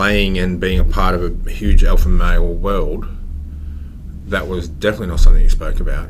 playing 0.00 0.38
and 0.38 0.58
being 0.58 0.78
a 0.78 0.84
part 0.84 1.14
of 1.14 1.46
a 1.46 1.50
huge 1.50 1.84
alpha 1.84 2.08
male 2.08 2.54
world, 2.54 3.04
that 4.28 4.48
was 4.48 4.66
definitely 4.66 5.08
not 5.08 5.20
something 5.20 5.42
you 5.42 5.48
spoke 5.50 5.78
about. 5.78 6.08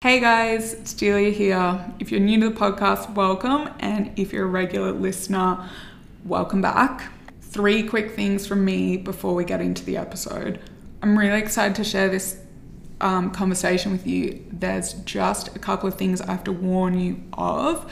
Hey 0.00 0.18
guys, 0.18 0.72
it's 0.72 0.94
Julia 0.94 1.30
here. 1.30 1.94
If 2.00 2.10
you're 2.10 2.18
new 2.18 2.40
to 2.40 2.48
the 2.48 2.56
podcast, 2.56 3.14
welcome. 3.14 3.70
And 3.78 4.18
if 4.18 4.32
you're 4.32 4.46
a 4.46 4.48
regular 4.48 4.90
listener, 4.90 5.64
welcome 6.24 6.60
back. 6.60 7.12
Three 7.40 7.84
quick 7.84 8.16
things 8.16 8.48
from 8.48 8.64
me 8.64 8.96
before 8.96 9.32
we 9.32 9.44
get 9.44 9.60
into 9.60 9.84
the 9.84 9.96
episode. 9.96 10.58
I'm 11.02 11.16
really 11.16 11.38
excited 11.38 11.76
to 11.76 11.84
share 11.84 12.08
this 12.08 12.40
um, 13.00 13.30
conversation 13.30 13.92
with 13.92 14.06
you. 14.06 14.44
There's 14.50 14.94
just 15.04 15.54
a 15.54 15.58
couple 15.58 15.88
of 15.88 15.96
things 15.96 16.20
I 16.20 16.30
have 16.30 16.44
to 16.44 16.52
warn 16.52 16.98
you 16.98 17.22
of. 17.34 17.90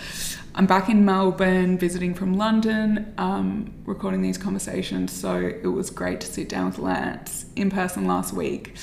I'm 0.54 0.66
back 0.66 0.88
in 0.88 1.04
Melbourne 1.04 1.78
visiting 1.78 2.14
from 2.14 2.34
London, 2.34 3.12
um, 3.18 3.72
recording 3.84 4.22
these 4.22 4.38
conversations. 4.38 5.12
So 5.12 5.36
it 5.36 5.66
was 5.66 5.90
great 5.90 6.20
to 6.20 6.26
sit 6.26 6.48
down 6.48 6.66
with 6.66 6.78
Lance 6.78 7.46
in 7.56 7.70
person 7.70 8.06
last 8.06 8.32
week. 8.32 8.76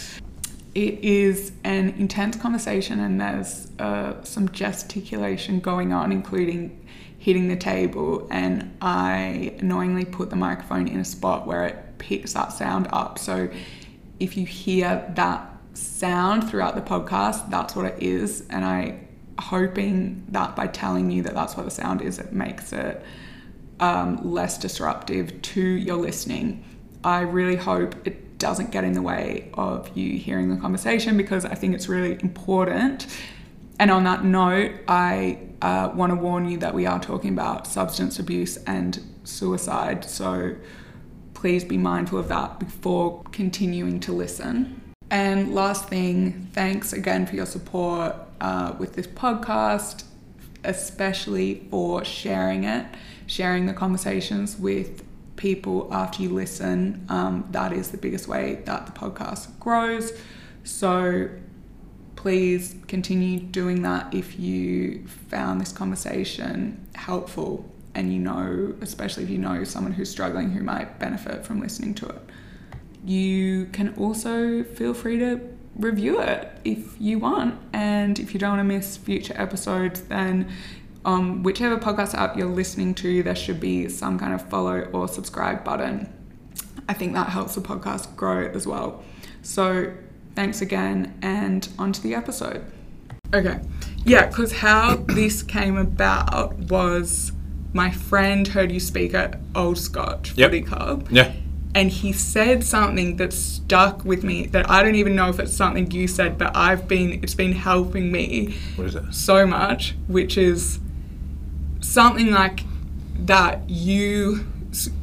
It 0.76 1.00
is 1.00 1.52
an 1.64 1.90
intense 1.98 2.38
conversation, 2.38 3.00
and 3.00 3.20
there's 3.20 3.70
uh, 3.80 4.24
some 4.24 4.50
gesticulation 4.50 5.60
going 5.60 5.92
on, 5.92 6.12
including 6.12 6.88
hitting 7.18 7.48
the 7.48 7.58
table. 7.58 8.28
And 8.32 8.78
I 8.82 9.58
knowingly 9.62 10.06
put 10.06 10.30
the 10.30 10.36
microphone 10.36 10.88
in 10.88 11.00
a 11.00 11.06
spot 11.06 11.46
where 11.46 11.66
it 11.66 11.98
picks 11.98 12.34
that 12.34 12.54
sound 12.54 12.88
up. 12.94 13.20
So 13.20 13.50
if 14.20 14.38
you 14.38 14.46
hear 14.46 15.12
that 15.16 15.51
sound 15.74 16.50
throughout 16.50 16.76
the 16.76 16.82
podcast, 16.82 17.50
that's 17.50 17.76
what 17.76 17.86
it 17.86 18.02
is. 18.02 18.46
And 18.50 18.66
I 18.66 19.00
hoping 19.40 20.26
that 20.30 20.56
by 20.56 20.68
telling 20.68 21.12
you 21.12 21.24
that 21.24 21.34
that's 21.34 21.58
what 21.58 21.66
the 21.66 21.72
sound 21.72 22.02
is, 22.02 22.20
it 22.20 22.32
makes 22.32 22.72
it 22.74 23.04
um, 23.80 24.18
less 24.24 24.58
disruptive 24.58 25.42
to 25.42 25.62
your 25.62 25.98
listening. 25.98 26.64
I 27.04 27.22
really 27.22 27.56
hope 27.56 27.96
it 28.06 28.38
doesn't 28.38 28.72
get 28.72 28.84
in 28.84 28.94
the 28.94 29.02
way 29.02 29.50
of 29.56 29.96
you 29.98 30.18
hearing 30.18 30.54
the 30.54 30.62
conversation 30.62 31.18
because 31.18 31.46
I 31.46 31.56
think 31.56 31.76
it's 31.76 31.88
really 31.88 32.14
important. 32.22 33.08
And 33.80 33.90
on 33.90 34.04
that 34.04 34.24
note, 34.24 34.72
I 34.88 35.40
uh, 35.62 35.92
want 35.94 36.12
to 36.12 36.16
warn 36.16 36.50
you 36.50 36.58
that 36.60 36.74
we 36.74 36.86
are 36.86 37.00
talking 37.00 37.34
about 37.34 37.66
substance 37.66 38.20
abuse 38.20 38.58
and 38.58 39.00
suicide. 39.24 40.06
So 40.06 40.56
please 41.34 41.64
be 41.64 41.78
mindful 41.78 42.20
of 42.20 42.28
that 42.28 42.60
before 42.60 43.24
continuing 43.32 44.00
to 44.02 44.12
listen. 44.12 44.81
And 45.12 45.54
last 45.54 45.90
thing, 45.90 46.48
thanks 46.54 46.94
again 46.94 47.26
for 47.26 47.36
your 47.36 47.46
support 47.46 48.16
uh, 48.40 48.74
with 48.80 48.94
this 48.94 49.08
podcast, 49.08 50.06
especially 50.64 51.68
for 51.70 52.06
sharing 52.06 52.64
it, 52.64 52.86
sharing 53.28 53.66
the 53.66 53.74
conversations 53.74 54.58
with 54.58 55.04
people 55.36 55.94
after 55.94 56.24
you 56.24 56.30
listen. 56.30 57.06
Um, 57.10 57.46
that 57.52 57.74
is 57.74 57.92
the 57.92 57.98
biggest 57.98 58.30
way 58.30 58.62
that 58.66 58.86
the 58.86 58.94
podcast 58.94 59.60
grows. 59.60 60.14
So 60.64 61.28
please 62.16 62.78
continue 62.88 63.42
doing 63.42 63.82
that 63.82 64.14
if 64.14 64.40
you 64.40 65.06
found 65.28 65.60
this 65.60 65.74
conversation 65.74 66.88
helpful 66.96 67.70
and 67.96 68.14
you 68.14 68.20
know, 68.20 68.74
especially 68.80 69.24
if 69.24 69.30
you 69.30 69.40
know 69.40 69.66
someone 69.66 69.92
who's 69.92 70.10
struggling 70.10 70.52
who 70.52 70.64
might 70.64 71.00
benefit 71.00 71.46
from 71.46 71.60
listening 71.60 71.96
to 71.96 72.08
it 72.08 72.22
you 73.06 73.66
can 73.68 73.94
also 73.96 74.64
feel 74.64 74.94
free 74.94 75.18
to 75.20 75.40
review 75.76 76.22
it 76.22 76.52
if 76.64 77.00
you 77.00 77.20
want. 77.20 77.60
And 77.74 78.20
if 78.20 78.34
you 78.34 78.40
don't 78.40 78.58
want 78.58 78.60
to 78.60 78.64
miss 78.76 78.98
future 78.98 79.34
episodes, 79.38 80.02
then 80.02 80.52
um, 81.06 81.44
whichever 81.44 81.78
podcast 81.78 82.14
app 82.14 82.38
you're 82.38 82.48
listening 82.48 82.94
to, 82.96 83.24
there 83.24 83.36
should 83.36 83.60
be 83.60 83.90
some 83.90 84.20
kind 84.20 84.34
of 84.34 84.48
follow 84.50 84.82
or 84.94 85.08
subscribe 85.08 85.64
button. 85.64 86.12
I 86.88 86.94
think 86.94 87.14
that 87.14 87.30
helps 87.30 87.56
the 87.56 87.62
podcast 87.62 88.16
grow 88.16 88.48
as 88.48 88.68
well. 88.68 89.04
So 89.42 89.94
thanks 90.36 90.62
again, 90.62 91.18
and 91.22 91.68
on 91.80 91.94
to 91.94 92.02
the 92.02 92.14
episode. 92.14 92.64
Okay. 93.34 93.60
Yeah, 94.06 94.28
because 94.28 94.52
how 94.52 94.98
this 95.08 95.42
came 95.42 95.78
about 95.78 96.58
was 96.58 97.32
my 97.74 97.90
friend 97.92 98.48
heard 98.48 98.72
you 98.72 98.80
speak 98.80 99.14
at 99.14 99.40
Old 99.56 99.78
Scotch 99.78 100.34
Yep. 100.36 100.50
Footy 100.52 100.62
Club 100.62 101.08
Yeah. 101.10 101.32
And 101.74 101.90
he 101.90 102.12
said 102.12 102.64
something 102.64 103.16
that 103.18 103.32
stuck 103.32 104.04
with 104.04 104.24
me 104.24 104.46
that 104.48 104.70
I 104.70 104.84
don't 104.84 104.96
even 104.96 105.16
know 105.16 105.30
if 105.30 105.40
it's 105.40 105.54
something 105.56 105.90
you 105.92 106.08
said, 106.08 106.38
but 106.38 106.56
I've 106.56 106.88
been 106.88 107.22
it's 107.24 107.34
been 107.36 107.54
helping 107.54 108.12
me 108.12 108.56
What 108.76 108.88
is 108.88 108.96
it? 108.96 109.14
so 109.14 109.46
much, 109.48 109.96
which 110.08 110.38
is 110.38 110.80
something 111.80 112.32
like 112.32 112.62
that 113.20 113.70
you 113.70 114.46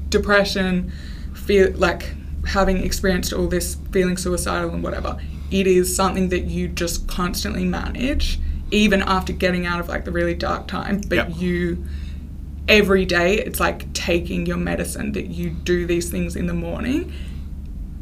depression 0.09 0.91
feel 1.35 1.73
like 1.73 2.15
having 2.47 2.79
experienced 2.83 3.33
all 3.33 3.47
this 3.47 3.77
feeling 3.93 4.17
suicidal 4.17 4.71
and 4.71 4.83
whatever 4.83 5.19
it 5.51 5.67
is 5.67 5.95
something 5.95 6.29
that 6.31 6.45
you 6.45 6.67
just 6.69 7.07
constantly 7.07 7.65
manage 7.65 8.39
even 8.71 9.03
after 9.03 9.33
getting 9.33 9.67
out 9.67 9.81
of 9.81 9.89
like 9.89 10.05
the 10.05 10.11
really 10.11 10.35
dark 10.35 10.67
time 10.67 11.01
but 11.09 11.17
Yep. 11.17 11.33
you 11.37 11.85
every 12.69 13.05
day 13.05 13.35
it's 13.39 13.59
like 13.61 13.91
taking 13.95 14.47
your 14.47 14.57
medicine 14.57 15.13
that 15.13 15.27
you 15.27 15.51
do 15.51 15.87
these 15.87 16.11
things 16.11 16.37
in 16.37 16.47
the 16.47 16.55
morning 16.55 17.13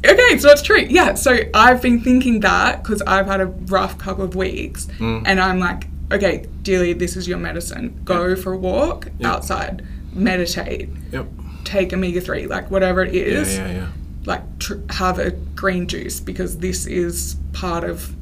okay 0.05 0.37
so 0.37 0.49
it's 0.49 0.61
true 0.61 0.85
yeah 0.89 1.13
so 1.13 1.37
i've 1.53 1.81
been 1.81 1.99
thinking 2.01 2.39
that 2.41 2.83
because 2.83 3.01
i've 3.03 3.25
had 3.25 3.41
a 3.41 3.45
rough 3.45 3.97
couple 3.97 4.23
of 4.23 4.35
weeks 4.35 4.85
mm. 4.99 5.23
and 5.25 5.39
i'm 5.39 5.59
like 5.59 5.87
okay 6.11 6.45
dearly 6.61 6.93
this 6.93 7.15
is 7.15 7.27
your 7.27 7.37
medicine 7.37 7.99
go 8.05 8.35
for 8.35 8.53
a 8.53 8.57
walk 8.57 9.07
Yeah. 9.19 9.31
outside 9.33 9.85
meditate 10.13 10.89
Yep. 11.11 11.27
take 11.63 11.93
omega-3 11.93 12.47
like 12.49 12.69
whatever 12.71 13.03
it 13.03 13.13
is. 13.15 13.57
Yeah, 13.57 13.67
yeah, 13.67 13.73
yeah. 13.77 13.87
like 14.25 14.59
tr- 14.59 14.75
have 14.91 15.19
a 15.19 15.31
green 15.31 15.87
juice 15.87 16.19
because 16.19 16.57
this 16.59 16.85
is 16.85 17.35
part 17.53 17.83
of 17.83 18.15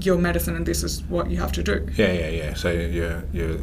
your 0.00 0.18
medicine 0.18 0.56
and 0.56 0.66
this 0.66 0.82
is 0.82 1.02
what 1.04 1.30
you 1.30 1.36
have 1.38 1.52
to 1.52 1.62
do 1.62 1.86
Yeah, 1.96 2.12
yeah, 2.12 2.28
yeah. 2.28 2.54
So 2.54 2.70
you're, 2.70 3.24
you're 3.32 3.58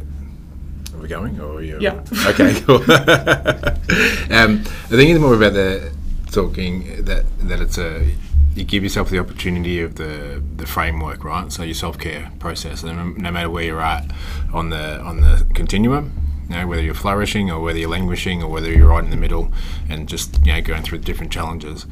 are 0.94 0.98
we 0.98 1.08
going 1.08 1.40
or 1.40 1.62
you? 1.62 1.78
Yeah. 1.80 2.02
Okay, 2.26 2.60
cool. 2.60 2.76
um, 2.90 4.60
I 4.60 4.94
think 4.96 5.10
it's 5.10 5.20
more 5.20 5.34
about 5.34 5.54
the 5.54 5.92
talking 6.30 7.04
that 7.04 7.24
that 7.40 7.60
it's 7.60 7.78
a 7.78 8.14
you 8.54 8.64
give 8.64 8.82
yourself 8.82 9.10
the 9.10 9.18
opportunity 9.18 9.80
of 9.80 9.96
the 9.96 10.42
the 10.56 10.66
framework, 10.66 11.24
right? 11.24 11.50
So 11.52 11.62
your 11.62 11.74
self 11.74 11.98
care 11.98 12.30
process, 12.38 12.82
and 12.82 13.18
no 13.18 13.30
matter 13.30 13.50
where 13.50 13.64
you're 13.64 13.80
at 13.80 14.10
on 14.52 14.70
the 14.70 15.00
on 15.00 15.20
the 15.20 15.46
continuum. 15.54 16.18
You 16.48 16.58
know, 16.58 16.66
whether 16.66 16.82
you're 16.82 16.92
flourishing 16.92 17.50
or 17.50 17.60
whether 17.60 17.78
you're 17.78 17.88
languishing 17.88 18.42
or 18.42 18.50
whether 18.50 18.70
you're 18.70 18.88
right 18.88 19.02
in 19.02 19.08
the 19.08 19.16
middle 19.16 19.50
and 19.88 20.06
just 20.06 20.44
you 20.44 20.52
know 20.52 20.60
going 20.60 20.82
through 20.82 20.98
different 20.98 21.32
challenges. 21.32 21.86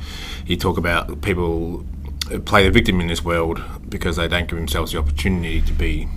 You 0.44 0.56
talk 0.56 0.76
about 0.76 1.22
people 1.22 1.86
play 2.44 2.64
the 2.64 2.70
victim 2.70 3.00
in 3.00 3.06
this 3.06 3.24
world 3.24 3.62
because 3.88 4.16
they 4.16 4.28
don't 4.28 4.48
give 4.48 4.58
themselves 4.58 4.92
the 4.92 4.98
opportunity 4.98 5.62
to 5.62 5.72
be 5.72 6.08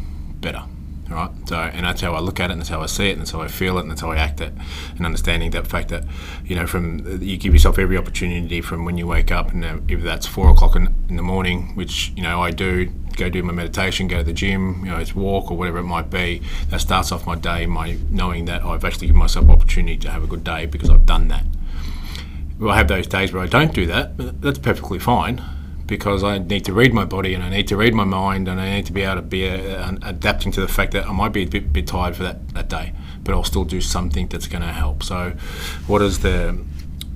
better 0.42 0.64
right? 1.10 1.30
So, 1.48 1.56
and 1.56 1.86
that's 1.86 2.02
how 2.02 2.14
I 2.14 2.20
look 2.20 2.40
at 2.40 2.50
it, 2.50 2.54
and 2.54 2.62
that's 2.62 2.70
how 2.70 2.82
I 2.82 2.86
see 2.86 3.10
it, 3.10 3.14
and 3.14 3.22
that's 3.22 3.32
how 3.32 3.42
I 3.42 3.48
feel 3.48 3.78
it, 3.78 3.82
and 3.82 3.92
that's 3.92 4.02
how 4.02 4.12
I 4.12 4.18
act 4.18 4.42
it, 4.42 4.54
and 4.96 5.06
understanding 5.06 5.52
that 5.52 5.68
fact 5.68 5.90
that, 5.90 6.04
you 6.46 6.56
know, 6.56 6.68
from 6.68 7.22
you 7.22 7.38
give 7.38 7.54
yourself 7.54 7.78
every 7.78 7.98
opportunity 7.98 8.62
from 8.62 8.86
when 8.86 8.98
you 8.98 9.08
wake 9.08 9.32
up, 9.32 9.52
and 9.52 9.64
uh, 9.64 9.78
if 9.88 10.02
that's 10.02 10.26
four 10.26 10.50
o'clock 10.50 10.76
in, 10.76 10.94
in 11.10 11.16
the 11.16 11.24
morning, 11.24 11.76
which 11.76 12.12
you 12.16 12.24
know 12.24 12.42
I 12.42 12.52
do, 12.52 12.86
go 13.16 13.30
do 13.30 13.44
my 13.44 13.54
meditation, 13.54 14.08
go 14.08 14.20
to 14.20 14.24
the 14.24 14.34
gym, 14.34 14.86
you 14.86 14.92
know, 14.92 14.98
it's 14.98 15.16
walk 15.16 15.52
or 15.52 15.58
whatever 15.58 15.80
it 15.80 15.84
might 15.84 16.10
be. 16.10 16.42
That 16.70 16.82
starts 16.82 17.12
off 17.12 17.26
my 17.26 17.36
day, 17.36 17.66
my 17.66 17.98
knowing 18.10 18.46
that 18.46 18.64
I've 18.64 18.84
actually 18.86 19.08
given 19.08 19.20
myself 19.20 19.50
opportunity 19.50 19.98
to 19.98 20.12
have 20.12 20.24
a 20.24 20.28
good 20.28 20.44
day 20.44 20.66
because 20.66 20.90
I've 20.90 21.06
done 21.06 21.28
that. 21.28 21.46
Well, 22.60 22.72
I 22.72 22.78
have 22.78 22.88
those 22.88 23.08
days 23.08 23.34
where 23.34 23.44
I 23.44 23.48
don't 23.48 23.74
do 23.74 23.86
that, 23.88 24.16
but 24.16 24.42
that's 24.42 24.60
perfectly 24.60 25.00
fine 25.00 25.42
because 25.88 26.24
I 26.24 26.38
need 26.38 26.66
to 26.66 26.74
read 26.74 26.94
my 26.94 27.06
body 27.06 27.34
and 27.34 27.44
I 27.44 27.50
need 27.50 27.68
to 27.68 27.78
read 27.78 27.94
my 27.94 28.04
mind 28.04 28.48
and 28.48 28.60
I 28.60 28.76
need 28.76 28.86
to 28.88 28.94
be 28.94 29.02
able 29.02 29.16
to 29.16 29.22
be 29.22 29.50
uh, 29.50 29.92
adapting 30.02 30.52
to 30.54 30.62
the 30.62 30.68
fact 30.68 30.94
that 30.94 31.06
I 31.06 31.12
might 31.12 31.34
be 31.34 31.44
a 31.44 31.48
bit, 31.48 31.74
bit 31.74 31.88
tired 31.88 32.16
for 32.16 32.24
that, 32.24 32.50
that 32.50 32.70
day, 32.70 32.94
but 33.24 33.34
I'll 33.34 33.44
still 33.44 33.66
do 33.66 33.82
something 33.82 34.28
that's 34.28 34.48
going 34.48 34.62
to 34.62 34.72
help. 34.72 35.04
So, 35.04 35.34
what 35.88 36.02
is 36.02 36.20
the 36.20 36.58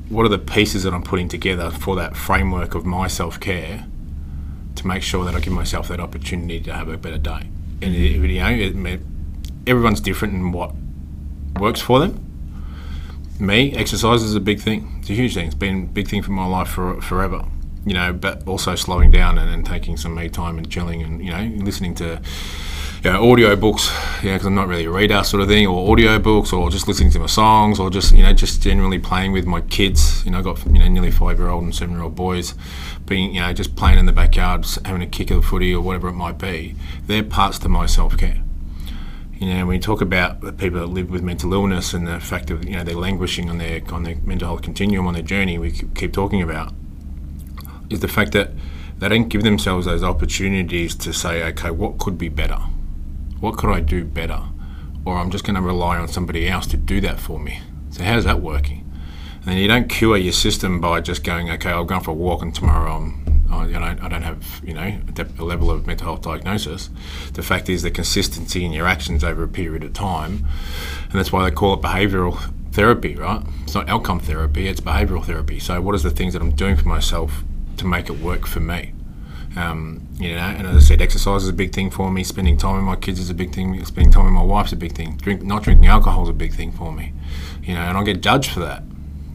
what 0.09 0.25
are 0.25 0.29
the 0.29 0.39
pieces 0.39 0.83
that 0.83 0.93
I'm 0.93 1.03
putting 1.03 1.27
together 1.27 1.69
for 1.69 1.95
that 1.97 2.15
framework 2.15 2.75
of 2.75 2.85
my 2.85 3.07
self 3.07 3.39
care 3.39 3.85
to 4.75 4.87
make 4.87 5.03
sure 5.03 5.25
that 5.25 5.35
I 5.35 5.39
give 5.39 5.51
myself 5.53 5.89
that 5.89 5.99
opportunity 5.99 6.61
to 6.61 6.73
have 6.73 6.87
a 6.87 6.97
better 6.97 7.17
day? 7.17 7.49
And 7.81 7.93
it, 7.93 8.11
you 8.11 8.39
know, 8.39 8.49
it, 8.49 9.01
everyone's 9.65 10.01
different 10.01 10.33
in 10.33 10.51
what 10.51 10.73
works 11.59 11.81
for 11.81 11.99
them 11.99 12.27
me, 13.39 13.73
exercise 13.73 14.23
is 14.23 14.35
a 14.35 14.39
big 14.39 14.59
thing. 14.59 14.97
It's 14.99 15.09
a 15.09 15.13
huge 15.13 15.33
thing. 15.33 15.47
It's 15.47 15.55
been 15.55 15.83
a 15.83 15.85
big 15.85 16.07
thing 16.07 16.21
for 16.21 16.31
my 16.31 16.45
life 16.45 16.69
for 16.69 17.01
forever. 17.01 17.45
You 17.87 17.93
know, 17.93 18.13
but 18.13 18.47
also 18.47 18.75
slowing 18.75 19.11
down 19.11 19.37
and, 19.37 19.49
and 19.49 19.65
taking 19.65 19.97
some 19.97 20.13
me 20.13 20.29
time 20.29 20.57
and 20.57 20.69
chilling 20.69 21.01
and 21.01 21.23
you 21.23 21.31
know 21.31 21.43
listening 21.63 21.95
to 21.95 22.21
you 23.03 23.11
know 23.11 23.31
audio 23.31 23.55
books. 23.55 23.89
Yeah, 24.23 24.33
because 24.33 24.47
I'm 24.47 24.55
not 24.55 24.67
really 24.67 24.85
a 24.85 24.91
reader 24.91 25.23
sort 25.23 25.41
of 25.41 25.47
thing, 25.47 25.67
or 25.67 25.91
audio 25.91 26.19
books, 26.19 26.51
or 26.51 26.69
just 26.69 26.87
listening 26.87 27.11
to 27.11 27.19
my 27.19 27.27
songs, 27.27 27.79
or 27.79 27.89
just 27.89 28.15
you 28.15 28.23
know 28.23 28.33
just 28.33 28.61
generally 28.61 28.99
playing 28.99 29.31
with 29.31 29.45
my 29.45 29.61
kids. 29.61 30.25
You 30.25 30.31
know, 30.31 30.39
I've 30.39 30.43
got 30.43 30.65
you 30.65 30.79
know 30.79 30.87
nearly 30.87 31.11
five 31.11 31.37
year 31.39 31.49
old 31.49 31.63
and 31.63 31.73
seven 31.73 31.95
year 31.95 32.03
old 32.03 32.15
boys, 32.15 32.55
being 33.05 33.33
you 33.33 33.41
know 33.41 33.53
just 33.53 33.75
playing 33.75 33.99
in 33.99 34.05
the 34.05 34.11
backyard, 34.11 34.65
having 34.85 35.01
a 35.01 35.07
kick 35.07 35.31
of 35.31 35.41
the 35.41 35.47
footy 35.47 35.73
or 35.73 35.81
whatever 35.81 36.09
it 36.09 36.13
might 36.13 36.37
be. 36.37 36.75
They're 37.05 37.23
parts 37.23 37.59
to 37.59 37.69
my 37.69 37.85
self 37.85 38.17
care 38.17 38.41
You 39.39 39.53
know, 39.53 39.65
when 39.67 39.75
you 39.75 39.81
talk 39.81 40.01
about 40.01 40.41
the 40.41 40.51
people 40.51 40.79
that 40.79 40.87
live 40.87 41.09
with 41.09 41.21
mental 41.21 41.53
illness 41.53 41.93
and 41.93 42.07
the 42.07 42.19
fact 42.19 42.49
of 42.49 42.65
you 42.65 42.75
know 42.75 42.83
they're 42.83 42.95
languishing 42.95 43.49
on 43.49 43.59
their 43.59 43.81
on 43.93 44.03
their 44.03 44.15
mental 44.25 44.47
health 44.49 44.63
continuum 44.63 45.07
on 45.07 45.13
their 45.13 45.23
journey, 45.23 45.57
we 45.57 45.71
keep 45.71 46.11
talking 46.13 46.41
about 46.41 46.73
is 47.89 47.99
the 47.99 48.07
fact 48.07 48.31
that 48.33 48.51
they 48.97 49.09
don't 49.09 49.29
give 49.29 49.43
themselves 49.43 49.85
those 49.85 50.03
opportunities 50.03 50.95
to 50.95 51.13
say, 51.13 51.43
okay, 51.43 51.71
what 51.71 51.99
could 51.99 52.17
be 52.17 52.29
better? 52.29 52.59
What 53.39 53.57
could 53.57 53.69
I 53.69 53.79
do 53.79 54.03
better? 54.03 54.41
Or 55.05 55.17
I'm 55.17 55.29
just 55.29 55.43
going 55.43 55.55
to 55.55 55.61
rely 55.61 55.97
on 55.97 56.07
somebody 56.07 56.47
else 56.49 56.67
to 56.67 56.77
do 56.77 56.99
that 57.01 57.19
for 57.19 57.39
me. 57.39 57.61
So 57.91 58.03
how's 58.03 58.25
that 58.25 58.41
working? 58.41 58.83
And 59.45 59.59
you 59.59 59.67
don't 59.67 59.87
cure 59.87 60.17
your 60.17 60.33
system 60.33 60.81
by 60.81 60.99
just 60.99 61.23
going, 61.23 61.49
okay, 61.51 61.69
I'll 61.69 61.85
go 61.85 61.99
for 61.99 62.11
a 62.11 62.13
walk 62.13 62.41
and 62.41 62.53
tomorrow 62.53 62.95
I'm 62.95 63.27
I, 63.49 63.65
you 63.67 63.79
know, 63.79 63.95
I 64.01 64.09
don't 64.09 64.23
have 64.23 64.61
you 64.63 64.73
know 64.73 64.99
a 65.39 65.43
level 65.43 65.71
of 65.71 65.87
mental 65.87 66.07
health 66.07 66.21
diagnosis. 66.21 66.89
The 67.33 67.43
fact 67.43 67.69
is 67.69 67.81
the 67.81 67.91
consistency 67.91 68.65
in 68.65 68.71
your 68.71 68.87
actions 68.87 69.23
over 69.23 69.43
a 69.43 69.47
period 69.47 69.83
of 69.83 69.93
time, 69.93 70.45
and 71.03 71.13
that's 71.13 71.31
why 71.31 71.49
they 71.49 71.55
call 71.55 71.73
it 71.75 71.81
behavioural 71.81 72.37
therapy, 72.71 73.15
right? 73.15 73.41
It's 73.63 73.73
not 73.73 73.87
outcome 73.87 74.19
therapy; 74.19 74.67
it's 74.67 74.81
behavioural 74.81 75.23
therapy. 75.23 75.59
So, 75.59 75.81
what 75.81 75.95
is 75.95 76.03
the 76.03 76.11
things 76.11 76.33
that 76.33 76.41
I'm 76.41 76.51
doing 76.51 76.75
for 76.75 76.87
myself 76.87 77.43
to 77.77 77.85
make 77.85 78.09
it 78.09 78.19
work 78.19 78.47
for 78.47 78.59
me? 78.59 78.93
Um, 79.55 80.07
you 80.19 80.35
know, 80.35 80.41
and 80.41 80.67
as 80.67 80.75
I 80.75 80.79
said, 80.79 81.01
exercise 81.01 81.43
is 81.43 81.49
a 81.49 81.53
big 81.53 81.73
thing 81.73 81.89
for 81.89 82.11
me. 82.11 82.23
Spending 82.23 82.57
time 82.57 82.75
with 82.75 82.83
my 82.83 82.95
kids 82.95 83.19
is 83.19 83.29
a 83.29 83.33
big 83.33 83.53
thing. 83.53 83.83
Spending 83.85 84.13
time 84.13 84.25
with 84.25 84.33
my 84.33 84.43
wife's 84.43 84.71
a 84.71 84.75
big 84.75 84.91
thing. 84.93 85.17
Drink, 85.17 85.41
not 85.41 85.63
drinking 85.63 85.87
alcohol 85.87 86.23
is 86.23 86.29
a 86.29 86.33
big 86.33 86.53
thing 86.53 86.71
for 86.71 86.91
me. 86.91 87.13
You 87.63 87.73
know, 87.73 87.81
and 87.81 87.97
I 87.97 88.03
get 88.03 88.21
judged 88.21 88.51
for 88.51 88.59
that. 88.59 88.83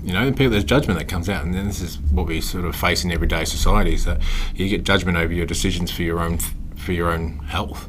You 0.04 0.12
know, 0.12 0.30
people, 0.32 0.50
there's 0.50 0.64
judgment 0.64 0.98
that 0.98 1.06
comes 1.06 1.28
out, 1.28 1.44
and 1.44 1.54
then 1.54 1.66
this 1.66 1.80
is 1.80 1.98
what 1.98 2.26
we 2.26 2.40
sort 2.40 2.64
of 2.64 2.76
face 2.76 3.04
in 3.04 3.10
everyday 3.10 3.44
society: 3.44 3.94
is 3.94 4.04
that 4.04 4.20
you 4.54 4.68
get 4.68 4.84
judgment 4.84 5.16
over 5.16 5.32
your 5.32 5.46
decisions 5.46 5.90
for 5.90 6.02
your 6.02 6.20
own 6.20 6.38
for 6.76 6.92
your 6.92 7.10
own 7.10 7.38
health. 7.38 7.88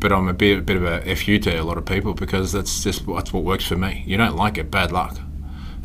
But 0.00 0.12
I'm 0.12 0.28
a 0.28 0.34
bit, 0.34 0.58
a 0.58 0.62
bit 0.62 0.76
of 0.76 0.84
a 0.84 1.14
fu 1.16 1.38
to 1.40 1.60
a 1.60 1.62
lot 1.62 1.76
of 1.76 1.84
people 1.84 2.14
because 2.14 2.52
that's 2.52 2.84
just 2.84 3.06
that's 3.06 3.32
what 3.32 3.42
works 3.42 3.66
for 3.66 3.76
me. 3.76 4.04
You 4.06 4.16
don't 4.16 4.36
like 4.36 4.58
it, 4.58 4.70
bad 4.70 4.92
luck, 4.92 5.18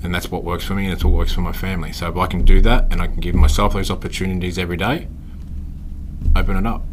and 0.03 0.13
that's 0.13 0.29
what 0.29 0.43
works 0.43 0.65
for 0.65 0.73
me, 0.73 0.85
and 0.85 0.93
that's 0.93 1.03
what 1.03 1.13
works 1.13 1.33
for 1.33 1.41
my 1.41 1.53
family. 1.53 1.91
So 1.91 2.09
if 2.09 2.17
I 2.17 2.27
can 2.27 2.43
do 2.43 2.61
that, 2.61 2.91
and 2.91 3.01
I 3.01 3.07
can 3.07 3.17
give 3.17 3.35
myself 3.35 3.73
those 3.73 3.89
opportunities 3.89 4.57
every 4.57 4.77
day, 4.77 5.07
open 6.35 6.57
it 6.57 6.65
up. 6.65 6.83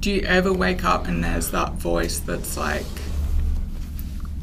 Do 0.00 0.10
you 0.10 0.22
ever 0.22 0.52
wake 0.52 0.84
up 0.84 1.08
and 1.08 1.24
there's 1.24 1.50
that 1.50 1.72
voice 1.72 2.20
that's 2.20 2.56
like, 2.56 2.84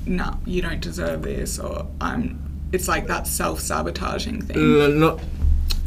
no, 0.05 0.37
you 0.45 0.61
don't 0.61 0.81
deserve 0.81 1.21
this, 1.21 1.59
or 1.59 1.87
I'm. 2.01 2.39
It's 2.71 2.87
like 2.87 3.07
that 3.07 3.27
self 3.27 3.59
sabotaging 3.59 4.41
thing. 4.41 4.81
Uh, 4.81 4.87
not, 4.87 5.19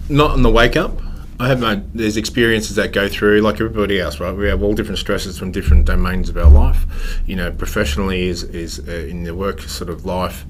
not 0.09 0.31
on 0.31 0.43
the 0.43 0.51
wake 0.51 0.77
up. 0.77 0.93
I 1.39 1.49
have 1.49 1.61
my 1.61 1.83
there's 1.93 2.17
experiences 2.17 2.77
that 2.77 2.93
go 2.93 3.09
through 3.09 3.43
like 3.43 3.57
everybody 3.57 4.01
else, 4.01 4.21
right? 4.21 4.35
We 4.35 4.49
have 4.49 4.63
all 4.63 4.73
different 4.73 4.99
stresses 4.99 5.39
from 5.39 5.53
different 5.53 5.85
domains 5.85 6.31
of 6.31 6.39
our 6.39 6.49
life. 6.49 6.87
You 7.27 7.37
know, 7.37 7.51
professionally 7.51 8.29
is 8.29 8.43
is 8.43 8.81
uh, 8.89 8.93
in 8.93 9.25
the 9.25 9.35
work 9.35 9.61
sort 9.61 9.91
of 9.91 10.07
life. 10.07 10.47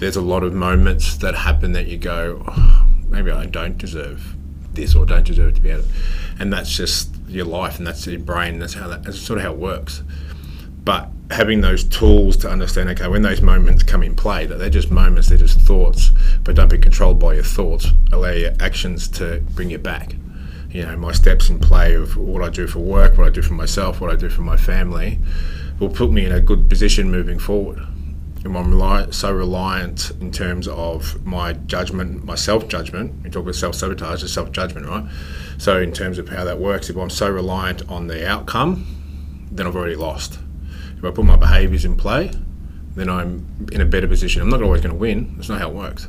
There's 0.00 0.16
a 0.16 0.22
lot 0.22 0.42
of 0.42 0.54
moments 0.54 1.18
that 1.18 1.34
happen 1.34 1.72
that 1.72 1.86
you 1.86 1.98
go, 1.98 2.42
oh, 2.48 2.86
maybe 3.10 3.30
I 3.30 3.44
don't 3.44 3.76
deserve 3.76 4.34
this 4.72 4.94
or 4.94 5.04
don't 5.04 5.26
deserve 5.26 5.56
to 5.56 5.60
be 5.60 5.68
able, 5.68 5.84
and 6.38 6.50
that's 6.50 6.74
just 6.74 7.14
your 7.28 7.44
life 7.44 7.76
and 7.76 7.86
that's 7.86 8.06
your 8.06 8.18
brain. 8.18 8.58
That's 8.58 8.72
how 8.72 8.88
that, 8.88 9.02
that's 9.02 9.20
sort 9.20 9.40
of 9.40 9.44
how 9.44 9.52
it 9.52 9.58
works. 9.58 10.02
But 10.84 11.10
having 11.30 11.60
those 11.60 11.84
tools 11.84 12.38
to 12.38 12.48
understand, 12.48 12.88
okay, 12.88 13.08
when 13.08 13.20
those 13.20 13.42
moments 13.42 13.82
come 13.82 14.02
in 14.02 14.16
play, 14.16 14.46
that 14.46 14.58
they're 14.58 14.70
just 14.70 14.90
moments, 14.90 15.28
they're 15.28 15.36
just 15.36 15.60
thoughts, 15.60 16.12
but 16.44 16.56
don't 16.56 16.70
be 16.70 16.78
controlled 16.78 17.18
by 17.20 17.34
your 17.34 17.44
thoughts. 17.44 17.88
Allow 18.10 18.30
your 18.30 18.52
actions 18.58 19.06
to 19.08 19.40
bring 19.50 19.68
you 19.68 19.78
back. 19.78 20.14
You 20.70 20.86
know, 20.86 20.96
my 20.96 21.12
steps 21.12 21.50
in 21.50 21.58
play 21.58 21.94
of 21.94 22.16
what 22.16 22.42
I 22.42 22.48
do 22.48 22.66
for 22.66 22.78
work, 22.78 23.18
what 23.18 23.26
I 23.26 23.30
do 23.30 23.42
for 23.42 23.52
myself, 23.52 24.00
what 24.00 24.10
I 24.10 24.16
do 24.16 24.30
for 24.30 24.40
my 24.40 24.56
family, 24.56 25.18
will 25.78 25.90
put 25.90 26.10
me 26.10 26.24
in 26.24 26.32
a 26.32 26.40
good 26.40 26.70
position 26.70 27.10
moving 27.10 27.38
forward. 27.38 27.86
I'm 28.44 29.12
so 29.12 29.32
reliant 29.32 30.12
in 30.20 30.32
terms 30.32 30.66
of 30.66 31.24
my 31.26 31.52
judgment, 31.52 32.24
my 32.24 32.36
self 32.36 32.68
judgment. 32.68 33.22
We 33.22 33.30
talk 33.30 33.42
about 33.42 33.54
self 33.54 33.74
sabotage, 33.74 34.22
it's 34.22 34.32
self 34.32 34.50
judgment, 34.52 34.86
right? 34.86 35.04
So, 35.58 35.80
in 35.80 35.92
terms 35.92 36.18
of 36.18 36.28
how 36.28 36.44
that 36.44 36.58
works, 36.58 36.88
if 36.88 36.96
I'm 36.96 37.10
so 37.10 37.30
reliant 37.30 37.88
on 37.88 38.06
the 38.06 38.26
outcome, 38.26 39.48
then 39.50 39.66
I've 39.66 39.76
already 39.76 39.96
lost 39.96 40.38
if 41.00 41.06
I 41.06 41.10
put 41.12 41.24
my 41.24 41.36
behaviours 41.36 41.86
in 41.86 41.96
play, 41.96 42.30
then 42.94 43.08
I'm 43.08 43.68
in 43.72 43.80
a 43.80 43.86
better 43.86 44.06
position. 44.06 44.42
I'm 44.42 44.50
not 44.50 44.62
always 44.62 44.82
going 44.82 44.92
to 44.92 45.00
win. 45.00 45.32
That's 45.36 45.48
not 45.48 45.58
how 45.58 45.70
it 45.70 45.74
works. 45.74 46.08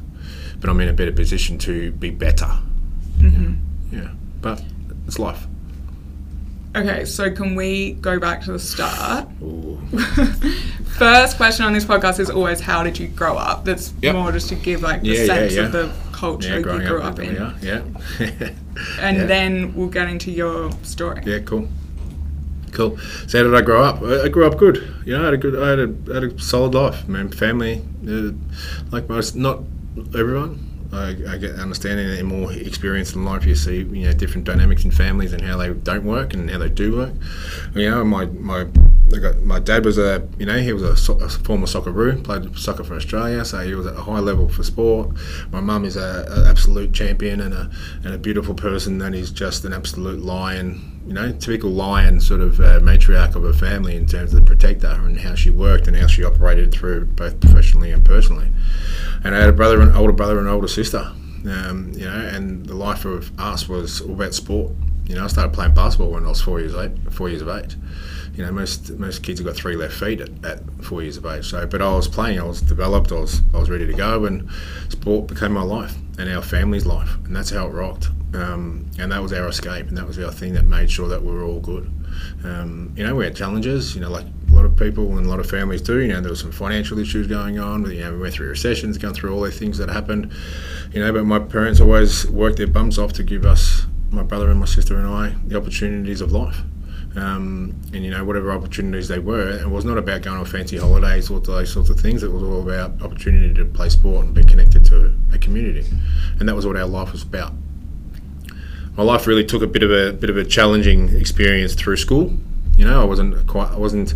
But 0.59 0.69
I'm 0.69 0.81
in 0.81 0.89
a 0.89 0.93
better 0.93 1.13
position 1.13 1.57
to 1.59 1.93
be 1.93 2.09
better. 2.09 2.51
Mm-hmm. 3.19 3.53
Yeah. 3.95 4.09
But 4.41 4.61
it's 5.07 5.17
life. 5.17 5.47
Okay, 6.73 7.03
so 7.03 7.29
can 7.29 7.55
we 7.55 7.93
go 7.93 8.17
back 8.17 8.41
to 8.43 8.53
the 8.53 8.59
start? 8.59 9.27
First 10.97 11.35
question 11.35 11.65
on 11.65 11.73
this 11.73 11.83
podcast 11.83 12.19
is 12.19 12.29
always 12.29 12.61
how 12.61 12.81
did 12.81 12.97
you 12.97 13.09
grow 13.09 13.35
up? 13.35 13.65
That's 13.65 13.93
yep. 14.01 14.15
more 14.15 14.31
just 14.31 14.47
to 14.49 14.55
give 14.55 14.81
like 14.81 15.01
the 15.01 15.09
yeah, 15.09 15.25
sense 15.25 15.53
yeah, 15.53 15.61
yeah. 15.61 15.65
of 15.65 15.71
the 15.73 15.93
culture 16.13 16.57
you 16.57 16.63
grew 16.63 17.01
up, 17.01 17.13
up 17.13 17.19
in. 17.19 17.35
Yeah. 17.61 17.83
and 19.01 19.29
then 19.29 19.75
we'll 19.75 19.89
get 19.89 20.07
into 20.07 20.31
your 20.31 20.71
story. 20.83 21.23
Yeah, 21.25 21.39
cool. 21.39 21.67
Cool. 22.71 22.97
So 23.27 23.39
how 23.39 23.43
did 23.43 23.55
I 23.55 23.61
grow 23.61 23.83
up? 23.83 24.01
I 24.01 24.29
grew 24.29 24.47
up 24.47 24.57
good. 24.57 24.77
You 25.05 25.17
know, 25.17 25.23
I 25.23 25.25
had 25.25 25.33
a 25.33 25.37
good, 25.37 25.61
I 25.61 25.69
had 25.71 25.79
a, 25.79 26.13
had 26.13 26.23
a 26.23 26.39
solid 26.39 26.73
life. 26.73 27.03
I 27.05 27.11
mean, 27.11 27.29
family, 27.31 27.81
uh, 28.07 28.31
like 28.91 29.09
most, 29.09 29.35
not 29.35 29.59
everyone. 30.15 30.70
I, 30.93 31.15
I 31.27 31.37
get 31.37 31.55
understanding 31.55 32.09
and 32.09 32.27
more 32.27 32.51
experience 32.51 33.13
in 33.13 33.23
life. 33.23 33.45
You 33.45 33.55
see, 33.55 33.77
you 33.77 34.05
know, 34.07 34.13
different 34.13 34.45
dynamics 34.45 34.83
in 34.83 34.91
families 34.91 35.33
and 35.33 35.41
how 35.41 35.57
they 35.57 35.73
don't 35.73 36.03
work 36.03 36.33
and 36.33 36.49
how 36.49 36.57
they 36.57 36.69
do 36.69 36.95
work. 36.97 37.13
You 37.73 37.89
know, 37.89 38.03
my 38.03 38.25
my 38.25 38.67
my 39.43 39.59
dad 39.59 39.85
was 39.85 39.97
a 39.97 40.27
you 40.37 40.45
know 40.45 40.57
he 40.57 40.73
was 40.73 41.09
a, 41.09 41.13
a 41.13 41.29
former 41.29 41.67
played 41.67 42.57
soccer 42.57 42.83
for 42.83 42.95
Australia, 42.95 43.43
so 43.45 43.59
he 43.59 43.73
was 43.73 43.85
at 43.85 43.95
a 43.95 44.01
high 44.01 44.19
level 44.19 44.49
for 44.49 44.63
sport. 44.63 45.11
My 45.51 45.61
mum 45.61 45.85
is 45.85 45.95
a, 45.97 46.45
absolute 46.47 46.93
champion 46.93 47.41
and 47.41 47.53
a 47.53 47.69
and 48.03 48.13
a 48.13 48.17
beautiful 48.17 48.53
person 48.53 49.01
and 49.01 49.15
is 49.15 49.31
just 49.31 49.65
an 49.65 49.73
absolute 49.73 50.21
lion 50.21 51.00
you 51.05 51.13
know, 51.13 51.31
typical 51.31 51.69
lion 51.69 52.19
sort 52.19 52.41
of 52.41 52.59
uh, 52.59 52.79
matriarch 52.79 53.35
of 53.35 53.43
her 53.43 53.53
family 53.53 53.95
in 53.95 54.05
terms 54.05 54.33
of 54.33 54.39
the 54.39 54.45
protector 54.45 54.87
and 54.87 55.19
how 55.19 55.35
she 55.35 55.49
worked 55.49 55.87
and 55.87 55.97
how 55.97 56.07
she 56.07 56.23
operated 56.23 56.71
through 56.71 57.05
both 57.05 57.39
professionally 57.39 57.91
and 57.91 58.05
personally. 58.05 58.49
And 59.23 59.35
I 59.35 59.39
had 59.39 59.49
a 59.49 59.53
brother, 59.53 59.81
an 59.81 59.95
older 59.95 60.13
brother, 60.13 60.39
and 60.39 60.47
older 60.47 60.67
sister. 60.67 61.11
Um, 61.49 61.91
you 61.95 62.05
know, 62.05 62.11
and 62.11 62.65
the 62.67 62.75
life 62.75 63.03
of 63.05 63.37
us 63.39 63.67
was 63.67 64.01
all 64.01 64.13
about 64.13 64.35
sport. 64.35 64.73
You 65.07 65.15
know, 65.15 65.23
I 65.23 65.27
started 65.27 65.53
playing 65.53 65.73
basketball 65.73 66.11
when 66.11 66.25
I 66.25 66.29
was 66.29 66.41
four 66.41 66.59
years 66.59 66.75
eight, 66.75 66.91
four 67.11 67.29
years 67.29 67.41
of 67.41 67.49
age. 67.49 67.75
You 68.35 68.45
know, 68.45 68.51
most 68.51 68.91
most 68.91 69.23
kids 69.23 69.39
have 69.39 69.47
got 69.47 69.55
three 69.55 69.75
left 69.75 69.95
feet 69.95 70.21
at, 70.21 70.29
at 70.45 70.83
four 70.83 71.01
years 71.01 71.17
of 71.17 71.25
age. 71.25 71.49
So, 71.49 71.65
but 71.65 71.81
I 71.81 71.93
was 71.93 72.07
playing, 72.07 72.39
I 72.39 72.43
was 72.43 72.61
developed, 72.61 73.11
I 73.11 73.15
was 73.15 73.41
I 73.53 73.57
was 73.57 73.69
ready 73.69 73.87
to 73.87 73.93
go, 73.93 74.25
and 74.25 74.47
sport 74.89 75.27
became 75.27 75.51
my 75.53 75.63
life 75.63 75.95
and 76.19 76.29
our 76.29 76.43
family's 76.43 76.85
life, 76.85 77.17
and 77.25 77.35
that's 77.35 77.49
how 77.49 77.67
it 77.67 77.71
rocked. 77.71 78.09
Um, 78.33 78.89
and 78.97 79.11
that 79.11 79.21
was 79.21 79.33
our 79.33 79.49
escape, 79.49 79.87
and 79.87 79.97
that 79.97 80.07
was 80.07 80.17
our 80.17 80.31
thing 80.31 80.53
that 80.53 80.65
made 80.65 80.89
sure 80.89 81.09
that 81.09 81.21
we 81.21 81.33
were 81.33 81.43
all 81.43 81.59
good. 81.59 81.91
Um, 82.43 82.93
you 82.95 83.05
know, 83.05 83.15
we 83.15 83.25
had 83.25 83.35
challenges, 83.35 83.93
you 83.93 84.01
know, 84.01 84.09
like 84.09 84.25
a 84.49 84.53
lot 84.53 84.63
of 84.63 84.77
people 84.77 85.17
and 85.17 85.25
a 85.25 85.29
lot 85.29 85.39
of 85.39 85.49
families 85.49 85.81
do. 85.81 85.99
You 85.99 86.13
know, 86.13 86.21
there 86.21 86.29
was 86.29 86.39
some 86.39 86.51
financial 86.51 86.97
issues 86.97 87.27
going 87.27 87.59
on. 87.59 87.89
You 87.91 87.99
know, 87.99 88.13
we 88.13 88.19
went 88.19 88.33
through 88.33 88.47
recessions, 88.47 88.97
going 88.97 89.13
through 89.13 89.33
all 89.33 89.41
the 89.41 89.51
things 89.51 89.77
that 89.79 89.89
happened. 89.89 90.31
You 90.93 91.01
know, 91.01 91.11
but 91.11 91.25
my 91.25 91.39
parents 91.39 91.81
always 91.81 92.29
worked 92.29 92.57
their 92.57 92.67
bums 92.67 92.97
off 92.97 93.11
to 93.13 93.23
give 93.23 93.45
us, 93.45 93.85
my 94.11 94.23
brother 94.23 94.49
and 94.49 94.59
my 94.59 94.65
sister 94.65 94.97
and 94.97 95.07
I, 95.07 95.35
the 95.45 95.57
opportunities 95.57 96.21
of 96.21 96.31
life. 96.31 96.61
Um, 97.13 97.75
and 97.91 98.05
you 98.05 98.09
know 98.09 98.23
whatever 98.23 98.53
opportunities 98.53 99.09
they 99.09 99.19
were. 99.19 99.49
It 99.59 99.69
was 99.69 99.83
not 99.83 99.97
about 99.97 100.21
going 100.21 100.37
on 100.37 100.45
fancy 100.45 100.77
holidays 100.77 101.29
or 101.29 101.41
those 101.41 101.73
sorts 101.73 101.89
of 101.89 101.99
things. 101.99 102.23
It 102.23 102.31
was 102.31 102.41
all 102.41 102.61
about 102.61 103.01
opportunity 103.01 103.53
to 103.55 103.65
play 103.65 103.89
sport 103.89 104.27
and 104.27 104.33
be 104.33 104.45
connected 104.45 104.85
to 104.85 105.13
a 105.33 105.37
community, 105.37 105.85
and 106.39 106.47
that 106.47 106.55
was 106.55 106.65
what 106.65 106.77
our 106.77 106.85
life 106.85 107.11
was 107.11 107.23
about 107.23 107.51
my 108.97 109.03
life 109.03 109.27
really 109.27 109.45
took 109.45 109.61
a 109.61 109.67
bit 109.67 109.83
of 109.83 109.91
a 109.91 110.13
bit 110.13 110.29
of 110.29 110.37
a 110.37 110.45
challenging 110.45 111.09
experience 111.15 111.73
through 111.73 111.97
school. 111.97 112.35
You 112.75 112.85
know, 112.85 113.01
I 113.01 113.05
wasn't 113.05 113.47
quite, 113.47 113.71
I 113.71 113.77
wasn't. 113.77 114.13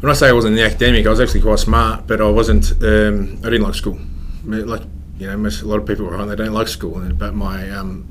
When 0.00 0.10
I 0.10 0.14
say 0.14 0.28
I 0.28 0.32
wasn't 0.32 0.56
the 0.56 0.64
academic, 0.64 1.06
I 1.06 1.10
was 1.10 1.20
actually 1.20 1.40
quite 1.40 1.58
smart, 1.58 2.06
but 2.06 2.20
I 2.20 2.28
wasn't. 2.28 2.72
Um, 2.82 3.38
I 3.40 3.50
didn't 3.50 3.62
like 3.62 3.74
school. 3.74 3.98
Like 4.44 4.82
you 5.18 5.26
know, 5.26 5.36
most, 5.36 5.62
a 5.62 5.66
lot 5.66 5.78
of 5.78 5.86
people 5.86 6.06
around 6.06 6.28
they 6.28 6.36
don't 6.36 6.52
like 6.52 6.68
school, 6.68 7.00
but 7.14 7.34
my 7.34 7.70
um, 7.70 8.06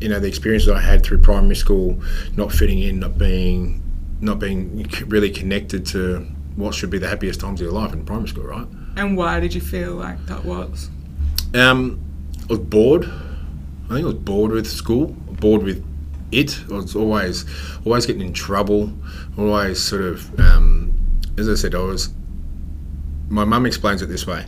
you 0.00 0.08
know 0.08 0.18
the 0.18 0.28
experiences 0.28 0.68
I 0.68 0.80
had 0.80 1.02
through 1.02 1.18
primary 1.18 1.56
school, 1.56 2.02
not 2.36 2.52
fitting 2.52 2.78
in, 2.78 3.00
not 3.00 3.18
being, 3.18 3.82
not 4.20 4.38
being 4.38 4.88
really 5.06 5.30
connected 5.30 5.86
to 5.86 6.26
what 6.56 6.74
should 6.74 6.90
be 6.90 6.98
the 6.98 7.08
happiest 7.08 7.40
times 7.40 7.60
of 7.60 7.66
your 7.66 7.74
life 7.74 7.92
in 7.92 8.04
primary 8.04 8.28
school, 8.28 8.44
right? 8.44 8.66
And 8.96 9.16
why 9.16 9.40
did 9.40 9.54
you 9.54 9.60
feel 9.60 9.92
like 9.92 10.24
that 10.26 10.44
was? 10.44 10.88
Um, 11.54 12.00
I 12.42 12.46
was 12.48 12.58
bored. 12.58 13.10
I 13.86 13.94
think 13.94 14.02
I 14.02 14.06
was 14.06 14.14
bored 14.14 14.50
with 14.50 14.66
school, 14.66 15.06
bored 15.40 15.62
with 15.62 15.84
it. 16.32 16.58
I 16.70 16.74
was 16.74 16.96
always, 16.96 17.44
always 17.84 18.04
getting 18.04 18.22
in 18.22 18.32
trouble. 18.32 18.92
Always 19.38 19.80
sort 19.80 20.02
of, 20.02 20.40
um, 20.40 20.92
as 21.38 21.48
I 21.48 21.54
said, 21.54 21.74
I 21.74 21.78
was. 21.78 22.12
My 23.28 23.44
mum 23.44 23.64
explains 23.64 24.02
it 24.02 24.06
this 24.06 24.26
way: 24.26 24.46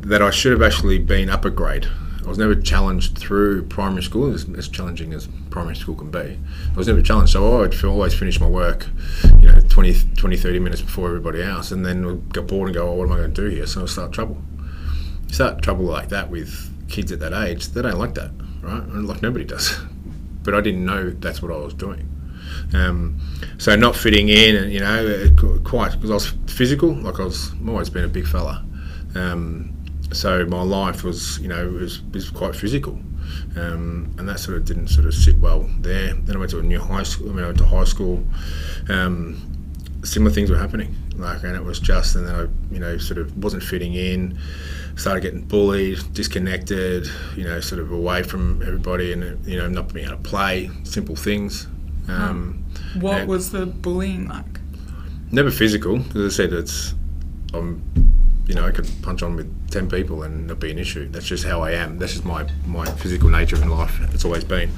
that 0.00 0.22
I 0.22 0.30
should 0.30 0.52
have 0.52 0.62
actually 0.62 0.98
been 0.98 1.28
up 1.28 1.44
a 1.44 1.50
grade. 1.50 1.86
I 2.24 2.28
was 2.28 2.38
never 2.38 2.54
challenged 2.54 3.18
through 3.18 3.64
primary 3.64 4.02
school, 4.02 4.32
as, 4.32 4.46
as 4.56 4.68
challenging 4.68 5.12
as 5.12 5.28
primary 5.50 5.74
school 5.74 5.94
can 5.94 6.10
be. 6.10 6.38
I 6.72 6.76
was 6.76 6.86
never 6.86 7.02
challenged, 7.02 7.32
so 7.32 7.62
I'd 7.62 7.84
always 7.84 8.14
finish 8.14 8.38
my 8.40 8.46
work, 8.46 8.88
you 9.40 9.50
know, 9.50 9.58
20, 9.58 9.94
20 10.16 10.36
30 10.36 10.58
minutes 10.60 10.82
before 10.82 11.08
everybody 11.08 11.42
else, 11.42 11.72
and 11.72 11.84
then 11.84 12.28
get 12.28 12.46
bored 12.46 12.68
and 12.68 12.74
go, 12.74 12.88
oh, 12.88 12.94
what 12.94 13.06
am 13.06 13.12
I 13.12 13.16
going 13.16 13.34
to 13.34 13.48
do 13.48 13.54
here? 13.54 13.66
So 13.66 13.82
I 13.82 13.86
start 13.86 14.12
trouble. 14.12 14.40
You 15.28 15.34
start 15.34 15.62
trouble 15.62 15.86
like 15.86 16.10
that 16.10 16.30
with 16.30 16.69
kids 16.90 17.12
at 17.12 17.20
that 17.20 17.32
age, 17.32 17.68
they 17.68 17.82
don't 17.82 17.98
like 17.98 18.14
that, 18.14 18.30
right? 18.62 18.86
Like 18.88 19.22
nobody 19.22 19.44
does. 19.44 19.78
But 20.42 20.54
I 20.54 20.62
didn't 20.62 20.86
know 20.86 21.10
that's 21.10 21.42
what 21.42 21.52
I 21.52 21.56
was 21.58 21.74
doing. 21.74 22.08
Um, 22.72 23.20
so 23.58 23.76
not 23.76 23.94
fitting 23.94 24.30
in, 24.30 24.56
and 24.56 24.72
you 24.72 24.80
know, 24.80 25.28
quite 25.64 25.92
because 25.92 26.10
I 26.10 26.14
was 26.14 26.32
physical. 26.46 26.94
Like 26.94 27.20
I 27.20 27.24
was, 27.24 27.52
I've 27.52 27.68
always 27.68 27.90
been 27.90 28.04
a 28.04 28.08
big 28.08 28.26
fella. 28.26 28.64
Um, 29.14 29.74
so 30.12 30.44
my 30.46 30.62
life 30.62 31.04
was, 31.04 31.38
you 31.40 31.48
know, 31.48 31.68
was, 31.68 32.02
was 32.12 32.30
quite 32.30 32.56
physical, 32.56 32.98
um, 33.56 34.14
and 34.18 34.28
that 34.28 34.40
sort 34.40 34.56
of 34.56 34.64
didn't 34.64 34.88
sort 34.88 35.06
of 35.06 35.14
sit 35.14 35.38
well 35.38 35.68
there. 35.80 36.14
Then 36.14 36.36
I 36.36 36.38
went 36.38 36.50
to 36.52 36.58
a 36.58 36.62
new 36.62 36.80
high 36.80 37.02
school. 37.02 37.30
I 37.30 37.32
mean, 37.32 37.44
I 37.44 37.48
went 37.48 37.58
to 37.58 37.66
high 37.66 37.84
school. 37.84 38.24
Um, 38.88 39.46
similar 40.02 40.32
things 40.32 40.50
were 40.50 40.58
happening, 40.58 40.96
like, 41.16 41.42
and 41.44 41.54
it 41.54 41.62
was 41.62 41.78
just, 41.78 42.16
and 42.16 42.26
then 42.26 42.34
I, 42.34 42.74
you 42.74 42.80
know, 42.80 42.98
sort 42.98 43.18
of 43.18 43.36
wasn't 43.36 43.62
fitting 43.62 43.94
in. 43.94 44.38
Started 45.00 45.22
getting 45.22 45.40
bullied, 45.40 45.98
disconnected, 46.12 47.06
you 47.34 47.44
know, 47.44 47.58
sort 47.60 47.80
of 47.80 47.90
away 47.90 48.22
from 48.22 48.60
everybody, 48.60 49.12
and 49.14 49.44
you 49.46 49.56
know, 49.56 49.66
not 49.66 49.94
being 49.94 50.06
able 50.06 50.18
to 50.18 50.22
play. 50.22 50.70
Simple 50.84 51.16
things. 51.16 51.66
Um, 52.06 52.64
What 53.00 53.26
was 53.26 53.50
the 53.50 53.64
bullying 53.64 54.28
like? 54.28 54.60
Never 55.32 55.50
physical. 55.50 56.00
As 56.14 56.16
I 56.16 56.28
said, 56.28 56.52
it's 56.52 56.94
I'm 57.54 57.82
you 58.50 58.56
know, 58.56 58.66
I 58.66 58.72
could 58.72 58.90
punch 59.02 59.22
on 59.22 59.36
with 59.36 59.70
10 59.70 59.88
people 59.88 60.24
and 60.24 60.48
not 60.48 60.58
be 60.58 60.72
an 60.72 60.78
issue. 60.78 61.08
That's 61.08 61.24
just 61.24 61.44
how 61.44 61.62
I 61.62 61.70
am. 61.70 61.98
That's 61.98 62.14
just 62.14 62.24
my, 62.24 62.48
my 62.66 62.84
physical 62.84 63.28
nature 63.28 63.54
in 63.54 63.70
life. 63.70 64.00
It's 64.12 64.24
always 64.24 64.42
been. 64.42 64.72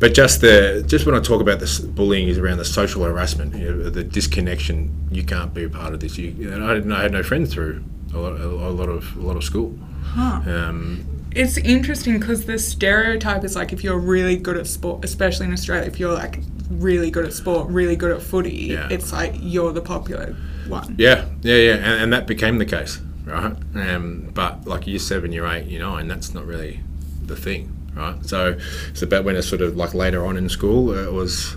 But 0.00 0.14
just 0.14 0.40
the 0.40 0.82
just 0.84 1.06
when 1.06 1.14
I 1.14 1.20
talk 1.20 1.40
about 1.40 1.60
this 1.60 1.78
bullying 1.78 2.26
is 2.26 2.38
around 2.38 2.58
the 2.58 2.64
social 2.64 3.04
harassment, 3.04 3.54
you 3.54 3.72
know, 3.72 3.88
the 3.88 4.02
disconnection. 4.02 4.90
You 5.12 5.22
can't 5.22 5.54
be 5.54 5.62
a 5.62 5.68
part 5.68 5.94
of 5.94 6.00
this. 6.00 6.18
You, 6.18 6.32
know, 6.50 6.68
I, 6.68 6.74
didn't, 6.74 6.90
I 6.90 7.02
had 7.02 7.12
no 7.12 7.22
friends 7.22 7.54
through 7.54 7.84
a 8.14 8.18
lot, 8.18 8.40
a, 8.40 8.46
lot 8.70 8.88
of 8.88 9.16
a 9.16 9.20
lot 9.20 9.36
of 9.36 9.44
school. 9.44 9.76
Huh. 10.02 10.40
Um, 10.46 11.04
It's 11.34 11.56
interesting 11.58 12.18
because 12.18 12.44
the 12.46 12.58
stereotype 12.58 13.42
is 13.44 13.56
like 13.56 13.72
if 13.72 13.82
you're 13.82 13.98
really 13.98 14.36
good 14.36 14.56
at 14.56 14.66
sport, 14.66 15.04
especially 15.04 15.46
in 15.46 15.52
Australia, 15.52 15.86
if 15.86 15.98
you're 15.98 16.12
like 16.14 16.38
really 16.70 17.10
good 17.10 17.24
at 17.26 17.32
sport, 17.32 17.68
really 17.68 17.96
good 17.96 18.12
at 18.12 18.22
footy, 18.22 18.68
Yeah. 18.72 18.88
it's 18.90 19.12
like 19.12 19.34
you're 19.40 19.72
the 19.72 19.80
popular 19.82 20.36
one. 20.68 20.94
Yeah, 20.98 21.26
yeah, 21.42 21.56
yeah, 21.56 21.74
and, 21.74 22.02
and 22.04 22.12
that 22.12 22.26
became 22.26 22.58
the 22.58 22.64
case, 22.64 23.00
right? 23.26 23.52
Um, 23.74 24.30
but 24.32 24.66
like 24.66 24.86
year 24.86 24.98
seven, 25.00 25.32
year 25.32 25.46
eight, 25.46 25.66
year 25.66 25.80
nine, 25.80 26.08
that's 26.08 26.32
not 26.34 26.46
really 26.46 26.80
the 27.26 27.36
thing, 27.36 27.68
right? 27.96 28.14
So 28.24 28.56
it's 28.90 29.02
about 29.02 29.24
when 29.24 29.36
it's 29.36 29.48
sort 29.48 29.60
of 29.60 29.76
like 29.76 29.92
later 29.94 30.24
on 30.24 30.36
in 30.36 30.48
school, 30.48 30.96
it 30.96 31.12
was, 31.12 31.56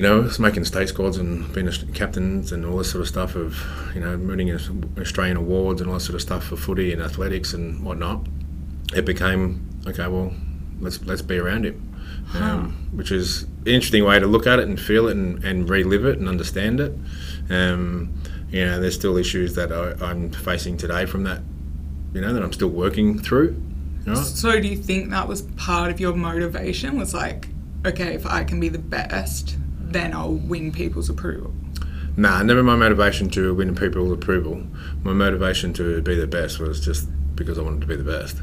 you 0.00 0.06
know, 0.06 0.30
making 0.38 0.64
state 0.64 0.88
squads 0.88 1.18
and 1.18 1.52
being 1.52 1.68
a 1.68 1.72
captains 1.92 2.52
and 2.52 2.64
all 2.64 2.78
this 2.78 2.90
sort 2.90 3.02
of 3.02 3.08
stuff 3.08 3.36
of, 3.36 3.62
you 3.94 4.00
know, 4.00 4.16
winning 4.16 4.50
Australian 4.98 5.36
awards 5.36 5.82
and 5.82 5.90
all 5.90 5.98
that 5.98 6.00
sort 6.00 6.14
of 6.14 6.22
stuff 6.22 6.44
for 6.44 6.56
footy 6.56 6.90
and 6.90 7.02
athletics 7.02 7.52
and 7.52 7.84
whatnot. 7.84 8.26
It 8.94 9.04
became 9.04 9.68
okay. 9.86 10.08
Well, 10.08 10.32
let's 10.80 11.04
let's 11.04 11.20
be 11.20 11.36
around 11.36 11.66
him. 11.66 11.86
Um, 12.34 12.88
which 12.92 13.12
is 13.12 13.42
an 13.42 13.66
interesting 13.66 14.02
way 14.02 14.18
to 14.18 14.26
look 14.26 14.46
at 14.46 14.58
it 14.58 14.68
and 14.68 14.80
feel 14.80 15.06
it 15.06 15.18
and, 15.18 15.44
and 15.44 15.68
relive 15.68 16.06
it 16.06 16.18
and 16.18 16.30
understand 16.30 16.80
it. 16.80 16.96
Um, 17.50 18.14
you 18.48 18.64
know, 18.64 18.80
there's 18.80 18.94
still 18.94 19.18
issues 19.18 19.54
that 19.56 19.70
I, 19.70 20.02
I'm 20.02 20.30
facing 20.30 20.78
today 20.78 21.04
from 21.04 21.24
that, 21.24 21.42
you 22.14 22.22
know, 22.22 22.32
that 22.32 22.42
I'm 22.42 22.54
still 22.54 22.68
working 22.68 23.18
through. 23.18 23.60
So 24.14 24.60
do 24.60 24.66
you 24.66 24.76
think 24.76 25.10
that 25.10 25.28
was 25.28 25.42
part 25.42 25.90
of 25.90 26.00
your 26.00 26.14
motivation? 26.16 26.98
Was 26.98 27.12
like, 27.12 27.48
okay, 27.84 28.14
if 28.14 28.24
I 28.24 28.44
can 28.44 28.60
be 28.60 28.70
the 28.70 28.78
best, 28.78 29.58
then 29.92 30.14
I'll 30.14 30.32
win 30.34 30.72
people's 30.72 31.08
approval. 31.08 31.52
Nah, 32.16 32.42
never 32.42 32.62
my 32.62 32.76
motivation 32.76 33.30
to 33.30 33.54
win 33.54 33.74
people's 33.74 34.12
approval. 34.12 34.64
My 35.02 35.12
motivation 35.12 35.72
to 35.74 36.02
be 36.02 36.14
the 36.14 36.26
best 36.26 36.58
was 36.58 36.84
just 36.84 37.08
because 37.36 37.58
I 37.58 37.62
wanted 37.62 37.80
to 37.82 37.86
be 37.86 37.96
the 37.96 38.04
best. 38.04 38.36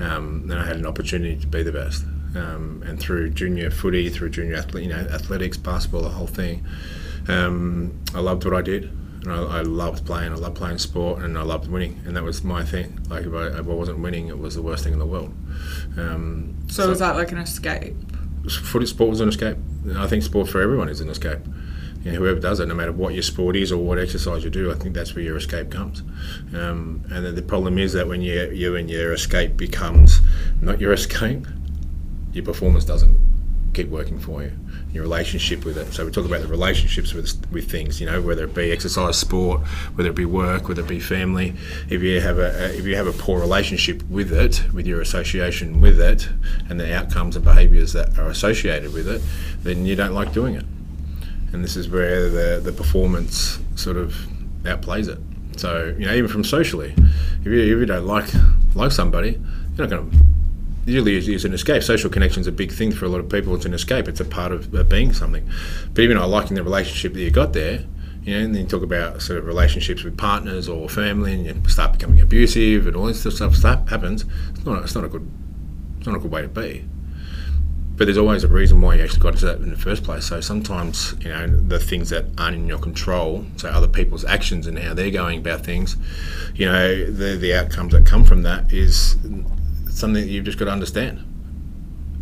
Um, 0.00 0.48
and 0.50 0.54
I 0.54 0.66
had 0.66 0.76
an 0.76 0.86
opportunity 0.86 1.36
to 1.36 1.46
be 1.46 1.62
the 1.62 1.72
best. 1.72 2.04
Um, 2.34 2.82
and 2.86 2.98
through 2.98 3.30
junior 3.30 3.70
footy, 3.70 4.08
through 4.08 4.30
junior 4.30 4.56
athlete, 4.56 4.84
you 4.84 4.90
know, 4.90 5.00
athletics, 5.00 5.56
basketball, 5.56 6.02
the 6.02 6.08
whole 6.08 6.26
thing, 6.26 6.66
um, 7.28 8.00
I 8.14 8.20
loved 8.20 8.44
what 8.44 8.54
I 8.54 8.62
did. 8.62 8.84
And 9.24 9.30
I, 9.30 9.58
I 9.58 9.60
loved 9.60 10.04
playing. 10.06 10.32
I 10.32 10.36
loved 10.36 10.56
playing 10.56 10.78
sport, 10.78 11.22
and 11.22 11.38
I 11.38 11.42
loved 11.42 11.68
winning. 11.70 12.00
And 12.06 12.16
that 12.16 12.24
was 12.24 12.42
my 12.42 12.64
thing. 12.64 12.98
Like 13.08 13.24
if 13.24 13.32
I, 13.32 13.48
if 13.48 13.68
I 13.68 13.72
wasn't 13.72 14.00
winning, 14.00 14.28
it 14.28 14.38
was 14.38 14.56
the 14.56 14.62
worst 14.62 14.82
thing 14.82 14.94
in 14.94 14.98
the 14.98 15.06
world. 15.06 15.32
Um, 15.96 16.56
So, 16.68 16.88
was 16.88 16.98
that 16.98 17.14
like 17.14 17.30
an 17.30 17.38
escape? 17.38 17.94
Footy 18.48 18.86
sport 18.86 19.10
was 19.10 19.20
an 19.20 19.28
escape. 19.28 19.56
I 19.96 20.06
think 20.06 20.22
sport 20.22 20.48
for 20.48 20.60
everyone 20.60 20.88
is 20.88 21.00
an 21.00 21.08
escape. 21.08 21.40
You 22.04 22.12
know, 22.12 22.18
whoever 22.18 22.40
does 22.40 22.58
it, 22.58 22.66
no 22.66 22.74
matter 22.74 22.90
what 22.90 23.14
your 23.14 23.22
sport 23.22 23.54
is 23.54 23.70
or 23.70 23.78
what 23.78 23.98
exercise 23.98 24.42
you 24.42 24.50
do, 24.50 24.72
I 24.72 24.74
think 24.74 24.94
that's 24.94 25.14
where 25.14 25.24
your 25.24 25.36
escape 25.36 25.70
comes. 25.70 26.02
Um, 26.52 27.04
and 27.10 27.24
the 27.36 27.42
problem 27.42 27.78
is 27.78 27.92
that 27.92 28.08
when 28.08 28.22
you, 28.22 28.50
you 28.50 28.74
and 28.74 28.90
your 28.90 29.12
escape 29.12 29.56
becomes 29.56 30.20
not 30.60 30.80
your 30.80 30.92
escape, 31.00 31.46
your 32.32 32.44
performance 32.44 32.84
doesn't 32.84 33.18
keep 33.72 33.88
working 33.88 34.18
for 34.18 34.42
you. 34.42 34.52
Your 34.92 35.02
relationship 35.02 35.64
with 35.64 35.78
it. 35.78 35.92
So 35.94 36.04
we 36.04 36.10
talk 36.10 36.26
about 36.26 36.42
the 36.42 36.48
relationships 36.48 37.14
with 37.14 37.50
with 37.50 37.70
things. 37.70 37.98
You 37.98 38.06
know, 38.06 38.20
whether 38.20 38.44
it 38.44 38.54
be 38.54 38.70
exercise, 38.70 39.18
sport, 39.18 39.62
whether 39.94 40.10
it 40.10 40.14
be 40.14 40.26
work, 40.26 40.68
whether 40.68 40.82
it 40.82 40.88
be 40.88 41.00
family. 41.00 41.54
If 41.88 42.02
you 42.02 42.20
have 42.20 42.38
a, 42.38 42.76
if 42.76 42.84
you 42.84 42.94
have 42.96 43.06
a 43.06 43.12
poor 43.12 43.40
relationship 43.40 44.02
with 44.10 44.32
it, 44.32 44.62
with 44.74 44.86
your 44.86 45.00
association 45.00 45.80
with 45.80 45.98
it, 45.98 46.28
and 46.68 46.78
the 46.78 46.94
outcomes 46.94 47.36
and 47.36 47.44
behaviours 47.44 47.94
that 47.94 48.18
are 48.18 48.28
associated 48.28 48.92
with 48.92 49.08
it, 49.08 49.22
then 49.62 49.86
you 49.86 49.96
don't 49.96 50.12
like 50.12 50.34
doing 50.34 50.56
it. 50.56 50.64
And 51.52 51.64
this 51.64 51.76
is 51.76 51.88
where 51.88 52.28
the 52.28 52.60
the 52.62 52.72
performance 52.72 53.58
sort 53.76 53.96
of 53.96 54.14
outplays 54.64 55.08
it. 55.08 55.18
So 55.58 55.94
you 55.98 56.06
know, 56.06 56.14
even 56.14 56.28
from 56.28 56.44
socially, 56.44 56.94
if 57.40 57.46
you, 57.46 57.60
if 57.60 57.68
you 57.68 57.86
don't 57.86 58.06
like 58.06 58.28
like 58.74 58.92
somebody, 58.92 59.40
you're 59.76 59.86
not 59.86 59.90
going 59.90 60.10
to 60.10 60.16
usually 60.84 61.16
is, 61.16 61.28
it's 61.28 61.44
an 61.44 61.52
escape. 61.52 61.82
Social 61.82 62.10
connection's 62.10 62.46
a 62.46 62.52
big 62.52 62.72
thing 62.72 62.92
for 62.92 63.04
a 63.04 63.08
lot 63.08 63.20
of 63.20 63.28
people. 63.28 63.54
It's 63.54 63.64
an 63.64 63.74
escape. 63.74 64.08
It's 64.08 64.20
a 64.20 64.24
part 64.24 64.52
of 64.52 64.88
being 64.88 65.12
something. 65.12 65.48
But 65.94 66.02
even 66.02 66.16
not 66.16 66.28
liking 66.28 66.56
the 66.56 66.62
relationship 66.62 67.12
that 67.14 67.20
you 67.20 67.30
got 67.30 67.52
there, 67.52 67.84
you 68.24 68.34
know, 68.34 68.44
and 68.44 68.54
then 68.54 68.62
you 68.62 68.68
talk 68.68 68.82
about 68.82 69.20
sort 69.20 69.38
of 69.38 69.46
relationships 69.46 70.04
with 70.04 70.16
partners 70.16 70.68
or 70.68 70.88
family, 70.88 71.34
and 71.34 71.44
you 71.46 71.68
start 71.68 71.92
becoming 71.92 72.20
abusive, 72.20 72.86
and 72.86 72.96
all 72.96 73.06
this 73.06 73.24
of 73.24 73.56
stuff 73.56 73.88
happens. 73.88 74.24
It's 74.50 74.64
not. 74.64 74.82
It's 74.82 74.94
not 74.94 75.04
a 75.04 75.08
good. 75.08 75.28
It's 75.98 76.06
not 76.06 76.16
a 76.16 76.18
good 76.18 76.30
way 76.30 76.42
to 76.42 76.48
be. 76.48 76.84
But 77.96 78.06
there's 78.06 78.18
always 78.18 78.42
a 78.42 78.48
reason 78.48 78.80
why 78.80 78.94
you 78.94 79.02
actually 79.02 79.20
got 79.20 79.34
into 79.34 79.46
that 79.46 79.58
in 79.58 79.70
the 79.70 79.76
first 79.76 80.02
place. 80.02 80.24
So 80.24 80.40
sometimes, 80.40 81.14
you 81.20 81.28
know, 81.28 81.46
the 81.46 81.78
things 81.78 82.10
that 82.10 82.24
aren't 82.38 82.56
in 82.56 82.66
your 82.66 82.78
control, 82.78 83.44
so 83.56 83.68
other 83.68 83.86
people's 83.86 84.24
actions 84.24 84.66
and 84.66 84.78
how 84.78 84.94
they're 84.94 85.10
going 85.10 85.40
about 85.40 85.64
things, 85.64 85.96
you 86.54 86.66
know, 86.66 87.04
the 87.04 87.36
the 87.36 87.54
outcomes 87.54 87.92
that 87.92 88.06
come 88.06 88.24
from 88.24 88.42
that 88.42 88.72
is 88.72 89.16
something 89.98 90.22
that 90.22 90.30
you've 90.30 90.44
just 90.44 90.58
got 90.58 90.66
to 90.66 90.70
understand. 90.70 91.18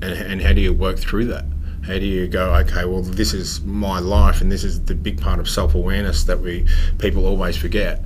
And, 0.02 0.14
and 0.14 0.42
how 0.42 0.52
do 0.52 0.60
you 0.60 0.72
work 0.72 0.98
through 0.98 1.26
that? 1.26 1.44
How 1.86 1.94
do 1.94 2.04
you 2.04 2.28
go, 2.28 2.54
okay, 2.56 2.84
well, 2.84 3.02
this 3.02 3.32
is 3.32 3.62
my 3.62 3.98
life 3.98 4.40
and 4.40 4.52
this 4.52 4.64
is 4.64 4.84
the 4.84 4.94
big 4.94 5.20
part 5.20 5.40
of 5.40 5.48
self 5.48 5.74
awareness 5.74 6.24
that 6.24 6.40
we 6.40 6.66
people 6.98 7.26
always 7.26 7.56
forget. 7.56 8.02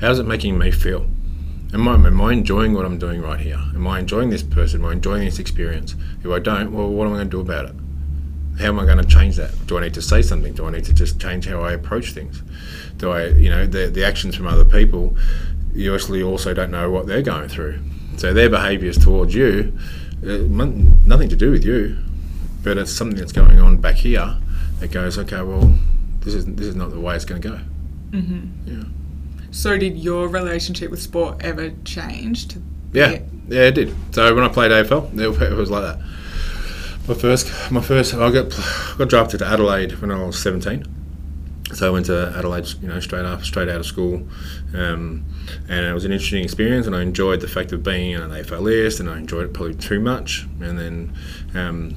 How's 0.00 0.18
it 0.18 0.26
making 0.26 0.58
me 0.58 0.70
feel? 0.70 1.08
Am 1.72 1.88
I, 1.88 1.94
am 1.94 2.20
I 2.20 2.32
enjoying 2.32 2.72
what 2.74 2.84
I'm 2.84 2.98
doing 2.98 3.20
right 3.20 3.40
here? 3.40 3.58
Am 3.74 3.86
I 3.86 3.98
enjoying 3.98 4.30
this 4.30 4.42
person? 4.42 4.82
Am 4.82 4.86
I 4.86 4.92
enjoying 4.92 5.24
this 5.24 5.38
experience? 5.38 5.96
If 6.22 6.30
I 6.30 6.38
don't, 6.38 6.72
well, 6.72 6.88
what 6.88 7.06
am 7.06 7.14
I 7.14 7.16
going 7.16 7.30
to 7.30 7.30
do 7.30 7.40
about 7.40 7.64
it? 7.64 7.74
How 8.60 8.66
am 8.66 8.78
I 8.78 8.84
going 8.84 8.98
to 8.98 9.04
change 9.04 9.36
that? 9.36 9.50
Do 9.66 9.78
I 9.78 9.80
need 9.80 9.94
to 9.94 10.02
say 10.02 10.22
something? 10.22 10.52
Do 10.52 10.66
I 10.66 10.70
need 10.70 10.84
to 10.84 10.92
just 10.92 11.20
change 11.20 11.48
how 11.48 11.62
I 11.62 11.72
approach 11.72 12.12
things? 12.12 12.42
Do 12.98 13.10
I, 13.10 13.26
you 13.26 13.50
know, 13.50 13.66
the, 13.66 13.88
the 13.88 14.04
actions 14.04 14.36
from 14.36 14.46
other 14.46 14.64
people, 14.64 15.16
you 15.74 15.92
actually 15.94 16.22
also 16.22 16.54
don't 16.54 16.70
know 16.70 16.90
what 16.90 17.06
they're 17.06 17.22
going 17.22 17.48
through. 17.48 17.80
So 18.16 18.32
their 18.32 18.48
behaviours 18.50 18.98
towards 18.98 19.34
you, 19.34 19.76
uh, 20.22 20.38
nothing 21.06 21.28
to 21.28 21.36
do 21.36 21.50
with 21.50 21.64
you, 21.64 21.96
but 22.62 22.78
it's 22.78 22.92
something 22.92 23.18
that's 23.18 23.32
going 23.32 23.58
on 23.60 23.78
back 23.78 23.96
here 23.96 24.36
that 24.80 24.90
goes, 24.90 25.18
okay, 25.18 25.42
well, 25.42 25.76
this 26.20 26.34
is 26.34 26.46
this 26.46 26.66
is 26.66 26.76
not 26.76 26.90
the 26.90 27.00
way 27.00 27.14
it's 27.16 27.24
going 27.24 27.42
to 27.42 27.48
go. 27.48 27.56
hmm 28.18 28.46
Yeah. 28.66 28.84
So 29.50 29.78
did 29.78 29.96
your 29.98 30.28
relationship 30.28 30.90
with 30.90 31.00
sport 31.00 31.44
ever 31.44 31.72
change? 31.84 32.48
To 32.48 32.62
Yeah, 32.92 33.20
yeah, 33.48 33.62
it 33.62 33.74
did. 33.74 33.94
So 34.12 34.34
when 34.34 34.44
I 34.44 34.48
played 34.48 34.70
AFL, 34.72 35.18
it 35.18 35.42
it 35.52 35.56
was 35.56 35.70
like 35.70 35.82
that. 35.82 36.04
My 37.06 37.14
first, 37.14 37.70
my 37.70 37.82
first, 37.82 38.14
I 38.14 38.30
got 38.30 38.50
got 38.96 39.08
drafted 39.08 39.40
to 39.40 39.46
Adelaide 39.46 40.00
when 40.00 40.10
I 40.10 40.24
was 40.24 40.38
seventeen. 40.40 40.84
So 41.74 41.88
I 41.88 41.90
went 41.90 42.06
to 42.06 42.32
Adelaide, 42.36 42.68
you 42.80 42.88
know, 42.88 43.00
straight 43.00 43.24
up, 43.24 43.42
straight 43.42 43.68
out 43.68 43.80
of 43.80 43.86
school, 43.86 44.26
um, 44.74 45.24
and 45.68 45.86
it 45.86 45.92
was 45.92 46.04
an 46.04 46.12
interesting 46.12 46.44
experience. 46.44 46.86
And 46.86 46.94
I 46.94 47.02
enjoyed 47.02 47.40
the 47.40 47.48
fact 47.48 47.72
of 47.72 47.82
being 47.82 48.16
on 48.16 48.30
an 48.30 48.44
AFL 48.44 48.62
list, 48.62 49.00
and 49.00 49.10
I 49.10 49.18
enjoyed 49.18 49.46
it 49.46 49.54
probably 49.54 49.74
too 49.74 50.00
much. 50.00 50.46
And 50.60 50.78
then 50.78 51.14
um, 51.54 51.96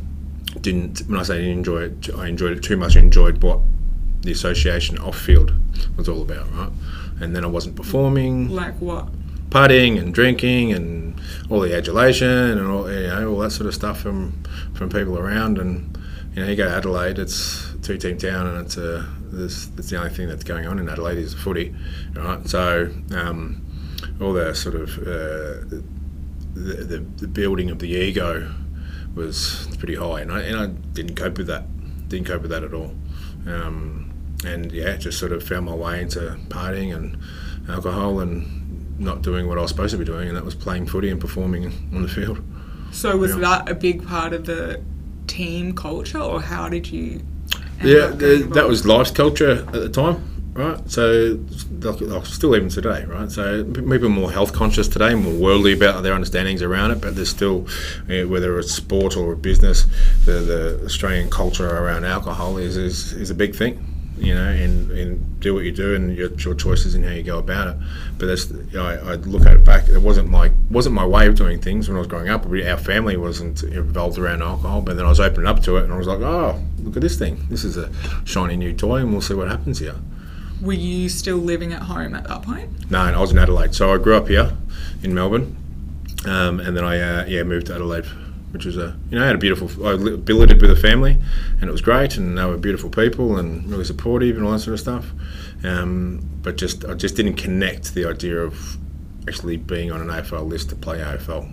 didn't 0.62 1.00
when 1.08 1.20
I 1.20 1.24
say 1.24 1.38
didn't 1.38 1.60
enjoy 1.60 1.84
it, 1.84 2.10
I 2.18 2.28
enjoyed 2.28 2.58
it 2.58 2.64
too 2.64 2.78
much. 2.78 2.98
I 2.98 3.02
enjoyed 3.02 3.44
what 3.44 3.60
the 4.22 4.32
association 4.32 4.98
off 4.98 5.18
field 5.18 5.54
was 5.96 6.10
all 6.10 6.22
about, 6.22 6.52
right? 6.54 6.72
And 7.20 7.36
then 7.36 7.44
I 7.44 7.48
wasn't 7.48 7.76
performing. 7.76 8.50
Like 8.50 8.76
what? 8.80 9.10
partying 9.50 9.98
and 9.98 10.14
drinking 10.14 10.74
and 10.74 11.20
all 11.50 11.62
the 11.62 11.74
adulation 11.74 12.28
and 12.28 12.68
all 12.68 12.92
you 12.92 13.08
know 13.08 13.32
all 13.32 13.40
that 13.40 13.52
sort 13.52 13.66
of 13.66 13.74
stuff 13.74 14.00
from 14.00 14.44
from 14.74 14.90
people 14.90 15.18
around. 15.18 15.58
And 15.58 15.98
you 16.34 16.44
know, 16.44 16.50
you 16.50 16.56
go 16.56 16.66
to 16.66 16.76
Adelaide, 16.76 17.18
it's 17.18 17.74
a 17.74 17.78
two 17.80 17.98
team 17.98 18.18
town, 18.18 18.48
and 18.48 18.66
it's 18.66 18.78
a 18.78 19.08
this, 19.38 19.68
that's 19.68 19.90
the 19.90 19.98
only 19.98 20.10
thing 20.10 20.28
that's 20.28 20.44
going 20.44 20.68
on 20.68 20.80
in 20.80 20.90
Adelaide 20.90 21.18
is 21.18 21.34
footy, 21.34 21.74
right? 22.16 22.48
So 22.48 22.92
um, 23.16 23.66
all 24.20 24.34
the 24.34 24.54
sort 24.54 24.76
of 24.76 24.98
uh, 25.00 25.66
the, 25.70 25.84
the, 26.54 26.98
the 27.18 27.28
building 27.28 27.70
of 27.70 27.80
the 27.80 27.90
ego 27.90 28.52
was 29.16 29.68
pretty 29.80 29.96
high, 29.96 30.22
and 30.22 30.32
I, 30.32 30.42
and 30.42 30.58
I 30.60 30.68
didn't 30.94 31.16
cope 31.16 31.38
with 31.38 31.48
that. 31.48 31.66
Didn't 32.10 32.28
cope 32.28 32.42
with 32.42 32.52
that 32.52 32.64
at 32.64 32.74
all. 32.74 32.94
Um, 33.48 34.12
and 34.46 34.72
yeah, 34.72 34.96
just 34.98 35.18
sort 35.20 35.32
of 35.32 35.42
found 35.44 35.66
my 35.66 35.74
way 35.74 36.02
into 36.02 36.20
partying 36.50 36.96
and 36.96 37.18
alcohol 37.70 38.20
and 38.20 39.00
not 39.00 39.22
doing 39.22 39.48
what 39.48 39.58
I 39.58 39.62
was 39.62 39.72
supposed 39.72 39.92
to 39.92 39.98
be 39.98 40.06
doing, 40.06 40.28
and 40.28 40.38
that 40.38 40.46
was 40.46 40.56
playing 40.56 40.88
footy 40.88 41.10
and 41.10 41.20
performing 41.20 41.66
on 41.94 42.02
the 42.02 42.08
field. 42.08 42.42
So 42.92 43.18
was 43.18 43.32
Yeah. 43.34 43.40
that 43.42 43.70
a 43.70 43.76
big 43.76 44.06
part 44.08 44.34
of 44.34 44.46
the 44.46 44.82
team 45.28 45.74
culture, 45.74 46.20
or 46.20 46.42
how 46.42 46.70
did 46.70 46.90
you? 46.92 47.22
Yeah, 47.84 48.08
the, 48.08 48.50
that 48.54 48.68
was 48.68 48.86
life's 48.86 49.12
culture 49.12 49.52
at 49.52 49.72
the 49.72 49.90
time, 49.90 50.52
right? 50.54 50.90
So, 50.90 51.40
still 52.24 52.56
even 52.56 52.70
today, 52.70 53.06
right? 53.06 53.32
So, 53.32 53.64
people 53.64 54.06
are 54.06 54.10
more 54.10 54.32
health 54.32 54.54
conscious 54.54 54.88
today, 54.88 55.14
more 55.14 55.34
worldly 55.34 55.74
about 55.74 56.02
their 56.02 56.14
understandings 56.14 56.62
around 56.62 56.92
it, 56.92 57.02
but 57.02 57.16
there's 57.16 57.30
still, 57.30 57.68
whether 58.08 58.58
it's 58.60 58.72
sport 58.72 59.16
or 59.16 59.36
business, 59.36 59.86
the, 60.26 60.32
the 60.32 60.82
Australian 60.86 61.30
culture 61.30 61.70
around 61.70 62.06
alcohol 62.06 62.58
is, 62.58 62.78
is, 62.78 63.14
is 63.14 63.30
a 63.30 63.36
big 63.36 63.56
thing. 63.56 63.97
You 64.18 64.34
know, 64.34 64.48
and, 64.50 64.90
and 64.92 65.40
do 65.40 65.54
what 65.54 65.64
you 65.64 65.72
do, 65.72 65.94
and 65.94 66.18
your, 66.18 66.32
your 66.34 66.56
choices 66.56 66.96
and 66.96 67.06
how 67.06 67.12
you 67.12 67.22
go 67.22 67.38
about 67.38 67.68
it. 67.68 67.78
But 68.18 68.26
that's 68.26 68.52
I, 68.76 69.12
I 69.12 69.16
look 69.16 69.46
at 69.46 69.54
it 69.54 69.64
back. 69.64 69.88
It 69.88 70.00
wasn't 70.00 70.30
my 70.30 70.52
wasn't 70.72 70.96
my 70.96 71.06
way 71.06 71.28
of 71.28 71.36
doing 71.36 71.62
things 71.62 71.88
when 71.88 71.98
I 71.98 72.00
was 72.00 72.08
growing 72.08 72.28
up. 72.28 72.46
Our 72.46 72.78
family 72.78 73.16
wasn't 73.16 73.64
involved 73.64 74.18
around 74.18 74.42
alcohol, 74.42 74.82
but 74.82 74.98
then 74.98 75.06
I 75.06 75.10
was 75.10 75.20
opening 75.20 75.48
up 75.48 75.62
to 75.64 75.78
it, 75.78 75.84
and 75.84 75.94
I 75.94 75.98
was 75.98 76.08
like, 76.08 76.20
oh, 76.22 76.60
look 76.80 76.96
at 76.96 77.02
this 77.02 77.18
thing. 77.18 77.46
This 77.50 77.64
is 77.64 77.78
a 77.78 77.92
shiny 78.26 78.56
new 78.56 78.74
toy, 78.74 78.98
and 78.98 79.12
we'll 79.12 79.22
see 79.22 79.36
what 79.36 79.50
happens 79.50 79.80
here. 79.80 79.96
Were 80.62 80.74
you 80.74 81.10
still 81.10 81.38
living 81.38 81.72
at 81.72 81.84
home 81.84 82.16
at 82.16 82.24
that 82.28 82.42
point? 82.42 82.90
No, 82.90 83.00
I 83.00 83.20
was 83.20 83.32
in 83.32 83.38
Adelaide, 83.38 83.76
so 83.76 83.94
I 83.94 83.98
grew 84.00 84.16
up 84.16 84.28
here 84.28 84.58
in 85.04 85.14
Melbourne, 85.14 85.56
um, 86.26 86.60
and 86.60 86.76
then 86.76 86.84
I 86.84 87.00
uh, 87.00 87.26
yeah 87.28 87.44
moved 87.44 87.68
to 87.68 87.76
Adelaide, 87.76 88.06
which 88.52 88.66
was 88.66 88.78
a 88.78 88.96
you 89.10 89.18
know 89.18 89.24
I 89.24 89.28
had 89.28 89.36
a 89.36 89.40
beautiful. 89.40 89.68
I 89.88 89.96
billeted 90.18 90.62
with 90.62 90.72
a 90.72 90.76
family, 90.76 91.18
and 91.60 91.70
it 91.70 91.72
was 91.72 91.82
great, 91.82 92.18
and 92.18 92.38
they 92.38 92.46
were 92.46 92.58
beautiful 92.58 92.90
people 92.90 93.38
and 93.38 93.70
really 93.70 93.84
supportive 93.84 94.36
and 94.38 94.46
all 94.46 94.52
that 94.54 94.60
sort 94.60 94.74
of 94.74 94.80
stuff. 94.80 95.12
Um, 95.64 96.22
but 96.42 96.56
just 96.58 96.86
I 96.86 96.94
just 96.94 97.16
didn't 97.16 97.36
connect 97.36 97.94
the 97.94 98.06
idea 98.06 98.38
of 98.38 98.78
actually 99.28 99.58
being 99.58 99.92
on 99.92 100.00
an 100.02 100.08
AFL 100.08 100.48
list 100.48 100.70
to 100.70 100.76
play 100.76 101.00
AFL, 101.00 101.48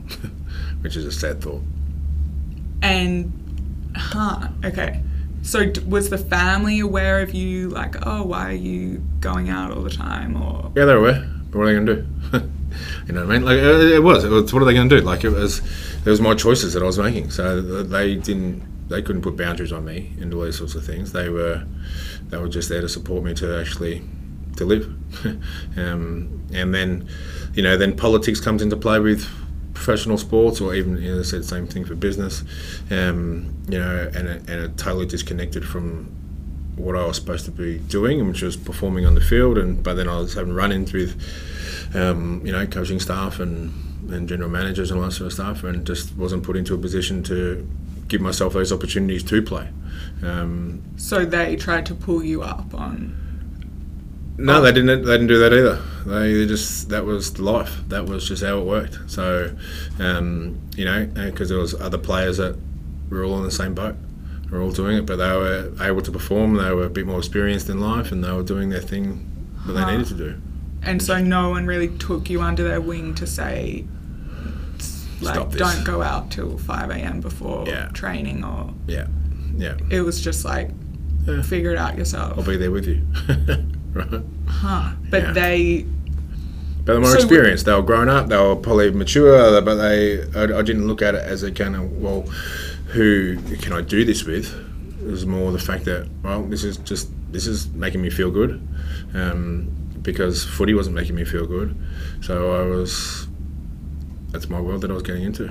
which 0.82 0.94
is 0.96 1.04
a 1.04 1.12
sad 1.12 1.40
thought. 1.40 1.62
And, 2.82 3.32
huh, 3.96 4.48
okay. 4.64 5.02
So 5.42 5.66
d- 5.70 5.80
was 5.82 6.10
the 6.10 6.18
family 6.18 6.80
aware 6.80 7.20
of 7.20 7.34
you? 7.34 7.68
Like, 7.70 7.96
oh, 8.06 8.22
why 8.24 8.48
are 8.50 8.52
you 8.52 9.02
going 9.20 9.48
out 9.50 9.72
all 9.72 9.82
the 9.82 9.90
time? 9.90 10.36
Or 10.40 10.70
Yeah, 10.76 10.84
they 10.84 10.94
were. 10.94 10.98
aware. 11.00 11.28
But 11.50 11.58
what 11.58 11.64
are 11.64 11.66
they 11.80 11.84
going 11.84 11.86
to 11.86 11.94
do? 12.40 12.50
you 13.06 13.14
know 13.14 13.24
what 13.24 13.34
I 13.34 13.38
mean? 13.38 13.44
Like 13.44 13.58
uh, 13.58 13.94
it 13.94 14.02
was. 14.02 14.24
It 14.24 14.30
was. 14.30 14.52
What 14.52 14.62
are 14.62 14.64
they 14.66 14.74
going 14.74 14.88
to 14.88 15.00
do? 15.00 15.04
Like 15.04 15.24
it 15.24 15.30
was. 15.30 15.60
It 16.04 16.10
was 16.10 16.20
my 16.20 16.34
choices 16.34 16.74
that 16.74 16.82
I 16.82 16.86
was 16.86 16.98
making. 16.98 17.30
So 17.30 17.60
they 17.60 18.16
didn't. 18.16 18.88
They 18.88 19.02
couldn't 19.02 19.22
put 19.22 19.36
boundaries 19.36 19.72
on 19.72 19.84
me 19.84 20.12
and 20.20 20.32
all 20.34 20.42
these 20.42 20.58
sorts 20.58 20.74
of 20.74 20.84
things. 20.84 21.12
They 21.12 21.28
were. 21.28 21.64
They 22.28 22.38
were 22.38 22.48
just 22.48 22.68
there 22.68 22.80
to 22.80 22.88
support 22.88 23.24
me 23.24 23.34
to 23.34 23.60
actually 23.60 24.02
to 24.56 24.64
live. 24.64 24.86
um, 25.76 26.46
and 26.52 26.74
then, 26.74 27.08
you 27.54 27.62
know, 27.62 27.76
then 27.76 27.96
politics 27.96 28.40
comes 28.40 28.62
into 28.62 28.76
play 28.76 28.98
with 28.98 29.28
professional 29.74 30.16
sports, 30.16 30.60
or 30.60 30.74
even 30.74 30.96
you 30.98 31.14
know, 31.14 31.22
said 31.22 31.40
the 31.40 31.46
same 31.46 31.66
thing 31.66 31.84
for 31.84 31.94
business. 31.94 32.42
Um, 32.90 33.54
you 33.68 33.78
know, 33.78 34.10
and 34.14 34.28
it, 34.28 34.48
and 34.48 34.64
it 34.64 34.78
totally 34.78 35.06
disconnected 35.06 35.66
from 35.66 36.14
what 36.76 36.96
I 36.96 37.06
was 37.06 37.16
supposed 37.16 37.44
to 37.44 37.50
be 37.50 37.78
doing, 37.78 38.26
which 38.26 38.42
was 38.42 38.56
performing 38.56 39.06
on 39.06 39.14
the 39.14 39.20
field. 39.20 39.58
And 39.58 39.82
but 39.82 39.94
then 39.94 40.08
I 40.08 40.18
was 40.18 40.34
having 40.34 40.52
run-ins 40.54 40.92
with, 40.92 41.20
um, 41.94 42.42
you 42.44 42.52
know, 42.52 42.66
coaching 42.66 43.00
staff 43.00 43.40
and, 43.40 43.72
and 44.12 44.28
general 44.28 44.50
managers 44.50 44.90
and 44.90 45.00
all 45.00 45.06
that 45.06 45.12
sort 45.12 45.26
of 45.26 45.32
stuff, 45.32 45.64
and 45.64 45.86
just 45.86 46.16
wasn't 46.16 46.42
put 46.42 46.56
into 46.56 46.74
a 46.74 46.78
position 46.78 47.22
to 47.24 47.68
give 48.08 48.20
myself 48.20 48.52
those 48.52 48.72
opportunities 48.72 49.22
to 49.24 49.40
play. 49.42 49.68
Um, 50.22 50.82
so 50.96 51.24
they 51.24 51.56
tried 51.56 51.86
to 51.86 51.94
pull 51.94 52.22
you 52.22 52.42
up 52.42 52.74
on. 52.74 53.16
no, 54.36 54.60
they 54.60 54.72
didn't. 54.72 55.04
They 55.04 55.12
didn't 55.12 55.28
do 55.28 55.38
that 55.38 55.52
either. 55.52 55.82
They, 56.06 56.34
they 56.34 56.46
just 56.46 56.88
that 56.90 57.04
was 57.04 57.38
life. 57.38 57.80
That 57.88 58.06
was 58.06 58.28
just 58.28 58.42
how 58.42 58.58
it 58.58 58.64
worked. 58.64 58.98
So, 59.06 59.54
um, 59.98 60.58
you 60.76 60.84
know, 60.84 61.06
because 61.06 61.48
there 61.48 61.58
was 61.58 61.74
other 61.74 61.98
players 61.98 62.36
that 62.38 62.56
were 63.10 63.24
all 63.24 63.38
in 63.38 63.44
the 63.44 63.50
same 63.50 63.74
boat. 63.74 63.94
Were 64.50 64.60
all 64.60 64.70
doing 64.72 64.98
it, 64.98 65.06
but 65.06 65.16
they 65.16 65.30
were 65.36 65.70
able 65.80 66.02
to 66.02 66.12
perform. 66.12 66.54
They 66.54 66.72
were 66.72 66.84
a 66.84 66.90
bit 66.90 67.06
more 67.06 67.18
experienced 67.18 67.68
in 67.68 67.80
life, 67.80 68.12
and 68.12 68.22
they 68.22 68.30
were 68.30 68.42
doing 68.42 68.68
their 68.70 68.80
thing 68.80 69.26
that 69.66 69.72
they 69.72 69.80
Huh. 69.80 69.90
needed 69.92 70.06
to 70.08 70.14
do. 70.14 70.34
And 70.82 71.02
so 71.02 71.18
no 71.22 71.48
one 71.50 71.66
really 71.66 71.88
took 71.88 72.28
you 72.28 72.40
under 72.42 72.62
their 72.62 72.80
wing 72.80 73.14
to 73.16 73.26
say, 73.26 73.84
like, 75.20 75.56
don't 75.56 75.84
go 75.84 76.02
out 76.02 76.30
till 76.30 76.58
5 76.58 76.90
a.m. 76.90 77.20
before 77.20 77.64
Yeah. 77.66 77.88
training, 77.94 78.44
or 78.44 78.74
Yeah, 78.86 79.06
yeah. 79.56 79.74
it 79.90 80.02
was 80.02 80.20
just 80.20 80.44
like, 80.44 80.70
Yeah. 81.26 81.40
figure 81.42 81.70
it 81.72 81.78
out 81.78 81.96
yourself. 81.96 82.34
I'll 82.36 82.44
be 82.44 82.56
there 82.58 82.70
with 82.70 82.86
you. 82.86 83.00
right. 83.94 84.22
Huh. 84.46 84.90
But 85.10 85.22
Yeah. 85.22 85.32
they, 85.32 85.86
But 86.84 86.92
they're 86.92 87.00
more 87.00 87.10
So- 87.12 87.16
experienced. 87.16 87.64
They 87.64 87.72
were 87.72 87.80
grown 87.82 88.10
up. 88.10 88.28
They 88.28 88.36
were 88.36 88.56
probably 88.56 88.90
mature. 88.90 89.62
But 89.62 89.76
they, 89.76 90.22
I, 90.34 90.42
I 90.58 90.62
didn't 90.62 90.86
look 90.86 91.00
at 91.00 91.14
it 91.14 91.22
as 91.24 91.42
a 91.42 91.50
kind 91.50 91.74
of 91.76 91.90
well, 91.92 92.26
who 92.94 93.36
can 93.56 93.72
I 93.72 93.80
do 93.80 94.04
this 94.04 94.24
with? 94.24 94.52
It 95.02 95.06
was 95.10 95.26
more 95.26 95.52
the 95.52 95.58
fact 95.58 95.84
that 95.84 96.08
well, 96.22 96.42
this 96.44 96.64
is 96.64 96.76
just 96.78 97.10
this 97.30 97.46
is 97.46 97.68
making 97.68 98.00
me 98.00 98.10
feel 98.10 98.30
good, 98.30 98.66
um, 99.14 99.68
because 100.02 100.44
footy 100.44 100.72
wasn't 100.74 100.96
making 100.96 101.14
me 101.16 101.24
feel 101.24 101.46
good. 101.46 101.76
So 102.22 102.52
I 102.54 102.66
was. 102.66 103.26
That's 104.30 104.48
my 104.48 104.60
world 104.60 104.80
that 104.82 104.90
I 104.90 104.94
was 104.94 105.02
getting 105.02 105.24
into. 105.24 105.48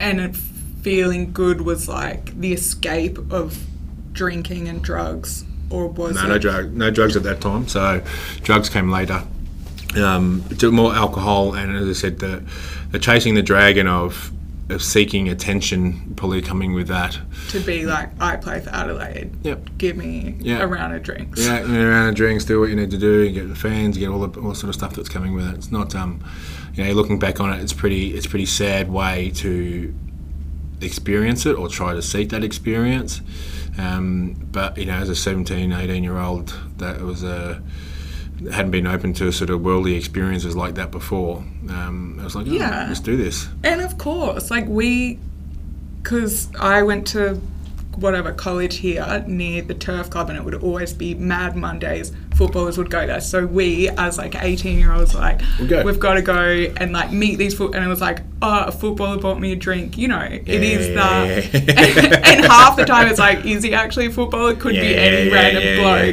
and 0.00 0.20
it 0.20 0.34
feeling 0.82 1.32
good 1.32 1.60
was 1.62 1.88
like 1.88 2.38
the 2.38 2.52
escape 2.52 3.16
of 3.32 3.64
drinking 4.12 4.68
and 4.68 4.82
drugs, 4.82 5.44
or 5.70 5.86
was 5.88 6.14
No, 6.16 6.24
it? 6.24 6.28
no 6.28 6.38
drug, 6.38 6.72
no 6.74 6.90
drugs 6.90 7.16
at 7.16 7.22
that 7.22 7.40
time. 7.40 7.68
So 7.68 8.02
drugs 8.42 8.68
came 8.68 8.90
later. 8.90 9.22
Um, 9.96 10.44
more 10.72 10.92
alcohol, 10.94 11.54
and 11.54 11.76
as 11.76 11.88
I 11.88 11.92
said, 11.92 12.18
the, 12.18 12.42
the 12.90 12.98
chasing 12.98 13.34
the 13.34 13.42
dragon 13.42 13.86
of 13.86 14.30
of 14.32 14.32
seeking 14.78 15.28
attention, 15.28 16.14
probably 16.16 16.40
coming 16.42 16.72
with 16.72 16.88
that. 16.88 17.18
to 17.50 17.60
be 17.60 17.84
like, 17.86 18.08
I 18.20 18.36
play 18.36 18.60
for 18.60 18.70
Adelaide. 18.70 19.30
Yep. 19.44 19.70
Give 19.78 19.96
me 19.96 20.36
Yeah. 20.40 20.60
a 20.62 20.66
round 20.66 20.94
of 20.94 21.02
drinks. 21.02 21.44
Yeah, 21.44 21.56
and 21.58 21.76
around 21.76 22.06
the 22.06 22.12
drinks, 22.14 22.44
do 22.44 22.58
what 22.60 22.70
you 22.70 22.76
need 22.76 22.90
to 22.90 22.98
do, 22.98 23.30
get 23.30 23.48
the 23.48 23.54
fans, 23.54 23.98
get 23.98 24.08
all 24.08 24.26
the 24.26 24.40
all 24.40 24.54
sort 24.54 24.68
of 24.70 24.74
stuff 24.74 24.94
that's 24.94 25.08
coming 25.08 25.34
with 25.34 25.46
it. 25.48 25.54
It's 25.54 25.70
not, 25.70 25.94
um, 25.94 26.20
you 26.74 26.82
know, 26.84 26.92
looking 26.92 27.18
back 27.18 27.40
on 27.40 27.52
it, 27.52 27.60
it's 27.62 27.72
pretty, 27.74 28.14
it's 28.14 28.26
a 28.26 28.28
pretty 28.28 28.46
sad 28.46 28.90
way 28.90 29.30
to 29.36 29.94
experience 30.80 31.46
it 31.46 31.56
or 31.56 31.68
try 31.68 31.92
to 31.94 32.02
seek 32.02 32.30
that 32.30 32.42
experience. 32.44 33.20
Um, 33.78 34.34
but 34.52 34.78
you 34.78 34.86
know, 34.86 34.94
as 34.94 35.08
a 35.08 35.16
17, 35.16 35.72
18 35.72 36.04
year 36.04 36.18
old, 36.18 36.54
that 36.78 37.00
was 37.00 37.22
a 37.22 37.62
hadn't 38.52 38.70
been 38.72 38.86
open 38.86 39.12
to 39.14 39.30
sort 39.32 39.50
of 39.50 39.62
worldly 39.62 39.94
experiences 39.94 40.54
like 40.56 40.74
that 40.74 40.90
before. 40.90 41.38
Um, 41.68 42.18
I 42.20 42.24
was 42.24 42.34
like, 42.34 42.46
oh, 42.48 42.50
Yeah. 42.52 42.86
let's 42.88 43.00
do 43.00 43.16
this. 43.16 43.48
And 43.62 43.80
of 43.80 43.96
course, 43.98 44.50
like 44.50 44.66
we, 44.66 45.18
because 46.02 46.48
I 46.58 46.82
went 46.82 47.06
to 47.08 47.40
whatever 47.96 48.32
college 48.32 48.78
here 48.78 49.24
near 49.28 49.62
the 49.62 49.72
turf 49.74 50.10
club 50.10 50.28
and 50.28 50.36
it 50.36 50.44
would 50.44 50.56
always 50.56 50.92
be 50.92 51.14
mad 51.14 51.54
mondays 51.54 52.10
footballers 52.34 52.76
would 52.76 52.90
go 52.90 53.06
there 53.06 53.20
so 53.20 53.46
we 53.46 53.88
as 53.90 54.18
like 54.18 54.34
18 54.34 54.80
year 54.80 54.92
olds 54.92 55.14
like 55.14 55.40
We'll 55.60 55.68
go. 55.68 55.84
we've 55.84 56.00
got 56.00 56.14
to 56.14 56.22
go 56.22 56.34
and 56.76 56.90
like 56.92 57.12
meet 57.12 57.36
these 57.38 57.54
foot 57.54 57.72
and 57.76 57.84
it 57.84 57.86
was 57.86 58.00
like 58.00 58.22
oh 58.42 58.64
a 58.64 58.72
footballer 58.72 59.18
bought 59.20 59.38
me 59.38 59.52
a 59.52 59.56
drink 59.56 59.96
you 59.96 60.08
know 60.08 60.18
it 60.22 60.48
is 60.48 60.88
Yeah. 60.88 60.94
that 60.96 61.54
and 62.34 62.44
half 62.46 62.74
the 62.76 62.84
time 62.84 63.06
it's 63.06 63.20
like 63.20 63.44
is 63.46 63.62
he 63.62 63.72
actually 63.74 64.06
a 64.06 64.10
footballer 64.10 64.50
It 64.50 64.58
could 64.58 64.72
be 64.72 64.96
any 64.96 65.30
random 65.30 65.62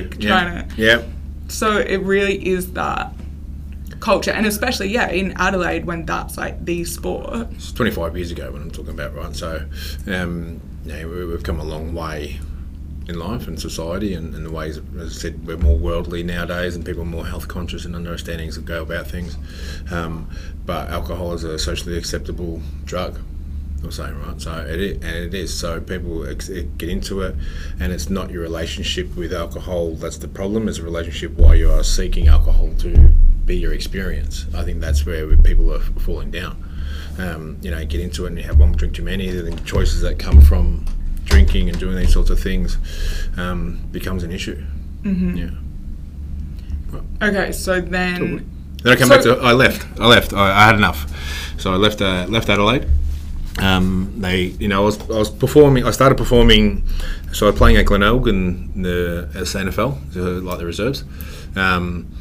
bloke 0.04 0.22
yeah, 0.24 0.30
trying 0.30 0.70
to 0.70 0.76
yeah. 0.80 1.02
So 1.52 1.78
it 1.78 1.98
really 1.98 2.48
is 2.48 2.74
that 2.74 3.14
culture 4.00 4.32
and 4.32 4.46
especially 4.48 4.88
yeah 4.88 5.10
in 5.10 5.32
adelaide 5.38 5.86
when 5.86 6.06
that's 6.06 6.38
like 6.38 6.64
the 6.66 6.84
sport 6.84 7.48
It's 7.52 7.72
25 7.72 8.16
years 8.18 8.32
ago 8.32 8.52
when 8.52 8.62
I'm 8.64 8.72
talking 8.72 8.94
about, 8.94 9.14
right? 9.16 9.36
So, 9.36 9.64
um, 10.08 10.60
we- 10.86 11.26
we've 11.26 11.44
come 11.44 11.60
a 11.60 11.64
long 11.64 11.94
way 11.94 12.40
in 13.08 13.18
life 13.20 13.48
and 13.48 13.60
society, 13.60 14.14
and, 14.14 14.34
and 14.36 14.46
the 14.46 14.52
ways, 14.52 14.80
as 15.00 15.16
I 15.18 15.20
said, 15.20 15.46
we're 15.46 15.58
more 15.58 15.78
worldly 15.78 16.24
nowadays, 16.24 16.76
and 16.76 16.86
people 16.86 17.02
are 17.02 17.06
more 17.06 17.26
health 17.26 17.48
conscious 17.48 17.84
and 17.84 17.96
understandings 17.96 18.56
that 18.56 18.66
go 18.66 18.82
about 18.84 19.08
things. 19.08 19.38
Um, 19.92 20.30
but 20.66 20.90
alcohol 20.90 21.34
is 21.34 21.44
a 21.44 21.58
socially 21.60 21.98
acceptable 21.98 22.62
drug. 22.86 23.20
I'm 23.84 23.92
saying 23.92 24.20
right, 24.22 24.40
so 24.40 24.54
it 24.68 24.80
is, 24.80 24.94
and 24.98 25.16
it 25.26 25.34
is. 25.34 25.58
So 25.58 25.82
people 25.82 26.28
ex- 26.28 26.50
get 26.50 26.88
into 26.90 27.22
it, 27.22 27.36
and 27.80 27.92
it's 27.92 28.10
not 28.10 28.30
your 28.30 28.42
relationship 28.44 29.16
with 29.16 29.34
alcohol 29.34 29.96
that's 29.96 30.18
the 30.18 30.28
problem. 30.28 30.68
It's 30.70 30.78
a 30.78 30.84
relationship 30.84 31.32
why 31.34 31.56
you 31.56 31.72
are 31.72 31.84
seeking 31.84 32.28
alcohol 32.28 32.70
to 32.80 33.10
be 33.46 33.58
your 33.58 33.74
experience. 33.74 34.46
I 34.54 34.64
think 34.64 34.82
that's 34.82 35.04
where 35.06 35.36
people 35.38 35.74
are 35.74 35.80
falling 35.80 36.30
down. 36.30 36.64
Um, 37.18 37.58
you 37.62 37.72
know, 37.72 37.84
get 37.86 38.00
into 38.02 38.26
it 38.26 38.30
and 38.30 38.38
you 38.38 38.44
have 38.44 38.60
one 38.60 38.72
drink 38.74 38.94
too 38.96 39.04
many. 39.04 39.30
The 39.32 39.52
choices 39.66 40.02
that 40.02 40.20
come 40.20 40.42
from 40.42 40.86
drinking 41.26 41.68
and 41.70 41.80
doing 41.80 41.96
these 41.96 42.14
sorts 42.14 42.30
of 42.30 42.40
things 42.40 42.78
um, 43.38 43.80
becomes 43.92 44.24
an 44.24 44.32
issue. 44.32 44.64
Mm-hmm. 45.02 45.36
Yeah. 45.38 45.50
Okay, 47.22 47.52
so 47.52 47.82
then. 47.82 48.48
Then 48.84 48.94
I 48.94 48.96
came 48.96 49.08
So- 49.08 49.16
back 49.16 49.24
to. 49.24 49.38
I 49.42 49.54
left. 49.54 49.86
I 50.00 50.08
left. 50.08 50.34
I, 50.34 50.62
I 50.62 50.66
had 50.68 50.76
enough. 50.76 51.08
So 51.60 51.74
I 51.74 51.78
left. 51.78 52.02
Uh, 52.02 52.26
left 52.30 52.50
Adelaide. 52.50 52.88
Um, 53.60 54.14
they, 54.18 54.46
you 54.60 54.68
know, 54.68 54.82
I 54.82 54.86
was, 54.86 55.02
I 55.10 55.18
was 55.18 55.30
performing. 55.30 55.86
I 55.86 55.92
started 55.92 56.18
performing. 56.18 56.88
So 57.34 57.48
I 57.48 57.52
was 57.52 57.58
playing 57.58 57.78
at 57.78 57.86
Glenelg 57.86 58.28
in 58.28 58.82
the 58.82 59.30
SANFL, 59.34 60.14
so 60.14 60.22
like 60.40 60.60
the 60.60 60.66
reserves, 60.66 61.04
um, 61.56 62.12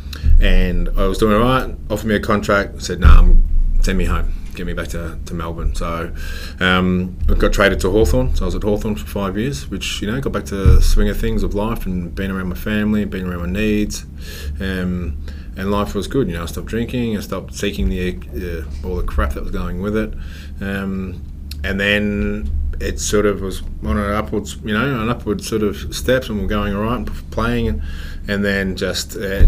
and 0.40 0.88
I 0.96 1.06
was 1.06 1.18
doing 1.18 1.34
all 1.34 1.40
right. 1.40 1.74
Offered 1.88 2.06
me 2.06 2.14
a 2.16 2.20
contract. 2.20 2.82
Said, 2.82 3.00
"No, 3.00 3.22
nah, 3.22 3.34
send 3.82 3.98
me 3.98 4.04
home. 4.04 4.32
Get 4.54 4.66
me 4.66 4.72
back 4.72 4.88
to, 4.88 5.18
to 5.24 5.34
Melbourne." 5.34 5.74
So 5.74 6.12
um, 6.58 7.16
I 7.28 7.34
got 7.34 7.52
traded 7.52 7.80
to 7.80 7.90
Hawthorn. 7.90 8.34
So 8.34 8.44
I 8.44 8.46
was 8.46 8.54
at 8.54 8.62
Hawthorn 8.62 8.96
for 8.96 9.06
five 9.06 9.38
years, 9.38 9.68
which 9.68 10.02
you 10.02 10.10
know 10.10 10.20
got 10.20 10.32
back 10.32 10.44
to 10.46 10.56
the 10.56 10.82
swing 10.82 11.08
of 11.08 11.18
things 11.18 11.42
of 11.42 11.54
life 11.54 11.86
and 11.86 12.14
being 12.14 12.30
around 12.30 12.48
my 12.48 12.56
family, 12.56 13.04
being 13.04 13.26
around 13.26 13.40
my 13.40 13.60
needs. 13.60 14.04
Um, 14.60 15.16
and 15.60 15.70
life 15.70 15.94
was 15.94 16.08
good. 16.08 16.28
You 16.28 16.34
know, 16.34 16.42
I 16.42 16.46
stopped 16.46 16.68
drinking. 16.68 17.16
I 17.16 17.20
stopped 17.20 17.54
seeking 17.54 17.90
the 17.90 18.64
uh, 18.64 18.86
all 18.86 18.96
the 18.96 19.02
crap 19.02 19.34
that 19.34 19.42
was 19.42 19.52
going 19.52 19.80
with 19.82 19.94
it, 19.94 20.14
um, 20.60 21.22
and 21.62 21.78
then 21.78 22.50
it 22.80 22.98
sort 22.98 23.26
of 23.26 23.42
was 23.42 23.62
on 23.84 23.98
an 23.98 24.12
upwards, 24.12 24.56
you 24.64 24.72
know, 24.72 25.00
an 25.02 25.10
upward 25.10 25.44
sort 25.44 25.62
of 25.62 25.94
steps, 25.94 26.30
and 26.30 26.40
we're 26.40 26.46
going 26.46 26.74
all 26.74 26.82
right, 26.82 26.96
and 26.96 27.30
playing, 27.30 27.82
and, 28.26 28.42
then 28.42 28.74
just 28.74 29.16
uh, 29.16 29.46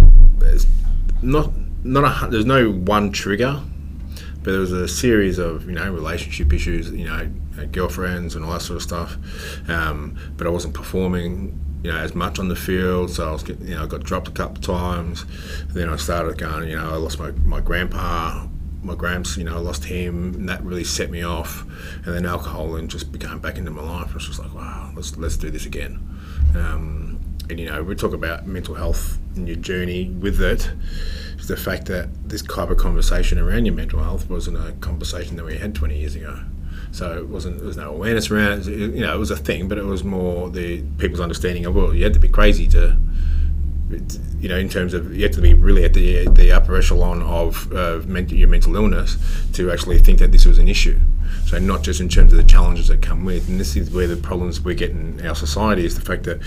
not 1.22 1.50
not 1.82 2.04
a, 2.04 2.28
there's 2.28 2.44
no 2.44 2.70
one 2.70 3.10
trigger, 3.10 3.62
but 4.42 4.50
there 4.50 4.60
was 4.60 4.72
a 4.72 4.86
series 4.86 5.38
of 5.38 5.66
you 5.66 5.72
know 5.72 5.90
relationship 5.90 6.52
issues, 6.52 6.90
you 6.90 7.06
know, 7.06 7.30
uh, 7.58 7.64
girlfriends 7.64 8.36
and 8.36 8.44
all 8.44 8.52
that 8.52 8.60
sort 8.60 8.76
of 8.76 8.82
stuff, 8.82 9.16
um, 9.70 10.18
but 10.36 10.46
I 10.46 10.50
wasn't 10.50 10.74
performing 10.74 11.58
you 11.82 11.90
know, 11.90 11.98
as 11.98 12.14
much 12.14 12.38
on 12.38 12.48
the 12.48 12.56
field. 12.56 13.10
So 13.10 13.28
I 13.28 13.32
was, 13.32 13.48
you 13.48 13.74
know, 13.74 13.82
I 13.82 13.86
got 13.86 14.04
dropped 14.04 14.28
a 14.28 14.32
couple 14.32 14.58
of 14.58 14.62
times. 14.62 15.24
then 15.68 15.88
I 15.88 15.96
started 15.96 16.38
going, 16.38 16.68
you 16.68 16.76
know, 16.76 16.90
I 16.92 16.96
lost 16.96 17.18
my, 17.18 17.30
my 17.44 17.60
grandpa, 17.60 18.46
my 18.82 18.94
gramps, 18.94 19.36
you 19.36 19.44
know, 19.44 19.54
I 19.54 19.58
lost 19.58 19.84
him, 19.84 20.34
and 20.34 20.48
that 20.48 20.62
really 20.62 20.84
set 20.84 21.10
me 21.10 21.22
off. 21.22 21.64
And 22.04 22.14
then 22.14 22.26
alcohol 22.26 22.76
and 22.76 22.90
just 22.90 23.12
became 23.12 23.38
back 23.38 23.58
into 23.58 23.70
my 23.70 23.82
life. 23.82 24.10
I 24.10 24.14
was 24.14 24.26
just 24.26 24.38
like, 24.38 24.54
wow, 24.54 24.92
let's 24.94 25.16
let's 25.16 25.36
do 25.36 25.50
this 25.50 25.66
again. 25.66 26.00
Um, 26.54 27.20
and 27.48 27.58
you 27.58 27.66
know, 27.66 27.82
we 27.82 27.94
talk 27.94 28.12
about 28.12 28.46
mental 28.46 28.74
health 28.74 29.18
and 29.36 29.46
your 29.46 29.56
journey 29.56 30.08
with 30.08 30.40
it. 30.40 30.70
The 31.46 31.56
fact 31.56 31.86
that 31.86 32.28
this 32.28 32.42
type 32.42 32.70
of 32.70 32.78
conversation 32.78 33.38
around 33.38 33.66
your 33.66 33.74
mental 33.74 34.02
health 34.02 34.30
wasn't 34.30 34.56
a 34.56 34.72
conversation 34.80 35.36
that 35.36 35.44
we 35.44 35.58
had 35.58 35.74
20 35.74 35.98
years 35.98 36.14
ago. 36.14 36.40
So 36.92 37.16
it 37.16 37.26
wasn't. 37.28 37.58
There 37.58 37.66
was 37.66 37.78
no 37.78 37.90
awareness 37.90 38.30
around 38.30 38.66
it. 38.66 38.94
You 38.94 39.00
know, 39.00 39.14
it 39.14 39.18
was 39.18 39.30
a 39.30 39.36
thing, 39.36 39.66
but 39.66 39.78
it 39.78 39.84
was 39.84 40.04
more 40.04 40.50
the 40.50 40.82
people's 40.98 41.20
understanding 41.20 41.64
of 41.64 41.74
well, 41.74 41.94
you 41.94 42.04
had 42.04 42.12
to 42.14 42.20
be 42.20 42.28
crazy 42.28 42.66
to, 42.68 42.98
you 44.38 44.48
know, 44.48 44.58
in 44.58 44.68
terms 44.68 44.92
of 44.92 45.14
you 45.16 45.22
had 45.22 45.32
to 45.32 45.40
be 45.40 45.54
really 45.54 45.84
at 45.84 45.94
the 45.94 46.28
the 46.28 46.52
upper 46.52 46.76
echelon 46.76 47.22
of 47.22 47.72
uh, 47.72 48.00
your 48.00 48.48
mental 48.48 48.76
illness 48.76 49.16
to 49.54 49.70
actually 49.70 49.98
think 49.98 50.18
that 50.18 50.32
this 50.32 50.44
was 50.44 50.58
an 50.58 50.68
issue. 50.68 51.00
So 51.46 51.58
not 51.58 51.82
just 51.82 52.00
in 52.00 52.10
terms 52.10 52.32
of 52.32 52.36
the 52.36 52.44
challenges 52.44 52.88
that 52.88 53.00
come 53.00 53.24
with, 53.24 53.48
and 53.48 53.58
this 53.58 53.74
is 53.74 53.90
where 53.90 54.06
the 54.06 54.16
problems 54.16 54.60
we 54.60 54.74
get 54.74 54.90
in 54.90 55.26
our 55.26 55.34
society 55.34 55.86
is 55.86 55.94
the 55.94 56.04
fact 56.04 56.24
that 56.24 56.40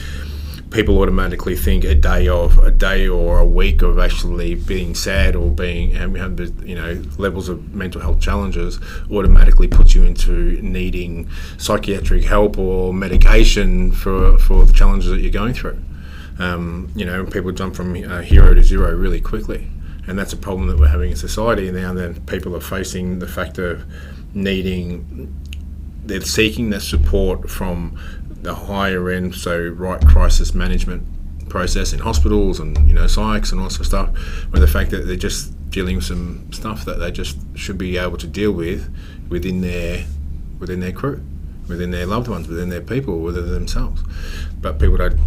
people 0.75 0.99
automatically 0.99 1.55
think 1.55 1.85
a 1.85 1.95
day 1.95 2.27
of 2.27 2.57
a 2.57 2.69
day 2.69 3.07
or 3.07 3.39
a 3.39 3.45
week 3.45 3.81
of 3.81 3.97
actually 3.97 4.55
being 4.55 4.93
sad 4.93 5.33
or 5.33 5.49
being 5.49 5.91
you 5.91 6.75
know 6.75 7.01
levels 7.17 7.47
of 7.47 7.73
mental 7.73 8.01
health 8.01 8.19
challenges 8.19 8.77
automatically 9.09 9.69
puts 9.69 9.95
you 9.95 10.03
into 10.03 10.61
needing 10.61 11.29
psychiatric 11.57 12.25
help 12.25 12.57
or 12.57 12.93
medication 12.93 13.89
for 13.89 14.37
for 14.37 14.65
the 14.65 14.73
challenges 14.73 15.09
that 15.09 15.21
you're 15.21 15.31
going 15.31 15.53
through. 15.53 15.79
Um, 16.39 16.91
you 16.93 17.05
know, 17.05 17.25
people 17.25 17.53
jump 17.53 17.73
from 17.73 17.95
uh, 17.95 18.21
hero 18.21 18.53
to 18.53 18.61
zero 18.61 18.93
really 18.93 19.21
quickly, 19.21 19.69
and 20.05 20.19
that's 20.19 20.33
a 20.33 20.37
problem 20.37 20.67
that 20.67 20.77
we're 20.77 20.89
having 20.89 21.11
in 21.11 21.15
society 21.15 21.71
now. 21.71 21.93
That 21.93 22.25
people 22.25 22.53
are 22.53 22.59
facing 22.59 23.19
the 23.19 23.27
fact 23.27 23.57
of 23.57 23.85
needing 24.33 25.33
they're 26.05 26.21
seeking 26.21 26.69
that 26.69 26.81
support 26.81 27.49
from 27.49 27.97
the 28.45 28.55
higher 28.55 29.09
end, 29.09 29.35
so 29.35 29.67
right 29.69 30.05
crisis 30.05 30.53
management 30.53 31.05
process 31.49 31.93
in 31.93 31.99
hospitals 31.99 32.59
and 32.59 32.75
you 32.87 32.93
know 32.93 33.05
psychs 33.05 33.51
and 33.51 33.61
all 33.61 33.69
sorts 33.69 33.79
of 33.79 33.85
stuff, 33.87 34.51
with 34.51 34.61
the 34.61 34.67
fact 34.67 34.91
that 34.91 35.05
they're 35.05 35.15
just 35.15 35.51
dealing 35.69 35.97
with 35.97 36.05
some 36.05 36.51
stuff 36.53 36.85
that 36.85 36.99
they 36.99 37.11
just 37.11 37.37
should 37.55 37.77
be 37.77 37.97
able 37.97 38.17
to 38.17 38.27
deal 38.27 38.51
with 38.51 38.93
within 39.29 39.61
their 39.61 40.05
within 40.59 40.79
their 40.79 40.91
crew, 40.91 41.21
within 41.67 41.91
their 41.91 42.05
loved 42.05 42.27
ones, 42.27 42.47
within 42.47 42.69
their 42.69 42.81
people, 42.81 43.19
within 43.19 43.51
themselves. 43.51 44.01
But 44.61 44.79
people 44.79 44.97
don't 44.97 45.19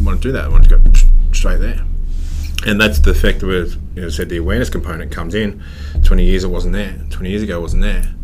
want 0.00 0.22
to 0.22 0.28
do 0.28 0.32
that. 0.32 0.42
They 0.42 0.48
want 0.48 0.68
to 0.68 0.78
go 0.78 0.92
straight 1.32 1.58
there. 1.58 1.84
And 2.66 2.80
that's 2.80 2.98
the 2.98 3.14
fact 3.14 3.42
where, 3.42 3.64
you 3.64 4.02
know, 4.02 4.08
said 4.10 4.28
the 4.28 4.36
awareness 4.36 4.68
component 4.68 5.10
comes 5.10 5.34
in. 5.34 5.62
20 6.02 6.24
years 6.24 6.44
it 6.44 6.48
wasn't 6.48 6.74
there. 6.74 6.98
20 7.10 7.30
years 7.30 7.42
ago 7.42 7.58
it 7.58 7.62
wasn't 7.62 7.82
there. 7.82 8.14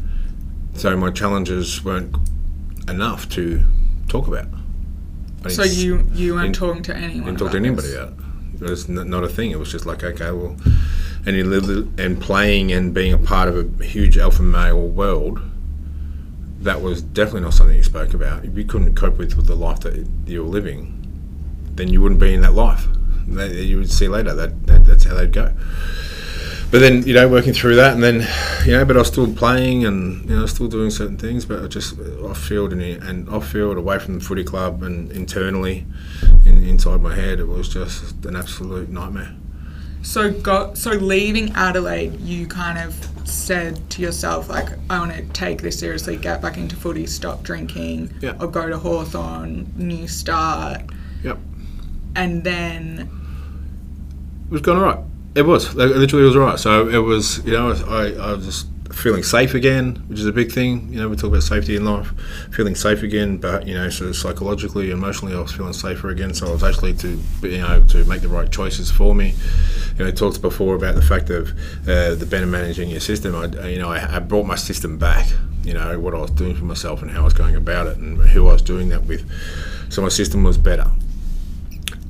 So 0.74 0.94
my 0.96 1.10
challenges 1.10 1.82
weren't 1.82 2.14
enough 2.88 3.28
to 3.30 3.64
talk 4.08 4.26
about. 4.28 4.46
I 5.44 5.48
So 5.48 5.62
you 5.64 6.08
you 6.12 6.34
weren't 6.34 6.54
talking 6.54 6.82
to 6.84 6.96
anyone. 6.96 7.26
didn't 7.26 7.38
talk 7.38 7.50
to 7.52 7.56
anybody 7.56 7.88
this? 7.88 7.96
about 7.96 8.12
it. 8.12 8.62
It 8.62 8.70
was 8.70 8.88
n- 8.88 9.08
not 9.10 9.22
a 9.22 9.28
thing. 9.28 9.50
It 9.50 9.58
was 9.58 9.70
just 9.70 9.84
like, 9.86 10.02
okay, 10.02 10.30
well, 10.30 10.56
and, 11.26 11.36
and 12.00 12.20
playing 12.20 12.72
and 12.72 12.94
being 12.94 13.12
a 13.12 13.18
part 13.18 13.48
of 13.48 13.80
a 13.80 13.84
huge 13.84 14.16
alpha 14.16 14.42
male 14.42 14.80
world, 14.80 15.40
that 16.60 16.80
was 16.80 17.02
definitely 17.02 17.42
not 17.42 17.52
something 17.54 17.76
you 17.76 17.82
spoke 17.82 18.14
about. 18.14 18.44
If 18.44 18.56
you 18.56 18.64
couldn't 18.64 18.94
cope 18.94 19.18
with, 19.18 19.36
with 19.36 19.46
the 19.46 19.54
life 19.56 19.80
that 19.80 20.06
you 20.26 20.42
were 20.42 20.48
living, 20.48 20.92
then 21.74 21.88
you 21.88 22.00
wouldn't 22.00 22.20
be 22.20 22.32
in 22.32 22.40
that 22.40 22.54
life. 22.54 22.86
That, 23.28 23.50
you 23.52 23.76
would 23.78 23.90
see 23.90 24.08
later 24.08 24.32
that, 24.34 24.66
that 24.68 24.84
that's 24.86 25.04
how 25.04 25.14
they'd 25.14 25.32
go. 25.32 25.52
But 26.70 26.80
then, 26.80 27.04
you 27.04 27.14
know, 27.14 27.28
working 27.28 27.52
through 27.54 27.76
that, 27.76 27.94
and 27.94 28.02
then, 28.02 28.26
you 28.66 28.72
know, 28.72 28.84
but 28.84 28.96
I 28.96 28.98
was 28.98 29.08
still 29.08 29.32
playing 29.32 29.86
and, 29.86 30.28
you 30.28 30.36
know, 30.36 30.46
still 30.46 30.66
doing 30.68 30.90
certain 30.90 31.16
things, 31.16 31.44
but 31.44 31.62
I 31.64 31.68
just 31.68 31.98
off 32.24 32.38
field 32.38 32.72
and, 32.72 32.82
and 32.82 33.28
off 33.28 33.48
field, 33.48 33.76
away 33.76 33.98
from 34.00 34.18
the 34.18 34.24
footy 34.24 34.42
club 34.42 34.82
and 34.82 35.10
internally, 35.12 35.86
in, 36.44 36.62
inside 36.64 37.00
my 37.00 37.14
head, 37.14 37.38
it 37.38 37.46
was 37.46 37.68
just 37.68 38.24
an 38.26 38.34
absolute 38.34 38.88
nightmare. 38.88 39.34
So 40.02 40.30
got 40.32 40.76
so 40.78 40.90
leaving 40.92 41.52
Adelaide, 41.54 42.20
you 42.20 42.46
kind 42.46 42.78
of 42.78 42.94
said 43.26 43.88
to 43.90 44.02
yourself 44.02 44.48
like, 44.48 44.68
I 44.90 44.98
want 44.98 45.12
to 45.14 45.22
take 45.32 45.62
this 45.62 45.78
seriously, 45.78 46.16
get 46.16 46.42
back 46.42 46.58
into 46.58 46.76
footy, 46.76 47.06
stop 47.06 47.42
drinking, 47.42 48.12
or 48.40 48.48
go 48.48 48.68
to 48.68 48.78
Hawthorn, 48.78 49.72
new 49.76 50.06
start, 50.08 50.82
Yep. 51.24 51.38
and 52.16 52.44
then 52.44 53.08
It 54.46 54.52
was 54.52 54.60
going 54.60 54.78
all 54.78 54.84
right. 54.84 54.98
It 55.36 55.44
was. 55.44 55.74
Like, 55.74 55.90
literally, 55.90 56.24
was 56.24 56.34
right. 56.34 56.58
So 56.58 56.88
it 56.88 56.96
was, 56.96 57.44
you 57.44 57.52
know, 57.52 57.72
I, 57.88 58.14
I 58.14 58.32
was 58.32 58.46
just 58.46 58.66
feeling 58.90 59.22
safe 59.22 59.52
again, 59.52 60.02
which 60.08 60.18
is 60.18 60.24
a 60.24 60.32
big 60.32 60.50
thing. 60.50 60.88
You 60.90 61.00
know, 61.00 61.10
we 61.10 61.16
talk 61.16 61.28
about 61.28 61.42
safety 61.42 61.76
in 61.76 61.84
life, 61.84 62.10
feeling 62.50 62.74
safe 62.74 63.02
again, 63.02 63.36
but, 63.36 63.66
you 63.66 63.74
know, 63.74 63.90
sort 63.90 64.08
of 64.08 64.16
psychologically, 64.16 64.90
emotionally, 64.90 65.34
I 65.34 65.40
was 65.40 65.52
feeling 65.52 65.74
safer 65.74 66.08
again. 66.08 66.32
So 66.32 66.48
I 66.48 66.52
was 66.52 66.64
actually 66.64 66.94
to, 66.94 67.20
you 67.42 67.58
know, 67.58 67.84
to 67.88 68.04
make 68.06 68.22
the 68.22 68.28
right 68.28 68.50
choices 68.50 68.90
for 68.90 69.14
me. 69.14 69.34
You 69.98 70.04
know, 70.04 70.08
I 70.08 70.10
talked 70.10 70.40
before 70.40 70.74
about 70.74 70.94
the 70.94 71.02
fact 71.02 71.28
of 71.28 71.50
uh, 71.86 72.14
the 72.14 72.26
better 72.26 72.46
managing 72.46 72.88
your 72.88 73.00
system. 73.00 73.34
I, 73.34 73.68
you 73.68 73.78
know, 73.78 73.90
I, 73.90 74.16
I 74.16 74.18
brought 74.20 74.46
my 74.46 74.56
system 74.56 74.96
back, 74.96 75.28
you 75.64 75.74
know, 75.74 76.00
what 76.00 76.14
I 76.14 76.18
was 76.18 76.30
doing 76.30 76.56
for 76.56 76.64
myself 76.64 77.02
and 77.02 77.10
how 77.10 77.20
I 77.20 77.24
was 77.24 77.34
going 77.34 77.56
about 77.56 77.88
it 77.88 77.98
and 77.98 78.18
who 78.22 78.48
I 78.48 78.54
was 78.54 78.62
doing 78.62 78.88
that 78.88 79.04
with. 79.04 79.30
So 79.90 80.00
my 80.00 80.08
system 80.08 80.44
was 80.44 80.56
better 80.56 80.90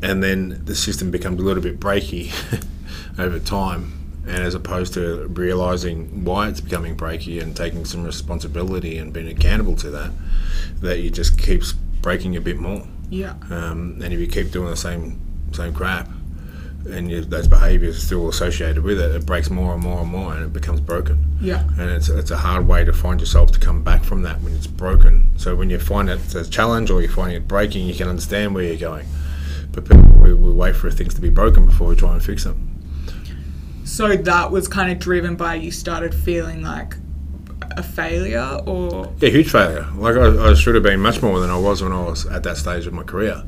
and 0.01 0.23
then 0.23 0.63
the 0.65 0.77
system 0.77 1.11
becomes 1.11 1.41
a 1.41 1.43
little 1.43 1.63
bit 1.63 1.81
breaky 1.81 2.33
over 3.19 3.39
time. 3.39 3.93
And 4.27 4.39
as 4.39 4.55
opposed 4.57 4.95
to 4.95 5.29
realizing 5.29 6.25
why 6.25 6.49
it's 6.49 6.61
becoming 6.61 6.97
breaky 6.97 7.41
and 7.41 7.57
taking 7.57 7.85
some 7.85 8.03
responsibility 8.05 8.99
and 8.99 9.13
being 9.13 9.29
accountable 9.29 9.77
to 9.77 9.91
that, 9.91 10.11
that 10.81 10.99
you 10.99 11.11
just 11.11 11.39
keeps 11.39 11.73
breaking 11.73 12.37
a 12.37 12.41
bit 12.41 12.59
more. 12.59 12.83
yeah, 13.09 13.35
Um, 13.51 14.01
and 14.03 14.13
if 14.13 14.19
you 14.19 14.27
keep 14.27 14.51
doing 14.51 14.69
the 14.71 14.77
same 14.77 15.21
same 15.53 15.73
crap, 15.73 16.09
and 16.91 17.11
you, 17.11 17.21
those 17.25 17.47
behaviours 17.47 17.97
are 17.99 18.01
still 18.01 18.29
associated 18.29 18.83
with 18.83 19.01
it, 19.01 19.15
it 19.15 19.25
breaks 19.25 19.49
more 19.49 19.75
and 19.75 19.83
more 19.83 20.01
and 20.01 20.11
more, 20.11 20.35
and 20.35 20.45
it 20.45 20.53
becomes 20.53 20.81
broken 20.81 21.27
yeah, 21.41 21.65
and 21.79 21.91
it's, 21.91 22.09
it's 22.09 22.31
a 22.31 22.37
hard 22.37 22.67
way 22.67 22.85
to 22.85 22.93
find 22.93 23.21
yourself 23.21 23.53
to 23.53 23.61
come 23.61 23.83
back 23.83 24.03
from 24.03 24.23
that 24.23 24.41
when 24.41 24.55
it's 24.55 24.67
broken. 24.67 25.31
So 25.37 25.55
when 25.55 25.69
you 25.71 25.79
find 25.79 26.09
it 26.09 26.35
a 26.35 26.49
challenge 26.49 26.91
or 26.91 27.03
you 27.03 27.09
find 27.09 27.33
it 27.33 27.47
breaking, 27.47 27.87
you 27.87 27.95
can 27.95 28.09
understand 28.09 28.55
where 28.55 28.65
you're 28.65 28.77
going. 28.77 29.07
But 29.73 29.85
people, 29.85 30.03
we, 30.19 30.33
we 30.33 30.51
wait 30.53 30.75
for 30.77 30.91
things 30.91 31.15
to 31.15 31.21
be 31.21 31.29
broken 31.29 31.67
before 31.67 31.89
we 31.89 31.97
try 31.97 32.15
and 32.15 32.23
fix 32.25 32.45
them. 32.45 32.66
So 33.87 34.17
that 34.17 34.51
was 34.51 34.67
kind 34.67 34.91
of 34.91 34.99
driven 34.99 35.37
by 35.37 35.55
you 35.55 35.71
started 35.71 36.13
feeling 36.13 36.61
like 36.61 36.97
a 37.77 37.85
failure, 37.85 38.61
or 38.67 39.13
Yeah, 39.21 39.31
huge 39.31 39.51
failure. 39.51 39.87
Like 39.95 40.17
I, 40.17 40.51
I 40.51 40.55
should 40.55 40.75
have 40.75 40.83
been 40.83 41.01
much 41.01 41.23
more 41.23 41.39
than 41.39 41.51
I 41.51 41.57
was 41.57 41.83
when 41.83 41.93
I 41.93 42.03
was 42.03 42.27
at 42.27 42.43
that 42.43 42.57
stage 42.57 42.87
of 42.87 42.93
my 42.93 43.05
career. 43.05 43.45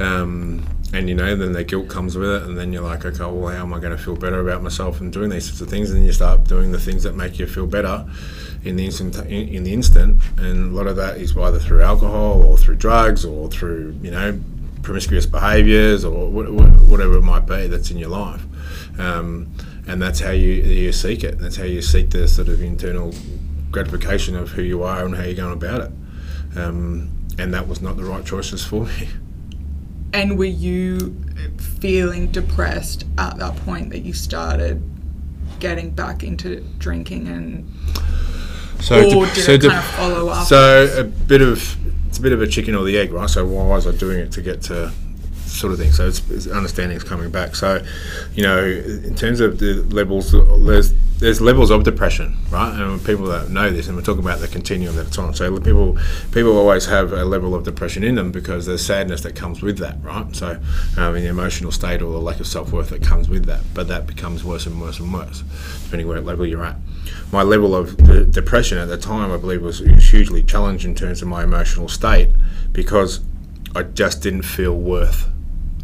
Um, 0.00 0.66
and 0.92 1.08
you 1.08 1.14
know, 1.14 1.36
then 1.36 1.52
the 1.52 1.62
guilt 1.62 1.88
comes 1.88 2.16
with 2.16 2.28
it, 2.28 2.42
and 2.42 2.58
then 2.58 2.72
you're 2.72 2.82
like, 2.82 3.04
okay, 3.04 3.24
well, 3.24 3.54
how 3.54 3.62
am 3.62 3.72
I 3.72 3.78
going 3.78 3.96
to 3.96 4.02
feel 4.02 4.16
better 4.16 4.40
about 4.40 4.62
myself 4.62 5.00
and 5.00 5.12
doing 5.12 5.30
these 5.30 5.46
sorts 5.46 5.60
of 5.60 5.70
things? 5.70 5.90
And 5.90 6.00
then 6.00 6.06
you 6.06 6.12
start 6.12 6.44
doing 6.44 6.72
the 6.72 6.80
things 6.80 7.04
that 7.04 7.14
make 7.14 7.38
you 7.38 7.46
feel 7.46 7.66
better 7.66 8.04
in 8.64 8.74
the 8.76 8.84
instant. 8.84 9.16
In, 9.26 9.48
in 9.48 9.62
the 9.62 9.72
instant, 9.72 10.20
and 10.38 10.72
a 10.72 10.76
lot 10.76 10.88
of 10.88 10.96
that 10.96 11.18
is 11.18 11.36
either 11.36 11.60
through 11.60 11.82
alcohol 11.82 12.42
or 12.42 12.58
through 12.58 12.76
drugs 12.76 13.24
or 13.24 13.48
through 13.48 13.96
you 14.02 14.10
know 14.10 14.40
promiscuous 14.82 15.26
behaviours 15.26 16.04
or 16.04 16.30
whatever 16.30 17.18
it 17.18 17.22
might 17.22 17.46
be 17.46 17.68
that's 17.68 17.90
in 17.90 17.98
your 17.98 18.08
life. 18.08 18.42
Um, 18.98 19.52
and 19.88 20.00
that's 20.00 20.20
how 20.20 20.30
you, 20.30 20.52
you 20.52 20.92
seek 20.92 21.24
it. 21.24 21.38
That's 21.38 21.56
how 21.56 21.64
you 21.64 21.80
seek 21.80 22.10
the 22.10 22.28
sort 22.28 22.48
of 22.48 22.60
internal 22.62 23.12
gratification 23.70 24.36
of 24.36 24.50
who 24.50 24.62
you 24.62 24.82
are 24.82 25.04
and 25.04 25.16
how 25.16 25.24
you're 25.24 25.34
going 25.34 25.54
about 25.54 25.80
it. 25.80 25.92
Um, 26.56 27.10
and 27.38 27.54
that 27.54 27.66
was 27.66 27.80
not 27.80 27.96
the 27.96 28.04
right 28.04 28.24
choices 28.24 28.64
for 28.64 28.84
me. 28.84 29.08
And 30.12 30.38
were 30.38 30.46
you 30.46 31.16
feeling 31.58 32.28
depressed 32.28 33.04
at 33.18 33.38
that 33.38 33.56
point 33.56 33.90
that 33.90 34.00
you 34.00 34.12
started 34.12 34.82
getting 35.60 35.90
back 35.90 36.22
into 36.22 36.60
drinking 36.78 37.28
and 37.28 37.70
so 38.80 39.04
or 39.04 39.26
did 39.26 39.44
so 39.44 39.52
it 39.52 39.60
kind 39.60 39.74
of 39.74 39.84
follow 39.84 40.28
up? 40.28 40.46
So 40.46 40.94
a 40.98 41.04
bit 41.04 41.42
of 41.42 41.76
it's 42.08 42.18
a 42.18 42.22
bit 42.22 42.32
of 42.32 42.40
a 42.40 42.46
chicken 42.46 42.74
or 42.74 42.84
the 42.84 42.96
egg, 42.96 43.12
right? 43.12 43.28
So 43.28 43.46
why 43.46 43.66
was 43.66 43.86
I 43.86 43.92
doing 43.92 44.18
it 44.18 44.32
to 44.32 44.42
get 44.42 44.62
to 44.62 44.92
sort 45.58 45.72
of 45.72 45.78
thing? 45.78 45.92
So 45.92 46.08
it's, 46.08 46.28
it's 46.30 46.46
understanding 46.46 46.96
is 46.96 47.04
coming 47.04 47.30
back. 47.30 47.56
So 47.56 47.84
you 48.34 48.42
know, 48.42 48.64
in 48.64 49.14
terms 49.14 49.40
of 49.40 49.58
the 49.58 49.74
levels, 49.90 50.32
there's 50.32 50.92
there's 51.18 51.40
levels 51.40 51.70
of 51.70 51.82
depression, 51.82 52.36
right? 52.48 52.80
And 52.80 53.04
people 53.04 53.26
that 53.26 53.50
know 53.50 53.70
this, 53.70 53.88
and 53.88 53.96
we're 53.96 54.04
talking 54.04 54.22
about 54.22 54.38
the 54.38 54.46
continuum 54.46 54.94
that 54.96 55.08
it's 55.08 55.18
on. 55.18 55.34
So 55.34 55.58
people 55.58 55.98
people 56.32 56.56
always 56.56 56.86
have 56.86 57.12
a 57.12 57.24
level 57.24 57.54
of 57.54 57.64
depression 57.64 58.04
in 58.04 58.14
them 58.14 58.30
because 58.30 58.66
there's 58.66 58.84
sadness 58.84 59.22
that 59.22 59.34
comes 59.34 59.62
with 59.62 59.78
that, 59.78 59.96
right? 60.02 60.34
So 60.34 60.60
um, 60.96 61.16
in 61.16 61.24
the 61.24 61.28
emotional 61.28 61.72
state 61.72 62.02
or 62.02 62.12
the 62.12 62.20
lack 62.20 62.40
of 62.40 62.46
self 62.46 62.72
worth 62.72 62.90
that 62.90 63.02
comes 63.02 63.28
with 63.28 63.46
that, 63.46 63.62
but 63.74 63.88
that 63.88 64.06
becomes 64.06 64.44
worse 64.44 64.66
and 64.66 64.80
worse 64.80 65.00
and 65.00 65.12
worse 65.12 65.42
depending 65.88 66.06
what 66.06 66.22
level 66.22 66.46
you're 66.46 66.64
at. 66.64 66.76
My 67.32 67.42
level 67.42 67.74
of 67.74 67.96
de- 67.96 68.26
depression 68.26 68.76
at 68.76 68.88
the 68.88 68.98
time, 68.98 69.32
I 69.32 69.38
believe, 69.38 69.62
was 69.62 69.78
hugely 69.78 70.42
challenged 70.42 70.84
in 70.84 70.94
terms 70.94 71.22
of 71.22 71.28
my 71.28 71.42
emotional 71.42 71.88
state 71.88 72.28
because 72.72 73.20
I 73.74 73.84
just 73.84 74.22
didn't 74.22 74.42
feel 74.42 74.74
worth. 74.74 75.28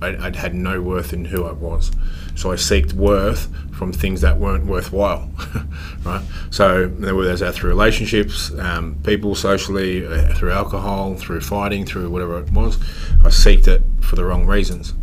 I, 0.03 0.27
I'd 0.27 0.37
had 0.37 0.55
no 0.55 0.81
worth 0.81 1.13
in 1.13 1.27
who 1.27 1.45
I 1.45 1.53
was. 1.53 1.93
So 2.35 2.51
I 2.51 2.57
seeked 2.57 2.93
worth 2.93 3.49
from 3.75 3.93
things 3.93 4.21
that 4.21 4.39
weren't 4.39 4.67
worthwhile, 4.67 5.31
right? 6.05 6.23
So 6.51 6.87
there 6.87 7.15
whether 7.15 7.35
that's 7.35 7.59
through 7.59 7.71
relationships, 7.71 8.53
um, 8.59 8.97
people 9.05 9.35
socially, 9.35 10.07
uh, 10.07 10.35
through 10.35 10.53
alcohol, 10.53 11.15
through 11.15 11.41
fighting, 11.41 11.87
through 11.87 12.11
whatever 12.11 12.39
it 12.39 12.51
was, 12.53 12.77
I 13.23 13.29
seeked 13.29 13.69
it 13.69 13.83
for 14.01 14.17
the 14.17 14.25
wrong 14.25 14.47
reasons. 14.47 14.95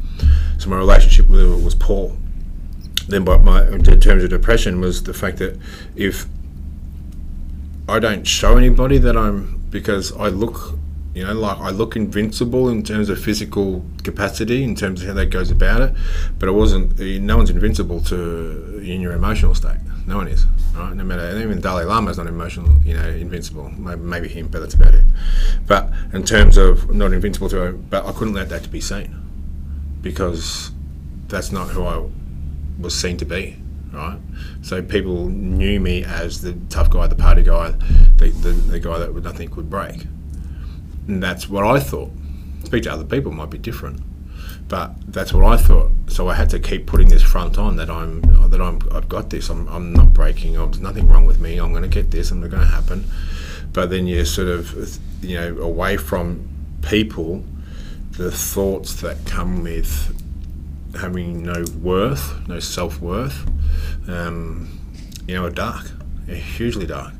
So 0.58 0.70
my 0.70 0.78
relationship 0.78 1.28
with 1.28 1.42
it 1.42 1.64
was 1.64 1.76
poor. 1.76 2.16
Then, 3.08 3.24
but 3.24 3.44
my 3.44 3.68
in 3.68 3.84
terms 3.84 4.24
of 4.24 4.30
depression 4.30 4.80
was 4.80 5.04
the 5.04 5.14
fact 5.14 5.38
that 5.38 5.60
if 5.96 6.28
I 7.90 8.00
don't 8.00 8.26
show 8.26 8.58
anybody 8.58 8.98
that 9.00 9.18
I'm 9.18 9.62
because 9.70 10.12
I 10.14 10.28
look 10.28 10.78
you 11.14 11.26
know, 11.26 11.34
like 11.34 11.58
I 11.58 11.70
look 11.72 11.96
invincible 11.96 12.70
in 12.70 12.84
terms 12.84 13.10
of 13.10 13.20
physical 13.20 13.84
capacity, 14.04 14.64
in 14.64 14.76
terms 14.76 15.02
of 15.02 15.10
how 15.10 15.14
that 15.16 15.28
goes 15.28 15.52
about 15.52 15.82
it, 15.82 15.96
but 16.40 16.48
I 16.48 16.52
wasn't. 16.52 17.00
No 17.00 17.38
one's 17.38 17.50
invincible 17.50 18.02
to 18.04 18.82
in 18.84 19.02
your 19.02 19.12
emotional 19.12 19.54
state. 19.54 19.80
No 20.08 20.18
one 20.18 20.28
is, 20.28 20.46
right? 20.74 20.94
No 20.96 21.04
matter 21.04 21.38
even 21.38 21.60
Dalai 21.60 21.84
Lama 21.84 22.12
is 22.12 22.18
not 22.18 22.28
emotional, 22.28 22.78
you 22.86 22.96
know, 22.96 23.08
invincible. 23.10 23.70
Maybe 23.70 24.30
him, 24.30 24.48
but 24.48 24.60
that's 24.60 24.74
about 24.74 24.96
it. 24.96 25.06
But 25.68 25.92
in 26.14 26.24
terms 26.24 26.58
of 26.58 26.94
not 26.94 27.14
invincible 27.14 27.50
to, 27.50 27.74
but 27.74 28.06
I 28.06 28.12
couldn't 28.14 28.34
let 28.34 28.50
that 28.50 28.64
to 28.64 28.70
be 28.70 28.82
seen 28.82 29.18
because 30.02 30.72
that's 31.28 31.52
not 31.52 31.70
who 31.70 31.84
I 31.84 32.04
was 32.80 32.98
seen 32.98 33.18
to 33.18 33.26
be 33.26 33.58
right? 33.92 34.18
So 34.62 34.82
people 34.82 35.28
knew 35.28 35.80
me 35.80 36.04
as 36.04 36.42
the 36.42 36.54
tough 36.70 36.90
guy, 36.90 37.08
the 37.08 37.16
party 37.16 37.44
guy, 37.44 37.72
the, 38.18 38.30
the, 38.30 38.52
the 38.52 38.80
guy 38.80 39.00
that 39.00 39.14
nothing 39.14 39.50
could 39.50 39.70
break. 39.70 40.06
And 41.08 41.22
that's 41.22 41.50
what 41.50 41.64
I 41.64 41.80
thought. 41.80 42.12
Speak 42.64 42.84
to 42.84 42.92
other 42.92 43.04
people 43.04 43.32
might 43.32 43.50
be 43.50 43.58
different, 43.58 44.02
but 44.68 44.94
that's 45.12 45.34
what 45.34 45.46
I 45.46 45.58
thought. 45.58 45.92
So 46.08 46.30
I 46.30 46.36
had 46.36 46.50
to 46.52 46.60
keep 46.60 46.86
putting 46.86 47.10
this 47.10 47.24
front 47.24 47.58
on 47.58 47.76
that 47.78 47.90
I'm 47.90 48.22
that 48.50 48.62
I'm 48.62 48.80
I've 48.92 49.10
got 49.10 49.30
this. 49.30 49.50
I'm, 49.50 49.68
I'm 49.68 49.94
not 49.94 50.14
breaking. 50.14 50.58
Up 50.58 50.72
there's 50.72 50.82
nothing 50.82 51.08
wrong 51.08 51.26
with 51.26 51.40
me. 51.40 51.58
I'm 51.58 51.72
going 51.72 51.84
to 51.84 51.90
get 51.90 52.12
this. 52.12 52.32
and 52.32 52.44
it's 52.44 52.54
going 52.54 52.66
to 52.66 52.74
happen. 52.74 53.06
But 53.74 53.90
then 53.90 54.08
you're 54.08 54.26
sort 54.26 54.48
of 54.50 55.00
you 55.22 55.38
know 55.38 55.58
away 55.60 55.98
from 55.98 56.48
people, 56.82 57.44
the 58.12 58.32
thoughts 58.32 59.02
that 59.02 59.26
come 59.26 59.64
with 59.64 60.16
having 61.00 61.44
no 61.44 61.64
worth, 61.82 62.48
no 62.48 62.60
self 62.60 63.02
worth, 63.02 63.46
um, 64.08 64.80
you 65.28 65.36
know, 65.36 65.46
are 65.46 65.52
dark. 65.52 65.92
They're 66.26 66.36
hugely 66.36 66.86
dark. 66.86 67.14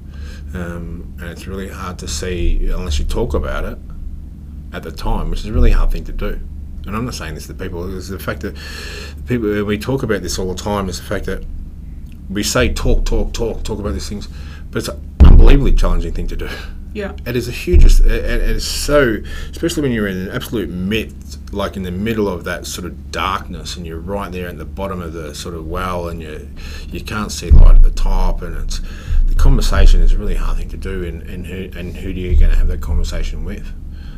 Um, 0.54 1.16
and 1.20 1.30
it's 1.30 1.48
really 1.48 1.70
hard 1.70 1.98
to 2.00 2.08
see 2.08 2.70
unless 2.70 3.00
you 3.00 3.06
talk 3.06 3.34
about 3.34 3.64
it 3.64 3.78
at 4.74 4.84
the 4.84 4.92
time, 4.92 5.30
which 5.30 5.40
is 5.40 5.46
a 5.46 5.54
really 5.54 5.72
hard 5.72 5.92
thing 5.92 6.04
to 6.06 6.12
do. 6.12 6.40
And 6.86 6.96
I'm 6.96 7.06
not 7.06 7.14
saying 7.14 7.36
this 7.36 7.48
to 7.48 7.54
people. 7.54 7.96
It's 7.96 8.10
the 8.10 8.20
fact 8.20 8.42
that 8.42 8.58
people 9.28 9.64
we 9.64 9.78
talk 9.78 10.04
about 10.04 10.22
this 10.24 10.40
all 10.40 10.54
the 10.54 10.62
time. 10.62 10.90
Is 10.90 10.98
the 10.98 11.06
fact 11.06 11.26
that 11.26 11.44
we 12.30 12.44
say 12.44 12.74
talk, 12.74 13.06
talk, 13.06 13.34
talk, 13.34 13.64
talk 13.64 13.80
about 13.80 13.94
these 13.94 14.10
things, 14.10 14.28
but 14.72 14.80
it's 14.80 14.88
an 14.88 15.00
unbelievably 15.24 15.74
challenging 15.74 16.14
thing 16.14 16.28
to 16.28 16.36
do. 16.36 16.50
Yeah, 16.94 17.14
it 17.26 17.38
is 17.38 17.48
a 17.48 17.52
huge. 17.52 17.86
It 17.86 18.06
is 18.06 18.68
so, 18.68 19.18
especially 19.50 19.84
when 19.84 19.94
you're 19.94 20.08
in 20.08 20.18
an 20.18 20.32
absolute 20.32 20.70
midst, 20.70 21.54
like 21.54 21.78
in 21.78 21.84
the 21.84 21.92
middle 21.92 22.28
of 22.28 22.44
that 22.44 22.66
sort 22.66 22.86
of 22.86 23.12
darkness, 23.12 23.78
and 23.78 23.88
you're 23.88 24.00
right 24.00 24.30
there 24.30 24.48
at 24.48 24.58
the 24.58 24.66
bottom 24.66 25.02
of 25.02 25.14
the 25.14 25.34
sort 25.34 25.56
of 25.56 25.66
well, 25.68 26.10
and 26.10 26.22
you 26.22 26.50
you 26.90 27.02
can't 27.02 27.32
see 27.32 27.50
light 27.50 27.76
at 27.76 27.84
the 27.84 27.92
top, 27.92 28.42
and 28.42 28.58
it's 28.58 28.82
the 29.26 29.36
conversation 29.36 30.02
is 30.02 30.12
a 30.12 30.18
really 30.18 30.36
hard 30.36 30.58
thing 30.58 30.70
to 30.70 30.78
do, 30.78 31.06
and, 31.06 31.22
and 31.24 31.48
who 31.48 31.80
and 31.80 31.96
who 31.96 32.14
do 32.14 32.20
you 32.20 32.36
going 32.36 32.52
to 32.52 32.58
have 32.58 32.68
that 32.68 32.82
conversation 32.82 33.46
with? 33.46 33.72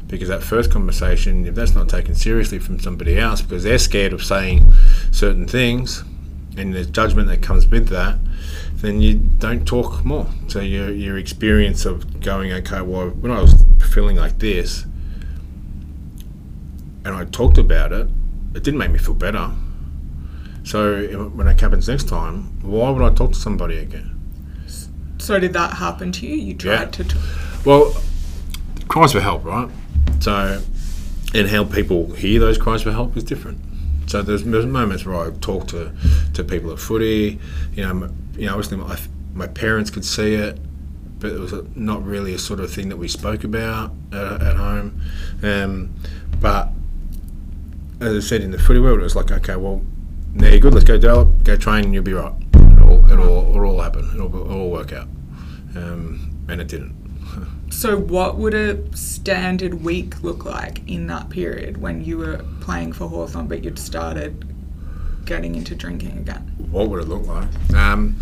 Because 0.08 0.30
that 0.30 0.42
first 0.42 0.72
conversation, 0.72 1.46
if 1.46 1.54
that's 1.54 1.76
not 1.76 1.90
taken 1.90 2.16
seriously 2.16 2.58
from 2.58 2.80
somebody 2.80 3.20
else, 3.20 3.44
because 3.44 3.64
they're 3.64 3.78
scared 3.78 4.14
of 4.14 4.24
saying 4.24 4.74
certain 5.12 5.48
things, 5.48 6.04
and 6.58 6.74
the 6.74 6.86
judgment 6.86 7.28
that 7.28 7.44
comes 7.44 7.68
with 7.68 7.90
that, 7.90 8.18
then 8.84 9.00
you 9.00 9.16
don't 9.16 9.66
talk 9.66 10.04
more. 10.04 10.28
So 10.50 10.60
your 10.60 10.92
your 10.92 11.18
experience 11.18 11.86
of 11.86 12.20
going, 12.20 12.52
okay, 12.52 12.82
well, 12.82 13.10
when 13.10 13.32
I 13.32 13.42
was 13.42 13.66
feeling 13.80 14.18
like 14.18 14.40
this, 14.40 14.84
and 17.06 17.16
I 17.16 17.24
talked 17.26 17.58
about 17.58 17.94
it, 17.94 18.10
it 18.54 18.64
didn't 18.64 18.78
make 18.78 18.92
me 18.92 19.00
feel 19.00 19.14
better. 19.14 19.52
So 20.64 21.30
when 21.30 21.48
it 21.48 21.60
happens 21.60 21.88
next 21.88 22.10
time, 22.10 22.62
why 22.62 22.90
would 22.90 23.02
I 23.02 23.14
talk 23.14 23.32
to 23.32 23.40
somebody 23.40 23.78
again? 23.78 24.20
So 25.18 25.40
did 25.40 25.54
that 25.54 25.76
happen 25.76 26.12
to 26.12 26.28
you? 26.28 26.36
You 26.36 26.54
tried 26.54 26.74
yeah. 26.74 26.86
to. 26.86 27.04
T- 27.06 27.20
well, 27.66 27.96
cries 28.90 29.14
for 29.14 29.22
help, 29.22 29.46
right? 29.46 29.70
So, 30.20 30.62
and 31.34 31.48
how 31.48 31.64
people 31.64 32.12
hear 32.14 32.42
those 32.42 32.58
cries 32.58 32.82
for 32.82 32.92
help 32.92 33.16
is 33.16 33.24
different. 33.24 33.60
So 34.08 34.22
there's, 34.22 34.44
there's 34.44 34.66
moments 34.66 35.06
where 35.06 35.16
I 35.16 35.32
talk 35.40 35.68
to, 35.70 35.94
to 36.34 36.44
people 36.44 36.72
at 36.74 36.80
footy. 36.80 37.40
You 37.74 37.84
know, 37.84 38.10
you 38.36 38.46
know, 38.46 38.54
obviously 38.54 38.78
my, 38.78 39.00
my 39.34 39.48
parents 39.48 39.90
could 39.90 40.06
see 40.06 40.36
it, 40.36 40.60
but 41.20 41.32
it 41.32 41.40
was 41.40 41.54
not 41.76 42.06
really 42.06 42.34
a 42.34 42.40
sort 42.40 42.60
of 42.60 42.72
thing 42.72 42.90
that 42.90 42.98
we 42.98 43.08
spoke 43.08 43.44
about 43.44 43.92
at, 44.12 44.42
at 44.42 44.56
home. 44.56 45.02
Um, 45.42 45.94
but 46.40 46.70
as 48.02 48.16
I 48.16 48.28
said 48.28 48.42
in 48.42 48.52
the 48.52 48.60
footy 48.60 48.80
world, 48.80 49.00
it 49.00 49.04
was 49.04 49.16
like, 49.16 49.32
okay, 49.32 49.56
well, 49.56 49.82
now 50.34 50.50
you're 50.50 50.60
good. 50.60 50.74
Let's 50.74 50.86
go 50.86 50.98
develop, 50.98 51.44
go 51.44 51.56
train, 51.56 51.86
and 51.86 51.94
you'll 51.94 52.04
be 52.04 52.14
right. 52.14 52.34
It'll, 52.56 53.10
it'll, 53.10 53.56
it'll 53.56 53.66
all 53.66 53.82
happen. 53.82 54.10
It'll, 54.14 54.28
it'll 54.28 54.52
all 54.52 54.72
work 54.72 54.92
out 54.92 55.08
um, 55.76 56.46
and 56.48 56.62
it 56.62 56.68
didn't. 56.68 56.96
so, 57.70 57.98
what 57.98 58.38
would 58.38 58.54
a 58.54 58.96
standard 58.96 59.84
week 59.84 60.22
look 60.24 60.46
like 60.46 60.88
in 60.88 61.08
that 61.08 61.30
period 61.30 61.78
when 61.78 62.04
you 62.04 62.18
were 62.18 62.44
playing 62.62 62.94
for 62.94 63.08
Hawthorn 63.08 63.48
but 63.48 63.64
you'd 63.64 63.80
started 63.80 64.53
getting 65.26 65.56
into 65.56 65.76
drinking 65.76 66.18
again? 66.18 66.52
What 66.72 66.90
would 66.90 67.02
it 67.02 67.08
look 67.08 67.26
like? 67.28 67.48
Um, 67.74 68.20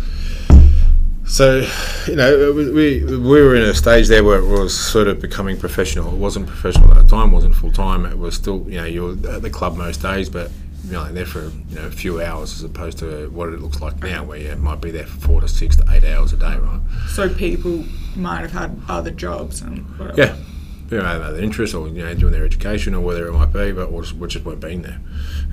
so, 1.26 1.66
you 2.06 2.16
know, 2.16 2.52
we, 2.52 3.04
we 3.04 3.18
were 3.18 3.54
in 3.54 3.62
a 3.62 3.74
stage 3.74 4.08
there 4.08 4.24
where 4.24 4.38
it 4.38 4.46
was 4.46 4.78
sort 4.78 5.08
of 5.08 5.20
becoming 5.20 5.56
professional. 5.56 6.12
It 6.12 6.18
wasn't 6.18 6.46
professional 6.46 6.90
at 6.90 7.04
the 7.04 7.08
time, 7.08 7.32
wasn't 7.32 7.54
full 7.54 7.72
time. 7.72 8.04
It 8.04 8.18
was 8.18 8.34
still, 8.34 8.66
you 8.68 8.78
know, 8.78 8.84
you 8.84 9.02
were 9.02 9.30
at 9.30 9.42
the 9.42 9.50
club 9.50 9.76
most 9.76 10.02
days, 10.02 10.28
but 10.28 10.50
you 10.84 10.92
know, 10.92 11.12
there 11.12 11.26
for 11.26 11.44
you 11.44 11.76
know 11.76 11.86
a 11.86 11.90
few 11.90 12.20
hours 12.20 12.52
as 12.54 12.64
opposed 12.64 12.98
to 12.98 13.30
what 13.30 13.48
it 13.50 13.60
looks 13.60 13.80
like 13.80 14.02
now, 14.02 14.24
where 14.24 14.38
you 14.38 14.54
might 14.56 14.80
be 14.80 14.90
there 14.90 15.06
for 15.06 15.20
four 15.20 15.40
to 15.40 15.48
six 15.48 15.76
to 15.76 15.84
eight 15.90 16.04
hours 16.04 16.32
a 16.32 16.36
day, 16.36 16.56
right? 16.56 16.80
So 17.08 17.32
people 17.32 17.84
might 18.16 18.40
have 18.40 18.52
had 18.52 18.80
other 18.88 19.10
jobs 19.10 19.62
and 19.62 19.86
whatever. 19.98 20.20
Yeah, 20.20 20.36
might 20.98 21.12
have 21.12 21.22
other 21.22 21.40
interests 21.40 21.74
or 21.74 21.88
you 21.88 22.02
know 22.04 22.14
doing 22.14 22.32
their 22.32 22.44
education 22.44 22.94
or 22.94 23.00
whatever 23.00 23.28
it 23.28 23.32
might 23.32 23.52
be, 23.52 23.72
but 23.72 23.90
or 23.90 24.02
just, 24.02 24.18
just 24.28 24.44
weren't 24.44 24.60
being 24.60 24.82
there. 24.82 25.00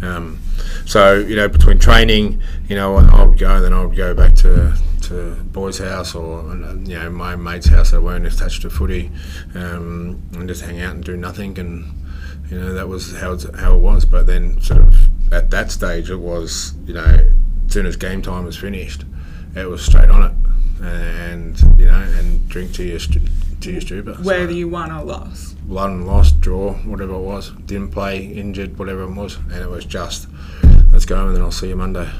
Um, 0.01 0.39
so 0.85 1.15
you 1.15 1.35
know, 1.35 1.47
between 1.47 1.79
training, 1.79 2.41
you 2.67 2.75
know, 2.75 2.97
I 2.97 3.23
would 3.23 3.37
go 3.37 3.55
and 3.55 3.63
then 3.63 3.73
I 3.73 3.85
would 3.85 3.95
go 3.95 4.13
back 4.13 4.35
to 4.35 4.75
to 5.03 5.35
boys' 5.51 5.79
house 5.79 6.13
or 6.15 6.43
you 6.85 6.97
know 6.99 7.09
my 7.09 7.35
mate's 7.35 7.67
house 7.67 7.91
that 7.91 8.01
weren't 8.01 8.25
attached 8.25 8.61
to 8.63 8.69
footy, 8.69 9.11
um, 9.55 10.21
and 10.33 10.47
just 10.47 10.63
hang 10.63 10.81
out 10.81 10.95
and 10.95 11.03
do 11.03 11.15
nothing 11.17 11.57
and 11.59 11.85
You 12.49 12.59
know, 12.59 12.73
that 12.73 12.87
was 12.87 13.15
how 13.15 13.33
it's, 13.33 13.45
how 13.59 13.75
it 13.75 13.79
was. 13.79 14.05
But 14.05 14.25
then, 14.25 14.59
sort 14.61 14.81
of 14.81 14.95
at 15.31 15.51
that 15.51 15.71
stage, 15.71 16.09
it 16.09 16.17
was 16.17 16.73
you 16.85 16.93
know, 16.95 17.29
as 17.67 17.73
soon 17.73 17.85
as 17.85 17.95
game 17.95 18.21
time 18.21 18.45
was 18.45 18.57
finished, 18.57 19.05
it 19.55 19.69
was 19.69 19.83
straight 19.85 20.09
on 20.09 20.23
it, 20.23 20.83
and 20.83 21.59
you 21.79 21.85
know, 21.85 22.01
and 22.17 22.47
drink 22.49 22.73
to 22.73 22.83
your 22.83 22.99
stu- 22.99 23.21
your 23.65 23.81
stupor. 23.81 24.13
Whether 24.13 24.51
you 24.51 24.67
won 24.69 24.91
or 24.91 25.03
lost. 25.03 25.57
won, 25.67 26.05
lost, 26.05 26.41
draw, 26.41 26.73
whatever 26.73 27.13
it 27.13 27.19
was, 27.19 27.51
didn't 27.65 27.89
play, 27.91 28.25
injured, 28.25 28.77
whatever 28.79 29.03
it 29.03 29.11
was, 29.13 29.35
and 29.35 29.53
it 29.61 29.69
was 29.69 29.85
just 29.85 30.27
let's 30.91 31.05
go, 31.05 31.27
and 31.27 31.35
then 31.35 31.41
I'll 31.43 31.51
see 31.51 31.69
you 31.69 31.75
Monday. 31.75 32.09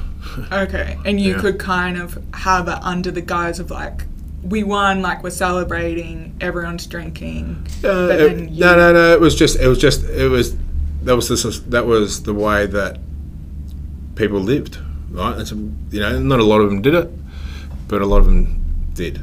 Okay, 0.52 0.98
and 1.06 1.18
you 1.18 1.32
Yeah. 1.34 1.40
could 1.40 1.58
kind 1.58 1.96
of 1.96 2.18
have 2.34 2.68
it 2.68 2.78
under 2.82 3.10
the 3.10 3.22
guise 3.22 3.58
of 3.58 3.70
like, 3.70 4.04
we 4.42 4.62
won, 4.62 5.00
like 5.02 5.22
we're 5.22 5.30
celebrating, 5.30 6.36
everyone's 6.40 6.86
drinking. 6.86 7.66
Uh, 7.82 8.06
but 8.08 8.20
it- 8.20 8.36
then 8.36 8.54
you, 8.54 8.60
no, 8.60 8.76
no, 8.76 8.92
no. 8.92 9.12
It 9.14 9.20
was 9.20 9.34
just, 9.34 9.58
it 9.58 9.66
was 9.66 9.78
just, 9.78 10.04
it 10.04 10.28
was 10.28 10.54
that 11.02 11.16
was 11.16 11.28
the 11.28 11.70
that 11.70 11.86
was 11.86 12.22
the 12.24 12.34
way 12.34 12.66
that 12.66 12.98
people 14.14 14.38
lived, 14.40 14.78
right? 15.10 15.38
It's 15.38 15.52
a, 15.52 15.56
you 15.56 16.00
know, 16.00 16.18
not 16.18 16.38
a 16.40 16.44
lot 16.44 16.60
of 16.60 16.68
them 16.70 16.82
did 16.82 16.94
it, 16.94 17.10
but 17.88 18.02
a 18.02 18.06
lot 18.06 18.18
of 18.18 18.26
them 18.26 18.62
did. 18.94 19.20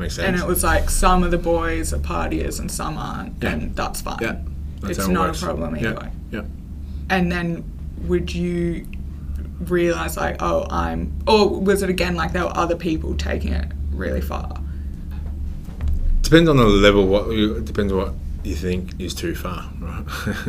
Makes 0.00 0.16
sense. 0.16 0.28
And 0.28 0.36
it 0.36 0.46
was 0.46 0.64
like 0.64 0.88
some 0.88 1.22
of 1.22 1.30
the 1.30 1.38
boys 1.38 1.92
are 1.92 1.98
partiers 1.98 2.58
and 2.58 2.70
some 2.70 2.96
aren't, 2.96 3.42
Yeah. 3.42 3.50
and 3.50 3.76
that's 3.76 4.00
fine. 4.00 4.16
yeah, 4.20 4.36
that's 4.80 4.98
it's 4.98 5.08
not 5.08 5.28
works. 5.28 5.42
a 5.42 5.44
problem 5.44 5.76
either 5.76 5.94
way. 5.94 6.10
Yeah, 6.30 6.40
yeah. 6.40 6.46
And 7.10 7.30
then 7.30 7.64
would 8.06 8.34
you 8.34 8.86
realize 9.60 10.16
like, 10.16 10.36
oh, 10.40 10.66
I'm, 10.70 11.12
or 11.26 11.60
was 11.60 11.82
it 11.82 11.90
again 11.90 12.14
like 12.16 12.32
there 12.32 12.44
were 12.44 12.56
other 12.56 12.76
people 12.76 13.14
taking 13.14 13.52
it 13.52 13.70
really 13.92 14.22
far? 14.22 14.58
Depends 16.22 16.48
on 16.48 16.56
the 16.56 16.64
level. 16.64 17.06
What 17.06 17.28
you, 17.32 17.60
depends 17.60 17.92
on 17.92 17.98
what 17.98 18.14
you 18.42 18.54
think 18.54 18.98
is 19.00 19.14
too 19.14 19.34
far, 19.34 19.70
right? 19.80 20.04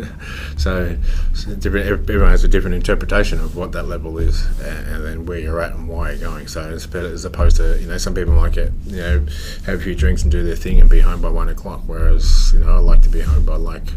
so, 0.57 0.97
so. 1.33 1.51
Everyone 1.51 2.29
has 2.29 2.43
a 2.43 2.47
different 2.47 2.75
interpretation 2.75 3.39
of 3.39 3.55
what 3.55 3.71
that 3.73 3.83
level 3.83 4.17
is, 4.17 4.45
and, 4.59 4.87
and 4.87 5.05
then 5.05 5.25
where 5.25 5.39
you're 5.39 5.61
at 5.61 5.73
and 5.73 5.87
why 5.87 6.11
you're 6.11 6.19
going. 6.19 6.47
So 6.47 6.69
it's 6.69 6.85
better 6.85 7.07
as 7.07 7.25
opposed 7.25 7.57
to 7.57 7.79
you 7.81 7.87
know 7.87 7.97
some 7.97 8.13
people 8.13 8.33
like 8.33 8.57
it, 8.57 8.71
you 8.85 8.97
know, 8.97 9.25
have 9.65 9.79
a 9.79 9.83
few 9.83 9.95
drinks 9.95 10.23
and 10.23 10.31
do 10.31 10.43
their 10.43 10.55
thing 10.55 10.79
and 10.79 10.89
be 10.89 11.01
home 11.01 11.21
by 11.21 11.29
one 11.29 11.49
o'clock. 11.49 11.81
Whereas 11.85 12.51
you 12.53 12.59
know 12.59 12.75
I 12.75 12.79
like 12.79 13.01
to 13.03 13.09
be 13.09 13.21
home 13.21 13.45
by 13.45 13.55
like 13.55 13.93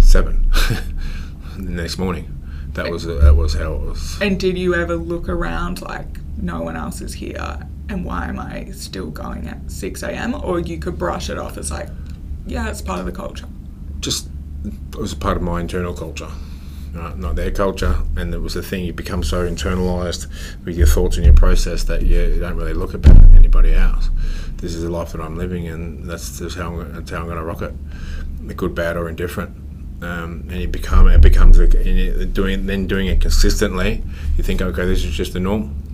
seven 0.00 0.48
the 1.56 1.70
next 1.70 1.98
morning. 1.98 2.36
That 2.74 2.90
was 2.90 3.04
that 3.04 3.34
was 3.36 3.54
how 3.54 3.74
it 3.74 3.80
was. 3.80 4.18
And 4.20 4.38
did 4.38 4.56
you 4.56 4.74
ever 4.74 4.96
look 4.96 5.28
around 5.28 5.82
like 5.82 6.06
no 6.36 6.62
one 6.62 6.76
else 6.76 7.00
is 7.00 7.14
here 7.14 7.66
and 7.90 8.04
why 8.04 8.26
am 8.26 8.38
I 8.38 8.70
still 8.70 9.10
going 9.10 9.48
at 9.48 9.70
6 9.70 10.02
a.m.? 10.04 10.34
Or 10.34 10.60
you 10.60 10.78
could 10.78 10.96
brush 10.96 11.28
it 11.28 11.38
off 11.38 11.58
as 11.58 11.70
like, 11.70 11.88
yeah, 12.50 12.68
it's 12.68 12.82
part 12.82 12.98
of 12.98 13.06
the 13.06 13.12
culture. 13.12 13.46
just 14.00 14.28
it 14.64 14.96
was 14.96 15.14
part 15.14 15.36
of 15.36 15.42
my 15.42 15.60
internal 15.60 15.94
culture, 15.94 16.28
right? 16.92 17.16
not 17.16 17.36
their 17.36 17.50
culture. 17.50 18.02
And 18.16 18.34
it 18.34 18.38
was 18.38 18.54
the 18.54 18.62
thing 18.62 18.84
you 18.84 18.92
become 18.92 19.22
so 19.22 19.48
internalized 19.48 20.26
with 20.64 20.76
your 20.76 20.86
thoughts 20.86 21.16
and 21.16 21.24
your 21.24 21.34
process 21.34 21.84
that 21.84 22.02
you, 22.02 22.38
don't 22.38 22.56
really 22.56 22.74
look 22.74 22.94
at 22.94 23.06
anybody 23.34 23.72
else. 23.72 24.10
This 24.56 24.74
is 24.74 24.82
the 24.82 24.90
life 24.90 25.12
that 25.12 25.20
I'm 25.22 25.38
living, 25.38 25.68
and 25.68 26.04
that's 26.10 26.38
just 26.40 26.56
how 26.56 26.74
I'm, 26.74 26.92
that's 26.92 27.10
how 27.10 27.18
I'm 27.18 27.24
going 27.24 27.38
to 27.38 27.44
rock 27.44 27.62
it, 27.62 28.56
good, 28.56 28.74
bad, 28.74 28.96
or 28.96 29.08
indifferent. 29.08 29.56
Um, 30.02 30.46
and 30.50 30.60
you 30.60 30.68
become 30.68 31.08
it 31.08 31.20
becomes 31.20 31.58
a, 31.58 32.26
doing 32.26 32.66
then 32.66 32.86
doing 32.86 33.06
it 33.06 33.20
consistently. 33.20 34.02
You 34.36 34.44
think, 34.44 34.60
okay, 34.60 34.84
this 34.84 35.04
is 35.04 35.14
just 35.14 35.34
the 35.34 35.40
norm. 35.40 35.89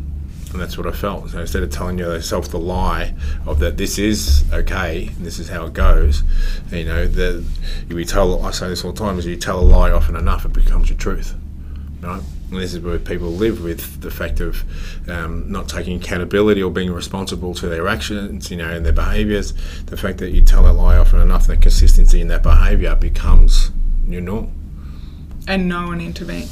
And 0.57 0.63
that's 0.63 0.79
what 0.79 0.87
I 0.87 0.93
felt. 0.93 1.29
So 1.29 1.41
instead 1.41 1.63
of 1.63 1.71
telling 1.71 1.99
yourself 1.99 2.49
the 2.49 2.59
lie 2.59 3.13
of 3.45 3.59
that 3.59 3.77
this 3.77 3.99
is 3.99 4.51
okay 4.55 5.11
this 5.21 5.39
is 5.39 5.51
how 5.51 5.67
it 5.67 5.75
goes, 5.75 6.23
you 6.73 6.87
know, 6.87 7.07
the 7.07 7.45
you 7.91 8.05
tell 8.07 8.43
I 8.43 8.53
say 8.53 8.67
this 8.67 8.83
all 8.83 8.93
the 8.93 8.99
time 8.99 9.19
is 9.19 9.27
you 9.27 9.37
tell 9.37 9.61
a 9.61 9.61
lie 9.61 9.91
often 9.91 10.17
enough, 10.17 10.47
it 10.47 10.55
becomes 10.55 10.89
your 10.89 10.97
truth, 10.99 11.35
right? 12.01 12.23
And 12.51 12.59
this 12.59 12.73
is 12.73 12.81
where 12.81 12.99
people 12.99 13.29
live 13.29 13.63
with 13.63 14.01
the 14.01 14.11
fact 14.11 14.41
of 14.41 14.65
um, 15.11 15.53
not 15.53 15.69
taking 15.69 16.01
accountability 16.01 16.63
or 16.63 16.71
being 16.71 16.91
responsible 16.91 17.53
to 17.53 17.69
their 17.69 17.87
actions, 17.87 18.51
you 18.51 18.57
know, 18.57 18.71
and 18.71 18.83
their 18.83 18.95
behaviours. 18.95 19.53
The 19.85 19.99
fact 19.99 20.17
that 20.21 20.31
you 20.31 20.41
tell 20.41 20.67
a 20.67 20.73
lie 20.73 20.97
often 20.97 21.21
enough, 21.21 21.49
the 21.49 21.59
consistency 21.59 22.23
in 22.23 22.29
that 22.29 22.43
behaviour 22.43 22.95
becomes 22.95 23.73
your 24.09 24.23
norm. 24.23 24.53
And 25.47 25.69
no 25.69 25.89
one 25.89 26.01
intervened. 26.01 26.49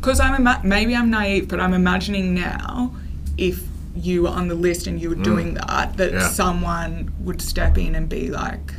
Because 0.00 0.20
I'm 0.20 0.34
ima- 0.34 0.60
maybe 0.64 0.94
I'm 0.96 1.10
naive, 1.10 1.48
but 1.48 1.60
I'm 1.60 1.74
imagining 1.74 2.34
now 2.34 2.92
if 3.36 3.62
you 3.94 4.22
were 4.22 4.28
on 4.30 4.48
the 4.48 4.54
list 4.54 4.86
and 4.86 5.00
you 5.00 5.08
were 5.10 5.14
doing 5.14 5.54
that, 5.54 5.96
that 5.96 6.12
Mm. 6.12 6.20
Yeah. 6.20 6.28
someone 6.28 7.12
would 7.20 7.42
step 7.42 7.76
in 7.76 7.94
and 7.94 8.08
be 8.08 8.30
like, 8.30 8.72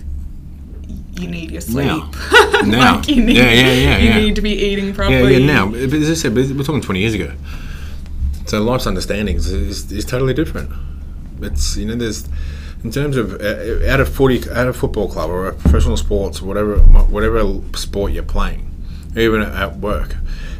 you 1.19 1.27
need 1.27 1.51
your 1.51 1.61
sleep. 1.61 1.85
Now. 1.87 2.09
Now. 2.65 2.95
like 2.95 3.07
you 3.07 3.21
need, 3.23 3.37
Yeah, 3.37 3.51
yeah, 3.51 3.71
yeah, 3.73 3.97
you 3.97 4.09
yeah. 4.09 4.17
need 4.19 4.35
to 4.35 4.41
be 4.41 4.51
eating 4.51 4.93
properly. 4.93 5.37
yeah. 5.37 5.45
Now, 5.45 5.67
but 5.69 5.93
as 5.93 6.09
I 6.09 6.13
said, 6.15 6.33
we're 6.35 6.63
talking 6.63 6.81
20 6.81 6.99
years 6.99 7.13
ago. 7.13 7.33
So 8.47 8.61
life's 8.61 8.87
understanding 8.87 9.35
is, 9.35 9.47
is, 9.51 9.91
is 9.91 10.05
totally 10.05 10.33
different. 10.33 10.69
It's 11.41 11.77
you 11.77 11.85
know 11.85 11.95
there's 11.95 12.27
in 12.83 12.91
terms 12.91 13.15
of 13.17 13.39
uh, 13.41 13.87
out 13.91 13.99
of 13.99 14.09
40 14.13 14.49
out 14.51 14.67
of 14.67 14.75
football 14.75 15.07
club 15.09 15.29
or 15.29 15.51
professional 15.53 15.97
sports 15.97 16.41
whatever 16.41 16.77
whatever 16.79 17.43
sport 17.75 18.11
you're 18.11 18.23
playing, 18.23 18.69
even 19.15 19.41
at 19.41 19.77
work, 19.77 20.15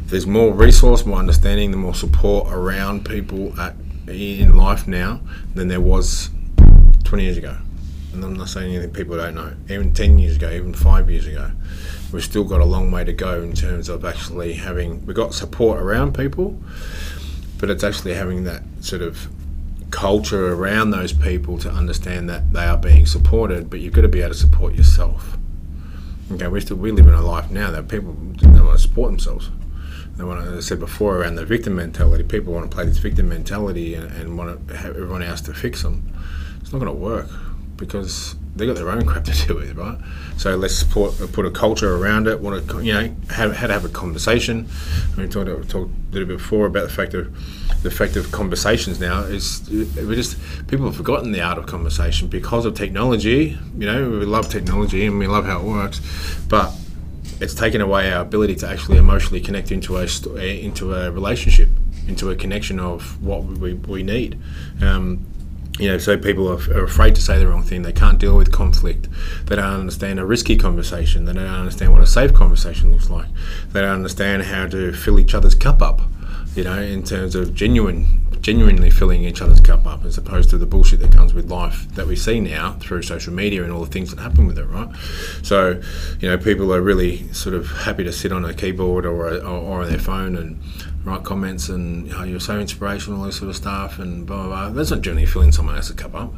there's 0.06 0.26
more 0.26 0.52
resource, 0.52 1.06
more 1.06 1.18
understanding, 1.18 1.70
the 1.70 1.76
more 1.76 1.94
support 1.94 2.52
around 2.52 3.04
people 3.04 3.58
at, 3.60 3.74
in 4.06 4.56
life 4.56 4.86
now 4.86 5.20
than 5.54 5.68
there 5.68 5.80
was 5.80 6.30
20 7.04 7.24
years 7.24 7.36
ago. 7.36 7.56
And 8.12 8.22
I'm 8.24 8.34
not 8.34 8.48
saying 8.48 8.74
anything 8.74 8.92
people 8.92 9.16
don't 9.16 9.34
know. 9.34 9.54
Even 9.70 9.94
10 9.94 10.18
years 10.18 10.36
ago, 10.36 10.50
even 10.50 10.74
five 10.74 11.10
years 11.10 11.26
ago, 11.26 11.50
we've 12.12 12.22
still 12.22 12.44
got 12.44 12.60
a 12.60 12.64
long 12.64 12.90
way 12.90 13.04
to 13.04 13.12
go 13.12 13.42
in 13.42 13.54
terms 13.54 13.88
of 13.88 14.04
actually 14.04 14.54
having, 14.54 15.04
we've 15.06 15.16
got 15.16 15.34
support 15.34 15.80
around 15.80 16.14
people, 16.14 16.60
but 17.58 17.70
it's 17.70 17.82
actually 17.82 18.14
having 18.14 18.44
that 18.44 18.62
sort 18.80 19.00
of 19.00 19.28
culture 19.90 20.52
around 20.52 20.90
those 20.90 21.12
people 21.12 21.58
to 21.58 21.70
understand 21.70 22.28
that 22.28 22.52
they 22.52 22.64
are 22.64 22.76
being 22.76 23.06
supported, 23.06 23.70
but 23.70 23.80
you've 23.80 23.92
got 23.94 24.02
to 24.02 24.08
be 24.08 24.20
able 24.20 24.32
to 24.32 24.38
support 24.38 24.74
yourself. 24.74 25.38
Okay, 26.32 26.48
we 26.48 26.60
still 26.60 26.76
we 26.76 26.90
live 26.90 27.06
in 27.06 27.14
a 27.14 27.20
life 27.20 27.50
now 27.50 27.70
that 27.70 27.88
people 27.88 28.12
don't 28.12 28.64
want 28.64 28.78
to 28.78 28.82
support 28.82 29.10
themselves. 29.10 29.50
To, 30.18 30.32
as 30.32 30.52
I 30.52 30.60
said 30.60 30.80
before, 30.80 31.18
around 31.18 31.36
the 31.36 31.44
victim 31.44 31.76
mentality. 31.76 32.22
People 32.22 32.52
want 32.52 32.70
to 32.70 32.74
play 32.74 32.84
this 32.84 32.98
victim 32.98 33.28
mentality 33.28 33.94
and, 33.94 34.10
and 34.12 34.38
want 34.38 34.68
to 34.68 34.76
have 34.76 34.96
everyone 34.96 35.22
else 35.22 35.40
to 35.42 35.54
fix 35.54 35.82
them. 35.82 36.12
It's 36.60 36.72
not 36.72 36.78
going 36.78 36.92
to 36.92 36.98
work 36.98 37.28
because 37.76 38.36
they 38.54 38.66
got 38.66 38.76
their 38.76 38.90
own 38.90 39.04
crap 39.04 39.24
to 39.24 39.32
deal 39.46 39.56
with, 39.56 39.76
right? 39.76 39.98
So 40.36 40.56
let's 40.56 40.74
support, 40.76 41.14
put 41.32 41.46
a 41.46 41.50
culture 41.50 41.96
around 41.96 42.28
it. 42.28 42.40
Want 42.40 42.68
to, 42.68 42.82
you 42.82 42.92
know, 42.92 43.14
have, 43.30 43.56
how 43.56 43.66
to 43.66 43.72
have 43.72 43.84
a 43.84 43.88
conversation. 43.88 44.68
We 45.16 45.26
talked, 45.28 45.48
talked 45.68 45.90
a 45.90 46.12
little 46.12 46.28
bit 46.28 46.38
before 46.38 46.66
about 46.66 46.84
the 46.84 46.94
fact 46.94 47.14
of 47.14 47.34
the 47.82 47.90
fact 47.90 48.14
of 48.14 48.30
conversations 48.30 49.00
now 49.00 49.22
is 49.22 49.68
we 49.68 50.14
just 50.14 50.38
people 50.68 50.86
have 50.86 50.94
forgotten 50.94 51.32
the 51.32 51.40
art 51.40 51.58
of 51.58 51.66
conversation 51.66 52.28
because 52.28 52.64
of 52.64 52.74
technology. 52.74 53.58
You 53.76 53.86
know, 53.86 54.10
we 54.10 54.24
love 54.24 54.48
technology 54.48 55.06
and 55.06 55.18
we 55.18 55.26
love 55.26 55.46
how 55.46 55.58
it 55.58 55.64
works, 55.64 56.00
but 56.48 56.72
it's 57.42 57.54
taken 57.54 57.80
away 57.80 58.12
our 58.12 58.22
ability 58.22 58.54
to 58.56 58.68
actually 58.68 58.98
emotionally 58.98 59.40
connect 59.40 59.72
into 59.72 59.96
a 59.96 60.06
st- 60.06 60.38
into 60.38 60.94
a 60.94 61.10
relationship, 61.10 61.68
into 62.06 62.30
a 62.30 62.36
connection 62.36 62.78
of 62.78 63.22
what 63.22 63.44
we, 63.44 63.74
we 63.74 64.02
need. 64.02 64.38
Um, 64.80 65.26
you 65.78 65.88
know, 65.88 65.98
so 65.98 66.16
people 66.18 66.48
are, 66.48 66.60
are 66.76 66.84
afraid 66.84 67.14
to 67.16 67.22
say 67.22 67.38
the 67.38 67.48
wrong 67.48 67.62
thing. 67.62 67.82
They 67.82 67.92
can't 67.92 68.18
deal 68.18 68.36
with 68.36 68.52
conflict. 68.52 69.08
They 69.46 69.56
don't 69.56 69.80
understand 69.80 70.20
a 70.20 70.24
risky 70.24 70.56
conversation. 70.56 71.24
They 71.24 71.32
don't 71.32 71.46
understand 71.46 71.92
what 71.92 72.02
a 72.02 72.06
safe 72.06 72.32
conversation 72.32 72.92
looks 72.92 73.10
like. 73.10 73.28
They 73.72 73.80
don't 73.80 73.94
understand 73.94 74.44
how 74.44 74.66
to 74.68 74.92
fill 74.92 75.18
each 75.18 75.34
other's 75.34 75.54
cup 75.54 75.82
up. 75.82 76.02
You 76.54 76.64
know, 76.64 76.80
in 76.80 77.02
terms 77.02 77.34
of 77.34 77.54
genuine, 77.54 78.06
genuinely 78.42 78.90
filling 78.90 79.24
each 79.24 79.40
other's 79.40 79.60
cup 79.60 79.86
up, 79.86 80.04
as 80.04 80.18
opposed 80.18 80.50
to 80.50 80.58
the 80.58 80.66
bullshit 80.66 81.00
that 81.00 81.12
comes 81.12 81.32
with 81.32 81.50
life 81.50 81.88
that 81.94 82.06
we 82.06 82.14
see 82.14 82.40
now 82.40 82.74
through 82.74 83.02
social 83.02 83.32
media 83.32 83.62
and 83.62 83.72
all 83.72 83.84
the 83.84 83.90
things 83.90 84.14
that 84.14 84.20
happen 84.20 84.46
with 84.46 84.58
it, 84.58 84.66
right? 84.66 84.94
So, 85.42 85.80
you 86.20 86.28
know, 86.28 86.36
people 86.36 86.72
are 86.74 86.82
really 86.82 87.32
sort 87.32 87.54
of 87.54 87.70
happy 87.70 88.04
to 88.04 88.12
sit 88.12 88.32
on 88.32 88.44
a 88.44 88.52
keyboard 88.52 89.06
or, 89.06 89.42
or, 89.42 89.82
on 89.82 89.88
their 89.88 89.98
phone 89.98 90.36
and 90.36 90.60
write 91.04 91.24
comments 91.24 91.68
and 91.68 92.08
you're 92.28 92.40
so 92.40 92.60
inspirational, 92.60 93.20
all 93.20 93.26
this 93.26 93.36
sort 93.36 93.48
of 93.48 93.56
stuff, 93.56 93.98
and 93.98 94.26
blah, 94.26 94.46
blah, 94.46 94.46
blah. 94.46 94.70
That's 94.70 94.90
not 94.90 95.00
generally 95.00 95.26
filling 95.26 95.52
someone 95.52 95.76
else's 95.76 95.96
cup 95.96 96.14
up 96.14 96.34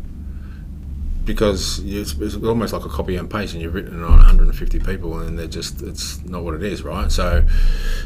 because 1.24 1.78
it's, 1.80 2.12
it's 2.14 2.36
almost 2.36 2.72
like 2.72 2.84
a 2.84 2.88
copy 2.88 3.16
and 3.16 3.30
paste 3.30 3.54
and 3.54 3.62
you've 3.62 3.74
written 3.74 4.00
it 4.00 4.04
on 4.04 4.18
150 4.18 4.78
people 4.80 5.18
and 5.18 5.38
they're 5.38 5.46
just, 5.46 5.80
it's 5.82 6.22
not 6.24 6.42
what 6.42 6.54
it 6.54 6.62
is, 6.62 6.82
right? 6.82 7.10
So 7.10 7.44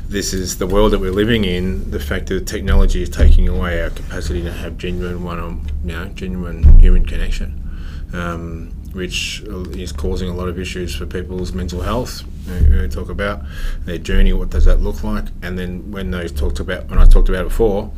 this 0.09 0.33
is 0.33 0.59
the 0.59 0.67
world 0.67 0.93
that 0.93 1.01
we're 1.01 1.11
living 1.11 1.45
in. 1.45 1.91
The 1.91 2.01
fact 2.01 2.29
that 2.29 2.47
technology 2.47 3.03
is 3.03 3.11
taking 3.11 3.49
away 3.49 3.83
our 3.83 3.91
capacity 3.91 4.43
to 4.43 4.53
have 4.53 4.79
genuine 4.79 5.25
one 5.25 5.39
on, 5.39 5.67
you 5.85 5.93
know, 5.93 6.07
genuine 6.09 6.79
human 6.79 7.05
connection. 7.05 7.65
Um, 8.13 8.73
which 8.93 9.41
is 9.43 9.93
causing 9.93 10.31
a 10.31 10.35
lot 10.35 10.49
of 10.49 10.59
issues 10.59 10.95
for 10.95 11.05
people's 11.05 11.53
mental 11.53 11.83
health. 11.83 12.25
We 12.49 12.89
talk 12.89 13.11
about 13.11 13.43
their 13.85 13.99
journey, 13.99 14.33
what 14.33 14.49
does 14.49 14.65
that 14.65 14.81
look 14.81 15.05
like, 15.05 15.27
and 15.43 15.59
then 15.59 15.91
when 15.91 16.11
those 16.11 16.33
talked 16.33 16.59
about, 16.59 16.89
when 16.89 16.99
I 16.99 17.05
talked 17.05 17.29
about 17.29 17.43
it 17.43 17.49
before, 17.49 17.93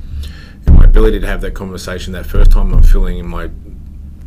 my 0.66 0.84
ability 0.84 1.20
to 1.20 1.26
have 1.26 1.40
that 1.42 1.52
conversation 1.52 2.12
that 2.14 2.26
first 2.26 2.50
time 2.50 2.74
I'm 2.74 2.82
feeling 2.82 3.18
in 3.18 3.26
my 3.26 3.50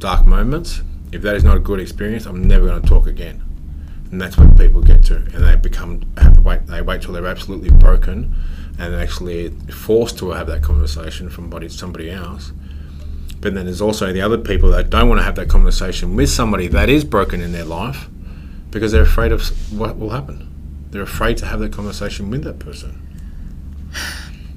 dark 0.04 0.26
moments, 0.26 0.82
if 1.14 1.22
that 1.22 1.34
is 1.34 1.46
not 1.46 1.56
a 1.56 1.60
good 1.62 1.80
experience, 1.80 2.26
I'm 2.26 2.46
never 2.46 2.66
going 2.66 2.82
to 2.82 2.88
talk 2.88 3.08
again. 3.08 3.42
and 4.12 4.22
that's 4.22 4.38
what 4.38 4.58
people 4.58 4.82
get 4.82 5.02
to, 5.06 5.16
and 5.16 5.46
they 5.46 5.56
become 5.56 6.02
wait. 6.44 6.68
They 6.68 6.82
wait 6.82 7.02
till 7.02 7.14
they're 7.14 7.26
absolutely 7.26 7.70
broken, 7.72 8.36
and 8.78 8.94
actually 8.94 9.52
forced 9.72 10.18
to 10.18 10.32
have 10.32 10.48
that 10.48 10.62
conversation 10.62 11.30
from 11.30 11.50
body 11.50 11.70
somebody 11.70 12.12
else. 12.12 12.52
But 13.40 13.54
then 13.54 13.64
there's 13.66 13.80
also 13.80 14.12
the 14.12 14.22
other 14.22 14.38
people 14.38 14.70
that 14.72 14.90
don't 14.90 15.08
want 15.08 15.20
to 15.20 15.24
have 15.24 15.36
that 15.36 15.48
conversation 15.48 16.18
with 16.18 16.30
somebody 16.30 16.68
that 16.68 16.90
is 16.90 17.06
broken 17.06 17.40
in 17.40 17.54
their 17.54 17.66
life 17.66 18.10
because 18.72 18.92
they're 18.92 19.04
afraid 19.04 19.32
of 19.32 19.42
what 19.72 19.98
will 19.98 20.10
happen. 20.10 20.38
They're 20.92 21.02
afraid 21.02 21.38
to 21.38 21.46
have 21.46 21.62
that 21.62 21.72
conversation 21.72 22.30
with 22.30 22.44
that 22.44 22.60
person. 22.60 22.92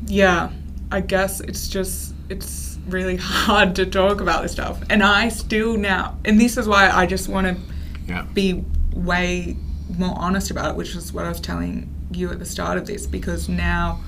Yeah, 0.09 0.51
I 0.91 1.01
guess 1.01 1.41
it's 1.41 1.68
just 1.68 2.14
it's 2.28 2.78
really 2.89 3.16
hard 3.20 3.74
to 3.76 3.87
talk 3.87 4.20
about 4.20 4.43
this 4.43 4.53
stuff, 4.53 4.80
and 4.91 5.03
I 5.03 5.28
still 5.28 5.76
now, 5.76 6.16
and 6.24 6.41
this 6.41 6.57
is 6.57 6.68
why 6.68 6.89
I 6.91 7.07
just 7.07 7.28
want 7.28 7.47
to 7.47 7.57
Yeah. 8.09 8.24
be 8.34 8.64
way 8.95 9.57
more 9.99 10.14
honest 10.16 10.51
about 10.51 10.70
it, 10.70 10.76
which 10.76 10.95
is 10.97 11.12
what 11.12 11.24
I 11.24 11.28
was 11.28 11.41
telling 11.41 11.89
you 12.12 12.30
at 12.30 12.39
the 12.39 12.45
start 12.47 12.78
of 12.78 12.87
this, 12.87 13.07
because 13.07 13.49
now 13.49 14.01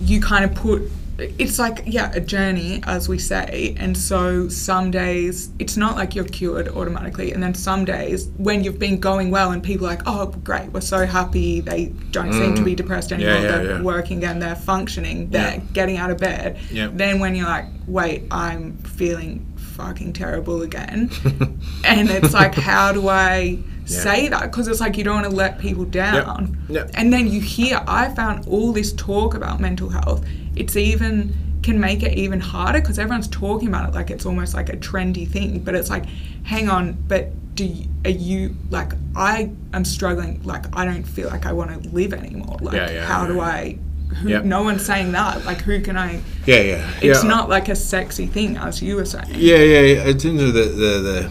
you 0.00 0.20
kind 0.20 0.44
of 0.44 0.54
put 0.54 0.82
it's 1.18 1.58
like 1.58 1.82
yeah 1.84 2.12
a 2.14 2.20
journey 2.20 2.80
as 2.84 3.08
we 3.08 3.18
say 3.18 3.74
and 3.78 3.96
so 3.96 4.48
some 4.48 4.90
days 4.90 5.50
it's 5.58 5.76
not 5.76 5.96
like 5.96 6.14
you're 6.14 6.24
cured 6.24 6.68
automatically 6.68 7.32
and 7.32 7.42
then 7.42 7.52
some 7.54 7.84
days 7.84 8.28
when 8.36 8.62
you've 8.62 8.78
been 8.78 9.00
going 9.00 9.30
well 9.32 9.50
and 9.50 9.62
people 9.62 9.84
are 9.86 9.90
like 9.90 10.02
oh 10.06 10.26
great 10.44 10.70
we're 10.72 10.80
so 10.80 11.04
happy 11.06 11.60
they 11.60 11.86
don't 12.12 12.32
seem 12.32 12.54
to 12.54 12.62
be 12.62 12.74
depressed 12.74 13.10
anymore 13.12 13.34
Mm. 13.34 13.42
yeah, 13.42 13.50
they're 13.50 13.64
yeah. 13.78 13.82
working 13.82 14.24
and 14.24 14.40
they're 14.40 14.54
functioning 14.54 15.28
they're 15.30 15.54
Yeah. 15.54 15.60
getting 15.72 15.96
out 15.96 16.10
of 16.10 16.18
bed 16.18 16.56
Yeah. 16.70 16.88
then 16.92 17.18
when 17.18 17.34
you're 17.34 17.48
like 17.48 17.66
wait 17.88 18.22
i'm 18.30 18.76
feeling 18.78 19.44
fucking 19.78 20.12
terrible 20.12 20.62
again. 20.62 21.10
And 21.84 22.10
it's 22.10 22.34
like 22.34 22.54
how 22.54 22.92
do 22.92 23.08
i 23.08 23.58
say 23.86 24.28
that? 24.28 24.42
Because 24.50 24.68
it's 24.68 24.80
like 24.80 24.98
you 24.98 25.04
don't 25.04 25.22
want 25.22 25.30
to 25.30 25.34
let 25.34 25.58
people 25.58 25.86
down. 25.86 26.58
Yep. 26.68 26.90
and 26.94 27.10
then 27.10 27.26
you 27.26 27.40
hear 27.40 27.82
i 27.86 28.10
found 28.14 28.46
all 28.46 28.72
this 28.72 28.92
talk 28.92 29.34
about 29.34 29.60
mental 29.60 29.88
health. 29.88 30.26
It's 30.56 30.76
even 30.76 31.34
can 31.62 31.80
make 31.80 32.02
it 32.02 32.16
even 32.18 32.40
harder 32.40 32.80
because 32.80 32.98
everyone's 32.98 33.28
talking 33.28 33.68
about 33.68 33.88
it 33.88 33.94
like 33.94 34.10
it's 34.10 34.26
almost 34.26 34.52
like 34.54 34.68
a 34.68 34.76
trendy 34.76 35.26
thing. 35.26 35.60
But 35.60 35.74
it's 35.74 35.90
like 35.90 36.04
hang 36.44 36.68
on 36.68 36.92
but 37.08 37.30
do 37.54 37.64
you, 37.64 37.88
are 38.04 38.10
you 38.10 38.54
like 38.70 38.92
i 39.16 39.50
am 39.72 39.84
struggling 39.84 40.40
like 40.44 40.64
i 40.76 40.84
don't 40.84 41.02
feel 41.02 41.28
like 41.28 41.44
i 41.46 41.52
want 41.52 41.70
to 41.70 41.88
live 41.90 42.12
anymore. 42.12 42.56
Like 42.60 42.74
Yeah, 42.74 42.90
yeah, 42.90 43.06
how 43.06 43.26
do 43.26 43.40
i 43.40 43.78
who, 44.08 44.42
no 44.42 44.62
one's 44.62 44.84
saying 44.84 45.12
that 45.12 45.44
like 45.44 45.60
who 45.60 45.80
can 45.80 45.96
i 45.96 46.14
Yeah, 46.46 46.60
yeah. 46.60 46.90
it's 47.02 47.22
yeah. 47.22 47.28
not 47.28 47.48
like 47.48 47.68
a 47.68 47.76
sexy 47.76 48.26
thing 48.26 48.56
as 48.56 48.82
you 48.82 48.96
were 48.96 49.04
saying 49.04 49.26
Yeah, 49.30 49.58
yeah. 49.58 49.80
yeah. 49.80 50.04
In 50.06 50.18
terms 50.18 50.42
of 50.42 50.54
the, 50.54 50.62
the, 50.62 51.00
the 51.00 51.30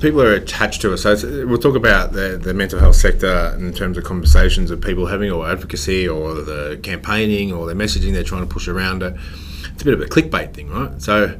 people 0.00 0.22
are 0.22 0.32
attached 0.32 0.80
to 0.80 0.92
it. 0.92 0.98
So 0.98 1.12
it's, 1.12 1.22
we'll 1.22 1.58
talk 1.58 1.76
about 1.76 2.12
the, 2.12 2.40
the 2.42 2.54
mental 2.54 2.80
health 2.80 2.96
sector 2.96 3.54
in 3.58 3.72
terms 3.72 3.98
of 3.98 4.04
conversations 4.04 4.70
of 4.70 4.80
people 4.80 5.06
having 5.06 5.30
or 5.30 5.48
advocacy 5.48 6.08
or 6.08 6.34
the 6.34 6.80
campaigning 6.82 7.52
or 7.52 7.66
the 7.66 7.74
messaging 7.74 8.12
they're 8.12 8.24
trying 8.24 8.46
to 8.46 8.52
push 8.52 8.66
around 8.66 9.02
it. 9.02 9.14
It's 9.72 9.82
a 9.82 9.84
bit 9.84 9.94
of 9.94 10.00
a 10.00 10.06
clickbait 10.06 10.54
thing, 10.54 10.70
right? 10.70 11.00
So 11.02 11.38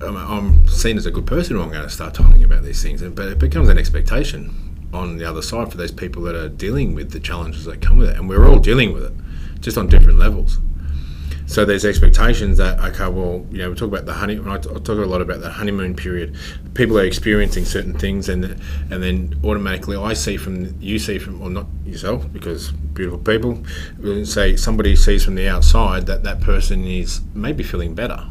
I'm, 0.00 0.16
I'm 0.16 0.68
seen 0.68 0.96
as 0.96 1.06
a 1.06 1.10
good 1.10 1.26
person 1.26 1.56
when 1.56 1.66
I'm 1.66 1.72
going 1.72 1.84
to 1.84 1.90
start 1.90 2.14
talking 2.14 2.44
about 2.44 2.62
these 2.62 2.82
things, 2.82 3.02
but 3.02 3.26
it 3.28 3.38
becomes 3.38 3.68
an 3.68 3.78
expectation 3.78 4.54
on 4.92 5.18
the 5.18 5.24
other 5.24 5.42
side 5.42 5.70
for 5.70 5.76
those 5.76 5.92
people 5.92 6.22
that 6.22 6.34
are 6.34 6.48
dealing 6.48 6.94
with 6.94 7.10
the 7.10 7.20
challenges 7.20 7.64
that 7.64 7.82
come 7.82 7.98
with 7.98 8.08
it, 8.08 8.16
and 8.16 8.28
we're 8.28 8.48
all 8.48 8.58
dealing 8.58 8.92
with 8.94 9.04
it, 9.04 9.12
just 9.60 9.78
on 9.78 9.88
different 9.88 10.18
levels. 10.18 10.58
So 11.48 11.64
there's 11.64 11.86
expectations 11.86 12.58
that 12.58 12.78
okay, 12.78 13.08
well, 13.08 13.46
you 13.50 13.58
know, 13.58 13.70
we 13.70 13.74
talk 13.74 13.88
about 13.88 14.04
the 14.04 14.12
honey. 14.12 14.38
I 14.38 14.58
talk 14.58 14.86
a 14.86 14.92
lot 14.92 15.22
about 15.22 15.40
the 15.40 15.48
honeymoon 15.48 15.96
period. 15.96 16.36
People 16.74 16.98
are 16.98 17.04
experiencing 17.04 17.64
certain 17.64 17.94
things, 17.94 18.28
and 18.28 18.44
and 18.44 19.02
then 19.02 19.34
automatically 19.42 19.96
I 19.96 20.12
see 20.12 20.36
from 20.36 20.78
you 20.78 20.98
see 20.98 21.18
from, 21.18 21.40
or 21.40 21.48
not 21.48 21.64
yourself, 21.86 22.30
because 22.34 22.70
beautiful 22.70 23.18
people, 23.18 23.64
say 24.26 24.56
somebody 24.56 24.94
sees 24.94 25.24
from 25.24 25.36
the 25.36 25.48
outside 25.48 26.04
that 26.04 26.22
that 26.22 26.42
person 26.42 26.84
is 26.84 27.22
maybe 27.32 27.64
feeling 27.64 27.94
better, 27.94 28.28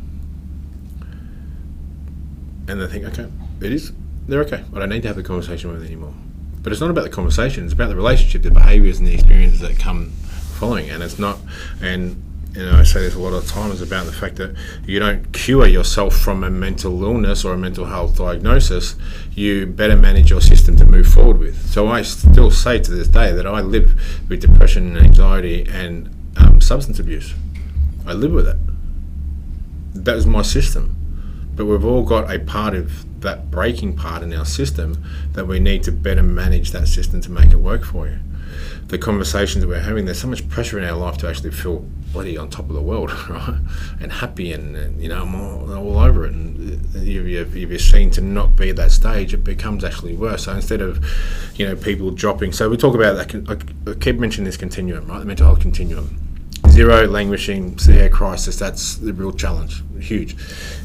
and 2.67 2.79
they 2.79 2.85
think, 2.85 3.03
okay, 3.05 3.31
it 3.61 3.71
is, 3.71 3.93
they're 4.27 4.41
okay. 4.41 4.63
I 4.75 4.79
don't 4.79 4.89
need 4.89 5.01
to 5.01 5.07
have 5.07 5.17
the 5.17 5.23
conversation 5.23 5.71
with 5.71 5.79
them 5.79 5.87
anymore. 5.87 6.13
But 6.61 6.71
it's 6.71 6.81
not 6.81 6.91
about 6.91 7.03
the 7.03 7.09
conversation; 7.09 7.63
it's 7.63 7.73
about 7.73 7.89
the 7.89 7.95
relationship, 7.95 8.43
the 8.43 8.51
behaviours, 8.51 8.99
and 8.99 9.07
the 9.07 9.15
experiences 9.15 9.61
that 9.61 9.79
come 9.79 10.11
following. 10.57 10.89
And 10.89 11.03
it's 11.03 11.19
not, 11.19 11.39
and 11.81 12.23
you 12.57 12.65
know, 12.65 12.75
I 12.75 12.83
say 12.83 13.01
this 13.01 13.13
a 13.13 13.19
lot 13.19 13.33
of 13.33 13.47
times 13.47 13.81
about 13.81 14.07
the 14.07 14.11
fact 14.11 14.37
that 14.37 14.55
you 14.85 14.99
don't 14.99 15.31
cure 15.31 15.67
yourself 15.67 16.15
from 16.15 16.43
a 16.43 16.49
mental 16.49 17.03
illness 17.03 17.45
or 17.45 17.53
a 17.53 17.57
mental 17.57 17.85
health 17.85 18.17
diagnosis. 18.17 18.95
You 19.33 19.67
better 19.67 19.95
manage 19.95 20.31
your 20.31 20.41
system 20.41 20.75
to 20.77 20.85
move 20.85 21.07
forward 21.07 21.37
with. 21.37 21.69
So 21.69 21.87
I 21.87 22.01
still 22.01 22.49
say 22.49 22.79
to 22.79 22.91
this 22.91 23.07
day 23.07 23.31
that 23.31 23.45
I 23.45 23.61
live 23.61 23.93
with 24.27 24.41
depression 24.41 24.97
and 24.97 25.05
anxiety 25.05 25.67
and 25.69 26.09
um, 26.35 26.59
substance 26.59 26.97
abuse. 26.97 27.35
I 28.07 28.13
live 28.13 28.31
with 28.31 28.47
it. 28.47 28.57
That 29.93 30.15
was 30.15 30.25
my 30.25 30.41
system. 30.41 30.95
But 31.55 31.65
we've 31.65 31.85
all 31.85 32.03
got 32.03 32.33
a 32.33 32.39
part 32.39 32.73
of 32.73 33.21
that 33.21 33.51
breaking 33.51 33.95
part 33.95 34.23
in 34.23 34.33
our 34.33 34.45
system 34.45 35.03
that 35.33 35.45
we 35.45 35.59
need 35.59 35.83
to 35.83 35.91
better 35.91 36.23
manage 36.23 36.71
that 36.71 36.87
system 36.87 37.21
to 37.21 37.31
make 37.31 37.51
it 37.51 37.57
work 37.57 37.83
for 37.83 38.07
you. 38.07 38.19
The 38.87 38.97
conversations 38.97 39.61
that 39.61 39.67
we're 39.67 39.81
having, 39.81 40.05
there's 40.05 40.21
so 40.21 40.27
much 40.27 40.47
pressure 40.47 40.79
in 40.79 40.85
our 40.85 40.95
life 40.95 41.17
to 41.17 41.27
actually 41.27 41.51
feel 41.51 41.79
bloody 42.13 42.37
on 42.37 42.49
top 42.49 42.69
of 42.69 42.75
the 42.75 42.81
world, 42.81 43.11
right? 43.29 43.59
And 43.99 44.11
happy, 44.11 44.53
and, 44.53 44.75
and 44.75 45.01
you 45.01 45.09
know, 45.09 45.23
I'm 45.23 45.35
all, 45.35 45.73
all 45.73 45.99
over 45.99 46.25
it. 46.25 46.31
And 46.31 46.85
uh, 46.95 46.99
if 46.99 47.55
if 47.55 47.69
you're 47.69 47.79
seen 47.79 48.11
to 48.11 48.21
not 48.21 48.55
be 48.55 48.69
at 48.69 48.77
that 48.77 48.91
stage, 48.91 49.33
it 49.33 49.43
becomes 49.43 49.83
actually 49.83 50.15
worse. 50.15 50.45
So 50.45 50.53
instead 50.53 50.81
of, 50.81 51.05
you 51.55 51.65
know, 51.65 51.75
people 51.75 52.11
dropping, 52.11 52.53
so 52.53 52.69
we 52.69 52.77
talk 52.77 52.95
about 52.95 53.13
that. 53.15 53.35
I 53.49 53.91
I 53.91 53.93
keep 53.95 54.17
mentioning 54.17 54.45
this 54.45 54.57
continuum, 54.57 55.07
right? 55.07 55.19
The 55.19 55.25
mental 55.25 55.47
health 55.47 55.59
continuum 55.59 56.17
zero 56.69 57.07
languishing 57.07 57.77
severe 57.79 58.09
crisis 58.09 58.57
that's 58.57 58.97
the 58.97 59.11
real 59.13 59.31
challenge 59.31 59.83
huge 59.99 60.33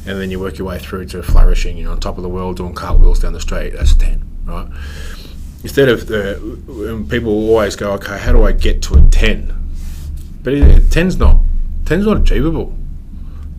and 0.07 0.19
then 0.19 0.31
you 0.31 0.39
work 0.39 0.57
your 0.57 0.67
way 0.67 0.79
through 0.79 1.05
to 1.05 1.21
flourishing 1.21 1.77
you 1.77 1.83
know 1.83 1.91
on 1.91 1.99
top 1.99 2.17
of 2.17 2.23
the 2.23 2.29
world 2.29 2.57
doing 2.57 2.73
cartwheels 2.73 3.19
down 3.19 3.33
the 3.33 3.39
street 3.39 3.71
that's 3.71 3.93
10 3.95 4.23
right 4.45 4.67
instead 5.63 5.89
of 5.89 6.07
the 6.07 6.35
when 6.67 7.07
people 7.07 7.31
always 7.31 7.75
go 7.75 7.91
okay 7.93 8.17
how 8.17 8.31
do 8.31 8.43
i 8.43 8.51
get 8.51 8.81
to 8.81 8.95
a 8.95 9.01
10 9.09 9.53
but 10.43 10.53
it, 10.53 10.83
10's 10.89 11.17
not 11.17 11.37
10's 11.85 12.05
not 12.05 12.17
achievable 12.17 12.77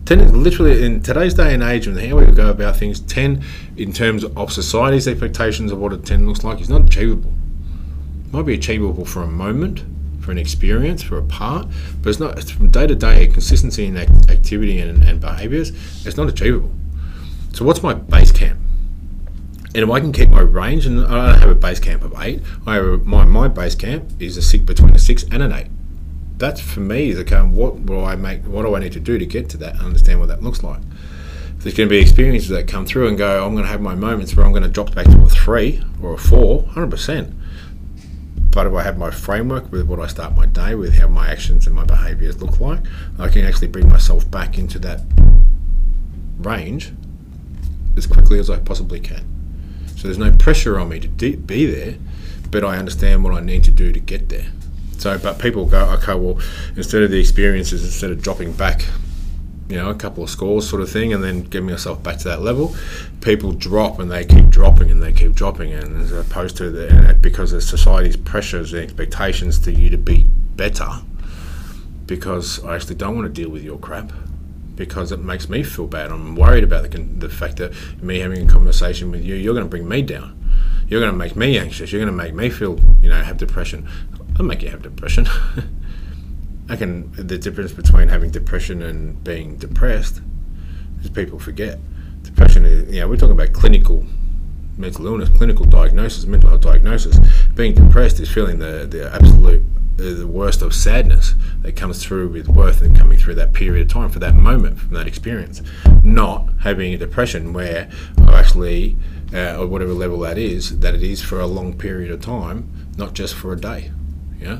10 0.05 0.19
is 0.19 0.31
literally 0.31 0.83
in 0.83 1.01
today's 1.01 1.33
day 1.33 1.51
and 1.53 1.63
age 1.63 1.87
and 1.87 1.99
how 1.99 2.15
we 2.15 2.25
go 2.27 2.51
about 2.51 2.75
things 2.75 2.99
10 2.99 3.43
in 3.75 3.91
terms 3.91 4.23
of 4.23 4.51
society's 4.51 5.07
expectations 5.07 5.71
of 5.71 5.79
what 5.79 5.91
a 5.91 5.97
10 5.97 6.27
looks 6.27 6.43
like 6.43 6.61
is 6.61 6.69
not 6.69 6.83
achievable 6.83 7.33
It 8.25 8.33
might 8.33 8.45
be 8.45 8.53
achievable 8.53 9.05
for 9.05 9.23
a 9.23 9.27
moment, 9.27 9.83
for 10.21 10.31
an 10.31 10.37
experience, 10.37 11.01
for 11.01 11.17
a 11.17 11.23
part, 11.23 11.67
but 12.01 12.09
it's 12.09 12.19
not. 12.19 12.37
It's 12.37 12.51
from 12.51 12.69
day 12.69 12.87
to 12.87 12.95
day 12.95 13.27
consistency 13.27 13.85
in 13.85 13.97
act- 13.97 14.29
activity 14.29 14.79
and, 14.79 15.03
and 15.03 15.21
behaviours. 15.21 15.69
It's 16.05 16.17
not 16.17 16.27
achievable. 16.27 16.71
So 17.53 17.63
what's 17.65 17.81
my 17.83 17.93
base 17.93 18.31
camp? 18.31 18.59
And 19.75 19.83
if 19.83 19.89
I 19.89 19.99
can 19.99 20.13
keep 20.13 20.29
my 20.29 20.39
range, 20.41 20.85
and 20.85 21.05
I 21.05 21.31
don't 21.31 21.39
have 21.41 21.49
a 21.49 21.55
base 21.55 21.79
camp 21.79 22.03
of 22.03 22.13
eight, 22.19 22.41
I 22.65 22.75
have 22.75 23.05
my 23.05 23.25
my 23.25 23.47
base 23.47 23.75
camp 23.75 24.09
is 24.19 24.37
a 24.37 24.41
six 24.41 24.63
between 24.63 24.95
a 24.95 24.99
six 24.99 25.23
and 25.23 25.43
an 25.43 25.51
eight. 25.51 25.67
That's 26.37 26.61
for 26.61 26.79
me 26.79 27.09
is 27.09 27.19
okay. 27.19 27.41
What 27.41 27.85
do 27.85 27.99
I 27.99 28.15
make? 28.15 28.43
What 28.45 28.63
do 28.63 28.73
I 28.75 28.79
need 28.79 28.93
to 28.93 28.99
do 28.99 29.17
to 29.17 29.25
get 29.25 29.49
to 29.49 29.57
that? 29.57 29.75
and 29.75 29.83
Understand 29.83 30.19
what 30.19 30.29
that 30.29 30.41
looks 30.41 30.63
like. 30.63 30.81
There's 31.59 31.75
going 31.75 31.89
to 31.89 31.93
be 31.93 31.99
experiences 31.99 32.49
that 32.49 32.67
come 32.67 32.85
through 32.85 33.09
and 33.09 33.17
go. 33.17 33.45
I'm 33.45 33.53
going 33.53 33.65
to 33.65 33.69
have 33.69 33.81
my 33.81 33.95
moments 33.95 34.35
where 34.35 34.45
I'm 34.45 34.51
going 34.51 34.63
to 34.63 34.69
drop 34.69 34.95
back 34.95 35.05
to 35.07 35.21
a 35.21 35.29
three 35.29 35.83
or 36.01 36.13
a 36.13 36.17
four, 36.17 36.63
hundred 36.67 36.91
percent 36.91 37.35
but 38.55 38.67
if 38.67 38.73
I 38.73 38.83
have 38.83 38.97
my 38.97 39.11
framework 39.11 39.69
with 39.69 39.85
what 39.85 39.99
I 39.99 40.07
start 40.07 40.33
my 40.33 40.45
day 40.45 40.75
with, 40.75 40.93
how 40.93 41.09
my 41.09 41.29
actions 41.29 41.67
and 41.67 41.75
my 41.75 41.83
behaviours 41.83 42.41
look 42.41 42.61
like, 42.61 42.79
I 43.19 43.27
can 43.27 43.43
actually 43.43 43.67
bring 43.67 43.89
myself 43.89 44.31
back 44.31 44.57
into 44.57 44.79
that 44.79 45.01
range 46.37 46.93
as 47.97 48.07
quickly 48.07 48.39
as 48.39 48.49
I 48.49 48.59
possibly 48.59 49.01
can. 49.01 49.34
So 50.05 50.09
there's 50.09 50.19
no 50.19 50.37
pressure 50.37 50.79
on 50.79 50.89
me 50.89 50.99
to 50.99 51.07
de- 51.07 51.35
be 51.35 51.65
there, 51.65 51.95
but 52.51 52.63
I 52.63 52.77
understand 52.77 53.23
what 53.23 53.33
I 53.33 53.39
need 53.39 53.63
to 53.63 53.71
do 53.71 53.91
to 53.91 53.99
get 53.99 54.29
there. 54.29 54.45
So, 54.99 55.17
but 55.17 55.39
people 55.39 55.65
go, 55.65 55.83
okay, 55.93 56.13
well, 56.13 56.39
instead 56.75 57.01
of 57.01 57.09
the 57.09 57.19
experiences, 57.19 57.83
instead 57.83 58.11
of 58.11 58.21
dropping 58.21 58.51
back, 58.51 58.85
you 59.67 59.77
know, 59.77 59.89
a 59.89 59.95
couple 59.95 60.23
of 60.23 60.29
scores 60.29 60.69
sort 60.69 60.83
of 60.83 60.91
thing, 60.91 61.11
and 61.11 61.23
then 61.23 61.41
getting 61.41 61.71
myself 61.71 62.03
back 62.03 62.19
to 62.19 62.25
that 62.25 62.43
level, 62.43 62.75
people 63.21 63.51
drop 63.51 63.97
and 63.97 64.11
they 64.11 64.23
keep 64.23 64.47
dropping 64.49 64.91
and 64.91 65.01
they 65.01 65.11
keep 65.11 65.33
dropping, 65.33 65.73
and 65.73 65.99
as 65.99 66.11
opposed 66.11 66.55
to 66.57 66.69
the 66.69 67.17
because 67.19 67.51
of 67.51 67.63
society's 67.63 68.15
pressures 68.15 68.73
and 68.73 68.83
expectations 68.83 69.57
to 69.57 69.71
you 69.71 69.89
to 69.89 69.97
be 69.97 70.27
better, 70.55 70.87
because 72.05 72.63
I 72.63 72.75
actually 72.75 72.93
don't 72.93 73.15
want 73.15 73.25
to 73.25 73.41
deal 73.41 73.49
with 73.49 73.63
your 73.63 73.79
crap, 73.79 74.11
because 74.75 75.11
it 75.11 75.19
makes 75.19 75.49
me 75.49 75.63
feel 75.63 75.87
bad. 75.87 76.11
I'm 76.11 76.35
worried 76.35 76.63
about 76.63 76.89
the, 76.89 76.97
the 76.99 77.29
fact 77.29 77.57
that 77.57 77.73
me 78.01 78.19
having 78.19 78.47
a 78.47 78.51
conversation 78.51 79.11
with 79.11 79.23
you, 79.23 79.35
you're 79.35 79.53
going 79.53 79.65
to 79.65 79.69
bring 79.69 79.87
me 79.87 80.01
down. 80.01 80.41
You're 80.87 80.99
going 80.99 81.11
to 81.11 81.17
make 81.17 81.35
me 81.35 81.57
anxious. 81.57 81.91
You're 81.91 82.01
going 82.01 82.15
to 82.15 82.23
make 82.23 82.33
me 82.33 82.49
feel, 82.49 82.79
you 83.01 83.09
know, 83.09 83.21
have 83.21 83.37
depression. 83.37 83.87
I'll 84.37 84.45
make 84.45 84.61
you 84.61 84.69
have 84.69 84.83
depression. 84.83 85.27
I 86.69 86.75
can. 86.75 87.11
The 87.11 87.37
difference 87.37 87.71
between 87.71 88.07
having 88.07 88.31
depression 88.31 88.81
and 88.81 89.23
being 89.23 89.57
depressed 89.57 90.21
is 91.01 91.09
people 91.09 91.39
forget. 91.39 91.79
Depression 92.23 92.65
is, 92.65 92.93
you 92.93 93.01
know, 93.01 93.07
we're 93.07 93.17
talking 93.17 93.39
about 93.39 93.53
clinical 93.53 94.05
mental 94.77 95.05
illness, 95.07 95.29
clinical 95.29 95.65
diagnosis, 95.65 96.25
mental 96.25 96.49
health 96.49 96.61
diagnosis. 96.61 97.19
Being 97.53 97.73
depressed 97.73 98.19
is 98.19 98.29
feeling 98.29 98.59
the, 98.59 98.87
the 98.89 99.13
absolute 99.13 99.63
the 99.97 100.27
worst 100.27 100.61
of 100.61 100.73
sadness 100.73 101.35
that 101.61 101.75
comes 101.75 102.03
through 102.03 102.29
with 102.29 102.47
worth 102.47 102.81
and 102.81 102.97
coming 102.97 103.17
through 103.17 103.35
that 103.35 103.53
period 103.53 103.87
of 103.87 103.93
time 103.93 104.09
for 104.09 104.19
that 104.19 104.35
moment 104.35 104.79
from 104.79 104.93
that 104.93 105.07
experience. 105.07 105.61
Not 106.03 106.49
having 106.61 106.93
a 106.93 106.97
depression 106.97 107.53
where 107.53 107.89
I 108.27 108.39
actually 108.39 108.97
uh, 109.33 109.57
or 109.59 109.67
whatever 109.67 109.93
level 109.93 110.19
that 110.19 110.37
is 110.37 110.79
that 110.79 110.93
it 110.93 111.03
is 111.03 111.21
for 111.21 111.39
a 111.39 111.47
long 111.47 111.73
period 111.77 112.11
of 112.11 112.21
time 112.21 112.69
not 112.95 113.13
just 113.13 113.33
for 113.33 113.51
a 113.51 113.59
day 113.59 113.91
yeah? 114.39 114.59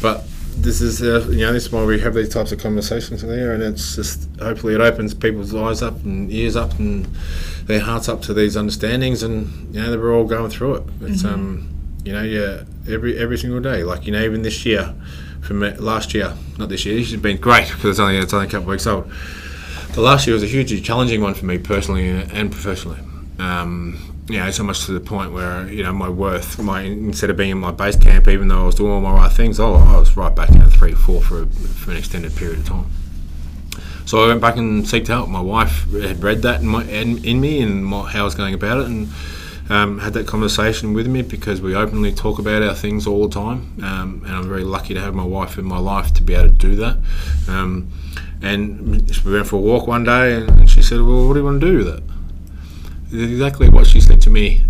But 0.00 0.24
this 0.56 0.80
is 0.80 1.02
uh, 1.02 1.26
you 1.30 1.46
know 1.46 1.52
this 1.52 1.66
is 1.66 1.72
why 1.72 1.84
we 1.84 2.00
have 2.00 2.14
these 2.14 2.28
types 2.28 2.52
of 2.52 2.58
conversations 2.58 3.22
there 3.22 3.52
and 3.52 3.62
it's 3.62 3.96
just 3.96 4.28
hopefully 4.38 4.74
it 4.74 4.80
opens 4.80 5.14
people's 5.14 5.54
eyes 5.54 5.82
up 5.82 6.02
and 6.04 6.30
ears 6.30 6.56
up 6.56 6.78
and 6.78 7.06
their 7.64 7.80
hearts 7.80 8.08
up 8.08 8.20
to 8.22 8.34
these 8.34 8.56
understandings 8.56 9.22
and 9.22 9.74
you 9.74 9.80
know 9.80 9.90
that 9.90 9.98
we're 9.98 10.14
all 10.14 10.24
going 10.24 10.50
through 10.50 10.76
it. 10.76 10.82
It's 11.02 11.22
mm-hmm. 11.22 11.34
um 11.34 11.68
you 12.04 12.12
know, 12.12 12.22
yeah, 12.22 12.64
every 12.88 13.18
every 13.18 13.38
single 13.38 13.60
day. 13.60 13.84
Like 13.84 14.06
you 14.06 14.12
know, 14.12 14.22
even 14.22 14.42
this 14.42 14.64
year, 14.64 14.94
from 15.40 15.60
last 15.60 16.14
year, 16.14 16.34
not 16.58 16.68
this 16.68 16.84
year. 16.84 16.96
This 16.96 17.10
has 17.10 17.20
been 17.20 17.36
great 17.36 17.68
because 17.72 17.84
it's 17.84 17.98
only 17.98 18.18
it's 18.18 18.32
only 18.32 18.46
a 18.46 18.50
couple 18.50 18.64
of 18.64 18.68
weeks 18.68 18.86
old. 18.86 19.10
The 19.92 20.00
last 20.00 20.26
year 20.26 20.34
was 20.34 20.42
a 20.42 20.46
hugely 20.46 20.80
challenging 20.80 21.20
one 21.20 21.34
for 21.34 21.44
me 21.44 21.58
personally 21.58 22.08
and 22.08 22.50
professionally. 22.50 22.98
Um, 23.38 24.12
you 24.28 24.38
know, 24.38 24.50
so 24.50 24.62
much 24.62 24.86
to 24.86 24.92
the 24.92 25.00
point 25.00 25.32
where 25.32 25.68
you 25.68 25.82
know 25.82 25.92
my 25.92 26.08
worth, 26.08 26.58
my 26.58 26.82
instead 26.82 27.28
of 27.28 27.36
being 27.36 27.50
in 27.50 27.58
my 27.58 27.72
base 27.72 27.96
camp, 27.96 28.28
even 28.28 28.48
though 28.48 28.62
I 28.62 28.66
was 28.66 28.76
doing 28.76 28.92
all 28.92 29.00
my 29.00 29.12
right 29.12 29.32
things, 29.32 29.60
oh, 29.60 29.74
I 29.74 29.98
was 29.98 30.16
right 30.16 30.34
back 30.34 30.50
in 30.50 30.62
three, 30.70 30.92
four 30.92 31.20
for 31.20 31.42
a, 31.42 31.46
for 31.46 31.90
an 31.90 31.96
extended 31.96 32.34
period 32.36 32.60
of 32.60 32.66
time. 32.66 32.86
So 34.04 34.24
I 34.24 34.28
went 34.28 34.40
back 34.40 34.56
and 34.56 34.84
seeked 34.84 35.08
help. 35.08 35.28
My 35.28 35.40
wife 35.40 35.90
had 35.92 36.22
read 36.22 36.42
that 36.42 36.60
in, 36.60 36.66
my, 36.66 36.84
in, 36.84 37.24
in 37.24 37.40
me 37.40 37.62
and 37.62 37.86
my, 37.86 38.10
how 38.10 38.22
I 38.22 38.24
was 38.24 38.34
going 38.34 38.52
about 38.52 38.78
it, 38.78 38.86
and 38.86 39.08
um, 39.72 39.98
had 40.00 40.12
that 40.12 40.26
conversation 40.26 40.92
with 40.92 41.06
me 41.06 41.22
because 41.22 41.62
we 41.62 41.74
openly 41.74 42.12
talk 42.12 42.38
about 42.38 42.62
our 42.62 42.74
things 42.74 43.06
all 43.06 43.26
the 43.26 43.34
time, 43.34 43.74
um, 43.82 44.22
and 44.26 44.36
I'm 44.36 44.46
very 44.46 44.64
lucky 44.64 44.92
to 44.92 45.00
have 45.00 45.14
my 45.14 45.24
wife 45.24 45.56
in 45.56 45.64
my 45.64 45.78
life 45.78 46.12
to 46.14 46.22
be 46.22 46.34
able 46.34 46.48
to 46.48 46.54
do 46.54 46.76
that. 46.76 46.98
Um, 47.48 47.90
and 48.42 49.10
we 49.24 49.32
went 49.32 49.46
for 49.46 49.56
a 49.56 49.60
walk 49.60 49.86
one 49.86 50.04
day, 50.04 50.34
and 50.36 50.68
she 50.68 50.82
said, 50.82 51.00
"Well, 51.00 51.26
what 51.26 51.32
do 51.32 51.40
you 51.40 51.46
want 51.46 51.62
to 51.62 51.66
do 51.66 51.78
with 51.78 51.88
it?" 51.88 52.02
Exactly 53.12 53.70
what 53.70 53.86
she 53.86 53.98
said 53.98 54.20
to 54.22 54.30
me 54.30 54.62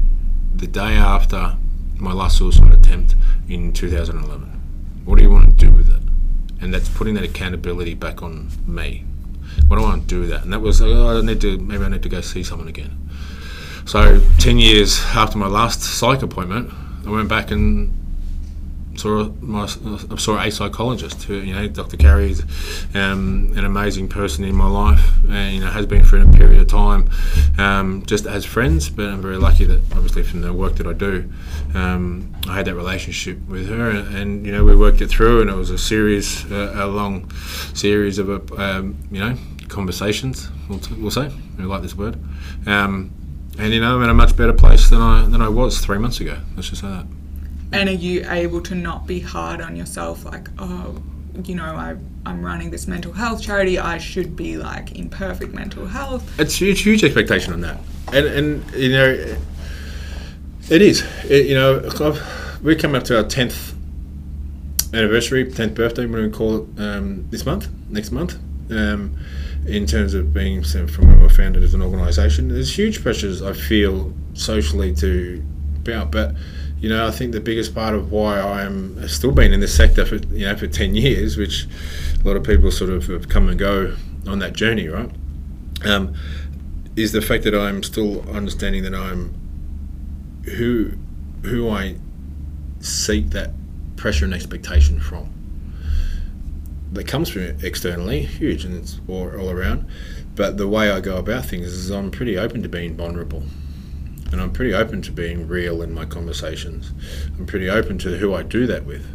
the 0.55 0.69
day 0.69 0.95
after 0.95 1.57
my 1.97 2.13
last 2.13 2.39
suicide 2.39 2.73
attempt 2.73 3.17
in 3.49 3.73
2011. 3.73 4.61
What 5.05 5.17
do 5.17 5.25
you 5.25 5.31
want 5.31 5.59
to 5.59 5.67
do 5.67 5.73
with 5.73 5.89
it? 5.93 6.03
And 6.61 6.73
that's 6.73 6.89
putting 6.89 7.15
that 7.15 7.25
accountability 7.25 7.95
back 7.95 8.23
on 8.23 8.51
me. 8.69 9.05
What 9.67 9.79
do 9.79 9.83
I 9.83 9.87
want 9.87 10.03
to 10.03 10.15
do 10.15 10.21
with 10.21 10.31
that? 10.31 10.45
And 10.45 10.53
that 10.53 10.61
was, 10.61 10.81
oh, 10.81 11.19
I 11.19 11.21
need 11.23 11.41
to, 11.41 11.59
maybe 11.59 11.85
I 11.85 11.89
need 11.89 12.03
to 12.05 12.09
go 12.09 12.21
see 12.21 12.45
someone 12.45 12.69
again. 12.69 13.02
So, 13.93 14.23
10 14.39 14.59
years 14.59 15.05
after 15.15 15.37
my 15.37 15.49
last 15.49 15.83
psych 15.83 16.23
appointment, 16.23 16.73
I 17.05 17.11
went 17.11 17.29
back 17.29 17.51
and 17.51 17.93
saw 18.97 19.29
my 19.43 19.67
saw 19.67 20.39
a 20.39 20.51
psychologist 20.51 21.25
who 21.25 21.35
you 21.35 21.53
know 21.53 21.69
Dr. 21.69 21.99
Carey 21.99 22.31
is 22.31 22.43
um, 22.95 23.53
an 23.55 23.67
amazing 23.67 24.09
person 24.09 24.47
in 24.47 24.55
my 24.55 24.67
life 24.67 25.07
and 25.29 25.55
you 25.55 25.61
know 25.61 25.67
has 25.67 25.85
been 25.85 26.07
for 26.07 26.19
a 26.19 26.27
period 26.33 26.63
of 26.63 26.69
time 26.69 27.11
um, 27.59 28.03
just 28.07 28.25
as 28.25 28.47
friends 28.47 28.89
but 28.89 29.09
I'm 29.09 29.21
very 29.21 29.37
lucky 29.37 29.67
that 29.67 29.81
obviously 29.93 30.23
from 30.23 30.41
the 30.41 30.55
work 30.55 30.77
that 30.77 30.87
I 30.87 30.95
do 30.95 31.31
um, 31.75 32.35
I 32.49 32.57
had 32.57 32.65
that 32.67 32.75
relationship 32.75 33.47
with 33.47 33.69
her 33.69 33.91
and, 33.91 34.17
and, 34.17 34.47
you 34.47 34.53
know 34.53 34.65
we 34.65 34.75
worked 34.75 35.03
it 35.03 35.09
through 35.09 35.43
and 35.43 35.51
it 35.51 35.57
was 35.57 35.69
a 35.69 35.77
series 35.77 36.51
uh, 36.51 36.73
a 36.77 36.87
long 36.87 37.31
series 37.75 38.19
of 38.19 38.31
uh, 38.59 38.83
you 39.11 39.21
know 39.21 39.37
conversations 39.69 40.49
we'll, 40.71 40.79
t- 40.79 40.95
we'll 40.95 41.11
say 41.11 41.31
I 41.59 41.63
like 41.63 41.83
this 41.83 41.95
word 41.95 42.19
um, 42.67 43.13
and 43.59 43.73
you 43.73 43.81
know 43.81 43.97
I'm 43.97 44.03
in 44.03 44.11
a 44.11 44.15
much 44.15 44.37
better 44.37 44.53
place 44.53 44.91
than 44.91 45.01
I 45.01 45.27
than 45.27 45.43
I 45.43 45.49
was 45.49 45.79
three 45.79 45.99
months 45.99 46.21
ago. 46.21 46.39
Let's 46.57 46.71
just 46.71 46.83
say 46.83 46.89
that. 46.89 47.07
And 47.73 47.89
are 47.89 47.93
you 47.93 48.27
able 48.29 48.61
to 48.63 48.75
not 48.75 49.07
be 49.07 49.21
hard 49.21 49.61
on 49.61 49.77
yourself, 49.77 50.25
like 50.25 50.49
oh, 50.59 51.03
you 51.45 51.55
know, 51.55 51.65
I 51.65 51.97
I'm 52.27 52.45
running 52.45 52.71
this 52.71 52.87
mental 52.87 53.13
health 53.13 53.43
charity. 53.43 53.79
I 53.79 53.99
should 53.99 54.37
be 54.37 54.57
like 54.57 54.93
in 54.93 55.09
perfect 55.09 55.55
mental 55.55 55.87
health. 55.87 56.39
It's 56.39 56.57
huge, 56.57 56.83
huge 56.83 57.03
expectation 57.05 57.53
on 57.53 57.61
that, 57.63 57.81
and 58.13 58.27
and 58.27 58.75
you 58.75 58.91
know, 58.91 59.37
it 60.71 60.83
is. 60.83 61.03
It, 61.25 61.47
you 61.47 61.55
know, 61.55 61.81
we're 62.63 62.77
coming 62.77 62.97
up 62.97 63.05
to 63.05 63.17
our 63.17 63.25
tenth 63.25 63.75
anniversary, 64.95 65.51
tenth 65.51 65.75
birthday. 65.75 66.07
We're 66.07 66.19
going 66.19 66.33
to 66.33 66.37
call 66.37 66.57
it 66.59 66.81
um, 66.81 67.27
this 67.31 67.47
month, 67.47 67.69
next 67.89 68.13
month. 68.13 68.39
Um, 68.71 69.17
in 69.67 69.87
terms 69.87 70.15
of 70.15 70.35
being 70.35 70.65
sent 70.65 70.91
from 70.91 71.13
founded 71.33 71.63
as 71.63 71.75
an 71.75 71.83
organisation. 71.83 72.49
There's 72.49 72.77
huge 72.77 73.03
pressures 73.03 73.43
I 73.43 73.53
feel 73.53 74.13
socially 74.35 74.95
to 74.97 75.43
about, 75.77 76.11
but 76.11 76.35
you 76.79 76.89
know 76.89 77.07
I 77.07 77.11
think 77.11 77.33
the 77.33 77.41
biggest 77.41 77.75
part 77.75 77.95
of 77.95 78.13
why 78.13 78.39
I 78.39 78.63
am 78.63 79.07
still 79.09 79.33
been 79.33 79.53
in 79.53 79.61
this 79.61 79.75
sector 79.75 80.05
for 80.05 80.17
you 80.17 80.47
know 80.47 80.57
for 80.57 80.67
ten 80.67 80.95
years, 80.95 81.37
which 81.37 81.67
a 82.23 82.27
lot 82.27 82.37
of 82.37 82.45
people 82.45 82.71
sort 82.71 82.91
of 82.91 83.07
have 83.07 83.29
come 83.29 83.49
and 83.49 83.59
go 83.59 83.95
on 84.27 84.39
that 84.41 84.53
journey, 84.53 84.89
right? 84.89 85.11
Um, 85.85 86.15
is 86.95 87.13
the 87.13 87.23
fact 87.23 87.45
that 87.45 87.55
I'm 87.55 87.83
still 87.83 88.29
understanding 88.31 88.83
that 88.85 88.95
I'm 88.95 89.35
who 90.45 90.93
who 91.45 91.71
I 91.71 91.97
seek 92.81 93.31
that 93.31 93.51
pressure 93.97 94.25
and 94.25 94.35
expectation 94.35 95.01
from 95.01 95.33
that 96.93 97.07
comes 97.07 97.29
from 97.29 97.43
externally, 97.63 98.23
huge, 98.23 98.65
and 98.65 98.77
it's 98.77 99.01
all, 99.09 99.29
all 99.39 99.51
around. 99.51 99.87
But 100.35 100.57
the 100.57 100.69
way 100.69 100.91
I 100.91 101.01
go 101.01 101.17
about 101.17 101.47
things 101.47 101.67
is 101.67 101.91
I'm 101.91 102.11
pretty 102.11 102.39
open 102.39 102.63
to 102.63 102.69
being 102.69 102.97
vulnerable. 102.97 103.43
And 104.31 104.41
I'm 104.41 104.53
pretty 104.53 104.73
open 104.73 105.03
to 105.03 105.13
being 105.13 105.47
real 105.47 105.83
in 105.83 105.93
my 105.93 106.07
conversations. 106.07 106.93
I'm 107.39 107.45
pretty 107.45 107.69
open 107.69 107.99
to 107.99 108.17
who 108.17 108.35
I 108.35 108.43
do 108.43 108.67
that 108.67 108.87
with. 108.87 109.07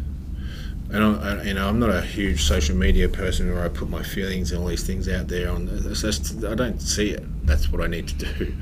And 0.90 1.04
I, 1.04 1.42
you 1.42 1.54
know, 1.54 1.68
I'm 1.68 1.78
not 1.78 1.90
a 1.90 2.00
huge 2.00 2.42
social 2.42 2.76
media 2.76 3.08
person 3.08 3.52
where 3.52 3.64
I 3.64 3.68
put 3.68 3.90
my 3.90 4.02
feelings 4.02 4.52
and 4.52 4.62
all 4.62 4.68
these 4.68 4.86
things 4.86 5.08
out 5.08 5.28
there. 5.28 5.50
On 5.50 5.68
I 5.68 6.54
don't 6.54 6.80
see 6.80 7.10
it. 7.10 7.46
That's 7.46 7.70
what 7.70 7.82
I 7.82 7.88
need 7.88 8.08
to 8.08 8.14
do. 8.14 8.54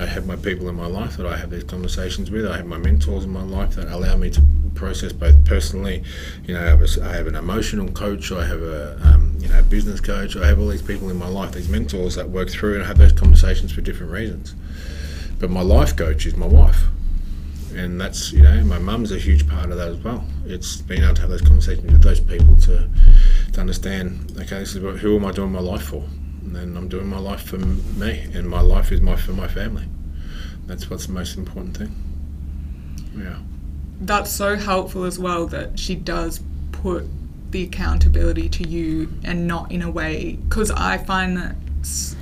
I 0.00 0.06
have 0.06 0.26
my 0.26 0.36
people 0.36 0.68
in 0.68 0.76
my 0.76 0.86
life 0.86 1.16
that 1.18 1.26
I 1.26 1.36
have 1.36 1.50
these 1.50 1.64
conversations 1.64 2.30
with. 2.30 2.46
I 2.46 2.56
have 2.56 2.66
my 2.66 2.78
mentors 2.78 3.24
in 3.24 3.30
my 3.30 3.42
life 3.42 3.74
that 3.74 3.88
allow 3.88 4.16
me 4.16 4.30
to 4.30 4.40
process 4.74 5.12
both 5.12 5.44
personally. 5.44 6.02
You 6.46 6.54
know, 6.54 6.60
I 6.60 6.64
have, 6.64 6.82
a, 6.82 7.04
I 7.04 7.12
have 7.14 7.26
an 7.26 7.34
emotional 7.34 7.88
coach. 7.88 8.32
I 8.32 8.46
have 8.46 8.62
a 8.62 8.98
um, 9.02 9.36
you 9.40 9.48
know 9.48 9.62
business 9.62 10.00
coach. 10.00 10.36
I 10.36 10.46
have 10.46 10.58
all 10.58 10.68
these 10.68 10.82
people 10.82 11.10
in 11.10 11.16
my 11.16 11.28
life, 11.28 11.52
these 11.52 11.68
mentors 11.68 12.14
that 12.16 12.30
work 12.30 12.50
through 12.50 12.76
and 12.76 12.84
have 12.86 12.98
those 12.98 13.12
conversations 13.12 13.72
for 13.72 13.80
different 13.80 14.12
reasons. 14.12 14.54
But 15.38 15.50
my 15.50 15.62
life 15.62 15.96
coach 15.96 16.26
is 16.26 16.36
my 16.36 16.46
wife, 16.46 16.84
and 17.74 18.00
that's 18.00 18.32
you 18.32 18.42
know 18.42 18.62
my 18.64 18.78
mum's 18.78 19.12
a 19.12 19.18
huge 19.18 19.48
part 19.48 19.70
of 19.70 19.76
that 19.78 19.88
as 19.88 19.98
well. 19.98 20.24
It's 20.46 20.76
being 20.82 21.02
able 21.02 21.14
to 21.14 21.20
have 21.22 21.30
those 21.30 21.42
conversations 21.42 21.90
with 21.90 22.02
those 22.02 22.20
people 22.20 22.56
to 22.62 22.88
to 23.52 23.60
understand. 23.60 24.32
Okay, 24.38 24.58
this 24.58 24.74
is 24.74 24.80
what, 24.80 24.96
who 24.96 25.16
am 25.16 25.24
I 25.24 25.32
doing 25.32 25.52
my 25.52 25.60
life 25.60 25.82
for? 25.82 26.04
and 26.44 26.54
then 26.54 26.76
I'm 26.76 26.88
doing 26.88 27.06
my 27.06 27.18
life 27.18 27.42
for 27.42 27.56
me, 27.56 28.26
and 28.34 28.48
my 28.48 28.60
life 28.60 28.92
is 28.92 29.00
my 29.00 29.16
for 29.16 29.32
my 29.32 29.48
family. 29.48 29.86
That's 30.66 30.88
what's 30.90 31.06
the 31.06 31.12
most 31.12 31.36
important 31.36 31.76
thing. 31.76 31.94
Yeah. 33.16 33.38
That's 34.06 34.30
so 34.30 34.56
helpful 34.56 35.04
as 35.04 35.18
well 35.18 35.46
that 35.46 35.78
she 35.78 35.94
does 35.94 36.40
put 36.72 37.06
the 37.50 37.64
accountability 37.64 38.48
to 38.48 38.68
you 38.68 39.12
and 39.24 39.46
not 39.46 39.70
in 39.70 39.82
a 39.82 39.90
way 39.90 40.38
because 40.48 40.70
I 40.70 40.98
find 40.98 41.36
that 41.36 41.54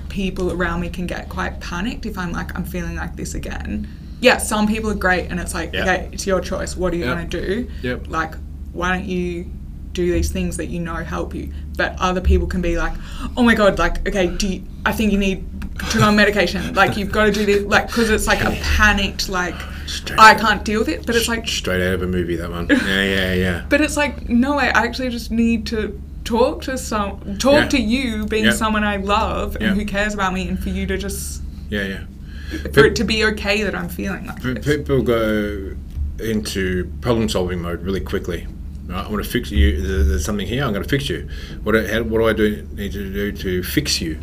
people 0.08 0.52
around 0.52 0.80
me 0.80 0.90
can 0.90 1.06
get 1.06 1.28
quite 1.28 1.58
panicked 1.60 2.04
if 2.04 2.18
I'm 2.18 2.32
like 2.32 2.54
I'm 2.54 2.64
feeling 2.64 2.96
like 2.96 3.16
this 3.16 3.34
again. 3.34 3.88
Yeah, 4.20 4.36
some 4.38 4.68
people 4.68 4.90
are 4.90 4.94
great 4.94 5.30
and 5.30 5.40
it's 5.40 5.54
like, 5.54 5.74
okay, 5.74 6.08
it's 6.12 6.26
your 6.26 6.40
choice. 6.40 6.76
What 6.76 6.92
are 6.92 6.96
you 6.96 7.06
yep. 7.06 7.16
going 7.16 7.30
to 7.30 7.40
do? 7.40 7.70
Yep. 7.82 8.08
Like, 8.08 8.34
why 8.72 8.96
don't 8.96 9.06
you 9.06 9.50
do 9.92 10.10
these 10.10 10.30
things 10.30 10.56
that 10.56 10.66
you 10.66 10.80
know 10.80 10.96
help 10.96 11.34
you. 11.34 11.52
But 11.76 11.96
other 11.98 12.20
people 12.20 12.46
can 12.46 12.62
be 12.62 12.76
like, 12.78 12.92
oh 13.36 13.42
my 13.42 13.54
god, 13.54 13.78
like 13.78 14.06
okay, 14.06 14.28
do 14.28 14.48
you, 14.48 14.62
I 14.84 14.92
think 14.92 15.12
you 15.12 15.18
need 15.18 15.44
to 15.90 15.98
go 15.98 16.04
on 16.04 16.16
medication. 16.16 16.74
Like 16.74 16.96
you've 16.96 17.12
got 17.12 17.26
to 17.26 17.32
do 17.32 17.46
this, 17.46 17.64
like 17.64 17.86
because 17.88 18.10
it's 18.10 18.26
like 18.26 18.42
a 18.42 18.50
panicked 18.76 19.28
like. 19.28 19.56
Straight 19.92 20.18
I 20.18 20.34
can't 20.34 20.64
deal 20.64 20.80
with 20.80 20.88
it, 20.88 21.04
but 21.04 21.14
it's 21.14 21.28
like 21.28 21.46
straight 21.46 21.82
out 21.86 21.94
of 21.94 22.02
a 22.02 22.06
movie. 22.06 22.36
That 22.36 22.50
one, 22.50 22.66
yeah, 22.70 23.02
yeah, 23.02 23.34
yeah. 23.34 23.66
but 23.68 23.80
it's 23.80 23.96
like 23.96 24.28
no, 24.28 24.58
I 24.58 24.66
actually 24.66 25.10
just 25.10 25.30
need 25.30 25.66
to 25.66 26.00
talk 26.24 26.62
to 26.62 26.78
some, 26.78 27.36
talk 27.38 27.54
yeah. 27.54 27.68
to 27.68 27.80
you, 27.80 28.26
being 28.26 28.46
yep. 28.46 28.54
someone 28.54 28.84
I 28.84 28.96
love 28.96 29.56
and 29.56 29.64
yep. 29.64 29.74
who 29.74 29.84
cares 29.84 30.14
about 30.14 30.32
me, 30.32 30.48
and 30.48 30.58
for 30.58 30.70
you 30.70 30.86
to 30.86 30.96
just 30.96 31.42
yeah, 31.68 31.84
yeah, 31.84 32.58
for 32.72 32.86
it 32.86 32.96
to 32.96 33.04
be 33.04 33.24
okay 33.26 33.62
that 33.64 33.74
I'm 33.74 33.90
feeling 33.90 34.26
like 34.26 34.40
this. 34.40 34.64
People 34.64 35.02
go 35.02 35.74
into 36.18 36.90
problem 37.00 37.28
solving 37.28 37.60
mode 37.60 37.82
really 37.82 38.00
quickly 38.00 38.46
I 38.90 39.08
want 39.08 39.24
to 39.24 39.30
fix 39.30 39.50
you. 39.50 40.04
There's 40.04 40.24
something 40.24 40.46
here. 40.46 40.64
I'm 40.64 40.72
going 40.72 40.82
to 40.82 40.88
fix 40.88 41.08
you. 41.08 41.28
What, 41.62 41.74
how, 41.74 42.02
what 42.02 42.18
do 42.18 42.28
I 42.28 42.32
do 42.32 42.68
need 42.72 42.92
to 42.92 43.12
do 43.12 43.32
to 43.32 43.62
fix 43.62 44.00
you? 44.00 44.20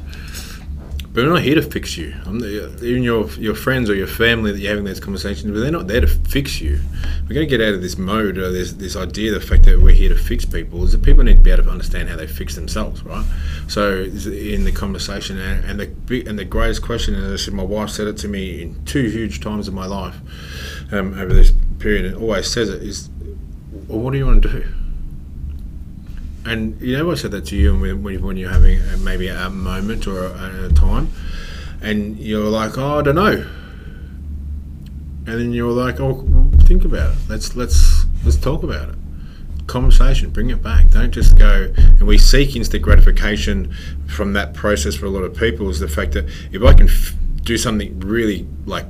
But 1.12 1.24
we're 1.24 1.34
not 1.34 1.41
here 1.41 1.55
to 1.55 1.64
fix 1.64 1.97
you. 1.97 2.14
The, 2.24 2.80
even 2.84 3.01
your 3.01 3.28
your 3.32 3.55
friends 3.55 3.89
or 3.89 3.95
your 3.95 4.05
family 4.05 4.51
that 4.51 4.60
you're 4.60 4.70
having 4.70 4.86
these 4.86 4.99
conversations 4.99 5.51
with, 5.51 5.64
they're 5.64 5.72
not 5.72 5.88
there 5.88 6.01
to 6.01 6.07
fix 6.07 6.62
you. 6.62 6.80
We're 7.24 7.34
going 7.34 7.49
to 7.49 7.57
get 7.57 7.68
out 7.68 7.74
of 7.74 7.82
this 7.82 7.97
mode 7.97 8.38
or 8.38 8.51
this 8.51 8.74
this 8.74 8.95
idea, 8.95 9.32
the 9.32 9.41
fact 9.41 9.64
that 9.64 9.82
we're 9.82 9.95
here 9.95 10.10
to 10.10 10.16
fix 10.16 10.45
people, 10.45 10.84
is 10.84 10.91
that 10.91 11.01
people 11.01 11.24
need 11.24 11.38
to 11.38 11.41
be 11.41 11.49
able 11.49 11.64
to 11.64 11.70
understand 11.72 12.10
how 12.10 12.16
they 12.16 12.28
fix 12.28 12.53
themselves, 12.53 13.03
right? 13.03 13.26
So 13.68 14.03
in 14.03 14.66
the 14.66 14.72
conversation, 14.72 15.39
and, 15.39 15.66
and 15.66 15.80
the 15.80 16.28
and 16.28 16.38
the 16.38 16.45
greatest 16.45 16.84
question, 16.84 17.16
and 17.16 17.26
this, 17.26 17.49
my 17.49 17.64
wife 17.64 17.89
said 17.89 18.05
it 18.05 18.18
to 18.18 18.28
me 18.28 18.62
in 18.62 18.86
two 18.86 19.10
huge 19.10 19.41
times 19.41 19.68
in 19.68 19.74
my 19.74 19.88
life 19.88 20.16
um, 20.91 21.20
over 21.20 21.34
this 21.34 21.53
period, 21.80 22.05
and 22.05 22.18
always 22.18 22.51
says 22.51 22.70
it 22.70 22.84
is, 22.84 23.10
well, 23.88 23.99
what 23.99 24.12
do 24.12 24.20
you 24.20 24.28
want 24.28 24.43
to 24.43 24.49
do? 24.49 24.68
And 26.45 26.79
you 26.81 26.97
know, 26.97 27.11
I 27.11 27.15
said 27.15 27.31
that 27.31 27.45
to 27.47 27.55
you 27.55 27.77
when, 27.77 28.21
when 28.21 28.37
you're 28.37 28.51
having 28.51 28.81
maybe 29.03 29.27
a 29.27 29.49
moment 29.49 30.07
or 30.07 30.25
a, 30.25 30.67
a 30.67 30.73
time, 30.73 31.11
and 31.81 32.17
you're 32.17 32.49
like, 32.49 32.77
oh, 32.77 32.99
I 32.99 33.01
don't 33.01 33.15
know. 33.15 33.45
And 35.27 35.39
then 35.39 35.53
you're 35.53 35.71
like, 35.71 35.99
oh, 35.99 36.25
think 36.63 36.85
about 36.85 37.11
it. 37.11 37.17
Let's 37.27 37.55
let's 37.55 38.05
let's 38.23 38.37
talk 38.37 38.63
about 38.63 38.89
it. 38.89 38.95
Conversation, 39.67 40.31
bring 40.31 40.49
it 40.49 40.63
back. 40.63 40.89
Don't 40.89 41.11
just 41.11 41.37
go. 41.37 41.71
And 41.77 42.07
we 42.07 42.17
seek 42.17 42.55
instant 42.55 42.81
gratification 42.81 43.71
from 44.07 44.33
that 44.33 44.53
process 44.55 44.95
for 44.95 45.05
a 45.05 45.09
lot 45.09 45.23
of 45.23 45.35
people. 45.35 45.69
Is 45.69 45.79
the 45.79 45.87
fact 45.87 46.13
that 46.13 46.25
if 46.51 46.63
I 46.63 46.73
can 46.73 46.89
f- 46.89 47.13
do 47.43 47.57
something 47.57 47.99
really 47.99 48.47
like, 48.65 48.85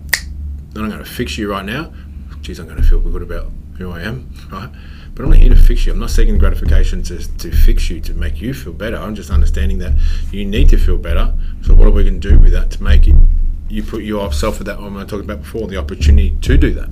I'm 0.75 0.87
going 0.87 0.91
to 0.91 1.03
fix 1.03 1.37
you 1.37 1.51
right 1.51 1.65
now. 1.65 1.91
Geez, 2.41 2.59
I'm 2.59 2.67
going 2.67 2.81
to 2.81 2.87
feel 2.87 3.01
good 3.01 3.21
about 3.21 3.51
who 3.77 3.91
I 3.91 4.01
am, 4.01 4.31
right? 4.49 4.69
But 5.20 5.26
I'm 5.26 5.32
not 5.32 5.39
here 5.39 5.49
to 5.49 5.55
fix 5.57 5.86
you. 5.86 5.91
I'm 5.91 5.99
not 5.99 6.11
seeking 6.11 6.38
gratification 6.38 7.03
to, 7.03 7.17
to 7.39 7.51
fix 7.51 7.89
you, 7.89 7.99
to 7.99 8.13
make 8.13 8.39
you 8.39 8.53
feel 8.53 8.72
better. 8.72 8.95
I'm 8.95 9.15
just 9.15 9.30
understanding 9.30 9.80
that 9.80 9.97
you 10.32 10.45
need 10.45 10.70
to 10.70 10.78
feel 10.78 10.97
better. 10.97 11.34
So 11.61 11.76
what 11.76 11.89
are 11.89 11.91
we 11.91 12.03
going 12.05 12.22
to 12.22 12.30
do 12.30 12.39
with 12.39 12.53
that 12.53 12.72
to 12.72 12.82
make 12.82 13.05
it, 13.05 13.15
you 13.67 13.84
put 13.84 14.03
yourself 14.03 14.61
at 14.61 14.67
that, 14.67 14.80
I 14.80 15.03
talked 15.03 15.26
about 15.26 15.41
before, 15.41 15.67
the 15.67 15.76
opportunity 15.76 16.38
to 16.39 16.57
do 16.57 16.74
that. 16.74 16.89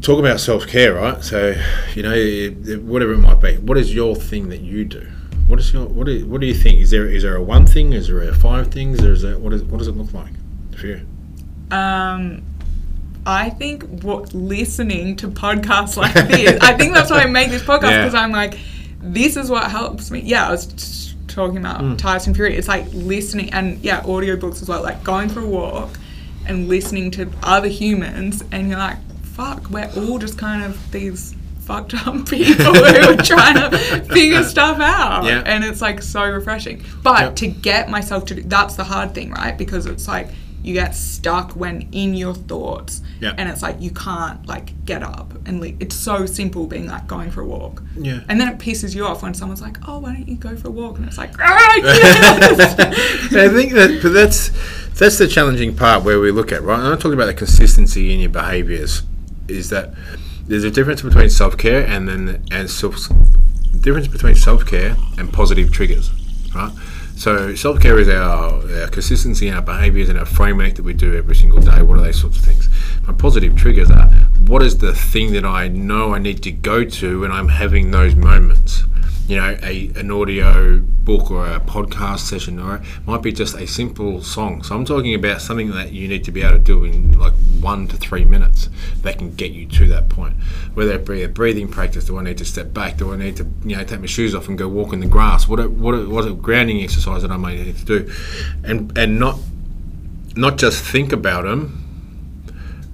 Talk 0.00 0.20
about 0.20 0.38
self 0.38 0.68
care, 0.68 0.94
right? 0.94 1.20
So, 1.24 1.56
you 1.96 2.04
know, 2.04 2.78
whatever 2.78 3.14
it 3.14 3.18
might 3.18 3.40
be. 3.40 3.56
What 3.56 3.76
is 3.76 3.92
your 3.92 4.14
thing 4.14 4.50
that 4.50 4.60
you 4.60 4.84
do? 4.84 5.04
What 5.48 5.58
is 5.58 5.72
your 5.72 5.86
what? 5.86 6.08
Is, 6.08 6.22
what 6.24 6.40
do 6.40 6.46
you 6.46 6.54
think? 6.54 6.78
Is 6.78 6.90
there 6.90 7.06
is 7.06 7.24
there 7.24 7.34
a 7.34 7.42
one 7.42 7.66
thing? 7.66 7.92
Is 7.92 8.06
there 8.06 8.22
a 8.22 8.32
five 8.32 8.68
things? 8.70 9.02
Or 9.02 9.14
is 9.14 9.22
there 9.22 9.36
what 9.36 9.52
is 9.52 9.64
what 9.64 9.78
does 9.78 9.88
it 9.88 9.96
look 9.96 10.14
like 10.14 10.30
for 10.76 10.86
you? 10.86 11.06
Um, 11.72 12.44
I 13.28 13.50
think 13.50 13.82
what 14.02 14.32
listening 14.32 15.14
to 15.16 15.28
podcasts 15.28 15.98
like 15.98 16.14
this, 16.14 16.58
I 16.62 16.74
think 16.78 16.94
that's 16.94 17.10
why 17.10 17.18
I 17.18 17.26
make 17.26 17.50
this 17.50 17.62
podcast 17.62 17.98
because 17.98 18.14
yeah. 18.14 18.22
I'm 18.22 18.32
like, 18.32 18.58
this 19.02 19.36
is 19.36 19.50
what 19.50 19.70
helps 19.70 20.10
me. 20.10 20.20
Yeah, 20.20 20.48
I 20.48 20.52
was 20.52 21.14
talking 21.26 21.58
about 21.58 21.82
mm. 21.82 21.98
Tyson 21.98 22.32
Fury. 22.32 22.56
It's 22.56 22.68
like 22.68 22.86
listening 22.94 23.52
and 23.52 23.78
yeah, 23.80 24.00
audiobooks 24.00 24.62
as 24.62 24.68
well. 24.70 24.82
Like 24.82 25.04
going 25.04 25.28
for 25.28 25.40
a 25.40 25.46
walk 25.46 25.98
and 26.46 26.68
listening 26.70 27.10
to 27.12 27.30
other 27.42 27.68
humans, 27.68 28.42
and 28.50 28.70
you're 28.70 28.78
like, 28.78 28.96
fuck, 29.24 29.68
we're 29.68 29.90
all 29.94 30.18
just 30.18 30.38
kind 30.38 30.64
of 30.64 30.90
these 30.90 31.34
fucked 31.60 31.92
up 31.92 32.26
people 32.30 32.64
who 32.64 33.10
are 33.10 33.16
trying 33.22 33.70
to 33.70 33.78
figure 34.06 34.42
stuff 34.42 34.80
out. 34.80 35.24
Yeah. 35.24 35.42
And 35.44 35.64
it's 35.64 35.82
like 35.82 36.00
so 36.00 36.24
refreshing. 36.24 36.82
But 37.02 37.20
yep. 37.20 37.36
to 37.36 37.46
get 37.46 37.90
myself 37.90 38.24
to 38.24 38.36
do 38.36 38.42
that's 38.42 38.76
the 38.76 38.84
hard 38.84 39.14
thing, 39.14 39.32
right? 39.32 39.58
Because 39.58 39.84
it's 39.84 40.08
like 40.08 40.28
you 40.62 40.74
get 40.74 40.94
stuck 40.94 41.52
when 41.52 41.88
in 41.92 42.14
your 42.14 42.34
thoughts 42.34 43.02
yeah. 43.20 43.34
and 43.38 43.48
it's 43.48 43.62
like 43.62 43.80
you 43.80 43.90
can't 43.90 44.46
like 44.46 44.84
get 44.84 45.02
up 45.02 45.32
and 45.46 45.60
leave. 45.60 45.76
it's 45.80 45.94
so 45.94 46.26
simple 46.26 46.66
being 46.66 46.86
like 46.86 47.06
going 47.06 47.30
for 47.30 47.42
a 47.42 47.44
walk 47.44 47.82
yeah 47.96 48.20
and 48.28 48.40
then 48.40 48.48
it 48.48 48.58
pisses 48.58 48.94
you 48.94 49.06
off 49.06 49.22
when 49.22 49.34
someone's 49.34 49.62
like 49.62 49.76
oh 49.88 49.98
why 49.98 50.12
don't 50.12 50.28
you 50.28 50.36
go 50.36 50.56
for 50.56 50.68
a 50.68 50.70
walk 50.70 50.98
and 50.98 51.06
it's 51.06 51.18
like 51.18 51.30
ah, 51.40 51.74
yes! 51.76 52.78
I 53.34 53.48
think 53.48 53.72
that 53.72 54.00
but 54.02 54.10
that's 54.10 54.50
that's 54.98 55.18
the 55.18 55.28
challenging 55.28 55.76
part 55.76 56.02
where 56.02 56.20
we 56.20 56.30
look 56.30 56.52
at 56.52 56.62
right 56.62 56.74
and 56.74 56.84
I'm 56.84 56.90
not 56.90 57.00
talking 57.00 57.14
about 57.14 57.26
the 57.26 57.34
consistency 57.34 58.12
in 58.12 58.20
your 58.20 58.30
behaviors 58.30 59.02
is 59.46 59.70
that 59.70 59.94
there's 60.46 60.64
a 60.64 60.70
difference 60.70 61.02
between 61.02 61.30
self-care 61.30 61.86
and 61.86 62.08
then 62.08 62.44
and 62.50 62.70
self 62.70 63.08
difference 63.80 64.08
between 64.08 64.34
self-care 64.34 64.96
and 65.18 65.32
positive 65.32 65.72
triggers 65.72 66.10
right 66.54 66.72
so 67.18 67.54
self 67.56 67.80
care 67.80 67.98
is 67.98 68.08
our, 68.08 68.62
our 68.80 68.88
consistency 68.88 69.50
our 69.50 69.60
behaviours 69.60 70.08
and 70.08 70.18
our 70.18 70.24
framework 70.24 70.74
that 70.74 70.84
we 70.84 70.94
do 70.94 71.16
every 71.16 71.34
single 71.34 71.60
day. 71.60 71.82
What 71.82 71.98
are 71.98 72.02
those 72.02 72.20
sorts 72.20 72.38
of 72.38 72.44
things? 72.44 72.68
My 73.08 73.14
positive 73.14 73.56
triggers 73.56 73.90
are 73.90 74.06
what 74.46 74.62
is 74.62 74.78
the 74.78 74.94
thing 74.94 75.32
that 75.32 75.44
I 75.44 75.66
know 75.68 76.14
I 76.14 76.18
need 76.18 76.42
to 76.44 76.52
go 76.52 76.84
to 76.84 77.20
when 77.20 77.32
I'm 77.32 77.48
having 77.48 77.90
those 77.90 78.14
moments? 78.14 78.84
you 79.28 79.36
know, 79.36 79.58
a, 79.62 79.88
an 79.94 80.10
audio 80.10 80.78
book 80.80 81.30
or 81.30 81.46
a 81.46 81.60
podcast 81.60 82.20
session, 82.20 82.58
or 82.58 82.76
it 82.76 82.82
might 83.06 83.20
be 83.20 83.30
just 83.30 83.54
a 83.56 83.66
simple 83.66 84.22
song. 84.22 84.62
So 84.62 84.74
I'm 84.74 84.86
talking 84.86 85.14
about 85.14 85.42
something 85.42 85.70
that 85.72 85.92
you 85.92 86.08
need 86.08 86.24
to 86.24 86.32
be 86.32 86.40
able 86.40 86.52
to 86.52 86.58
do 86.58 86.84
in 86.84 87.18
like 87.18 87.34
one 87.60 87.86
to 87.88 87.98
three 87.98 88.24
minutes 88.24 88.70
that 89.02 89.18
can 89.18 89.34
get 89.34 89.52
you 89.52 89.66
to 89.66 89.86
that 89.88 90.08
point. 90.08 90.34
Whether 90.72 90.92
it 90.92 91.06
be 91.06 91.22
a 91.24 91.28
breathing 91.28 91.68
practice, 91.68 92.06
do 92.06 92.16
I 92.16 92.22
need 92.22 92.38
to 92.38 92.46
step 92.46 92.72
back? 92.72 92.96
Do 92.96 93.12
I 93.12 93.16
need 93.16 93.36
to, 93.36 93.46
you 93.66 93.76
know, 93.76 93.84
take 93.84 94.00
my 94.00 94.06
shoes 94.06 94.34
off 94.34 94.48
and 94.48 94.56
go 94.56 94.66
walk 94.66 94.94
in 94.94 95.00
the 95.00 95.06
grass? 95.06 95.46
What 95.46 95.60
a, 95.60 95.68
what 95.68 95.94
a, 95.94 96.08
what 96.08 96.26
a 96.26 96.32
grounding 96.32 96.82
exercise 96.82 97.20
that 97.20 97.30
I 97.30 97.36
may 97.36 97.62
need 97.62 97.76
to 97.76 97.84
do, 97.84 98.10
and 98.64 98.96
and 98.96 99.18
not 99.20 99.38
not 100.36 100.56
just 100.56 100.82
think 100.82 101.12
about 101.12 101.44
them. 101.44 101.87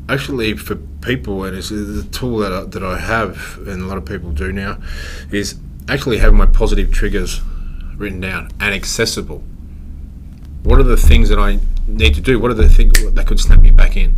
Actually, 0.09 0.55
for 0.57 0.77
people, 1.01 1.45
and 1.45 1.57
it's 1.57 1.71
the 1.71 2.07
tool 2.13 2.39
that 2.39 2.53
I, 2.53 2.65
that 2.65 2.83
I 2.83 2.99
have, 2.99 3.59
and 3.67 3.83
a 3.83 3.87
lot 3.87 3.97
of 3.97 4.05
people 4.05 4.33
do 4.33 4.53
now, 4.53 4.79
is 5.31 5.57
actually 5.89 6.19
have 6.19 6.35
my 6.35 6.47
positive 6.47 6.93
triggers 6.93 7.41
written 7.97 8.21
down 8.21 8.51
and 8.61 8.75
accessible. 8.75 9.43
What 10.63 10.79
are 10.79 10.85
the 10.85 10.97
things 10.97 11.29
that 11.29 11.39
I 11.39 11.59
need 11.87 12.15
to 12.15 12.21
do? 12.21 12.39
What 12.39 12.51
are 12.51 12.55
the 12.55 12.69
things 12.69 12.93
that 13.15 13.27
could 13.27 13.41
snap 13.41 13.61
me 13.61 13.71
back 13.71 13.97
in? 13.97 14.15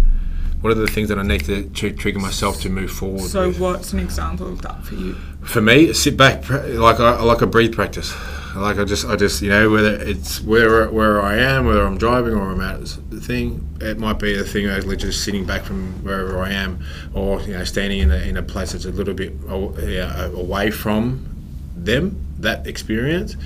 What 0.66 0.76
are 0.76 0.80
the 0.80 0.88
things 0.88 1.08
that 1.10 1.18
I 1.20 1.22
need 1.22 1.44
to, 1.44 1.62
to 1.62 1.92
trigger 1.92 2.18
myself 2.18 2.60
to 2.62 2.68
move 2.68 2.90
forward? 2.90 3.20
So, 3.20 3.46
with? 3.46 3.60
what's 3.60 3.92
an 3.92 4.00
example 4.00 4.48
of 4.48 4.62
that 4.62 4.84
for 4.84 4.96
you? 4.96 5.14
For 5.44 5.60
me, 5.60 5.92
sit 5.92 6.16
back 6.16 6.50
like 6.50 6.98
I 6.98 7.22
like 7.22 7.40
a 7.40 7.46
breathe 7.46 7.72
practice. 7.72 8.12
Like 8.56 8.76
I 8.76 8.84
just, 8.84 9.06
I 9.06 9.14
just, 9.14 9.40
you 9.42 9.48
know, 9.48 9.70
whether 9.70 9.94
it's 9.94 10.40
where 10.40 10.90
where 10.90 11.22
I 11.22 11.36
am, 11.36 11.66
whether 11.66 11.86
I'm 11.86 11.98
driving 11.98 12.34
or 12.34 12.50
I'm 12.50 12.60
at 12.60 12.80
the 13.10 13.20
thing, 13.20 13.78
it 13.80 14.00
might 14.00 14.18
be 14.18 14.36
the 14.36 14.42
thing 14.42 14.66
actually 14.66 14.96
just 14.96 15.22
sitting 15.22 15.46
back 15.46 15.62
from 15.62 16.02
wherever 16.02 16.42
I 16.42 16.50
am, 16.50 16.84
or 17.14 17.40
you 17.42 17.52
know, 17.52 17.62
standing 17.62 18.00
in 18.00 18.10
a, 18.10 18.16
in 18.16 18.36
a 18.36 18.42
place 18.42 18.72
that's 18.72 18.86
a 18.86 18.90
little 18.90 19.14
bit 19.14 19.34
away 19.48 20.72
from 20.72 21.28
them, 21.76 22.26
that 22.40 22.66
experience, 22.66 23.36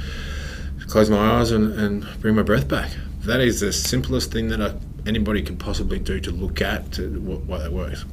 close 0.89 1.11
my 1.11 1.39
eyes 1.39 1.51
and, 1.51 1.79
and 1.79 2.07
bring 2.23 2.35
my 2.35 2.43
breath 2.43 2.67
back. 2.67 2.93
That 3.25 3.41
is 3.41 3.61
the 3.61 3.75
simplest 3.75 4.33
thing 4.33 4.49
that 4.49 4.63
I, 4.63 4.73
anybody 5.07 5.43
can 5.43 5.57
possibly 5.57 5.99
do 5.99 6.21
to 6.21 6.31
look 6.31 6.61
at 6.61 6.93
to 6.93 7.21
what 7.21 7.61
that 7.61 7.73
works. 7.73 8.05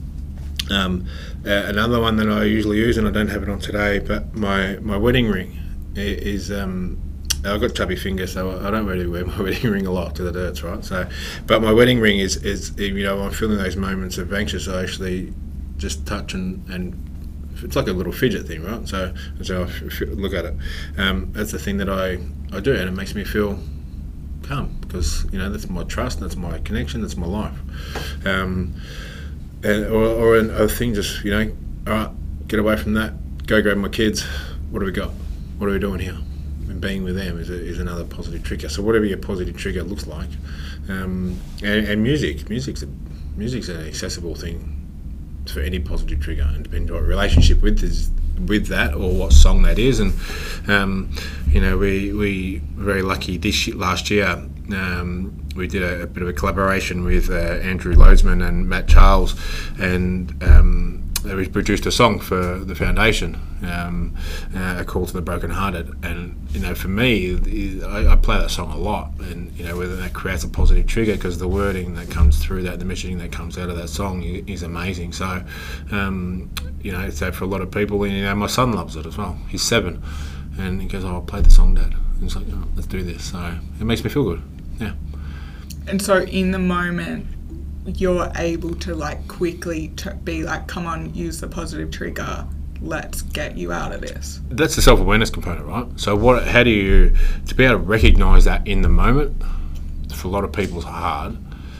Um, 0.69 1.07
uh, 1.45 1.49
another 1.49 1.99
one 1.99 2.17
that 2.17 2.29
I 2.29 2.43
usually 2.43 2.77
use, 2.77 2.97
and 2.97 3.07
I 3.07 3.11
don't 3.11 3.29
have 3.29 3.43
it 3.43 3.49
on 3.49 3.59
today, 3.59 3.99
but 3.99 4.35
my, 4.35 4.77
my 4.77 4.97
wedding 4.97 5.29
ring 5.29 5.57
is. 5.95 6.51
Um, 6.51 7.01
I've 7.45 7.61
got 7.61 7.75
chubby 7.75 7.95
fingers, 7.95 8.33
so 8.33 8.59
I 8.59 8.71
don't 8.71 8.87
really 8.87 9.05
wear 9.05 9.23
my 9.27 9.41
wedding 9.41 9.71
ring 9.71 9.85
a 9.85 9.91
lot 9.91 10.13
because 10.13 10.27
it 10.27 10.35
hurts, 10.35 10.63
right? 10.63 10.83
So, 10.83 11.07
but 11.45 11.61
my 11.61 11.71
wedding 11.71 11.99
ring 11.99 12.19
is, 12.19 12.37
is 12.37 12.73
you 12.77 13.03
know, 13.03 13.21
I'm 13.21 13.31
feeling 13.31 13.57
those 13.57 13.75
moments 13.75 14.17
of 14.17 14.33
anxious. 14.33 14.67
I 14.67 14.83
actually 14.83 15.33
just 15.77 16.05
touch 16.07 16.33
and, 16.33 16.67
and 16.67 17.07
it's 17.63 17.75
like 17.75 17.87
a 17.87 17.93
little 17.93 18.11
fidget 18.11 18.47
thing, 18.47 18.63
right? 18.63 18.87
So, 18.87 19.13
so 19.43 19.63
I 19.63 20.03
look 20.05 20.33
at 20.33 20.45
it. 20.45 20.55
Um, 20.97 21.31
that's 21.31 21.51
the 21.51 21.59
thing 21.59 21.77
that 21.77 21.89
I, 21.89 22.17
I 22.55 22.59
do, 22.59 22.73
and 22.73 22.89
it 22.89 22.93
makes 22.93 23.15
me 23.15 23.23
feel 23.23 23.59
calm 24.47 24.75
because 24.81 25.25
you 25.31 25.37
know 25.37 25.49
that's 25.49 25.69
my 25.69 25.83
trust, 25.83 26.19
that's 26.19 26.35
my 26.35 26.59
connection, 26.59 27.01
that's 27.01 27.17
my 27.17 27.27
life. 27.27 27.57
Um, 28.25 28.73
and, 29.63 29.85
or, 29.85 30.05
or 30.05 30.37
a 30.37 30.67
thing, 30.67 30.93
just 30.93 31.23
you 31.23 31.31
know, 31.31 31.51
all 31.87 31.93
right, 31.93 32.47
get 32.47 32.59
away 32.59 32.77
from 32.77 32.93
that. 32.93 33.13
Go 33.47 33.61
grab 33.61 33.77
my 33.77 33.89
kids. 33.89 34.23
What 34.71 34.79
do 34.79 34.85
we 34.85 34.91
got? 34.91 35.11
What 35.57 35.69
are 35.69 35.73
we 35.73 35.79
doing 35.79 35.99
here? 35.99 36.17
And 36.69 36.81
being 36.81 37.03
with 37.03 37.15
them 37.15 37.39
is, 37.39 37.49
a, 37.49 37.53
is 37.53 37.79
another 37.79 38.03
positive 38.03 38.43
trigger. 38.43 38.69
So 38.69 38.83
whatever 38.83 39.05
your 39.05 39.17
positive 39.17 39.57
trigger 39.57 39.83
looks 39.83 40.05
like, 40.05 40.29
um, 40.89 41.39
and, 41.63 41.87
and 41.87 42.03
music, 42.03 42.49
music's 42.49 42.83
a, 42.83 42.87
music's 43.35 43.69
an 43.69 43.87
accessible 43.87 44.35
thing 44.35 44.73
for 45.47 45.61
any 45.61 45.79
positive 45.79 46.19
trigger, 46.19 46.49
and 46.53 46.63
depending 46.63 46.91
on 46.91 46.97
what 46.97 47.07
relationship 47.07 47.61
with 47.61 47.81
is 47.83 48.11
with 48.45 48.67
that 48.67 48.93
or 48.93 49.13
what 49.13 49.33
song 49.33 49.63
that 49.63 49.79
is. 49.79 49.99
And 49.99 50.13
um, 50.67 51.11
you 51.49 51.61
know, 51.61 51.77
we 51.77 52.13
we 52.13 52.61
were 52.77 52.83
very 52.83 53.01
lucky 53.01 53.37
this 53.37 53.67
year, 53.67 53.75
last 53.75 54.09
year. 54.09 54.47
Um, 54.73 55.43
we 55.55 55.67
did 55.67 55.81
a, 55.81 56.03
a, 56.03 56.07
bit 56.07 56.21
of 56.21 56.29
a 56.29 56.33
collaboration 56.33 57.03
with 57.03 57.29
uh, 57.29 57.33
Andrew 57.33 57.95
Loadsman 57.95 58.47
and 58.47 58.69
Matt 58.69 58.87
Charles, 58.87 59.33
and 59.79 60.31
um, 60.43 60.86
we 61.35 61.47
produced 61.47 61.85
a 61.85 61.91
song 61.91 62.19
for 62.19 62.59
the 62.59 62.75
foundation, 62.75 63.39
um, 63.63 64.15
uh, 64.55 64.77
a 64.79 64.85
call 64.85 65.05
to 65.05 65.13
the 65.13 65.21
brokenhearted, 65.21 66.03
and 66.03 66.47
you 66.51 66.59
know, 66.59 66.73
for 66.75 66.87
me, 66.87 67.35
I, 67.83 68.13
I, 68.13 68.15
play 68.15 68.37
that 68.37 68.51
song 68.51 68.71
a 68.71 68.77
lot, 68.77 69.11
and 69.19 69.51
you 69.57 69.65
know, 69.65 69.77
whether 69.77 69.95
that 69.95 70.13
creates 70.13 70.43
a 70.43 70.47
positive 70.47 70.87
trigger 70.87 71.13
because 71.13 71.37
the 71.37 71.47
wording 71.47 71.95
that 71.95 72.09
comes 72.09 72.43
through 72.43 72.63
that, 72.63 72.79
the 72.79 72.85
messaging 72.85 73.19
that 73.19 73.31
comes 73.31 73.57
out 73.57 73.69
of 73.69 73.77
that 73.77 73.89
song 73.89 74.23
is 74.23 74.63
amazing. 74.63 75.13
So, 75.13 75.43
um, 75.91 76.49
you 76.81 76.91
know, 76.91 77.09
so 77.09 77.31
for 77.31 77.43
a 77.43 77.47
lot 77.47 77.61
of 77.61 77.71
people, 77.71 78.03
and, 78.03 78.13
you 78.13 78.23
know, 78.23 78.35
my 78.35 78.47
son 78.47 78.73
loves 78.73 78.95
it 78.95 79.05
as 79.05 79.17
well. 79.17 79.37
He's 79.49 79.63
seven, 79.63 80.01
and 80.57 80.81
he 80.81 80.87
goes, 80.87 81.03
"Oh, 81.03 81.15
I'll 81.15 81.21
play 81.21 81.41
the 81.41 81.51
song, 81.51 81.75
Dad." 81.75 81.95
And 82.19 82.25
it's 82.25 82.35
like, 82.35 82.45
oh, 82.51 82.63
let's 82.75 82.87
do 82.87 83.03
this. 83.03 83.31
So 83.31 83.57
it 83.79 83.83
makes 83.83 84.03
me 84.03 84.09
feel 84.09 84.23
good. 84.23 84.41
Yeah. 84.79 84.93
And 85.87 86.01
so 86.01 86.21
in 86.23 86.51
the 86.51 86.59
moment, 86.59 87.27
you're 87.87 88.29
able 88.35 88.75
to 88.75 88.93
like 88.93 89.27
quickly 89.27 89.89
t- 89.95 90.09
be 90.23 90.43
like, 90.43 90.67
come 90.67 90.85
on, 90.85 91.13
use 91.13 91.39
the 91.39 91.47
positive 91.47 91.89
trigger. 91.91 92.45
Let's 92.81 93.23
get 93.23 93.57
you 93.57 93.71
out 93.71 93.91
of 93.91 94.01
this. 94.01 94.39
That's 94.49 94.75
the 94.75 94.81
self 94.81 94.99
awareness 94.99 95.29
component, 95.31 95.65
right? 95.65 95.87
So 95.99 96.15
what? 96.15 96.47
How 96.47 96.63
do 96.63 96.69
you 96.69 97.15
to 97.47 97.55
be 97.55 97.63
able 97.65 97.75
to 97.79 97.83
recognise 97.83 98.45
that 98.45 98.67
in 98.67 98.81
the 98.83 98.89
moment? 98.89 99.41
For 100.13 100.27
a 100.27 100.31
lot 100.31 100.43
of 100.43 100.51
people, 100.51 100.77
it's 100.77 100.85
hard 100.85 101.37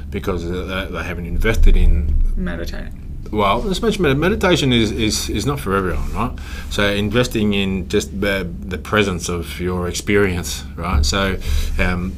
because 0.10 0.43
they, 0.49 1.03
haven't 1.03 1.26
invested 1.26 1.76
in 1.76 2.16
Meditating. 2.36 3.28
well, 3.32 3.70
as 3.70 3.82
much 3.82 3.99
med- 3.99 4.18
meditation 4.18 4.72
is, 4.72 4.91
is, 4.91 5.30
is 5.30 5.45
not 5.45 5.60
for 5.60 5.76
everyone, 5.76 6.12
right? 6.14 6.39
So 6.70 6.88
investing 6.88 7.53
in 7.53 7.89
just 7.89 8.20
the, 8.22 8.49
the 8.60 8.78
presence 8.78 9.28
of 9.28 9.60
your 9.60 9.88
experience, 9.88 10.64
right? 10.76 11.05
So, 11.05 11.38
um, 11.80 12.16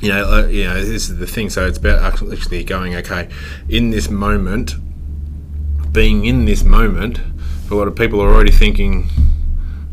you 0.00 0.10
know, 0.10 0.30
uh, 0.30 0.46
you 0.46 0.64
know, 0.64 0.74
this 0.74 1.08
is 1.08 1.18
the 1.18 1.26
thing. 1.26 1.50
So 1.50 1.66
it's 1.66 1.78
about 1.78 2.02
actually 2.32 2.64
going, 2.64 2.94
okay, 2.96 3.28
in 3.68 3.90
this 3.90 4.10
moment, 4.10 4.74
being 5.92 6.24
in 6.24 6.44
this 6.44 6.64
moment. 6.64 7.20
A 7.70 7.74
lot 7.74 7.88
of 7.88 7.96
people 7.96 8.20
are 8.22 8.32
already 8.32 8.52
thinking, 8.52 9.08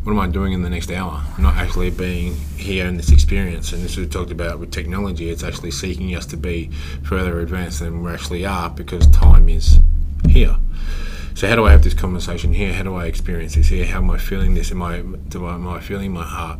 what 0.03 0.11
am 0.11 0.19
I 0.19 0.27
doing 0.27 0.53
in 0.53 0.61
the 0.61 0.69
next 0.69 0.91
hour? 0.91 1.23
Not 1.39 1.55
actually 1.55 1.89
being 1.89 2.35
here 2.57 2.85
in 2.85 2.95
this 2.95 3.11
experience. 3.11 3.73
And 3.73 3.83
this 3.83 3.97
we 3.97 4.05
talked 4.05 4.31
about 4.31 4.59
with 4.59 4.71
technology. 4.71 5.29
It's 5.29 5.43
actually 5.43 5.71
seeking 5.71 6.15
us 6.15 6.25
to 6.27 6.37
be 6.37 6.69
further 7.03 7.39
advanced 7.39 7.79
than 7.79 8.03
we 8.03 8.11
actually 8.11 8.45
are 8.45 8.69
because 8.69 9.07
time 9.07 9.49
is 9.49 9.79
here. 10.29 10.57
So 11.33 11.49
how 11.49 11.55
do 11.55 11.65
I 11.65 11.71
have 11.71 11.83
this 11.83 11.93
conversation 11.93 12.53
here? 12.53 12.71
How 12.71 12.83
do 12.83 12.95
I 12.95 13.07
experience 13.07 13.55
this 13.55 13.67
here? 13.67 13.85
How 13.85 13.97
am 13.97 14.09
I 14.09 14.17
feeling 14.17 14.53
this? 14.53 14.71
Am 14.71 14.81
I 14.81 15.01
do 15.01 15.45
I, 15.45 15.55
am 15.55 15.67
I 15.67 15.81
feeling 15.81 16.13
my 16.13 16.23
heart 16.23 16.59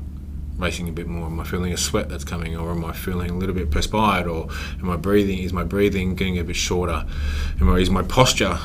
racing 0.58 0.90
a 0.90 0.92
bit 0.92 1.08
more? 1.08 1.28
Am 1.28 1.40
I 1.40 1.44
feeling 1.44 1.74
a 1.74 1.78
sweat 1.78 2.10
that's 2.10 2.24
coming, 2.24 2.56
or 2.56 2.72
am 2.72 2.86
I 2.86 2.94
feeling 2.94 3.32
a 3.32 3.38
little 3.38 3.56
bit 3.56 3.72
perspired, 3.72 4.28
or 4.28 4.50
am 4.80 4.90
I 4.90 4.96
breathing? 4.96 5.40
Is 5.40 5.54
my 5.54 5.64
breathing 5.64 6.16
getting 6.16 6.38
a 6.38 6.44
bit 6.44 6.56
shorter? 6.56 7.06
Am 7.60 7.70
I, 7.70 7.78
is 7.78 7.90
my 7.90 8.04
posture 8.04 8.58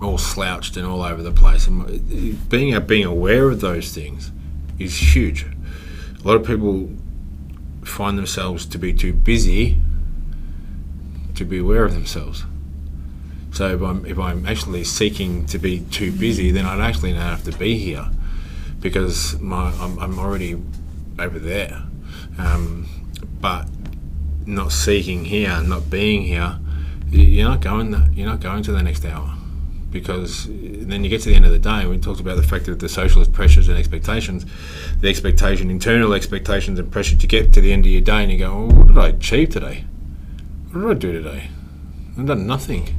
all 0.00 0.18
slouched 0.18 0.76
and 0.76 0.86
all 0.86 1.02
over 1.02 1.22
the 1.22 1.32
place? 1.32 1.68
I, 1.68 2.34
being 2.48 2.78
being 2.86 3.04
aware 3.04 3.48
of 3.48 3.60
those 3.60 3.92
things 3.92 4.30
is 4.78 5.14
huge. 5.14 5.44
A 5.44 6.26
lot 6.26 6.36
of 6.36 6.46
people 6.46 6.90
find 7.84 8.18
themselves 8.18 8.66
to 8.66 8.78
be 8.78 8.92
too 8.92 9.12
busy 9.12 9.78
to 11.34 11.44
be 11.44 11.58
aware 11.58 11.84
of 11.84 11.94
themselves. 11.94 12.44
So 13.52 13.74
if 13.74 13.82
I'm, 13.82 14.04
if 14.04 14.18
I'm 14.18 14.46
actually 14.46 14.84
seeking 14.84 15.46
to 15.46 15.58
be 15.58 15.80
too 15.80 16.12
busy, 16.12 16.50
then 16.50 16.66
I'd 16.66 16.80
actually 16.80 17.12
not 17.12 17.22
have 17.22 17.44
to 17.44 17.58
be 17.58 17.78
here 17.78 18.08
because 18.80 19.38
my, 19.40 19.72
I'm, 19.80 19.98
I'm 19.98 20.18
already 20.18 20.62
over 21.18 21.38
there. 21.38 21.82
Um, 22.38 22.86
but 23.40 23.68
not 24.46 24.72
seeking 24.72 25.26
here, 25.26 25.60
not 25.62 25.90
being 25.90 26.22
here, 26.22 26.58
you're 27.10 27.48
not 27.48 27.60
going. 27.60 28.12
You're 28.14 28.28
not 28.28 28.40
going 28.40 28.62
to 28.64 28.72
the 28.72 28.82
next 28.82 29.04
hour 29.04 29.34
because 29.90 30.46
then 30.50 31.02
you 31.02 31.08
get 31.08 31.22
to 31.22 31.30
the 31.30 31.34
end 31.34 31.46
of 31.46 31.50
the 31.50 31.58
day. 31.58 31.80
and 31.80 31.90
We 31.90 31.98
talked 31.98 32.20
about 32.20 32.36
the 32.36 32.42
fact 32.42 32.66
that 32.66 32.78
the 32.78 32.88
socialist 32.88 33.32
pressures 33.32 33.68
and 33.68 33.78
expectations, 33.78 34.44
the 35.00 35.08
expectation, 35.08 35.70
internal 35.70 36.12
expectations 36.12 36.78
and 36.78 36.90
pressure 36.90 37.16
to 37.16 37.26
get 37.26 37.52
to 37.54 37.60
the 37.60 37.72
end 37.72 37.86
of 37.86 37.92
your 37.92 38.02
day, 38.02 38.22
and 38.22 38.32
you 38.32 38.38
go, 38.38 38.52
oh, 38.52 38.66
"What 38.66 38.86
did 38.88 38.98
I 38.98 39.08
achieve 39.08 39.50
today? 39.50 39.84
What 40.72 40.82
did 40.82 40.90
I 40.90 40.94
do 40.94 41.12
today? 41.12 41.50
I've 42.18 42.26
done 42.26 42.46
nothing." 42.46 42.94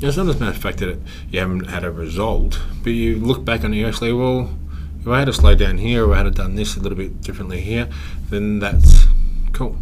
It's 0.00 0.16
not 0.16 0.28
as 0.28 0.36
a 0.36 0.38
matter 0.38 0.52
of 0.52 0.58
fact 0.58 0.78
that 0.78 1.00
you 1.30 1.40
haven't 1.40 1.66
had 1.66 1.82
a 1.82 1.90
result, 1.90 2.60
but 2.84 2.90
you 2.90 3.16
look 3.16 3.44
back 3.44 3.64
it, 3.64 3.72
you 3.72 3.86
actually, 3.86 4.12
well, 4.12 4.50
if 5.08 5.14
I 5.14 5.20
had 5.20 5.24
to 5.24 5.32
slow 5.32 5.54
down 5.54 5.78
here 5.78 6.06
or 6.06 6.14
I 6.14 6.22
had 6.22 6.34
done 6.34 6.54
this 6.54 6.76
a 6.76 6.80
little 6.80 6.98
bit 6.98 7.22
differently 7.22 7.62
here, 7.62 7.88
then 8.28 8.58
that's 8.58 9.06
cool. 9.52 9.76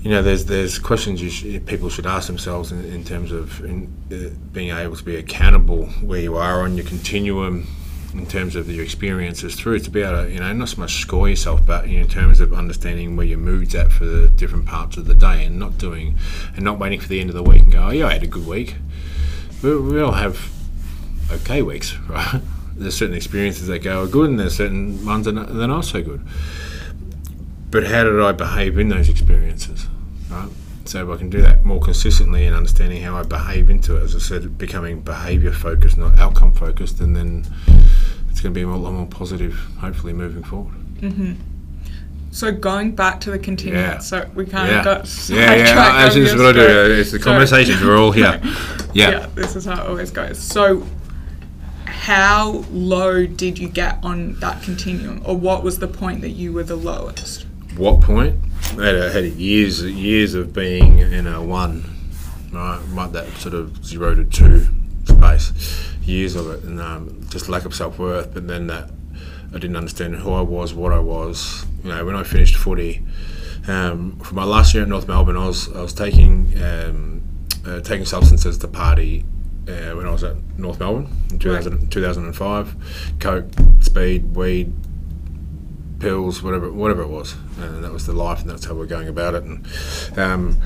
You 0.00 0.10
know, 0.10 0.22
there's 0.22 0.46
there's 0.46 0.78
questions 0.78 1.20
you 1.20 1.30
sh- 1.30 1.60
people 1.66 1.90
should 1.90 2.06
ask 2.06 2.26
themselves 2.26 2.72
in, 2.72 2.84
in 2.86 3.04
terms 3.04 3.32
of 3.32 3.62
in, 3.64 3.92
uh, 4.10 4.34
being 4.52 4.74
able 4.74 4.96
to 4.96 5.04
be 5.04 5.16
accountable 5.16 5.86
where 6.02 6.20
you 6.20 6.36
are 6.36 6.62
on 6.62 6.76
your 6.76 6.86
continuum 6.86 7.66
in 8.14 8.26
terms 8.26 8.56
of 8.56 8.70
your 8.70 8.82
experiences 8.82 9.54
through 9.56 9.80
to 9.80 9.90
be 9.90 10.00
able 10.00 10.24
to, 10.24 10.32
you 10.32 10.40
know, 10.40 10.52
not 10.52 10.68
so 10.68 10.80
much 10.80 11.00
score 11.00 11.28
yourself, 11.28 11.66
but 11.66 11.84
in 11.84 12.06
terms 12.06 12.40
of 12.40 12.54
understanding 12.54 13.16
where 13.16 13.26
your 13.26 13.38
mood's 13.38 13.74
at 13.74 13.92
for 13.92 14.04
the 14.04 14.28
different 14.28 14.66
parts 14.66 14.96
of 14.96 15.06
the 15.06 15.14
day 15.14 15.44
and 15.44 15.58
not 15.58 15.76
doing, 15.78 16.16
and 16.54 16.64
not 16.64 16.78
waiting 16.78 17.00
for 17.00 17.08
the 17.08 17.20
end 17.20 17.28
of 17.28 17.36
the 17.36 17.42
week 17.42 17.62
and 17.62 17.72
go, 17.72 17.88
oh 17.88 17.90
yeah, 17.90 18.06
I 18.06 18.14
had 18.14 18.22
a 18.22 18.26
good 18.26 18.46
week. 18.46 18.76
We, 19.62 19.78
we 19.78 20.00
all 20.00 20.12
have 20.12 20.50
okay 21.30 21.60
weeks, 21.60 21.96
right? 22.08 22.40
There's 22.76 22.96
certain 22.96 23.14
experiences 23.14 23.68
that 23.68 23.80
go 23.80 24.02
are 24.02 24.06
good 24.06 24.30
and 24.30 24.38
there's 24.40 24.56
certain 24.56 25.04
ones 25.06 25.26
that 25.26 25.36
are 25.36 25.66
not 25.68 25.84
so 25.84 26.02
good. 26.02 26.26
But 27.70 27.86
how 27.86 28.04
did 28.04 28.20
I 28.20 28.32
behave 28.32 28.78
in 28.78 28.88
those 28.88 29.08
experiences, 29.08 29.86
right? 30.30 30.48
So 30.84 31.02
if 31.08 31.14
I 31.14 31.18
can 31.18 31.30
do 31.30 31.40
that 31.42 31.64
more 31.64 31.80
consistently 31.80 32.46
and 32.46 32.54
understanding 32.54 33.02
how 33.02 33.16
I 33.16 33.22
behave 33.22 33.70
into 33.70 33.96
it, 33.96 34.02
as 34.02 34.14
I 34.14 34.18
said, 34.18 34.58
becoming 34.58 35.00
behaviour 35.00 35.50
focused, 35.52 35.96
not 35.96 36.18
outcome 36.18 36.52
focused, 36.52 37.00
and 37.00 37.16
then 37.16 37.46
it's 38.30 38.40
going 38.40 38.52
to 38.52 38.58
be 38.58 38.62
a 38.62 38.68
lot 38.68 38.92
more 38.92 39.06
positive, 39.06 39.54
hopefully, 39.78 40.12
moving 40.12 40.42
forward. 40.44 40.74
Mm-hmm. 41.00 41.32
So 42.32 42.50
going 42.52 42.94
back 42.96 43.20
to 43.20 43.30
the 43.30 43.38
continuum, 43.38 43.80
Yeah. 43.80 43.98
so 43.98 44.28
we 44.34 44.44
kind 44.44 44.68
Yeah, 44.70 44.78
of 44.80 44.84
got 44.84 45.28
yeah, 45.28 45.54
yeah. 45.54 45.74
That's 45.74 46.16
on 46.16 46.22
just 46.22 46.36
what 46.36 46.46
I 46.46 46.52
do. 46.52 46.94
It's 46.98 47.12
the 47.12 47.18
conversations. 47.20 47.80
We're 47.80 47.96
all 47.96 48.10
here. 48.10 48.40
yeah, 48.92 49.10
Yeah. 49.10 49.26
this 49.34 49.54
is 49.56 49.64
how 49.64 49.84
it 49.84 49.88
always 49.88 50.10
goes. 50.10 50.38
So, 50.38 50.84
how 52.04 52.62
low 52.70 53.24
did 53.24 53.58
you 53.58 53.66
get 53.66 53.98
on 54.02 54.34
that 54.34 54.62
continuum, 54.62 55.22
or 55.24 55.34
what 55.34 55.62
was 55.62 55.78
the 55.78 55.88
point 55.88 56.20
that 56.20 56.32
you 56.32 56.52
were 56.52 56.62
the 56.62 56.76
lowest? 56.76 57.46
What 57.78 58.02
point? 58.02 58.36
I 58.78 58.84
had, 58.84 58.94
a, 58.94 59.10
had 59.10 59.24
years, 59.24 59.82
years 59.82 60.34
of 60.34 60.52
being 60.52 60.98
in 60.98 61.26
a 61.26 61.42
one, 61.42 61.82
right, 62.52 63.08
that 63.12 63.26
sort 63.38 63.54
of 63.54 63.82
zero 63.82 64.14
to 64.14 64.24
two 64.24 64.66
space, 65.06 65.94
years 66.02 66.36
of 66.36 66.50
it, 66.50 66.64
and 66.64 66.78
um, 66.78 67.26
just 67.30 67.48
lack 67.48 67.64
of 67.64 67.74
self 67.74 67.98
worth. 67.98 68.34
But 68.34 68.48
then 68.48 68.66
that 68.66 68.90
I 69.48 69.54
didn't 69.54 69.76
understand 69.76 70.16
who 70.16 70.30
I 70.34 70.42
was, 70.42 70.74
what 70.74 70.92
I 70.92 70.98
was. 70.98 71.64
You 71.82 71.88
know, 71.88 72.04
when 72.04 72.16
I 72.16 72.22
finished 72.22 72.56
footy, 72.56 73.02
um, 73.66 74.20
for 74.20 74.34
my 74.34 74.44
last 74.44 74.74
year 74.74 74.82
at 74.82 74.90
North 74.90 75.08
Melbourne, 75.08 75.38
I 75.38 75.46
was 75.46 75.74
I 75.74 75.80
was 75.80 75.94
taking 75.94 76.52
um, 76.62 77.22
uh, 77.64 77.80
taking 77.80 78.04
substances 78.04 78.58
to 78.58 78.68
party. 78.68 79.24
Uh, 79.66 79.96
when 79.96 80.06
I 80.06 80.10
was 80.10 80.22
at 80.22 80.36
North 80.58 80.78
Melbourne 80.78 81.08
in 81.30 81.38
2000, 81.38 81.90
2005, 81.90 83.16
coke, 83.18 83.46
speed, 83.80 84.36
weed, 84.36 84.74
pills, 86.00 86.42
whatever 86.42 86.70
whatever 86.70 87.00
it 87.02 87.08
was. 87.08 87.34
And 87.58 87.82
that 87.82 87.92
was 87.92 88.06
the 88.06 88.12
life, 88.12 88.42
and 88.42 88.50
that's 88.50 88.66
how 88.66 88.74
we're 88.74 88.84
going 88.84 89.08
about 89.08 89.34
it. 89.34 89.44
And 89.44 89.66
um, 90.18 90.56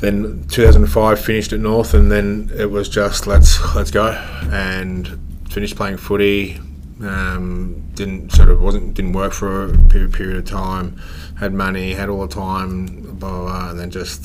then 0.00 0.44
2005 0.48 1.18
finished 1.18 1.54
at 1.54 1.60
North, 1.60 1.94
and 1.94 2.12
then 2.12 2.50
it 2.54 2.70
was 2.70 2.88
just 2.90 3.26
let's 3.26 3.74
let's 3.74 3.90
go 3.90 4.08
and 4.52 5.18
finished 5.48 5.76
playing 5.76 5.96
footy. 5.96 6.60
Um, 7.00 7.90
didn't 7.94 8.30
sort 8.30 8.50
of 8.50 8.60
wasn't 8.60 8.94
didn't 8.94 9.14
work 9.14 9.32
for 9.32 9.72
a 9.72 9.78
period, 9.88 10.12
period 10.12 10.36
of 10.36 10.44
time. 10.44 11.00
Had 11.38 11.54
money, 11.54 11.94
had 11.94 12.10
all 12.10 12.26
the 12.26 12.34
time, 12.34 12.86
blah 12.86 13.30
blah, 13.30 13.42
blah 13.42 13.70
and 13.70 13.80
then 13.80 13.90
just 13.90 14.22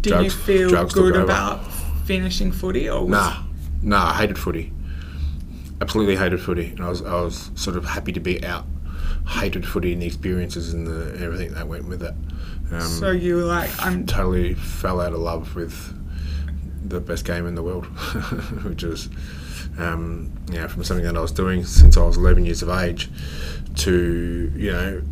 Did 0.00 0.10
Drugs- 0.12 0.24
you 0.24 0.30
feel 0.30 0.86
good 0.86 1.16
about 1.16 1.60
finishing 2.04 2.52
footy, 2.52 2.88
or 2.88 3.02
was 3.02 3.10
Nah, 3.10 3.42
nah, 3.82 4.10
I 4.10 4.14
hated 4.14 4.38
footy. 4.38 4.72
Absolutely 5.80 6.16
hated 6.16 6.40
footy. 6.40 6.70
And 6.70 6.80
I 6.80 6.88
was, 6.88 7.02
I 7.02 7.20
was 7.20 7.50
sort 7.54 7.76
of 7.76 7.84
happy 7.84 8.12
to 8.12 8.20
be 8.20 8.44
out. 8.44 8.66
Hated 9.26 9.66
footy 9.66 9.92
and 9.92 10.02
the 10.02 10.06
experiences 10.06 10.72
and 10.72 10.86
the 10.86 11.18
everything 11.22 11.54
that 11.54 11.66
went 11.68 11.88
with 11.88 12.02
it. 12.02 12.14
Um, 12.72 12.80
so 12.80 13.10
you 13.10 13.36
were 13.36 13.42
like, 13.42 13.70
I'm 13.84 14.06
totally 14.06 14.54
fell 14.54 15.00
out 15.00 15.12
of 15.12 15.18
love 15.18 15.54
with 15.54 15.98
the 16.88 17.00
best 17.00 17.24
game 17.24 17.46
in 17.46 17.54
the 17.54 17.62
world, 17.62 17.86
which 18.64 18.82
is, 18.82 19.08
um, 19.78 20.32
you 20.50 20.58
know, 20.58 20.68
from 20.68 20.84
something 20.84 21.04
that 21.04 21.16
I 21.16 21.20
was 21.20 21.32
doing 21.32 21.64
since 21.64 21.96
I 21.96 22.04
was 22.04 22.16
11 22.16 22.44
years 22.44 22.62
of 22.62 22.68
age 22.70 23.10
to, 23.76 24.52
you 24.56 24.72
know, 24.72 25.02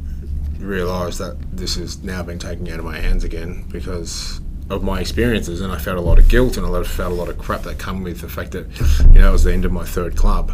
realise 0.59 1.19
that 1.19 1.37
this 1.57 1.77
has 1.77 2.03
now 2.03 2.23
been 2.23 2.39
taken 2.39 2.69
out 2.69 2.79
of 2.79 2.85
my 2.85 2.99
hands 2.99 3.25
again 3.25 3.65
because 3.71 4.41
of 4.71 4.83
my 4.85 5.01
experiences 5.01 5.61
and 5.61 5.73
I 5.73 5.79
felt 5.79 5.99
a 5.99 6.01
lot 6.01 6.19
of 6.19 6.29
guilt 6.29 6.57
and 6.57 6.65
I 6.65 6.83
felt 6.85 7.13
a 7.13 7.15
lot 7.15 7.29
of 7.29 7.37
crap 7.39 7.63
that 7.63 7.79
come 7.79 8.03
with 8.03 8.21
the 8.21 8.29
fact 8.29 8.53
that, 8.53 8.67
you 9.13 9.21
know, 9.21 9.29
it 9.29 9.33
was 9.33 9.45
the 9.45 9.53
end 9.53 9.65
of 9.65 9.73
my 9.73 9.85
third 9.85 10.17
club. 10.17 10.53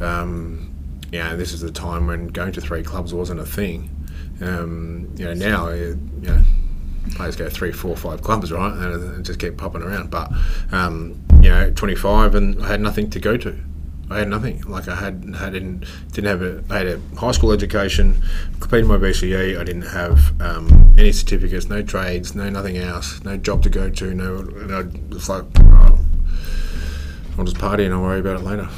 Um, 0.00 0.72
you 1.10 1.18
know, 1.18 1.36
this 1.36 1.52
is 1.52 1.62
the 1.62 1.72
time 1.72 2.06
when 2.06 2.28
going 2.28 2.52
to 2.52 2.60
three 2.60 2.82
clubs 2.82 3.14
wasn't 3.14 3.40
a 3.40 3.46
thing. 3.46 3.90
Um, 4.42 5.08
you 5.16 5.24
know, 5.24 5.32
now, 5.32 5.68
uh, 5.68 5.74
you 5.74 5.98
know, 6.20 6.42
players 7.14 7.36
go 7.36 7.48
three, 7.48 7.72
four, 7.72 7.96
five 7.96 8.22
clubs, 8.22 8.52
right, 8.52 8.72
and, 8.72 9.14
and 9.14 9.24
just 9.24 9.38
keep 9.38 9.56
popping 9.56 9.82
around. 9.82 10.10
But 10.10 10.30
um, 10.72 11.22
you 11.40 11.48
know, 11.48 11.70
25, 11.70 12.34
and 12.34 12.62
I 12.62 12.68
had 12.68 12.80
nothing 12.80 13.08
to 13.10 13.20
go 13.20 13.36
to. 13.38 13.58
I 14.08 14.18
had 14.20 14.28
nothing. 14.28 14.62
Like 14.62 14.86
I 14.88 14.94
had, 14.94 15.34
had 15.36 15.52
didn't, 15.52 15.84
didn't 16.12 16.28
have 16.28 16.42
a. 16.42 16.62
I 16.70 16.78
had 16.78 16.86
a 16.86 17.00
high 17.18 17.32
school 17.32 17.50
education, 17.52 18.22
completed 18.60 18.86
my 18.86 18.96
VCE. 18.96 19.58
I 19.58 19.64
didn't 19.64 19.82
have 19.82 20.40
um, 20.40 20.94
any 20.96 21.10
certificates, 21.12 21.68
no 21.68 21.82
trades, 21.82 22.34
no 22.34 22.48
nothing 22.48 22.76
else, 22.78 23.22
no 23.24 23.36
job 23.36 23.62
to 23.64 23.68
go 23.70 23.90
to. 23.90 24.14
No, 24.14 24.36
and 24.38 24.72
I 24.72 24.82
was 25.12 25.28
like, 25.28 25.44
oh, 25.58 25.98
I'll 27.36 27.44
just 27.44 27.58
party 27.58 27.84
and 27.84 27.92
I'll 27.94 28.02
worry 28.02 28.20
about 28.20 28.40
it 28.40 28.44
later. 28.44 28.68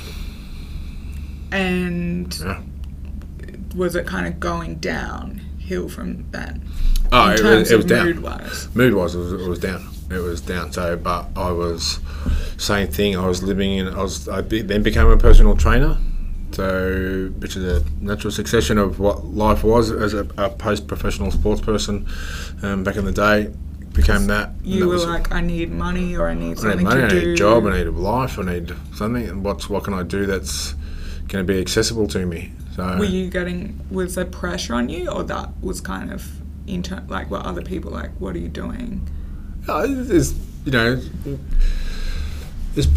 and 1.53 2.37
Yeah. 2.39 2.61
was 3.75 3.97
it 3.97 4.07
kind 4.07 4.27
of 4.27 4.41
going 4.41 4.77
downhill 4.77 5.89
from 5.89 6.25
then? 6.31 6.67
Oh, 7.13 7.31
it 7.31 7.41
it 7.71 7.77
was 7.77 7.85
down. 7.87 8.07
mood 8.07 8.21
wise. 8.21 8.69
mood 8.75 8.95
was 8.95 9.15
it, 9.15 9.19
was 9.19 9.33
it 9.33 9.49
was 9.49 9.59
down. 9.59 9.89
It 10.11 10.19
was 10.19 10.41
down. 10.41 10.73
So, 10.73 10.97
but 10.97 11.27
I 11.37 11.51
was 11.51 12.01
same 12.57 12.89
thing. 12.89 13.17
I 13.17 13.27
was 13.27 13.43
living 13.43 13.73
in. 13.79 13.89
I 13.89 14.03
was. 14.03 14.29
I 14.29 14.41
be, 14.41 14.63
then 14.63 14.83
became 14.83 15.07
a 15.09 15.17
personal 15.17 15.57
trainer. 15.57 15.99
So, 16.53 17.31
which 17.39 17.57
is 17.57 17.65
a 17.65 17.85
natural 18.01 18.31
succession 18.31 18.79
of 18.79 18.99
what 18.99 19.25
life 19.27 19.63
was 19.63 19.91
as 19.93 20.15
a, 20.15 20.27
a 20.39 20.49
post-professional 20.49 21.31
sports 21.31 21.61
person 21.61 22.07
um, 22.63 22.85
back 22.85 22.97
in 22.97 23.05
the 23.05 23.13
day. 23.13 23.53
Became 23.93 24.27
that. 24.29 24.53
You 24.63 24.81
that 24.81 24.87
were 24.87 24.95
was- 24.95 25.07
like, 25.07 25.31
I 25.33 25.41
need 25.43 25.71
money 25.71 26.17
or 26.17 26.29
I 26.29 26.35
need 26.35 26.45
I 26.45 26.49
need 26.49 26.59
something 26.59 26.85
money. 26.85 27.01
to 27.01 27.07
I 27.07 27.11
do. 27.11 27.33
a 27.33 27.37
job. 27.37 27.67
I 27.67 27.79
need 27.79 27.87
a 27.87 27.91
life. 27.91 28.39
I 28.39 28.43
need 28.45 28.73
something. 28.95 29.29
And 29.29 29.45
what's 29.45 29.69
what 29.69 29.85
can 29.85 29.93
I 29.93 30.03
do 30.05 30.25
that's 30.25 30.73
going 31.29 31.45
to 31.47 31.53
be 31.53 31.61
accessible 31.61 32.07
to 32.09 32.25
me? 32.25 32.53
So, 32.77 32.97
Were 32.99 33.05
you 33.05 33.29
getting 33.29 33.79
was 33.91 34.15
there 34.15 34.25
pressure 34.25 34.75
on 34.75 34.89
you, 34.89 35.11
or 35.11 35.23
that 35.25 35.51
was 35.61 35.81
kind 35.83 36.13
of 36.13 36.27
inter 36.67 37.03
like 37.09 37.31
what 37.31 37.45
other 37.45 37.63
people 37.63 37.91
like? 37.91 38.11
What 38.19 38.35
are 38.37 38.39
you 38.39 38.49
doing? 38.49 39.07
Uh, 39.69 39.87
there's, 39.89 40.35
you 40.65 40.73
know, 40.73 40.97
there's 42.75 42.89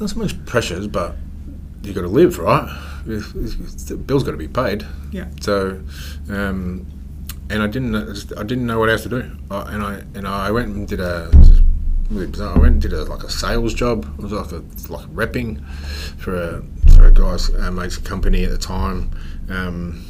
not 0.00 0.10
so 0.10 0.18
much 0.18 0.44
pressures, 0.46 0.86
but 0.86 1.16
you've 1.82 1.94
got 1.94 2.02
to 2.02 2.08
live, 2.08 2.38
right? 2.38 2.68
The 3.06 3.96
bill's 4.06 4.22
got 4.24 4.30
to 4.32 4.36
be 4.36 4.48
paid. 4.48 4.86
Yeah. 5.10 5.26
So, 5.40 5.82
um, 6.30 6.86
and 7.50 7.62
I 7.62 7.66
didn't, 7.66 7.90
know- 7.92 8.14
I 8.36 8.42
didn't 8.42 8.66
know 8.66 8.78
what 8.78 8.88
else 8.88 9.02
to 9.02 9.08
do. 9.08 9.30
I, 9.50 9.74
and 9.74 9.82
I 9.82 9.94
and 10.14 10.26
I 10.26 10.50
went 10.50 10.74
and 10.74 10.88
did 10.88 11.00
a. 11.00 11.30
Really 12.10 12.26
bizarre. 12.26 12.54
I 12.54 12.58
went 12.60 12.72
and 12.74 12.82
did 12.82 12.92
a, 12.92 13.02
like 13.04 13.22
a 13.24 13.30
sales 13.30 13.72
job. 13.72 14.04
It 14.18 14.22
was 14.22 14.32
like 14.32 14.52
a 14.52 14.62
like 14.92 15.06
repping 15.06 15.64
for 16.18 16.36
a 16.36 16.62
for 16.94 17.06
a 17.06 17.10
guy's 17.10 17.48
uh, 17.54 17.70
mate's 17.70 17.96
company 17.96 18.44
at 18.44 18.50
the 18.50 18.58
time. 18.58 19.10
Um, 19.48 20.04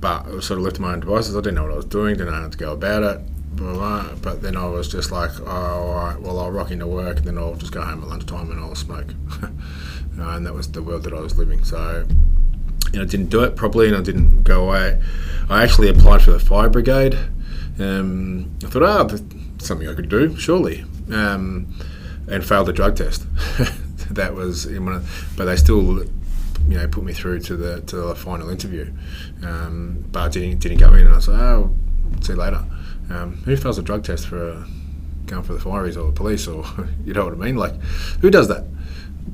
but 0.00 0.26
I 0.26 0.30
was 0.30 0.46
sort 0.46 0.58
of 0.58 0.64
left 0.64 0.76
to 0.76 0.82
my 0.82 0.92
own 0.92 1.00
devices. 1.00 1.36
I 1.36 1.38
didn't 1.40 1.54
know 1.54 1.62
what 1.62 1.72
I 1.72 1.76
was 1.76 1.84
doing, 1.84 2.16
didn't 2.16 2.32
know 2.32 2.40
how 2.42 2.48
to 2.48 2.58
go 2.58 2.72
about 2.72 3.02
it. 3.04 3.20
But 3.56 4.42
then 4.42 4.56
I 4.56 4.66
was 4.66 4.88
just 4.88 5.10
like, 5.10 5.30
oh, 5.40 5.46
all 5.46 5.94
right, 5.94 6.20
well, 6.20 6.38
I'll 6.38 6.50
rock 6.50 6.70
into 6.70 6.86
work 6.86 7.18
and 7.18 7.26
then 7.26 7.38
I'll 7.38 7.54
just 7.54 7.72
go 7.72 7.82
home 7.82 8.02
at 8.02 8.08
lunchtime 8.08 8.50
and 8.50 8.60
I'll 8.60 8.74
smoke. 8.74 9.14
Uh, 10.18 10.36
and 10.36 10.44
that 10.44 10.52
was 10.52 10.70
the 10.70 10.82
world 10.82 11.04
that 11.04 11.14
I 11.14 11.20
was 11.20 11.38
living. 11.38 11.64
So, 11.64 12.06
you 12.92 12.98
know, 12.98 13.02
I 13.02 13.06
didn't 13.06 13.30
do 13.30 13.42
it 13.44 13.56
properly 13.56 13.88
and 13.88 13.96
I 13.96 14.02
didn't 14.02 14.42
go 14.42 14.68
away. 14.68 15.02
I 15.48 15.62
actually 15.62 15.88
applied 15.88 16.20
for 16.20 16.32
the 16.32 16.38
fire 16.38 16.68
brigade. 16.68 17.18
Um, 17.78 18.54
I 18.62 18.68
thought, 18.68 18.82
oh, 18.82 19.04
that's 19.04 19.66
something 19.66 19.88
I 19.88 19.94
could 19.94 20.10
do, 20.10 20.36
surely. 20.36 20.84
Um, 21.10 21.74
and 22.30 22.44
failed 22.44 22.66
the 22.68 22.74
drug 22.74 22.96
test. 22.96 23.24
that 24.10 24.34
was, 24.34 24.66
of, 24.66 25.32
but 25.34 25.46
they 25.46 25.56
still 25.56 26.04
you 26.68 26.78
know, 26.78 26.86
put 26.88 27.04
me 27.04 27.12
through 27.12 27.40
to 27.40 27.56
the 27.56 27.80
to 27.82 27.96
the 27.96 28.14
final 28.14 28.50
interview. 28.50 28.92
Um, 29.42 30.04
but 30.12 30.20
I 30.20 30.28
didn't 30.28 30.58
didn't 30.60 30.78
go 30.78 30.92
in, 30.94 31.06
and 31.06 31.14
I 31.14 31.18
said, 31.18 31.34
"Oh, 31.34 31.74
see 32.20 32.32
you 32.32 32.38
later." 32.38 32.64
Um, 33.10 33.36
who 33.44 33.56
fails 33.56 33.78
a 33.78 33.82
drug 33.82 34.04
test 34.04 34.26
for 34.26 34.48
a, 34.48 34.66
going 35.26 35.42
for 35.42 35.52
the 35.54 35.60
fireys 35.60 35.96
or 35.96 36.06
the 36.06 36.12
police, 36.12 36.46
or 36.46 36.64
you 37.04 37.12
know 37.14 37.24
what 37.24 37.34
I 37.34 37.36
mean? 37.36 37.56
Like, 37.56 37.74
who 38.20 38.30
does 38.30 38.48
that? 38.48 38.64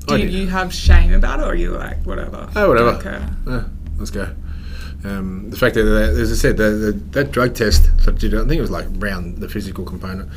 Do 0.07 0.19
you 0.19 0.47
have 0.47 0.73
shame 0.73 1.13
about 1.13 1.41
it, 1.41 1.43
or 1.43 1.47
are 1.47 1.55
you 1.55 1.73
like 1.73 2.05
whatever? 2.05 2.49
Oh, 2.57 2.69
whatever. 2.69 2.91
Okay. 2.91 3.23
Yeah, 3.47 3.65
let's 3.99 4.11
go. 4.11 4.35
Um, 5.05 5.51
the 5.51 5.57
fact 5.57 5.75
that, 5.77 5.85
that, 5.85 6.11
as 6.11 6.33
I 6.33 6.35
said, 6.35 6.57
the, 6.57 6.71
the, 6.71 6.93
that 7.13 7.31
drug 7.31 7.55
test 7.55 7.89
that 8.05 8.15
I 8.15 8.19
did, 8.19 8.35
I 8.35 8.39
think 8.41 8.59
it 8.59 8.61
was 8.61 8.71
like 8.71 8.87
around 8.99 9.39
the 9.39 9.49
physical 9.49 9.85
component. 9.85 10.31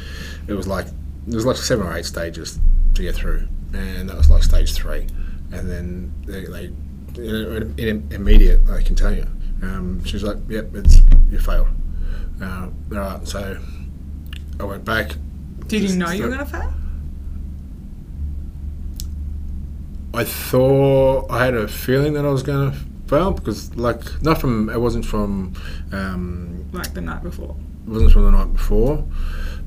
It 0.48 0.54
was 0.54 0.68
like 0.68 0.88
there 1.26 1.36
was 1.36 1.46
like 1.46 1.58
seven 1.58 1.88
or 1.88 1.96
eight 1.96 2.06
stages 2.06 2.60
to 2.96 3.02
get 3.02 3.16
through, 3.16 3.48
and 3.74 4.10
that 4.10 4.18
was 4.18 4.30
like 4.30 4.44
stage 4.44 4.74
three, 4.74 5.08
and 5.52 5.70
then 5.70 6.14
they, 6.26 6.46
they 6.46 6.66
in, 7.18 7.74
in 7.78 8.08
immediate 8.12 8.60
I 8.70 8.82
can 8.84 8.96
tell 8.96 9.14
you. 9.14 9.26
Um, 9.64 10.04
she 10.04 10.16
was 10.16 10.24
like, 10.24 10.38
"Yep, 10.48 10.76
it's 10.76 11.02
you 11.30 11.40
failed." 11.40 11.68
Uh, 12.42 12.70
right, 12.90 13.28
so 13.28 13.58
I 14.60 14.64
went 14.64 14.84
back. 14.84 15.12
Did 15.68 15.84
you 15.90 15.96
know 15.98 16.10
you 16.12 16.24
were 16.24 16.30
gonna 16.30 16.46
fail? 16.46 16.74
I 20.14 20.24
thought 20.26 21.32
I 21.32 21.46
had 21.46 21.54
a 21.54 21.68
feeling 21.68 22.14
that 22.14 22.26
I 22.26 22.30
was 22.30 22.44
going 22.44 22.72
to 22.72 22.78
fail 23.08 23.32
because, 23.32 23.74
like, 23.78 24.22
not 24.22 24.42
from 24.42 24.70
it 24.70 24.80
wasn't 24.80 25.06
from 25.06 25.54
um, 25.94 26.66
Like 26.74 26.94
the 26.94 27.00
night 27.02 27.24
before. 27.24 27.56
it 27.88 27.90
wasn't 27.90 28.12
from 28.12 28.24
the 28.26 28.32
night 28.32 28.52
before. 28.52 29.06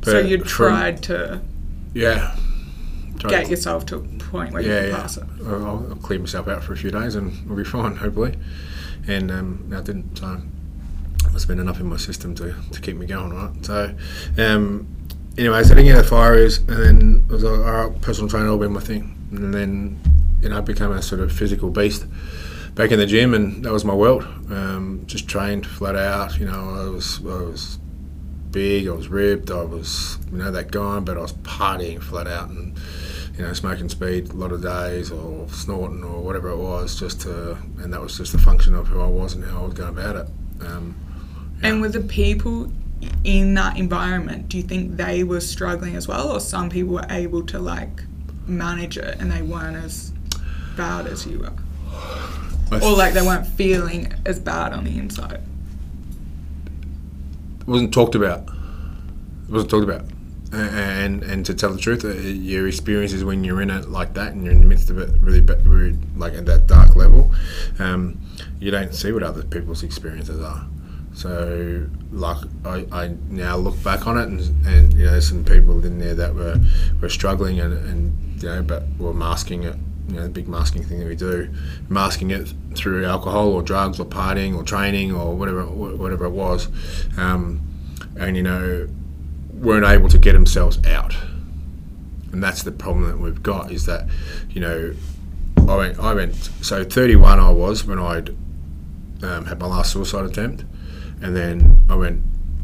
But 0.01 0.11
So 0.11 0.19
you 0.19 0.37
tried 0.39 1.03
to 1.05 1.41
yeah, 1.95 2.37
tried 3.19 3.31
get 3.31 3.45
to- 3.45 3.51
yourself 3.53 3.87
to 3.87 3.97
a 3.97 4.01
point 4.01 4.53
where 4.53 4.61
you 4.63 4.71
yeah, 4.71 4.81
could 4.83 4.89
yeah. 4.91 4.97
pass 4.97 5.17
it. 5.17 5.25
I'll, 5.47 5.65
I'll 5.67 5.97
clear 6.03 6.19
myself 6.19 6.47
out 6.47 6.63
for 6.63 6.75
a 6.75 6.77
few 6.77 6.91
days 6.91 7.15
and 7.15 7.33
we'll 7.49 7.57
be 7.57 7.65
fine, 7.65 7.97
hopefully. 7.97 8.35
And 9.07 9.31
um, 9.31 9.73
I 9.75 9.81
didn't. 9.81 10.19
So 10.19 10.43
there's 11.35 11.47
been 11.47 11.59
enough 11.59 11.81
in 11.81 11.87
my 11.87 11.97
system 11.97 12.33
to, 12.37 12.55
to 12.71 12.81
keep 12.81 12.97
me 12.97 13.07
going, 13.07 13.35
right? 13.35 13.67
So, 13.67 13.93
um, 14.39 14.87
anyway, 15.37 15.65
so 15.65 15.73
I 15.73 15.75
didn't 15.75 15.87
get 15.87 15.97
the 15.97 16.05
fires, 16.05 16.59
and 16.59 16.69
then 16.69 17.27
I 17.29 17.33
was 17.33 17.43
like, 17.43 17.59
all 17.59 17.89
right, 17.89 18.01
personal 18.01 18.31
trainer 18.31 18.51
will 18.51 18.59
be 18.59 18.69
my 18.69 18.79
thing. 18.79 19.17
And 19.33 19.53
then, 19.53 20.01
you 20.41 20.49
know, 20.49 20.59
I 20.59 20.61
became 20.61 20.93
a 20.93 21.03
sort 21.03 21.21
of 21.21 21.33
physical 21.33 21.71
beast 21.71 22.07
back 22.77 22.93
in 22.93 23.01
the 23.01 23.07
gym, 23.07 23.35
and 23.35 23.65
that 23.65 23.73
was 23.73 23.85
my 23.85 23.95
world. 23.95 24.23
Um, 24.49 25.03
just 25.07 25.27
trained 25.27 25.67
flat 25.67 25.97
out. 25.97 26.39
You 26.39 26.47
know, 26.47 26.87
I 26.87 26.89
was 26.89 27.19
I 27.19 27.43
was 27.43 27.81
big, 28.53 28.87
I 28.87 28.93
was 28.93 29.09
ripped, 29.09 29.51
I 29.51 29.65
was 29.65 30.19
you 30.31 30.39
know 30.39 30.53
that 30.53 30.71
guy, 30.71 31.01
but 31.01 31.17
I 31.17 31.21
was 31.21 31.33
partying 31.33 32.01
flat 32.01 32.29
out 32.29 32.51
and 32.51 32.79
you 33.37 33.43
know 33.43 33.53
smoking 33.55 33.89
speed 33.89 34.31
a 34.31 34.35
lot 34.35 34.53
of 34.53 34.63
days 34.63 35.11
or 35.11 35.49
snorting 35.49 36.05
or 36.05 36.21
whatever 36.21 36.51
it 36.51 36.59
was, 36.59 36.99
just 36.99 37.23
to 37.23 37.59
and 37.81 37.93
that 37.93 38.01
was 38.01 38.17
just 38.17 38.35
a 38.35 38.39
function 38.39 38.75
of 38.77 38.87
who 38.87 39.01
I 39.01 39.09
was 39.09 39.35
and 39.35 39.45
how 39.45 39.63
I 39.63 39.65
was 39.65 39.75
going 39.75 39.91
about 39.91 40.15
it. 40.15 40.29
Um, 40.61 40.95
And 41.63 41.81
with 41.81 41.93
the 41.93 42.01
people 42.01 42.71
in 43.23 43.55
that 43.55 43.79
environment, 43.79 44.49
do 44.49 44.57
you 44.57 44.63
think 44.63 44.97
they 44.97 45.25
were 45.25 45.41
struggling 45.41 45.97
as 45.97 46.09
well, 46.09 46.31
or 46.31 46.41
some 46.41 46.69
people 46.71 46.95
were 46.95 47.07
able 47.11 47.43
to 47.47 47.59
like 47.59 48.03
manage 48.47 48.99
it 48.99 49.19
and 49.19 49.31
they 49.31 49.43
weren't 49.43 49.77
as 49.77 50.13
bad 50.77 51.07
as 51.07 51.27
you 51.27 51.39
were, 51.39 51.53
or 52.83 52.97
like 52.97 53.15
they 53.15 53.23
weren't 53.23 53.47
feeling 53.47 54.13
as 54.27 54.39
bad 54.39 54.73
on 54.73 54.85
the 54.85 54.99
inside? 54.99 55.41
it 57.67 57.71
wasn't 57.71 57.95
talked 57.95 58.15
about. 58.15 58.47
It 59.49 59.53
wasn't 59.53 59.71
talked 59.71 59.85
about. 59.85 60.05
And 60.53 61.23
and 61.25 61.45
to 61.47 61.55
tell 61.55 61.73
the 61.73 61.79
truth, 61.79 62.05
uh, 62.05 62.13
your 62.13 62.69
experiences 62.69 63.25
when 63.25 63.43
you're 63.43 63.61
in 63.61 63.71
it 63.71 63.89
like 63.89 64.15
that 64.15 64.33
and 64.33 64.45
you're 64.45 64.53
in 64.53 64.61
the 64.61 64.67
midst 64.67 64.91
of 64.91 64.99
it, 64.99 65.11
really, 65.21 65.41
really 65.41 65.99
like 66.17 66.35
at 66.35 66.47
that 66.47 66.67
dark 66.67 66.95
level, 66.95 67.33
um, 67.79 68.21
you 68.61 68.71
don't 68.71 68.95
see 68.95 69.11
what 69.11 69.23
other 69.23 69.43
people's 69.43 69.83
experiences 69.83 70.41
are. 70.41 70.67
So, 71.15 71.87
like, 72.11 72.39
I, 72.65 72.87
I 72.91 73.17
now 73.31 73.57
look 73.57 73.81
back 73.83 74.07
on 74.07 74.19
it, 74.19 74.29
and, 74.29 74.67
and 74.67 74.93
you 74.93 75.05
know, 75.05 75.13
there's 75.13 75.29
some 75.29 75.45
people 75.45 75.85
in 75.85 75.99
there 75.99 76.15
that 76.15 76.35
were, 76.35 76.61
were 77.01 77.09
struggling, 77.09 77.61
and, 77.61 77.73
and 77.73 78.43
you 78.43 78.49
know, 78.49 78.63
but 78.63 78.85
were 78.99 79.15
masking 79.15 79.63
it. 79.63 79.77
You 80.09 80.17
know, 80.17 80.23
the 80.25 80.29
big 80.29 80.49
masking 80.49 80.83
thing 80.83 80.99
that 80.99 81.09
we 81.09 81.17
do, 81.17 81.51
masking 81.89 82.31
it 82.31 82.53
through 82.75 83.07
alcohol 83.07 83.53
or 83.53 83.63
drugs 83.63 83.99
or 83.99 84.05
partying 84.05 84.55
or 84.55 84.63
training 84.63 85.15
or 85.15 85.35
whatever 85.35 85.65
whatever 85.65 86.27
it 86.27 86.33
was, 86.33 86.69
um, 87.17 87.63
and 88.19 88.37
you 88.37 88.43
know, 88.43 88.87
weren't 89.55 89.87
able 89.87 90.09
to 90.11 90.19
get 90.19 90.33
themselves 90.33 90.85
out. 90.87 91.17
And 92.33 92.43
that's 92.43 92.65
the 92.65 92.73
problem 92.73 93.07
that 93.07 93.19
we've 93.19 93.43
got 93.43 93.71
is 93.71 93.87
that, 93.87 94.09
you 94.51 94.61
know, 94.61 94.93
I 95.57 95.77
went, 95.77 95.99
I 96.01 96.13
went, 96.15 96.35
so 96.35 96.85
31 96.85 97.39
I 97.39 97.51
was 97.51 97.85
when 97.85 97.99
I'd 97.99 98.31
um, 99.23 99.47
had 99.47 99.61
my 99.61 99.67
last 99.67 99.93
suicide 99.93 100.25
attempt. 100.25 100.65
And 101.25 101.35
then 101.35 101.81
I 101.89 101.95
went, 101.95 102.21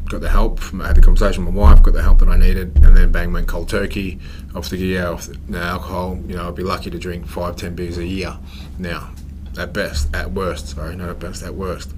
got 0.06 0.20
the 0.20 0.28
help, 0.28 0.60
I 0.74 0.88
had 0.88 0.96
the 0.96 1.00
conversation 1.00 1.46
with 1.46 1.54
my 1.54 1.60
wife, 1.62 1.82
got 1.82 1.94
the 1.94 2.02
help 2.02 2.18
that 2.18 2.28
I 2.28 2.36
needed, 2.36 2.76
and 2.84 2.94
then 2.94 3.10
bang, 3.10 3.32
went 3.32 3.48
cold 3.48 3.70
turkey, 3.70 4.20
off 4.54 4.68
the 4.68 4.76
gear, 4.76 5.06
off 5.06 5.26
the, 5.26 5.38
no 5.48 5.58
alcohol. 5.58 6.18
You 6.26 6.36
know, 6.36 6.46
I'd 6.46 6.56
be 6.56 6.62
lucky 6.62 6.90
to 6.90 6.98
drink 6.98 7.26
five, 7.26 7.56
ten 7.56 7.74
beers 7.74 7.96
a 7.96 8.04
year 8.04 8.36
now, 8.78 9.12
at 9.58 9.72
best, 9.72 10.14
at 10.14 10.32
worst, 10.32 10.68
sorry, 10.68 10.94
not 10.94 11.08
at 11.08 11.18
best, 11.18 11.42
at 11.42 11.54
worst. 11.54 11.94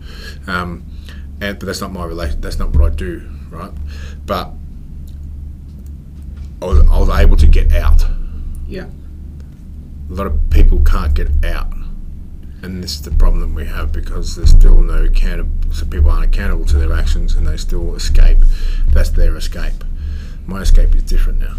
Um, 0.46 0.84
and, 1.40 1.58
but 1.58 1.66
that's 1.66 1.80
not 1.80 1.92
my 1.92 2.04
relation, 2.04 2.40
that's 2.40 2.60
not 2.60 2.70
what 2.70 2.92
I 2.92 2.94
do, 2.94 3.28
right? 3.50 3.72
But 4.24 4.52
I 6.62 6.66
was, 6.66 6.88
I 6.88 6.98
was 7.00 7.08
able 7.08 7.36
to 7.38 7.46
get 7.48 7.72
out. 7.72 8.06
Yeah. 8.68 8.86
A 10.10 10.12
lot 10.12 10.28
of 10.28 10.38
people 10.50 10.78
can't 10.84 11.12
get 11.12 11.28
out, 11.44 11.72
and 12.62 12.82
this 12.82 12.94
is 12.94 13.02
the 13.02 13.10
problem 13.10 13.40
that 13.40 13.54
we 13.54 13.66
have 13.66 13.92
because 13.92 14.36
there's 14.36 14.50
still 14.50 14.80
no 14.80 15.04
accountable. 15.04 15.50
So 15.72 15.84
people 15.86 16.10
aren't 16.10 16.26
accountable 16.34 16.64
to 16.66 16.78
their 16.78 16.92
actions, 16.92 17.34
and 17.34 17.46
they 17.46 17.56
still 17.56 17.94
escape. 17.94 18.38
That's 18.88 19.10
their 19.10 19.34
escape. 19.36 19.84
My 20.46 20.60
escape 20.62 20.94
is 20.94 21.02
different 21.02 21.40
now. 21.40 21.56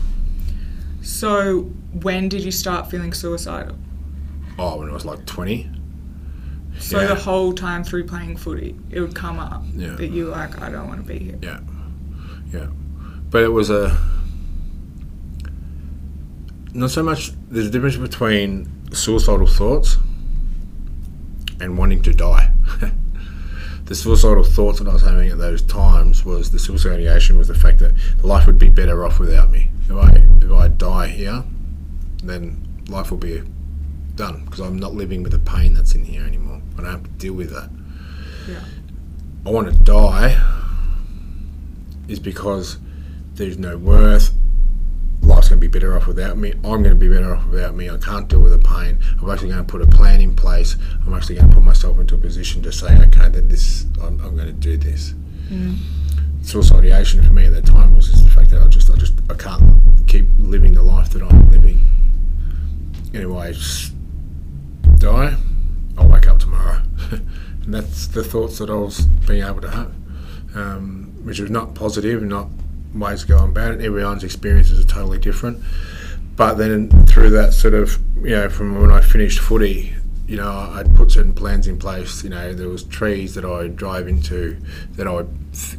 So 1.01 1.63
when 2.01 2.29
did 2.29 2.43
you 2.43 2.51
start 2.51 2.89
feeling 2.89 3.13
suicidal? 3.13 3.77
Oh, 4.57 4.77
when 4.79 4.89
I 4.89 4.93
was 4.93 5.05
like 5.05 5.25
20. 5.25 5.69
So 6.79 6.99
Yeah. 6.99 7.07
the 7.07 7.15
whole 7.15 7.53
time 7.53 7.83
through 7.83 8.05
playing 8.05 8.37
footy, 8.37 8.75
it 8.89 8.99
would 8.99 9.13
come 9.15 9.39
up 9.39 9.63
Yeah. 9.75 9.95
that 9.95 10.07
you 10.09 10.25
were 10.25 10.31
like, 10.31 10.61
I 10.61 10.69
don't 10.69 10.87
want 10.87 11.05
to 11.05 11.07
be 11.13 11.19
here. 11.19 11.37
Yeah, 11.41 11.59
yeah. 12.51 12.67
But 13.29 13.43
it 13.43 13.49
was 13.51 13.69
a 13.69 13.97
not 16.73 16.89
so 16.89 17.03
much. 17.03 17.31
There's 17.49 17.67
a 17.67 17.69
difference 17.69 17.97
between 17.97 18.67
suicidal 18.93 19.45
thoughts 19.47 19.97
and 21.63 21.77
wanting 21.77 22.01
to 22.03 22.13
die. 22.13 22.51
the 23.85 23.95
suicidal 23.95 24.43
thoughts 24.43 24.79
that 24.79 24.87
I 24.87 24.93
was 24.93 25.01
having 25.01 25.29
at 25.29 25.37
those 25.37 25.61
times 25.61 26.25
was 26.25 26.51
the 26.51 26.59
suicidal 26.59 26.97
ideation 26.97 27.37
was 27.37 27.47
the 27.47 27.55
fact 27.55 27.79
that 27.79 27.93
life 28.21 28.45
would 28.45 28.59
be 28.59 28.69
better 28.69 29.05
off 29.05 29.19
without 29.19 29.49
me. 29.49 29.69
If 29.89 29.95
I 29.95 30.23
if 30.41 30.51
I 30.51 30.67
die 30.67 31.07
here, 31.07 31.43
then 32.23 32.61
life 32.87 33.11
will 33.11 33.17
be 33.17 33.41
done 34.15 34.45
because 34.45 34.59
I'm 34.59 34.77
not 34.77 34.93
living 34.93 35.23
with 35.23 35.31
the 35.31 35.39
pain 35.39 35.73
that's 35.73 35.95
in 35.95 36.03
here 36.05 36.23
anymore. 36.23 36.61
I 36.77 36.81
don't 36.81 36.91
have 36.91 37.03
to 37.03 37.09
deal 37.11 37.33
with 37.33 37.51
that. 37.51 37.69
Yeah. 38.47 38.63
I 39.45 39.49
want 39.49 39.71
to 39.71 39.83
die 39.83 40.41
is 42.07 42.19
because 42.19 42.77
there's 43.35 43.57
no 43.57 43.77
worth. 43.77 44.33
Life's 45.43 45.49
going 45.49 45.59
to 45.59 45.67
be 45.67 45.77
better 45.77 45.97
off 45.97 46.07
without 46.07 46.37
me. 46.37 46.53
I'm 46.63 46.83
going 46.83 46.83
to 46.83 46.95
be 46.95 47.09
better 47.09 47.35
off 47.35 47.45
without 47.47 47.75
me. 47.75 47.89
I 47.89 47.97
can't 47.97 48.29
deal 48.29 48.39
with 48.39 48.53
the 48.53 48.65
pain. 48.65 48.97
I'm 49.21 49.29
actually 49.29 49.49
going 49.49 49.65
to 49.65 49.69
put 49.69 49.81
a 49.81 49.87
plan 49.87 50.21
in 50.21 50.33
place. 50.33 50.77
I'm 51.05 51.13
actually 51.13 51.35
going 51.35 51.49
to 51.49 51.55
put 51.55 51.65
myself 51.65 51.99
into 51.99 52.15
a 52.15 52.17
position 52.17 52.61
to 52.61 52.71
say, 52.71 52.97
okay, 53.07 53.27
that 53.27 53.49
this 53.49 53.85
I'm, 54.01 54.21
I'm 54.21 54.37
going 54.37 54.47
to 54.47 54.53
do 54.53 54.77
this. 54.77 55.13
Mm. 55.49 55.79
Suicidation 56.43 57.23
for 57.23 57.33
me 57.33 57.47
at 57.47 57.51
that 57.51 57.65
time 57.65 57.93
was 57.93 58.09
just 58.09 58.23
the 58.23 58.29
fact 58.29 58.51
that 58.51 58.61
I 58.61 58.67
just 58.69 58.89
I 58.89 58.95
just 58.95 59.15
I 59.29 59.33
can't 59.33 59.83
keep 60.07 60.27
living 60.39 60.75
the 60.75 60.81
life 60.81 61.09
that 61.09 61.21
I'm 61.21 61.51
living. 61.51 61.81
Anyway, 63.13 63.51
just 63.51 63.91
die. 64.95 65.35
I'll 65.97 66.07
wake 66.07 66.27
up 66.27 66.39
tomorrow, 66.39 66.81
and 67.11 67.73
that's 67.73 68.07
the 68.07 68.23
thoughts 68.23 68.59
that 68.59 68.69
I 68.69 68.75
was 68.75 69.01
being 69.27 69.43
able 69.43 69.59
to 69.59 69.71
have, 69.71 69.93
um, 70.55 71.11
which 71.23 71.41
was 71.41 71.51
not 71.51 71.75
positive, 71.75 72.23
not 72.23 72.47
ways 72.93 73.21
to 73.21 73.27
go 73.27 73.43
about 73.43 73.73
it. 73.73 73.81
Everyone's 73.81 74.23
experiences 74.23 74.79
are 74.79 74.87
totally 74.87 75.19
different. 75.19 75.63
But 76.35 76.55
then 76.55 76.89
through 77.05 77.31
that 77.31 77.53
sort 77.53 77.73
of, 77.73 77.99
you 78.17 78.31
know, 78.31 78.49
from 78.49 78.81
when 78.81 78.91
I 78.91 79.01
finished 79.01 79.39
footy, 79.39 79.93
you 80.27 80.37
know, 80.37 80.49
I'd 80.49 80.95
put 80.95 81.11
certain 81.11 81.33
plans 81.33 81.67
in 81.67 81.77
place. 81.77 82.23
You 82.23 82.29
know, 82.29 82.53
there 82.53 82.69
was 82.69 82.83
trees 82.83 83.35
that 83.35 83.45
I'd 83.45 83.75
drive 83.75 84.07
into 84.07 84.57
that 84.93 85.07
I'd 85.07 85.27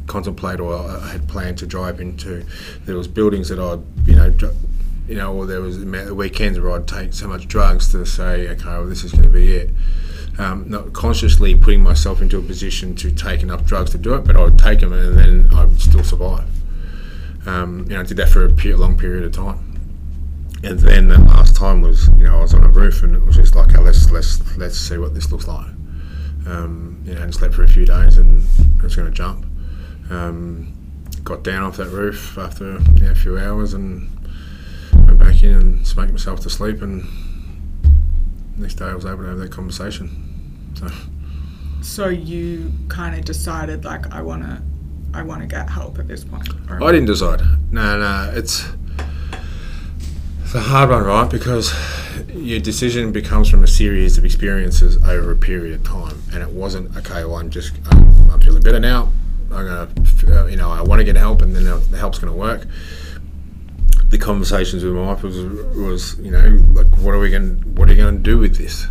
contemplate 0.07 0.59
or 0.59 0.75
I 0.75 1.09
had 1.09 1.27
planned 1.27 1.57
to 1.59 1.67
drive 1.67 1.99
into. 1.99 2.45
There 2.85 2.95
was 2.95 3.07
buildings 3.07 3.49
that 3.49 3.59
I'd, 3.59 3.81
you 4.07 4.15
know, 4.15 4.29
dr- 4.29 4.55
you 5.07 5.15
know, 5.15 5.33
or 5.33 5.45
there 5.45 5.61
was 5.61 5.77
weekends 5.79 6.59
where 6.59 6.71
I'd 6.71 6.87
take 6.87 7.13
so 7.13 7.27
much 7.27 7.47
drugs 7.47 7.91
to 7.91 8.05
say, 8.05 8.47
okay, 8.49 8.65
well, 8.65 8.85
this 8.85 9.03
is 9.03 9.11
going 9.11 9.23
to 9.23 9.29
be 9.29 9.53
it. 9.53 9.69
Um, 10.37 10.69
not 10.69 10.93
consciously 10.93 11.55
putting 11.55 11.81
myself 11.81 12.21
into 12.21 12.37
a 12.37 12.41
position 12.41 12.95
to 12.95 13.11
take 13.11 13.41
enough 13.41 13.65
drugs 13.65 13.91
to 13.91 13.97
do 13.97 14.15
it, 14.15 14.25
but 14.25 14.35
I 14.35 14.43
would 14.43 14.59
take 14.59 14.81
them 14.81 14.93
and 14.93 15.17
then 15.17 15.49
I 15.53 15.65
would 15.65 15.79
still 15.79 16.03
survive. 16.03 16.47
Um, 17.45 17.85
you 17.87 17.93
know, 17.93 18.01
I 18.01 18.03
did 18.03 18.17
that 18.17 18.29
for 18.29 18.45
a 18.45 18.51
pe- 18.51 18.73
long 18.73 18.97
period 18.97 19.23
of 19.23 19.31
time. 19.31 19.71
And 20.63 20.79
then 20.79 21.09
the 21.09 21.19
last 21.19 21.55
time 21.55 21.81
was, 21.81 22.07
you 22.17 22.25
know, 22.25 22.39
I 22.39 22.41
was 22.41 22.53
on 22.53 22.63
a 22.63 22.69
roof 22.69 23.03
and 23.03 23.15
it 23.15 23.21
was 23.21 23.35
just 23.35 23.55
like, 23.55 23.77
let's 23.77 24.09
let's 24.09 24.57
let's 24.57 24.77
see 24.77 24.97
what 24.97 25.13
this 25.13 25.31
looks 25.31 25.47
like. 25.47 25.67
Um, 26.47 27.01
you 27.05 27.13
know, 27.13 27.21
and 27.21 27.33
slept 27.33 27.53
for 27.53 27.63
a 27.63 27.67
few 27.67 27.85
days 27.85 28.17
and 28.17 28.43
I 28.79 28.83
was 28.83 28.95
going 28.95 29.07
to 29.07 29.13
jump. 29.13 29.45
Um, 30.09 30.73
got 31.23 31.43
down 31.43 31.63
off 31.63 31.77
that 31.77 31.89
roof 31.89 32.37
after 32.37 32.73
you 32.73 33.01
know, 33.01 33.11
a 33.11 33.15
few 33.15 33.37
hours 33.37 33.73
and 33.73 34.09
went 34.93 35.19
back 35.19 35.43
in 35.43 35.53
and 35.53 35.87
smoked 35.87 36.11
myself 36.11 36.39
to 36.41 36.49
sleep. 36.49 36.81
And 36.81 37.05
next 38.57 38.75
day 38.75 38.85
I 38.85 38.95
was 38.95 39.05
able 39.05 39.23
to 39.23 39.29
have 39.29 39.37
that 39.37 39.51
conversation. 39.51 40.73
So 40.75 40.87
So 41.81 42.07
you 42.09 42.71
kind 42.87 43.15
of 43.15 43.25
decided 43.25 43.85
like 43.85 44.11
I 44.13 44.21
want 44.21 44.43
to 44.43 44.61
I 45.15 45.23
want 45.23 45.41
to 45.41 45.47
get 45.47 45.69
help 45.69 45.97
at 45.97 46.07
this 46.09 46.25
point. 46.25 46.49
I 46.69 46.91
didn't 46.91 47.05
decide. 47.05 47.41
No, 47.71 47.97
no, 47.97 48.31
it's 48.35 48.67
it's 50.43 50.53
a 50.53 50.59
hard 50.59 50.89
one, 50.89 51.03
right? 51.03 51.29
Because 51.31 51.73
your 52.33 52.59
decision 52.59 53.13
becomes 53.13 53.49
from 53.49 53.63
a 53.63 53.67
series 53.67 54.17
of 54.17 54.25
experiences 54.25 55.01
over 55.03 55.31
a 55.31 55.37
period 55.37 55.73
of 55.73 55.83
time, 55.85 56.21
and 56.33 56.43
it 56.43 56.49
wasn't 56.49 56.95
okay. 56.97 57.23
Well, 57.23 57.37
I'm 57.37 57.49
just 57.49 57.73
I'm, 57.91 58.31
I'm 58.31 58.41
feeling 58.41 58.61
better 58.61 58.79
now. 58.79 59.11
I'm 59.51 59.65
gonna, 59.65 60.41
uh, 60.41 60.45
you 60.47 60.57
know, 60.57 60.69
I 60.69 60.81
want 60.81 60.99
to 60.99 61.05
get 61.05 61.15
help, 61.15 61.41
and 61.41 61.55
then 61.55 61.63
the 61.63 61.97
help's 61.97 62.19
gonna 62.19 62.35
work. 62.35 62.67
The 64.09 64.17
conversations 64.17 64.83
with 64.83 64.93
my 64.93 65.07
wife 65.07 65.23
was, 65.23 65.37
was, 65.37 66.19
you 66.19 66.29
know, 66.29 66.45
like, 66.73 66.87
what 66.97 67.15
are 67.15 67.19
we 67.19 67.31
going, 67.31 67.55
what 67.75 67.89
are 67.89 67.93
you 67.93 68.01
going 68.01 68.17
to 68.17 68.21
do 68.21 68.37
with 68.37 68.55
this? 68.55 68.85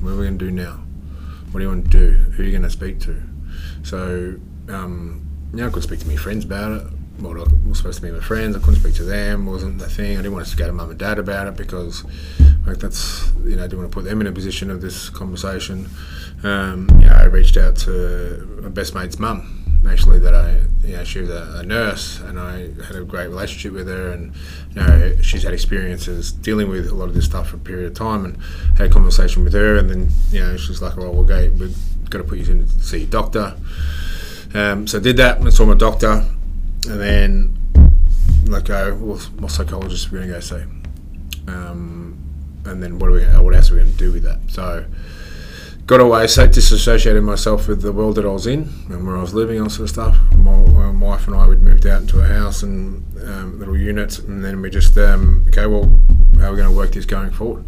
What 0.00 0.12
are 0.12 0.16
we 0.16 0.26
going 0.26 0.38
to 0.38 0.44
do 0.44 0.50
now? 0.52 0.80
What 1.50 1.58
do 1.58 1.64
you 1.64 1.68
want 1.68 1.90
to 1.90 1.98
do? 1.98 2.12
Who 2.12 2.42
are 2.42 2.46
you 2.46 2.52
going 2.52 2.62
to 2.62 2.70
speak 2.70 3.00
to? 3.00 3.20
So, 3.82 4.36
um, 4.68 5.28
know, 5.58 5.66
I 5.66 5.68
couldn't 5.68 5.82
speak 5.82 6.00
to 6.00 6.08
my 6.08 6.16
friends 6.16 6.44
about 6.44 6.72
it. 6.72 6.86
Well, 7.20 7.32
I 7.38 7.68
was 7.68 7.78
supposed 7.78 8.00
to 8.00 8.02
be 8.02 8.10
my 8.10 8.20
friends. 8.20 8.56
I 8.56 8.60
couldn't 8.60 8.80
speak 8.80 8.94
to 8.94 9.04
them. 9.04 9.46
wasn't 9.46 9.78
the 9.78 9.88
thing. 9.88 10.12
I 10.12 10.22
didn't 10.22 10.32
want 10.32 10.46
to 10.46 10.56
to 10.56 10.72
mum 10.72 10.90
and 10.90 10.98
dad 10.98 11.18
about 11.18 11.48
it 11.48 11.56
because, 11.56 12.04
like, 12.66 12.78
that's 12.78 13.30
you 13.44 13.56
know, 13.56 13.64
I 13.64 13.66
didn't 13.66 13.80
want 13.80 13.90
to 13.90 13.94
put 13.94 14.04
them 14.04 14.20
in 14.20 14.26
a 14.26 14.32
position 14.32 14.70
of 14.70 14.80
this 14.80 15.10
conversation. 15.10 15.88
Um, 16.42 16.88
I 17.10 17.24
reached 17.24 17.56
out 17.56 17.76
to 17.78 18.60
my 18.62 18.68
best 18.68 18.94
mate's 18.94 19.18
mum. 19.18 19.56
Actually, 19.88 20.18
that 20.20 20.34
I, 20.34 20.60
you 20.86 20.96
know, 20.96 21.04
she 21.04 21.20
was 21.20 21.30
a, 21.30 21.58
a 21.58 21.62
nurse, 21.62 22.20
and 22.20 22.38
I 22.38 22.68
had 22.84 22.96
a 22.96 23.04
great 23.04 23.28
relationship 23.28 23.72
with 23.72 23.88
her, 23.88 24.12
and 24.12 24.34
you 24.74 24.76
know, 24.76 25.16
she's 25.22 25.42
had 25.42 25.54
experiences 25.54 26.32
dealing 26.32 26.68
with 26.68 26.86
a 26.88 26.94
lot 26.94 27.08
of 27.08 27.14
this 27.14 27.24
stuff 27.24 27.48
for 27.48 27.56
a 27.56 27.60
period 27.60 27.86
of 27.86 27.94
time, 27.94 28.24
and 28.24 28.36
had 28.76 28.86
a 28.86 28.90
conversation 28.90 29.42
with 29.42 29.54
her, 29.54 29.76
and 29.76 29.90
then 29.90 30.10
you 30.30 30.40
know, 30.40 30.56
she's 30.56 30.80
like, 30.80 30.96
"Well, 30.96 31.12
we'll 31.12 31.24
go. 31.24 31.50
We've 31.58 31.76
got 32.10 32.18
to 32.18 32.24
put 32.24 32.38
you 32.38 32.50
in 32.50 32.66
to 32.66 32.84
see 32.84 33.04
a 33.04 33.06
doctor." 33.06 33.56
Um, 34.54 34.86
so 34.86 34.98
I 34.98 35.00
did 35.00 35.16
that 35.18 35.38
and 35.38 35.52
saw 35.52 35.64
my 35.64 35.74
doctor, 35.74 36.24
and 36.88 37.00
then 37.00 37.60
like 38.46 38.64
go, 38.64 38.94
well, 38.94 39.18
what 39.38 39.50
psychologist 39.50 40.08
are 40.08 40.10
we 40.10 40.18
going 40.18 40.28
to 40.28 40.34
go 40.34 40.40
see? 40.40 40.64
Um, 41.46 42.18
and 42.64 42.82
then 42.82 42.98
what 42.98 43.10
are 43.10 43.12
we? 43.12 43.24
What 43.24 43.54
else 43.54 43.70
are 43.70 43.74
we 43.74 43.80
going 43.80 43.92
to 43.92 43.98
do 43.98 44.12
with 44.12 44.24
that? 44.24 44.40
So 44.48 44.84
got 45.86 46.00
away, 46.00 46.26
so 46.26 46.46
disassociated 46.46 47.22
myself 47.22 47.66
with 47.66 47.82
the 47.82 47.92
world 47.92 48.14
that 48.14 48.24
I 48.24 48.28
was 48.28 48.46
in 48.46 48.68
and 48.88 49.06
where 49.06 49.16
I 49.16 49.20
was 49.20 49.34
living, 49.34 49.60
all 49.60 49.68
sort 49.68 49.84
of 49.84 49.90
stuff. 49.90 50.16
My, 50.36 50.56
my 50.56 50.90
wife 50.90 51.26
and 51.26 51.34
I 51.34 51.46
would 51.46 51.62
moved 51.62 51.86
out 51.86 52.02
into 52.02 52.20
a 52.20 52.26
house 52.26 52.62
and 52.62 53.04
um, 53.24 53.58
little 53.58 53.76
units, 53.76 54.18
and 54.18 54.44
then 54.44 54.60
we 54.62 54.70
just 54.70 54.96
um, 54.98 55.44
okay, 55.48 55.66
well, 55.66 55.84
how 56.38 56.48
are 56.48 56.50
we 56.52 56.56
going 56.56 56.70
to 56.70 56.76
work 56.76 56.92
this 56.92 57.06
going 57.06 57.30
forward? 57.30 57.64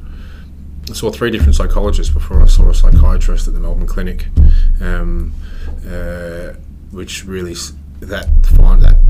I 0.91 0.95
saw 0.95 1.11
three 1.11 1.31
different 1.31 1.55
psychologists 1.55 2.13
before 2.13 2.43
I 2.43 2.47
saw 2.47 2.69
a 2.69 2.75
psychiatrist 2.75 3.47
at 3.47 3.55
the 3.55 3.61
Melbourne 3.61 3.87
Clinic. 3.87 4.27
Um, 4.81 5.33
uh, 5.87 6.55
which 6.93 7.25
really 7.25 7.55
that 8.01 8.27
find 8.47 8.83
that 8.83 9.01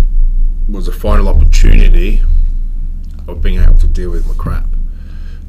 was 0.68 0.89
a 0.89 0.93
final 0.93 1.28
opportunity 1.28 2.22
of 3.26 3.43
being 3.43 3.61
able 3.61 3.74
to 3.74 3.87
deal 3.87 4.11
with 4.11 4.26
my 4.26 4.35
crap, 4.35 4.66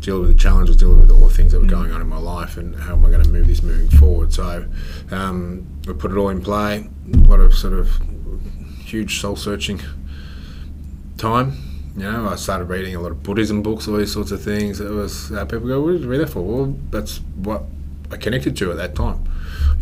deal 0.01 0.19
with 0.19 0.29
the 0.29 0.35
challenges, 0.35 0.75
deal 0.75 0.93
with 0.95 1.09
all 1.11 1.27
the 1.27 1.33
things 1.33 1.51
that 1.51 1.61
were 1.61 1.67
going 1.67 1.91
on 1.91 2.01
in 2.01 2.07
my 2.07 2.17
life, 2.17 2.57
and 2.57 2.75
how 2.75 2.93
am 2.93 3.05
I 3.05 3.09
going 3.09 3.23
to 3.23 3.29
move 3.29 3.47
this 3.47 3.61
moving 3.61 3.89
forward. 3.89 4.33
So 4.33 4.65
um, 5.11 5.65
we 5.87 5.93
put 5.93 6.11
it 6.11 6.17
all 6.17 6.29
in 6.29 6.41
play. 6.41 6.89
A 7.13 7.17
lot 7.17 7.39
of 7.39 7.53
sort 7.53 7.73
of 7.73 7.89
huge 8.83 9.21
soul 9.21 9.35
searching 9.35 9.81
time. 11.17 11.53
You 11.95 12.11
know, 12.11 12.27
I 12.27 12.35
started 12.35 12.65
reading 12.65 12.95
a 12.95 12.99
lot 12.99 13.11
of 13.11 13.21
Buddhism 13.21 13.61
books, 13.61 13.87
all 13.87 13.97
these 13.97 14.11
sorts 14.11 14.31
of 14.31 14.41
things. 14.41 14.79
It 14.79 14.89
was 14.89 15.31
uh, 15.31 15.45
people 15.45 15.67
go, 15.67 15.81
"What 15.81 15.91
did 15.91 16.01
you 16.01 16.07
read 16.07 16.21
that 16.21 16.29
for?" 16.31 16.41
Well, 16.41 16.75
that's 16.89 17.19
what 17.35 17.63
I 18.11 18.17
connected 18.17 18.57
to 18.57 18.71
at 18.71 18.77
that 18.77 18.95
time 18.95 19.23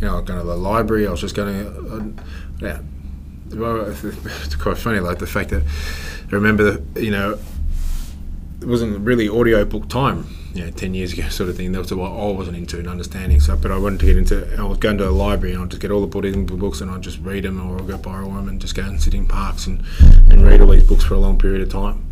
you 0.01 0.07
know, 0.07 0.21
going 0.21 0.39
to 0.39 0.45
the 0.45 0.57
library. 0.57 1.07
I 1.07 1.11
was 1.11 1.21
just 1.21 1.35
going 1.35 1.63
to, 1.63 1.95
uh, 1.95 2.23
yeah. 2.59 2.79
Well, 3.53 3.85
it's 4.03 4.55
quite 4.55 4.77
funny, 4.77 4.99
like 4.99 5.19
the 5.19 5.27
fact 5.27 5.51
that 5.51 5.61
I 5.63 6.35
remember, 6.35 6.71
the, 6.71 7.01
you 7.01 7.11
know, 7.11 7.37
it 8.61 8.67
wasn't 8.67 8.99
really 9.01 9.29
audio 9.29 9.63
book 9.63 9.89
time, 9.89 10.25
you 10.53 10.65
know, 10.65 10.71
10 10.71 10.93
years 10.95 11.13
ago 11.13 11.27
sort 11.29 11.49
of 11.49 11.57
thing. 11.57 11.71
That 11.71 11.79
was 11.79 11.93
what 11.93 12.11
I 12.11 12.31
wasn't 12.31 12.57
into 12.57 12.79
and 12.79 12.87
understanding. 12.87 13.39
So, 13.39 13.55
but 13.55 13.71
I 13.71 13.77
wanted 13.77 13.99
to 13.99 14.05
get 14.07 14.17
into, 14.17 14.57
I 14.57 14.63
was 14.63 14.79
going 14.79 14.97
to 14.97 15.03
the 15.03 15.11
library 15.11 15.53
and 15.53 15.63
I'd 15.63 15.69
just 15.69 15.81
get 15.81 15.91
all 15.91 16.01
the 16.01 16.07
Buddhism 16.07 16.45
books 16.45 16.81
and 16.81 16.89
I'd 16.89 17.01
just 17.01 17.19
read 17.19 17.43
them 17.43 17.61
or 17.61 17.79
I'd 17.79 17.87
go 17.87 17.97
borrow 17.97 18.25
them 18.25 18.49
and 18.49 18.59
just 18.59 18.75
go 18.75 18.83
and 18.83 18.99
sit 18.99 19.13
in 19.13 19.27
parks 19.27 19.67
and, 19.67 19.83
and 20.31 20.45
read 20.45 20.61
all 20.61 20.69
these 20.69 20.87
books 20.87 21.03
for 21.03 21.13
a 21.13 21.19
long 21.19 21.37
period 21.37 21.61
of 21.61 21.69
time. 21.69 22.07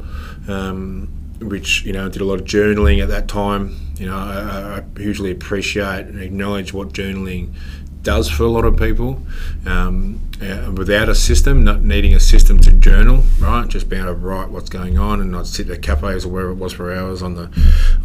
Um, 0.47 1.09
which 1.41 1.85
you 1.85 1.93
know 1.93 2.09
did 2.09 2.21
a 2.21 2.25
lot 2.25 2.39
of 2.39 2.45
journaling 2.45 3.01
at 3.01 3.09
that 3.09 3.27
time. 3.27 3.77
You 3.97 4.07
know, 4.07 4.17
I, 4.17 4.79
I 4.79 4.99
hugely 4.99 5.31
appreciate 5.31 6.07
and 6.07 6.21
acknowledge 6.21 6.73
what 6.73 6.89
journaling 6.89 7.53
does 8.01 8.29
for 8.29 8.43
a 8.43 8.49
lot 8.49 8.65
of 8.65 8.77
people. 8.77 9.21
Um, 9.65 10.21
uh, 10.41 10.71
without 10.71 11.09
a 11.09 11.15
system, 11.15 11.63
not 11.65 11.83
needing 11.83 12.13
a 12.13 12.19
system 12.19 12.59
to 12.59 12.71
journal, 12.71 13.23
right? 13.39 13.67
Just 13.67 13.89
being 13.89 14.01
able 14.01 14.13
to 14.13 14.19
write 14.19 14.49
what's 14.49 14.69
going 14.69 14.97
on, 14.97 15.19
and 15.19 15.35
I'd 15.35 15.47
sit 15.47 15.69
at 15.69 15.81
cafes 15.81 16.25
or 16.25 16.29
wherever 16.29 16.51
it 16.51 16.55
was 16.55 16.71
for 16.71 16.93
hours 16.93 17.21
on 17.21 17.35
the 17.35 17.43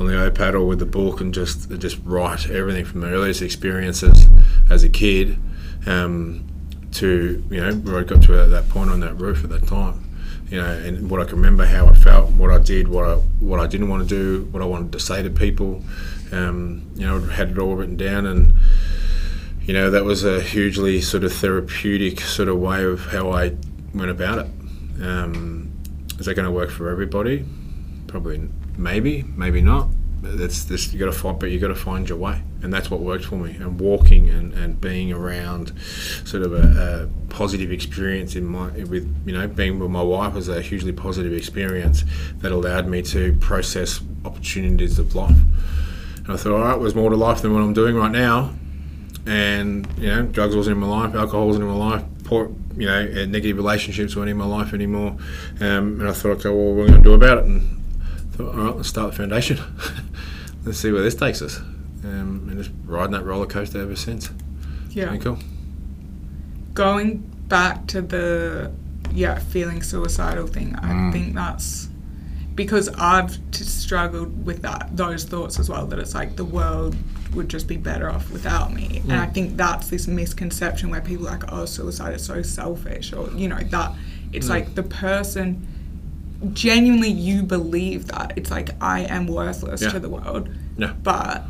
on 0.00 0.06
the 0.06 0.14
iPad 0.14 0.54
or 0.54 0.64
with 0.64 0.80
the 0.80 0.86
book, 0.86 1.20
and 1.20 1.32
just 1.32 1.70
just 1.78 1.98
write 2.04 2.50
everything 2.50 2.84
from 2.84 3.00
my 3.00 3.08
earliest 3.08 3.40
experiences 3.40 4.26
as 4.68 4.82
a 4.82 4.88
kid 4.88 5.38
um, 5.86 6.44
to 6.92 7.44
you 7.50 7.60
know 7.60 7.72
where 7.74 8.00
I 8.00 8.02
got 8.02 8.22
to 8.24 8.46
that 8.46 8.68
point 8.68 8.90
on 8.90 9.00
that 9.00 9.14
roof 9.14 9.44
at 9.44 9.50
that 9.50 9.68
time. 9.68 10.00
You 10.50 10.60
know, 10.60 10.72
and 10.72 11.10
what 11.10 11.20
I 11.20 11.24
can 11.24 11.36
remember, 11.36 11.64
how 11.64 11.86
I 11.86 11.94
felt, 11.94 12.30
what 12.32 12.50
I 12.50 12.58
did, 12.58 12.88
what 12.88 13.04
I 13.08 13.14
what 13.38 13.60
I 13.60 13.68
didn't 13.68 13.88
want 13.88 14.08
to 14.08 14.08
do, 14.08 14.48
what 14.50 14.60
I 14.60 14.66
wanted 14.66 14.90
to 14.92 14.98
say 14.98 15.22
to 15.22 15.30
people. 15.30 15.84
Um, 16.32 16.90
you 16.96 17.06
know, 17.06 17.20
had 17.20 17.50
it 17.50 17.58
all 17.58 17.76
written 17.76 17.96
down 17.96 18.26
and 18.26 18.54
you 19.66 19.72
know, 19.72 19.90
that 19.90 20.04
was 20.04 20.24
a 20.24 20.40
hugely 20.40 21.00
sort 21.00 21.24
of 21.24 21.32
therapeutic 21.32 22.20
sort 22.20 22.48
of 22.48 22.58
way 22.58 22.84
of 22.84 23.06
how 23.06 23.30
I 23.30 23.56
went 23.94 24.10
about 24.10 24.38
it. 24.38 24.46
Um, 25.02 25.72
is 26.18 26.26
that 26.26 26.34
going 26.34 26.46
to 26.46 26.52
work 26.52 26.70
for 26.70 26.90
everybody? 26.90 27.46
Probably, 28.06 28.48
maybe, 28.76 29.22
maybe 29.22 29.62
not. 29.62 29.88
That's 30.20 30.64
this. 30.64 30.92
You 30.92 30.98
got 30.98 31.06
to 31.06 31.12
find, 31.12 31.38
but 31.38 31.50
you 31.50 31.58
got 31.58 31.68
to 31.68 31.74
find 31.74 32.08
your 32.08 32.18
way. 32.18 32.42
and 32.62 32.72
that's 32.72 32.90
what 32.90 33.00
worked 33.00 33.26
for 33.26 33.36
me. 33.36 33.56
And 33.56 33.78
walking 33.78 34.28
and, 34.30 34.52
and 34.54 34.80
being 34.80 35.12
around 35.12 35.72
sort 36.24 36.42
of 36.42 36.54
a, 36.54 37.08
a, 37.08 37.24
positive 37.28 37.72
experience 37.72 38.36
in 38.36 38.44
my 38.44 38.68
with 38.84 39.12
you 39.26 39.32
know 39.32 39.48
being 39.48 39.80
with 39.80 39.90
my 39.90 40.02
wife 40.02 40.34
was 40.34 40.48
a 40.48 40.62
hugely 40.62 40.92
positive 40.92 41.32
experience 41.32 42.04
that 42.38 42.52
allowed 42.52 42.86
me 42.86 43.02
to 43.02 43.32
process 43.40 44.00
opportunities 44.24 44.98
of 44.98 45.14
life. 45.14 45.36
And 46.18 46.32
I 46.32 46.36
thought, 46.36 46.52
all 46.52 46.60
right, 46.60 46.78
there's 46.80 46.94
more 46.94 47.10
to 47.10 47.16
life 47.16 47.42
than 47.42 47.52
what 47.52 47.62
I'm 47.62 47.74
doing 47.74 47.96
right 47.96 48.10
now. 48.10 48.54
And 49.26 49.86
you 49.98 50.08
know, 50.08 50.22
drugs 50.22 50.54
wasn't 50.54 50.74
in 50.76 50.80
my 50.80 50.86
life, 50.86 51.14
alcohol 51.14 51.46
wasn't 51.46 51.64
in 51.64 51.70
my 51.70 51.76
life, 51.90 52.04
poor, 52.24 52.50
you 52.76 52.86
know, 52.86 53.04
negative 53.26 53.56
relationships 53.56 54.14
weren't 54.16 54.28
in 54.30 54.36
my 54.36 54.44
life 54.44 54.74
anymore. 54.74 55.16
Um, 55.60 56.00
and 56.00 56.08
I 56.08 56.12
thought, 56.12 56.38
okay, 56.44 56.50
well, 56.50 56.74
what 56.74 56.82
are 56.82 56.84
we 56.84 56.88
going 56.88 57.02
to 57.02 57.08
do 57.08 57.14
about 57.14 57.38
it? 57.38 57.44
And 57.44 57.82
I 58.32 58.36
thought, 58.36 58.54
all 58.54 58.64
right, 58.64 58.76
let's 58.76 58.88
start 58.88 59.12
the 59.12 59.16
foundation. 59.16 59.58
let's 60.64 60.78
see 60.78 60.92
where 60.92 61.02
this 61.02 61.14
takes 61.14 61.40
us 61.40 61.58
um, 62.04 62.46
and 62.50 62.58
just 62.58 62.70
riding 62.84 63.12
that 63.12 63.24
roller 63.24 63.46
coaster 63.46 63.80
ever 63.80 63.96
since. 63.96 64.30
Yeah. 64.90 65.08
Pretty 65.08 65.24
cool. 65.24 65.38
Going 66.74 67.18
back 67.48 67.86
to 67.88 68.02
the 68.02 68.72
yeah 69.12 69.38
feeling 69.38 69.82
suicidal 69.82 70.46
thing, 70.46 70.74
I 70.76 70.88
Mm. 70.92 71.12
think 71.12 71.34
that's 71.34 71.88
because 72.54 72.88
I've 72.90 73.38
t- 73.50 73.64
struggled 73.64 74.46
with 74.46 74.62
that 74.62 74.96
those 74.96 75.24
thoughts 75.24 75.58
as 75.58 75.68
well. 75.68 75.86
That 75.86 75.98
it's 75.98 76.14
like 76.14 76.36
the 76.36 76.44
world 76.44 76.96
would 77.34 77.48
just 77.48 77.66
be 77.66 77.76
better 77.76 78.08
off 78.10 78.30
without 78.30 78.72
me, 78.72 79.02
and 79.04 79.14
I 79.14 79.26
mm. 79.26 79.34
think 79.34 79.56
that's 79.56 79.88
this 79.88 80.06
misconception 80.06 80.90
where 80.90 81.00
people 81.00 81.26
are 81.28 81.32
like, 81.32 81.52
oh, 81.52 81.64
suicide 81.64 82.14
is 82.14 82.24
so 82.24 82.42
selfish, 82.42 83.12
or 83.12 83.30
you 83.32 83.48
know 83.48 83.58
that 83.58 83.92
it's 84.32 84.46
mm. 84.46 84.50
like 84.50 84.74
the 84.74 84.82
person 84.82 85.66
genuinely 86.52 87.08
you 87.08 87.42
believe 87.42 88.06
that 88.08 88.32
it's 88.36 88.50
like 88.50 88.70
I 88.80 89.00
am 89.00 89.26
worthless 89.26 89.82
Yeah. 89.82 89.90
to 89.90 90.00
the 90.00 90.08
world, 90.08 90.48
Yeah. 90.76 90.92
but 91.02 91.44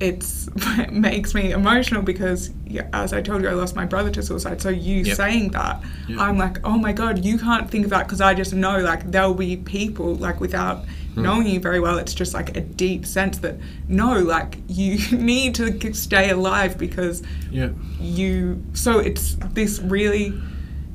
it's 0.00 0.48
it 0.56 0.92
makes 1.08 1.34
me 1.34 1.52
emotional 1.52 2.02
because 2.02 2.50
as 2.92 3.12
I 3.12 3.22
told 3.22 3.42
you, 3.42 3.48
I 3.48 3.52
lost 3.52 3.76
my 3.76 3.84
brother 3.86 4.10
to 4.10 4.22
suicide. 4.22 4.60
So 4.60 4.68
you 4.68 5.02
Yep. 5.02 5.16
saying 5.16 5.50
that, 5.50 5.82
Yep. 6.08 6.18
I'm 6.20 6.36
like, 6.38 6.58
oh 6.64 6.76
my 6.78 6.92
god, 6.92 7.24
you 7.24 7.38
can't 7.38 7.70
think 7.70 7.84
of 7.84 7.90
that 7.90 8.06
because 8.06 8.20
I 8.20 8.34
just 8.34 8.52
know 8.52 8.78
like 8.80 9.10
there'll 9.10 9.34
be 9.34 9.56
people 9.56 10.14
like 10.16 10.40
without 10.40 10.84
Hmm. 11.14 11.22
knowing 11.22 11.46
you 11.46 11.60
very 11.60 11.78
well. 11.78 11.96
It's 11.98 12.12
just 12.12 12.34
like 12.34 12.56
a 12.56 12.60
deep 12.60 13.06
sense 13.06 13.38
that 13.38 13.54
no, 13.88 14.18
like 14.18 14.58
you 14.68 14.98
need 15.16 15.54
to 15.56 15.94
stay 15.94 16.30
alive 16.30 16.76
because 16.76 17.22
Yeah. 17.52 17.68
you. 18.00 18.62
So 18.72 18.98
it's 18.98 19.36
this 19.52 19.78
really 19.80 20.34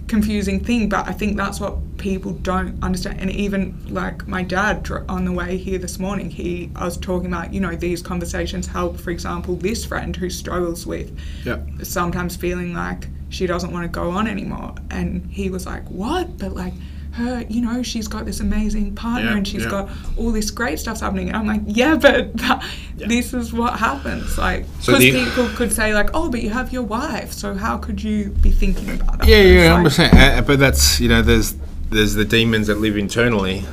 confusing 0.10 0.60
thing, 0.64 0.90
but 0.90 1.08
I 1.08 1.14
think 1.14 1.38
that's 1.38 1.60
what 1.60 1.76
people 1.98 2.32
don't 2.34 2.82
understand. 2.84 3.22
And 3.22 3.32
even 3.32 3.62
like 3.90 4.28
my 4.28 4.44
dad 4.44 4.90
on 5.08 5.24
the 5.26 5.32
way 5.32 5.58
here 5.58 5.78
this 5.80 6.00
morning, 6.00 6.30
he 6.30 6.70
I 6.76 6.84
was 6.86 6.98
talking 6.98 7.28
about 7.28 7.54
you 7.54 7.62
know 7.62 7.76
these 7.76 8.02
conversations 8.02 8.68
help. 8.68 9.00
For 9.00 9.12
example, 9.12 9.56
this 9.56 9.86
friend 9.86 10.16
who 10.16 10.30
struggles 10.30 10.86
with 10.86 11.18
Yeah. 11.46 11.60
sometimes 11.84 12.36
feeling 12.36 12.74
like 12.74 13.08
she 13.30 13.46
doesn't 13.48 13.72
want 13.72 13.84
to 13.86 13.90
go 14.02 14.10
on 14.10 14.28
anymore, 14.28 14.74
and 14.90 15.26
he 15.32 15.50
was 15.50 15.66
like, 15.66 15.88
"What?" 15.90 16.38
But 16.38 16.54
like. 16.56 16.74
Her, 17.12 17.44
you 17.50 17.62
know, 17.62 17.82
she's 17.82 18.08
got 18.08 18.26
this 18.26 18.40
amazing 18.40 18.96
partner 18.96 19.32
Yeah, 19.32 19.38
and 19.38 19.48
she's 19.48 19.64
yeah. 19.64 19.70
got 19.72 19.90
all 20.16 20.32
this 20.32 20.52
great 20.52 20.78
stuff 20.80 21.00
happening. 21.02 21.30
And 21.30 21.38
I'm 21.38 21.48
like, 21.48 21.62
yeah, 21.66 21.96
but 21.96 22.36
that, 22.38 22.64
Yeah. 22.98 23.08
this 23.08 23.34
is 23.34 23.52
what 23.52 23.80
happens. 23.80 24.38
Like, 24.38 24.66
because 24.80 25.00
the- 25.00 25.12
people 25.26 25.48
could 25.56 25.74
say 25.74 25.94
like, 25.94 26.12
oh, 26.14 26.30
but 26.30 26.42
you 26.42 26.50
have 26.52 26.72
your 26.72 26.84
wife, 26.84 27.32
so 27.34 27.56
how 27.56 27.78
could 27.78 28.02
you 28.04 28.30
be 28.42 28.52
thinking 28.52 28.92
about 28.92 29.20
that? 29.20 29.28
Yeah, 29.28 29.42
yeah, 29.42 29.60
like- 29.62 29.72
hundred 29.72 29.84
percent. 29.90 30.14
Uh, 30.14 30.42
But 30.44 30.60
that's 30.60 31.00
you 31.00 31.10
know, 31.10 31.22
there's 31.22 31.56
there's 31.90 32.14
the 32.14 32.26
demons 32.26 32.68
that 32.68 32.78
live 32.80 32.96
internally, 32.96 33.66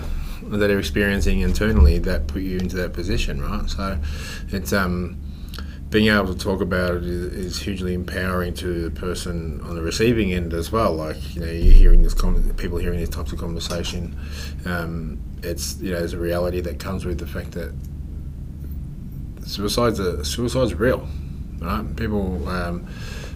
that 0.49 0.71
are 0.71 0.79
experiencing 0.79 1.41
internally 1.41 1.99
that 1.99 2.27
put 2.29 2.41
you 2.41 2.57
into 2.59 2.77
that 2.77 2.93
position, 2.95 3.43
right? 3.43 3.69
So, 3.69 3.99
it's 4.49 4.73
um, 4.73 5.17
being 5.91 6.09
able 6.09 6.35
to 6.35 6.39
talk 6.39 6.61
about 6.61 6.97
it 6.97 7.05
is, 7.05 7.33
is 7.33 7.59
hugely 7.61 7.95
empowering 7.95 8.55
to 8.55 8.89
the 8.89 8.91
person 8.91 9.61
on 9.63 9.77
the 9.77 9.83
receiving 9.83 10.33
end 10.33 10.53
as 10.53 10.73
well. 10.73 10.93
Like 10.93 11.35
you 11.35 11.41
know, 11.41 11.51
you're 11.51 11.75
hearing 11.75 12.03
this, 12.03 12.15
com- 12.15 12.53
people 12.57 12.79
hearing 12.79 12.99
these 12.99 13.09
types 13.09 13.33
of 13.33 13.39
conversation. 13.39 14.19
Um, 14.65 15.19
it's 15.43 15.81
you 15.81 15.93
know, 15.93 15.99
there's 15.99 16.13
a 16.13 16.19
reality 16.19 16.61
that 16.63 16.79
comes 16.79 17.05
with 17.05 17.19
the 17.19 17.27
fact 17.27 17.53
that 17.53 17.73
suicide's 19.45 20.01
a, 20.01 20.25
suicide's 20.25 20.75
real, 20.75 21.09
right? 21.61 21.97
People 21.97 22.49
um, 22.49 22.89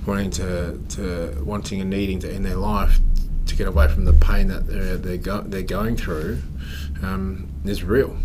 wanting 0.06 0.30
to, 0.32 0.80
to 0.90 1.42
wanting 1.44 1.80
and 1.80 1.90
needing 1.90 2.18
to 2.20 2.32
end 2.32 2.44
their 2.44 2.56
life 2.56 2.98
to 3.46 3.56
get 3.56 3.68
away 3.68 3.86
from 3.88 4.04
the 4.04 4.12
pain 4.12 4.48
that 4.48 4.66
they're 4.66 4.96
they're, 4.96 5.16
go, 5.16 5.40
they're 5.42 5.62
going 5.62 5.96
through 5.96 6.42
um, 7.02 7.48
is 7.64 7.84
real. 7.84 8.16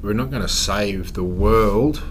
We're 0.00 0.12
not 0.12 0.30
going 0.30 0.42
to 0.42 0.48
save 0.48 1.14
the 1.14 1.24
world 1.24 2.02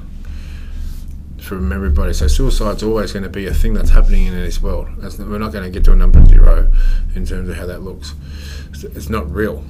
from 1.47 1.71
everybody. 1.71 2.13
So 2.13 2.27
suicide's 2.27 2.83
always 2.83 3.13
going 3.13 3.23
to 3.23 3.29
be 3.29 3.47
a 3.47 3.53
thing 3.53 3.73
that's 3.73 3.89
happening 3.89 4.27
in 4.27 4.33
this 4.33 4.61
world. 4.61 4.89
That's 4.97 5.17
we're 5.17 5.37
not 5.37 5.53
going 5.53 5.63
to 5.63 5.69
get 5.71 5.85
to 5.85 5.93
a 5.93 5.95
number 5.95 6.23
zero 6.25 6.71
in 7.15 7.25
terms 7.25 7.49
of 7.49 7.55
how 7.55 7.65
that 7.65 7.81
looks. 7.81 8.13
It's, 8.83 9.09
not 9.09 9.31
real 9.31 9.63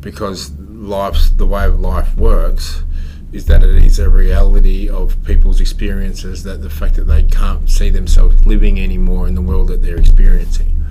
because 0.00 0.52
life's 0.58 1.30
the 1.30 1.46
way 1.46 1.66
life 1.66 2.14
works 2.16 2.82
is 3.32 3.46
that 3.46 3.62
it 3.62 3.74
is 3.82 3.98
a 3.98 4.10
reality 4.10 4.88
of 4.88 5.16
people's 5.24 5.60
experiences 5.60 6.42
that 6.42 6.60
the 6.60 6.68
fact 6.68 6.96
that 6.96 7.04
they 7.04 7.22
can't 7.22 7.68
see 7.68 7.88
themselves 7.88 8.44
living 8.44 8.78
anymore 8.78 9.26
in 9.26 9.34
the 9.34 9.40
world 9.40 9.68
that 9.68 9.82
they're 9.82 9.96
experiencing. 9.96 10.84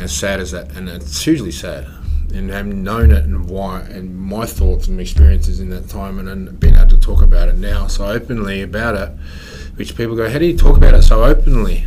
As 0.00 0.12
sad 0.16 0.40
as 0.40 0.50
that, 0.52 0.74
and 0.74 0.88
it's 0.88 1.22
hugely 1.22 1.52
sad. 1.52 1.86
And 2.32 2.50
having 2.50 2.82
known 2.82 3.10
it 3.10 3.24
and 3.24 3.48
why, 3.48 3.80
and 3.82 4.16
my 4.16 4.46
thoughts 4.46 4.88
and 4.88 5.00
experiences 5.00 5.60
in 5.60 5.70
that 5.70 5.88
time, 5.88 6.18
and, 6.18 6.28
and 6.28 6.58
being 6.58 6.74
able 6.74 6.88
to 6.88 6.98
talk 6.98 7.22
about 7.22 7.48
it 7.48 7.58
now 7.58 7.86
so 7.86 8.06
openly 8.06 8.62
about 8.62 8.96
it, 8.96 9.08
which 9.76 9.96
people 9.96 10.16
go, 10.16 10.28
How 10.28 10.38
do 10.38 10.46
you 10.46 10.56
talk 10.56 10.76
about 10.76 10.94
it 10.94 11.02
so 11.02 11.24
openly? 11.24 11.86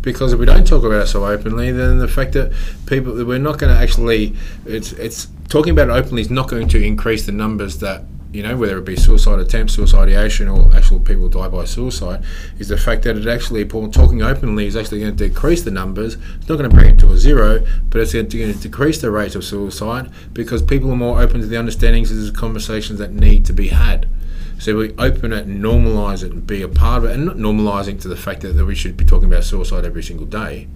Because 0.00 0.32
if 0.32 0.38
we 0.38 0.46
don't 0.46 0.66
talk 0.66 0.84
about 0.84 1.02
it 1.02 1.08
so 1.08 1.26
openly, 1.26 1.70
then 1.72 1.98
the 1.98 2.08
fact 2.08 2.32
that 2.32 2.52
people, 2.86 3.14
that 3.14 3.26
we're 3.26 3.38
not 3.38 3.58
going 3.58 3.74
to 3.74 3.78
actually, 3.78 4.34
it's, 4.64 4.92
it's 4.92 5.28
talking 5.48 5.72
about 5.72 5.88
it 5.88 5.92
openly 5.92 6.22
is 6.22 6.30
not 6.30 6.48
going 6.48 6.68
to 6.68 6.82
increase 6.82 7.26
the 7.26 7.32
numbers 7.32 7.78
that 7.80 8.04
you 8.30 8.42
know, 8.42 8.56
whether 8.56 8.76
it 8.78 8.84
be 8.84 8.96
suicide 8.96 9.38
attempts, 9.38 9.74
suicide 9.74 10.08
ideation, 10.08 10.48
or 10.48 10.70
actual 10.74 11.00
people 11.00 11.28
die 11.28 11.48
by 11.48 11.64
suicide, 11.64 12.22
is 12.58 12.68
the 12.68 12.76
fact 12.76 13.02
that 13.04 13.16
it 13.16 13.26
actually, 13.26 13.64
talking 13.64 14.22
openly, 14.22 14.66
is 14.66 14.76
actually 14.76 15.00
going 15.00 15.16
to 15.16 15.28
decrease 15.28 15.62
the 15.62 15.70
numbers. 15.70 16.14
It's 16.36 16.48
not 16.48 16.56
going 16.56 16.68
to 16.68 16.76
bring 16.76 16.94
it 16.94 16.98
to 17.00 17.10
a 17.10 17.16
zero, 17.16 17.64
but 17.88 18.00
it's 18.02 18.12
going 18.12 18.28
to 18.28 18.52
decrease 18.52 19.00
the 19.00 19.10
rates 19.10 19.34
of 19.34 19.44
suicide 19.44 20.10
because 20.34 20.62
people 20.62 20.90
are 20.92 20.96
more 20.96 21.20
open 21.22 21.40
to 21.40 21.46
the 21.46 21.56
understandings 21.56 22.10
of 22.10 22.18
the 22.22 22.38
conversations 22.38 22.98
that 22.98 23.12
need 23.12 23.46
to 23.46 23.52
be 23.52 23.68
had. 23.68 24.06
So 24.58 24.76
we 24.76 24.92
open 24.98 25.32
it, 25.32 25.48
normalise 25.48 26.22
it, 26.24 26.32
and 26.32 26.46
be 26.46 26.62
a 26.62 26.68
part 26.68 27.04
of 27.04 27.10
it, 27.10 27.14
and 27.14 27.24
not 27.24 27.36
normalising 27.36 28.00
to 28.02 28.08
the 28.08 28.16
fact 28.16 28.42
that 28.42 28.62
we 28.64 28.74
should 28.74 28.96
be 28.96 29.04
talking 29.04 29.28
about 29.32 29.44
suicide 29.44 29.84
every 29.84 30.02
single 30.02 30.26
day. 30.26 30.68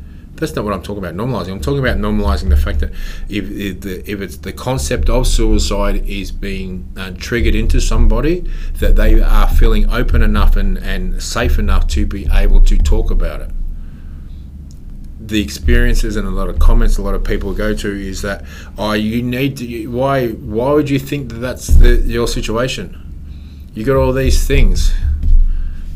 That's 0.42 0.56
not 0.56 0.64
what 0.64 0.74
I'm 0.74 0.82
talking 0.82 0.98
about 0.98 1.14
normalising. 1.14 1.52
I'm 1.52 1.60
talking 1.60 1.78
about 1.78 1.98
normalising 1.98 2.48
the 2.48 2.56
fact 2.56 2.80
that 2.80 2.90
if, 3.28 3.48
if, 3.48 3.80
the, 3.82 4.10
if 4.10 4.20
it's 4.20 4.38
the 4.38 4.52
concept 4.52 5.08
of 5.08 5.28
suicide 5.28 6.04
is 6.04 6.32
being 6.32 6.92
uh, 6.96 7.12
triggered 7.16 7.54
into 7.54 7.80
somebody, 7.80 8.40
that 8.80 8.96
they 8.96 9.20
are 9.20 9.48
feeling 9.48 9.88
open 9.88 10.20
enough 10.20 10.56
and, 10.56 10.78
and 10.78 11.22
safe 11.22 11.60
enough 11.60 11.86
to 11.90 12.06
be 12.06 12.26
able 12.32 12.60
to 12.62 12.76
talk 12.76 13.12
about 13.12 13.40
it. 13.40 13.52
The 15.20 15.40
experiences 15.40 16.16
and 16.16 16.26
a 16.26 16.32
lot 16.32 16.48
of 16.48 16.58
comments 16.58 16.98
a 16.98 17.02
lot 17.02 17.14
of 17.14 17.22
people 17.22 17.54
go 17.54 17.72
to 17.72 17.88
is 17.88 18.22
that, 18.22 18.44
oh, 18.76 18.94
you 18.94 19.22
need 19.22 19.58
to. 19.58 19.86
Why? 19.86 20.30
Why 20.30 20.72
would 20.72 20.90
you 20.90 20.98
think 20.98 21.28
that 21.28 21.36
that's 21.38 21.68
the, 21.68 21.98
your 21.98 22.26
situation? 22.26 22.98
You 23.74 23.84
got 23.84 23.94
all 23.94 24.12
these 24.12 24.44
things, 24.44 24.92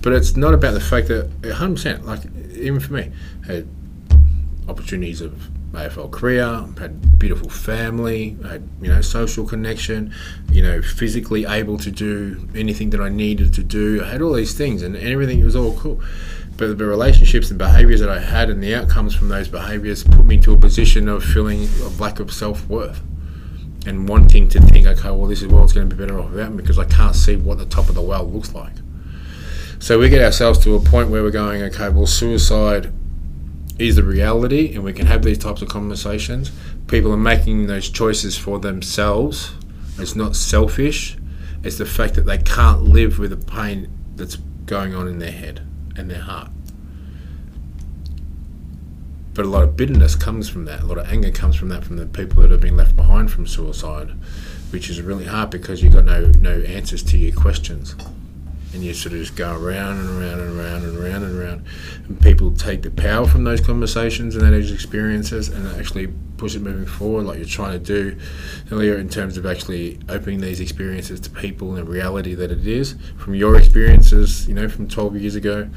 but 0.03 0.13
it's 0.13 0.37
not 0.37 0.55
about 0.55 0.75
the 0.75 0.81
fact 0.81 1.09
that 1.09 1.31
100. 1.43 1.75
percent 1.75 2.07
Like 2.07 2.21
even 2.53 2.79
for 2.79 2.93
me, 2.93 3.11
had 3.45 3.67
opportunities 4.69 5.21
of 5.21 5.49
AFL 5.73 6.11
career, 6.11 6.65
had 6.79 7.19
beautiful 7.19 7.51
family, 7.51 8.37
had 8.47 8.69
you 8.81 8.89
know 8.89 9.01
social 9.01 9.47
connection, 9.47 10.13
you 10.51 10.63
know 10.63 10.81
physically 10.83 11.45
able 11.45 11.77
to 11.79 11.91
do 11.91 12.49
anything 12.55 12.91
that 12.91 13.01
I 13.01 13.09
needed 13.09 13.53
to 13.55 13.63
do. 13.63 14.03
I 14.03 14.09
had 14.09 14.23
all 14.23 14.33
these 14.33 14.55
things, 14.55 14.83
and, 14.83 14.97
and 14.97 15.09
everything 15.09 15.45
was 15.45 15.57
all 15.57 15.77
cool. 15.77 16.01
But 16.57 16.79
the 16.79 16.87
relationships 16.87 17.51
and 17.51 17.59
behaviours 17.59 18.01
that 18.01 18.09
I 18.09 18.19
had, 18.19 18.49
and 18.49 18.63
the 18.63 18.75
outcomes 18.75 19.15
from 19.15 19.29
those 19.29 19.49
behaviours, 19.49 20.03
put 20.03 20.25
me 20.25 20.39
to 20.39 20.55
a 20.55 20.57
position 20.57 21.09
of 21.09 21.23
feeling 21.23 21.69
a 21.83 21.89
lack 22.01 22.19
of 22.19 22.33
self 22.33 22.67
worth, 22.69 23.03
and 23.87 24.09
wanting 24.09 24.49
to 24.51 24.61
think, 24.61 24.87
okay, 24.87 25.11
well, 25.11 25.27
this 25.27 25.43
is 25.43 25.49
world's 25.49 25.75
going 25.75 25.89
to 25.89 25.95
be 25.95 26.03
better 26.03 26.19
off 26.19 26.31
without 26.31 26.53
me 26.53 26.57
because 26.57 26.79
I 26.79 26.87
can't 26.87 27.15
see 27.15 27.37
what 27.37 27.59
the 27.59 27.67
top 27.67 27.89
of 27.89 27.95
the 27.95 28.03
well 28.03 28.25
looks 28.25 28.55
like. 28.55 28.73
So 29.79 29.99
we 29.99 30.09
get 30.09 30.25
ourselves 30.25 30.59
to 30.61 30.75
a 30.75 30.81
point 30.81 31.11
where 31.11 31.23
we're 31.23 31.31
going, 31.31 31.63
okay, 31.65 31.91
well, 31.91 32.07
suicide 32.07 32.91
is 33.79 33.97
the 33.97 34.03
reality 34.03 34.75
and 34.75 34.83
we 34.83 34.93
can 34.93 35.07
have 35.07 35.23
these 35.23 35.39
types 35.39 35.63
of 35.63 35.69
conversations. 35.69 36.51
People 36.87 37.13
are 37.13 37.19
making 37.19 37.67
those 37.67 37.91
choices 37.91 38.37
for 38.37 38.59
themselves. 38.59 39.53
It's 39.99 40.17
not 40.17 40.37
selfish. 40.37 41.17
It's 41.63 41.79
the 41.79 41.87
fact 41.87 42.15
that 42.15 42.27
they 42.27 42.39
can't 42.39 42.83
live 42.83 43.19
with 43.19 43.31
the 43.31 43.37
pain 43.37 43.89
that's 44.15 44.37
going 44.37 44.95
on 44.95 45.09
in 45.09 45.19
their 45.19 45.33
head 45.33 45.67
and 45.97 46.11
their 46.11 46.21
heart. 46.21 46.51
But 49.35 49.45
a 49.45 49.49
lot 49.49 49.65
of 49.65 49.77
bitterness 49.77 50.15
comes 50.15 50.49
from 50.49 50.65
that. 50.65 50.83
A 50.83 50.87
lot 50.87 50.97
of 50.97 51.07
anger 51.09 51.31
comes 51.31 51.57
from 51.57 51.69
that 51.69 51.85
from 51.85 51.97
the 51.97 52.07
people 52.07 52.41
that 52.41 52.51
have 52.51 52.61
been 52.61 52.77
left 52.77 52.97
behind 52.97 53.31
from 53.31 53.47
suicide, 53.47 54.13
which 54.71 54.89
is 54.89 55.03
really 55.03 55.27
hard 55.27 55.51
because 55.51 55.83
you've 55.83 55.93
got 55.93 56.07
no 56.07 56.33
no 56.41 56.61
answers 56.61 57.03
to 57.03 57.19
your 57.19 57.35
questions. 57.39 57.95
And 58.77 58.85
you 58.85 58.93
sort 58.93 59.15
of 59.15 59.21
just 59.21 59.35
go 59.35 59.57
around 59.57 59.99
and 59.99 60.11
around 60.11 60.39
and 60.39 60.61
around 60.61 60.85
and 60.85 60.99
around 60.99 61.23
and 61.25 61.41
around. 61.41 61.65
And 62.07 62.21
people 62.21 62.53
take 62.53 62.83
the 62.83 62.91
power 62.91 63.27
from 63.27 63.45
those 63.45 63.61
conversations 63.61 64.37
and 64.37 64.45
those 64.53 64.71
experiences 64.71 65.49
and 65.49 65.67
actually 65.81 66.09
push 66.37 66.55
it 66.55 66.61
moving 66.61 66.85
forward, 66.85 67.25
like 67.25 67.39
you're 67.39 67.47
trying 67.47 67.73
to 67.73 67.79
do 67.79 68.19
earlier 68.71 68.99
in 68.99 69.09
terms 69.09 69.39
of 69.39 69.47
actually 69.47 69.99
opening 70.11 70.41
these 70.41 70.61
experiences 70.61 71.19
to 71.21 71.31
people 71.31 71.75
and 71.75 71.79
the 71.79 71.91
reality 71.91 72.35
that 72.35 72.51
it 72.53 72.67
is 72.67 72.97
from 73.17 73.35
your 73.35 73.57
experiences, 73.57 74.47
you 74.47 74.53
know, 74.53 74.69
from 74.69 74.87
12 74.87 75.17
years 75.17 75.35
ago, 75.35 75.69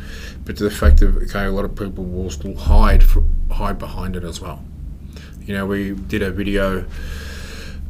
but 0.44 0.58
to 0.58 0.66
the 0.66 0.72
fact 0.72 1.02
of 1.02 1.16
okay, 1.16 1.46
a 1.46 1.52
lot 1.52 1.64
of 1.64 1.76
people 1.76 2.04
will 2.04 2.30
still 2.30 2.56
hide 2.56 3.04
hide 3.50 3.80
behind 3.80 4.18
it 4.18 4.26
as 4.26 4.42
well. 4.42 4.64
You 5.42 5.54
know, 5.54 5.66
we 5.66 5.94
did 5.94 6.22
a 6.22 6.32
video 6.32 6.86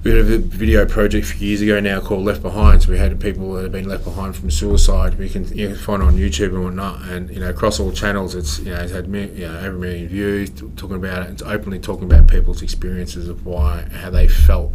we 0.04 0.12
had 0.12 0.20
a 0.20 0.38
video 0.38 0.86
project 0.86 1.26
a 1.26 1.34
few 1.34 1.50
years 1.50 1.62
ago 1.62 1.80
now 1.82 2.00
called 2.00 2.24
Left 2.24 2.42
Behind. 2.42 2.82
So 2.82 2.92
we 2.92 2.98
had 2.98 3.20
people 3.20 3.54
that 3.54 3.64
have 3.64 3.72
been 3.74 3.88
left 3.88 4.06
behind 4.06 4.34
from 4.36 4.50
suicide. 4.50 5.20
We 5.20 5.28
can 5.28 5.46
you 5.56 5.70
know, 5.70 5.76
find 5.76 6.02
it 6.02 6.06
on 6.06 6.16
YouTube 6.16 6.54
and 6.54 6.64
whatnot. 6.64 7.02
And 7.10 7.30
you 7.30 7.42
know, 7.42 7.50
across 7.50 7.82
all 7.82 7.92
channels, 7.92 8.34
it's 8.34 8.60
you 8.60 8.74
know, 8.74 8.82
it's 8.82 8.94
had 8.94 9.08
you 9.08 9.48
know, 9.48 9.60
over 9.60 9.76
a 9.76 9.80
million 9.80 10.08
views 10.08 10.52
talking 10.52 10.96
about 10.96 11.24
it. 11.24 11.32
It's 11.32 11.42
openly 11.42 11.80
talking 11.80 12.06
about 12.06 12.30
people's 12.30 12.62
experiences 12.62 13.28
of 13.28 13.46
why 13.46 13.88
how 13.92 14.10
they 14.10 14.28
felt 14.28 14.74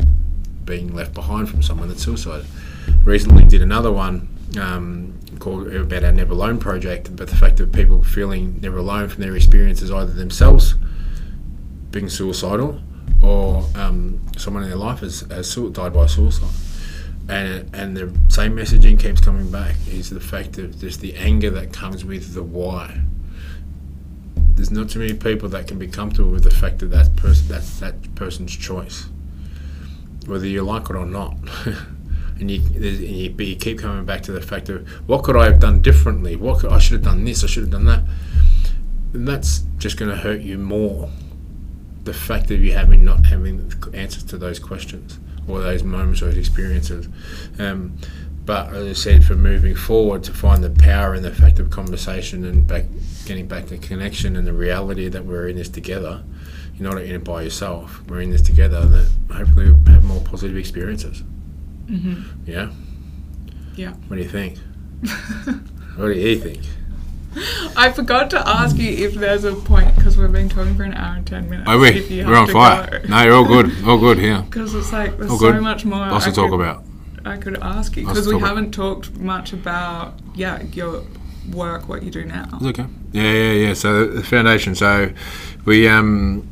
being 0.66 0.94
left 0.94 1.14
behind 1.14 1.48
from 1.48 1.62
someone 1.62 1.88
that 1.88 1.98
suicided. 1.98 2.46
Recently, 3.04 3.44
did 3.44 3.62
another 3.62 3.92
one 3.92 4.28
um, 4.60 5.18
called 5.38 5.74
about 5.74 6.04
our 6.04 6.12
Never 6.12 6.34
Alone 6.34 6.58
project, 6.58 7.16
but 7.16 7.28
the 7.28 7.36
fact 7.36 7.60
of 7.60 7.72
people 7.72 8.02
feeling 8.02 8.60
never 8.60 8.76
alone 8.76 9.08
from 9.08 9.22
their 9.22 9.36
experiences, 9.36 9.90
either 9.90 10.12
themselves 10.12 10.74
being 11.90 12.10
suicidal 12.10 12.82
or 13.24 13.64
um, 13.74 14.20
someone 14.36 14.62
in 14.62 14.68
their 14.68 14.78
life 14.78 15.00
has, 15.00 15.20
has 15.30 15.54
died 15.54 15.92
by 15.92 16.06
suicide. 16.06 16.50
And, 17.28 17.74
and 17.74 17.96
the 17.96 18.12
same 18.28 18.54
messaging 18.54 19.00
keeps 19.00 19.20
coming 19.20 19.50
back 19.50 19.76
is 19.88 20.10
the 20.10 20.20
fact 20.20 20.52
that 20.54 20.78
just 20.78 21.00
the 21.00 21.14
anger 21.16 21.48
that 21.50 21.72
comes 21.72 22.04
with 22.04 22.34
the 22.34 22.42
why. 22.42 23.00
There's 24.54 24.70
not 24.70 24.90
too 24.90 24.98
many 24.98 25.14
people 25.14 25.48
that 25.48 25.66
can 25.66 25.78
be 25.78 25.88
comfortable 25.88 26.30
with 26.30 26.44
the 26.44 26.50
fact 26.50 26.80
that 26.80 26.86
that 26.86 27.16
person 27.16 27.48
that's 27.48 27.80
that 27.80 28.14
person's 28.14 28.54
choice, 28.54 29.06
whether 30.26 30.46
you 30.46 30.62
like 30.62 30.90
it 30.90 30.96
or 30.96 31.06
not. 31.06 31.36
and 32.38 32.50
you, 32.50 32.60
and 32.60 32.84
you 32.84 33.56
keep 33.56 33.78
coming 33.78 34.04
back 34.04 34.22
to 34.24 34.32
the 34.32 34.40
fact 34.40 34.68
of 34.68 34.86
what 35.08 35.24
could 35.24 35.36
I 35.36 35.46
have 35.46 35.60
done 35.60 35.80
differently? 35.80 36.36
What 36.36 36.60
could, 36.60 36.70
I 36.70 36.78
should 36.78 36.94
have 36.94 37.02
done 37.02 37.24
this. 37.24 37.42
I 37.42 37.46
should 37.46 37.64
have 37.64 37.72
done 37.72 37.86
that. 37.86 38.02
And 39.14 39.26
that's 39.26 39.60
just 39.78 39.96
going 39.96 40.10
to 40.10 40.16
hurt 40.16 40.40
you 40.40 40.58
more 40.58 41.08
the 42.04 42.14
fact 42.14 42.50
of 42.50 42.62
you 42.62 42.72
having 42.72 43.04
not 43.04 43.26
having 43.26 43.72
answers 43.92 44.24
to 44.24 44.36
those 44.36 44.58
questions 44.58 45.18
or 45.48 45.60
those 45.60 45.82
moments 45.82 46.22
or 46.22 46.26
those 46.26 46.36
experiences. 46.36 47.08
Um, 47.58 47.98
but 48.44 48.74
as 48.74 48.86
I 48.86 48.92
said, 48.92 49.24
for 49.24 49.34
moving 49.34 49.74
forward, 49.74 50.22
to 50.24 50.32
find 50.32 50.62
the 50.62 50.70
power 50.70 51.14
in 51.14 51.22
the 51.22 51.30
fact 51.30 51.58
of 51.58 51.70
conversation 51.70 52.44
and 52.44 52.66
back, 52.66 52.84
getting 53.24 53.46
back 53.48 53.66
to 53.66 53.78
connection 53.78 54.36
and 54.36 54.46
the 54.46 54.52
reality 54.52 55.08
that 55.08 55.24
we're 55.24 55.48
in 55.48 55.56
this 55.56 55.70
together. 55.70 56.22
You're 56.76 56.90
not 56.90 57.00
in 57.00 57.14
it 57.14 57.24
by 57.24 57.42
yourself. 57.42 58.02
We're 58.08 58.20
in 58.20 58.30
this 58.30 58.42
together. 58.42 58.84
That 58.84 59.10
hopefully 59.32 59.72
we'll 59.72 59.94
have 59.94 60.04
more 60.04 60.20
positive 60.20 60.56
experiences. 60.56 61.22
Mm-hmm. 61.86 62.50
Yeah. 62.50 62.70
Yeah. 63.76 63.92
What 64.08 64.16
do 64.16 64.22
you 64.22 64.28
think? 64.28 64.58
what 65.96 66.06
do 66.08 66.12
you 66.12 66.38
think? 66.38 66.64
I 67.76 67.92
forgot 67.92 68.30
to 68.30 68.48
ask 68.48 68.76
you 68.76 68.90
if 68.90 69.14
there's 69.14 69.44
a 69.44 69.54
point 69.54 69.94
because 69.96 70.16
we've 70.16 70.30
been 70.30 70.48
talking 70.48 70.76
for 70.76 70.84
an 70.84 70.94
hour 70.94 71.16
and 71.16 71.26
ten 71.26 71.48
minutes. 71.50 71.68
Are 71.68 71.78
we? 71.78 72.24
We're 72.24 72.36
on 72.36 72.48
fire. 72.48 73.00
Go. 73.00 73.08
No, 73.08 73.22
you're 73.22 73.34
all 73.34 73.44
good. 73.44 73.72
All 73.86 73.98
good 73.98 74.18
here. 74.18 74.44
Because 74.54 74.74
it's 74.74 74.92
like 74.92 75.18
there's 75.18 75.38
so 75.38 75.60
much 75.60 75.84
more. 75.84 75.98
Lots 75.98 76.26
I 76.26 76.30
to 76.30 76.36
talk 76.36 76.52
about. 76.52 76.84
I 77.24 77.36
could 77.36 77.58
ask 77.58 77.96
you 77.96 78.06
because 78.06 78.28
we 78.28 78.38
haven't 78.38 78.72
talked 78.72 79.16
much 79.16 79.52
about 79.52 80.14
yeah 80.34 80.62
your 80.62 81.02
work, 81.52 81.88
what 81.88 82.02
you 82.02 82.10
do 82.10 82.24
now. 82.24 82.46
Okay. 82.62 82.86
Yeah, 83.12 83.22
yeah, 83.22 83.52
yeah. 83.52 83.74
So 83.74 84.06
the 84.06 84.22
foundation. 84.22 84.74
So 84.74 85.12
we 85.64 85.88
um, 85.88 86.48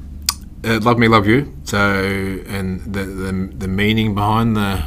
uh, 0.65 0.81
love 0.81 0.99
me, 0.99 1.09
love 1.09 1.27
you. 1.27 1.55
So 1.65 1.79
and 1.79 2.81
the 2.93 3.05
the, 3.05 3.33
the 3.59 3.69
meaning 3.69 4.15
behind 4.15 4.57
the 4.57 4.83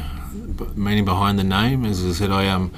meaning 0.74 1.04
behind 1.04 1.38
the 1.38 1.44
name, 1.44 1.84
as 1.84 2.04
I 2.04 2.12
said, 2.12 2.30
I 2.30 2.48
um 2.48 2.72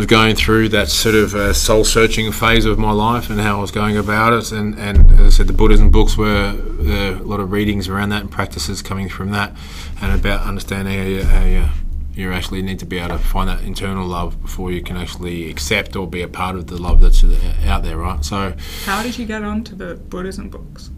was 0.00 0.06
going 0.06 0.34
through 0.34 0.66
that 0.66 0.88
sort 0.88 1.14
of 1.14 1.34
uh, 1.34 1.52
soul 1.52 1.84
searching 1.84 2.32
phase 2.32 2.64
of 2.64 2.78
my 2.78 2.90
life 2.90 3.28
and 3.28 3.38
how 3.38 3.58
I 3.58 3.60
was 3.60 3.70
going 3.70 3.98
about 3.98 4.32
it. 4.32 4.50
And, 4.50 4.78
and 4.78 5.12
as 5.20 5.20
I 5.20 5.28
said, 5.28 5.46
the 5.46 5.52
Buddhism 5.52 5.90
books 5.90 6.16
were 6.16 6.56
uh, 6.56 7.20
a 7.20 7.22
lot 7.22 7.38
of 7.38 7.52
readings 7.52 7.86
around 7.86 8.08
that 8.08 8.22
and 8.22 8.30
practices 8.30 8.80
coming 8.80 9.10
from 9.10 9.30
that, 9.32 9.54
and 10.00 10.18
about 10.18 10.46
understanding 10.46 10.98
how 10.98 11.04
you, 11.04 11.22
how 11.22 11.44
you, 11.44 11.68
you 12.14 12.32
actually 12.32 12.62
need 12.62 12.78
to 12.78 12.86
be 12.86 12.96
able 12.96 13.18
to 13.18 13.18
find 13.18 13.50
that 13.50 13.60
internal 13.60 14.06
love 14.06 14.40
before 14.40 14.72
you 14.72 14.82
can 14.82 14.96
actually 14.96 15.50
accept 15.50 15.94
or 15.94 16.06
be 16.06 16.22
a 16.22 16.28
part 16.28 16.56
of 16.56 16.68
the 16.68 16.80
love 16.80 17.02
that's 17.02 17.22
out 17.66 17.82
there, 17.82 17.98
right? 17.98 18.24
So, 18.24 18.54
how 18.86 19.02
did 19.02 19.18
you 19.18 19.26
get 19.26 19.44
onto 19.44 19.76
the 19.76 19.96
Buddhism 19.96 20.48
books? 20.48 20.88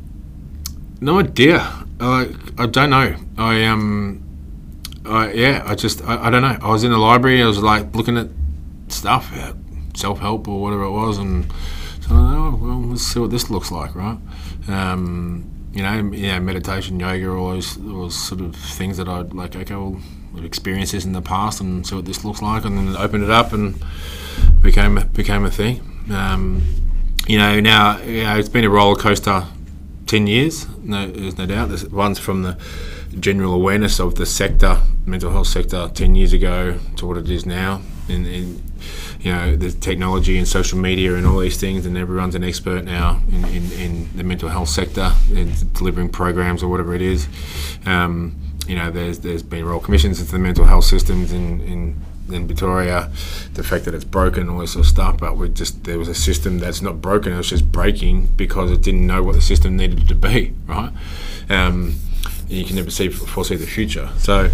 No 1.00 1.18
idea. 1.18 1.58
I 1.98 2.32
I 2.56 2.66
don't 2.66 2.90
know. 2.90 3.16
I 3.36 3.64
um. 3.64 4.22
I, 5.04 5.32
yeah, 5.32 5.64
I 5.66 5.74
just 5.74 6.00
I, 6.04 6.26
I 6.26 6.30
don't 6.30 6.42
know. 6.42 6.56
I 6.62 6.70
was 6.70 6.84
in 6.84 6.92
the 6.92 6.98
library. 6.98 7.42
I 7.42 7.46
was 7.46 7.58
like 7.58 7.92
looking 7.96 8.16
at 8.16 8.28
stuff, 8.92 9.32
uh, 9.34 9.54
self 9.94 10.18
help 10.20 10.48
or 10.48 10.60
whatever 10.60 10.84
it 10.84 10.90
was, 10.90 11.18
and 11.18 11.50
so 12.00 12.10
oh, 12.10 12.58
well, 12.60 12.82
let's 12.82 13.02
see 13.02 13.20
what 13.20 13.30
this 13.30 13.50
looks 13.50 13.70
like, 13.70 13.94
right? 13.94 14.18
Um, 14.68 15.50
you 15.72 15.82
know, 15.82 16.12
yeah, 16.12 16.38
meditation, 16.38 17.00
yoga, 17.00 17.30
all 17.30 17.50
those, 17.52 17.76
those 17.76 18.14
sort 18.14 18.40
of 18.40 18.54
things 18.54 18.98
that 18.98 19.08
I'd 19.08 19.32
like. 19.32 19.56
Okay, 19.56 19.74
well, 19.74 20.00
I've 20.36 20.44
experienced 20.44 20.92
this 20.92 21.04
in 21.04 21.12
the 21.12 21.22
past 21.22 21.60
and 21.60 21.86
see 21.86 21.94
what 21.94 22.04
this 22.04 22.24
looks 22.24 22.42
like, 22.42 22.64
and 22.64 22.76
then 22.76 22.96
opened 22.96 23.24
it 23.24 23.30
up 23.30 23.52
and 23.52 23.82
became 24.62 24.94
became 25.12 25.44
a 25.44 25.50
thing. 25.50 25.80
Um, 26.10 26.62
you 27.26 27.38
know, 27.38 27.60
now 27.60 28.00
you 28.00 28.24
know, 28.24 28.36
it's 28.36 28.48
been 28.48 28.64
a 28.64 28.70
roller 28.70 28.96
coaster. 28.96 29.46
Ten 30.06 30.26
years, 30.26 30.68
no, 30.80 31.10
there's 31.10 31.38
no 31.38 31.46
doubt. 31.46 31.68
There's 31.68 31.88
one's 31.88 32.18
from 32.18 32.42
the 32.42 32.58
general 33.18 33.54
awareness 33.54 33.98
of 33.98 34.16
the 34.16 34.26
sector, 34.26 34.80
mental 35.06 35.30
health 35.30 35.46
sector, 35.46 35.90
ten 35.94 36.14
years 36.14 36.34
ago 36.34 36.78
to 36.96 37.06
what 37.06 37.16
it 37.16 37.30
is 37.30 37.46
now. 37.46 37.80
In, 38.08 38.26
in 38.26 38.62
you 39.22 39.32
know 39.32 39.54
the 39.54 39.70
technology 39.70 40.36
and 40.36 40.48
social 40.48 40.78
media 40.78 41.14
and 41.14 41.26
all 41.26 41.38
these 41.38 41.56
things, 41.56 41.86
and 41.86 41.96
everyone's 41.96 42.34
an 42.34 42.42
expert 42.42 42.84
now 42.84 43.20
in, 43.30 43.44
in, 43.44 43.72
in 43.72 44.16
the 44.16 44.24
mental 44.24 44.48
health 44.48 44.68
sector, 44.68 45.12
delivering 45.72 46.08
programs 46.08 46.62
or 46.62 46.68
whatever 46.68 46.94
it 46.94 47.02
is. 47.02 47.28
Um, 47.86 48.36
you 48.66 48.74
know, 48.74 48.90
there's 48.90 49.20
there's 49.20 49.42
been 49.42 49.64
royal 49.64 49.80
commissions 49.80 50.20
into 50.20 50.32
the 50.32 50.38
mental 50.38 50.64
health 50.64 50.84
systems 50.84 51.32
in, 51.32 51.60
in 51.60 52.00
in 52.30 52.48
Victoria, 52.48 53.10
the 53.54 53.62
fact 53.62 53.84
that 53.84 53.94
it's 53.94 54.04
broken, 54.04 54.48
all 54.48 54.58
this 54.58 54.72
sort 54.72 54.86
of 54.86 54.90
stuff. 54.90 55.18
But 55.18 55.36
we 55.36 55.48
just 55.50 55.84
there 55.84 55.98
was 55.98 56.08
a 56.08 56.14
system 56.14 56.58
that's 56.58 56.82
not 56.82 57.00
broken; 57.00 57.32
it 57.32 57.36
was 57.36 57.48
just 57.48 57.70
breaking 57.70 58.26
because 58.36 58.72
it 58.72 58.82
didn't 58.82 59.06
know 59.06 59.22
what 59.22 59.36
the 59.36 59.40
system 59.40 59.76
needed 59.76 60.08
to 60.08 60.14
be. 60.14 60.54
Right? 60.66 60.92
Um, 61.50 61.96
you 62.48 62.64
can 62.64 62.76
never 62.76 62.90
see 62.90 63.08
foresee 63.08 63.56
the 63.56 63.66
future. 63.66 64.08
So, 64.16 64.50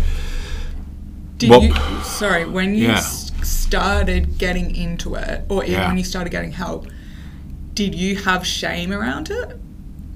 did 1.37 1.51
well, 1.51 1.63
you? 1.63 1.75
Sorry, 2.03 2.45
when 2.45 2.75
you 2.75 2.89
yeah 2.89 3.01
started 3.43 4.39
getting 4.39 4.75
into 4.75 5.15
it, 5.15 5.45
or 5.49 5.65
even 5.65 5.75
yeah. 5.75 5.89
when 5.89 5.99
you 5.99 6.05
started 6.05 6.31
getting 6.31 6.53
help, 6.53 6.87
did 7.75 7.95
you 7.95 8.17
have 8.17 8.47
shame 8.47 8.93
around 8.93 9.31
it? 9.31 9.59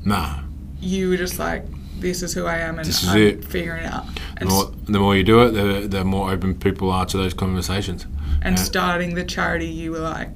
Nah. 0.05 0.41
You 0.81 1.11
were 1.11 1.17
just 1.17 1.39
like, 1.39 1.65
this 2.01 2.23
is 2.23 2.35
who 2.35 2.47
I 2.47 2.59
am 2.59 2.79
and 2.79 2.87
this 2.87 3.03
is 3.03 3.09
I'm 3.09 3.19
it. 3.19 3.45
figuring 3.45 3.85
it 3.85 3.93
out. 3.93 4.05
And 4.39 4.51
the 4.51 4.55
more, 4.55 4.73
the 4.87 4.99
more, 4.99 5.17
you 5.17 5.23
do 5.23 5.43
it, 5.43 5.51
the, 5.53 5.87
the 5.87 6.05
more 6.05 6.33
open 6.33 6.59
people 6.59 6.91
are 6.91 7.07
to 7.07 7.17
those 7.17 7.33
conversations. 7.33 8.07
And 8.43 8.57
yeah. 8.57 8.63
starting 8.65 9.15
the 9.15 9.25
charity, 9.25 9.67
you 9.67 9.93
were 9.93 10.01
like, 10.01 10.31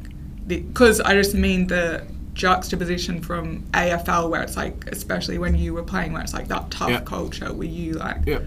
because 0.47 1.01
I 1.01 1.15
just 1.15 1.35
mean 1.35 1.67
the 1.67 2.07
juxtaposition 2.35 3.21
from 3.21 3.63
AFL, 3.73 4.31
where 4.31 4.43
it's 4.43 4.57
like, 4.57 4.87
especially 4.87 5.39
when 5.39 5.57
you 5.57 5.75
were 5.75 5.83
playing, 5.83 6.13
where 6.13 6.23
it's 6.23 6.35
like 6.35 6.49
that 6.49 6.71
tough 6.71 6.91
yeah. 6.91 7.01
culture, 7.01 7.53
were 7.53 7.65
you 7.65 7.95
like, 7.95 8.19
yeah. 8.27 8.41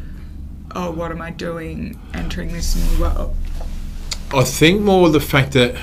oh, 0.76 0.92
what 0.92 1.12
am 1.12 1.22
I 1.22 1.32
doing 1.32 2.00
entering 2.14 2.54
this 2.54 2.76
new 2.76 3.02
world? 3.02 3.36
I 4.32 4.44
think 4.44 4.82
more 4.82 5.10
the 5.10 5.20
fact 5.20 5.54
that 5.54 5.76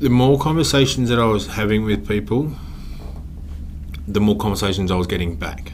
the 0.00 0.10
more 0.10 0.36
conversations 0.40 1.08
that 1.08 1.20
I 1.20 1.24
was 1.26 1.46
having 1.46 1.84
with 1.84 2.06
people, 2.08 2.50
the 4.08 4.20
more 4.20 4.36
conversations 4.36 4.90
I 4.90 4.96
was 4.96 5.06
getting 5.06 5.36
back 5.36 5.72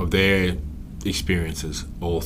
of 0.00 0.10
their 0.10 0.56
experiences. 1.04 1.84
Or 2.00 2.22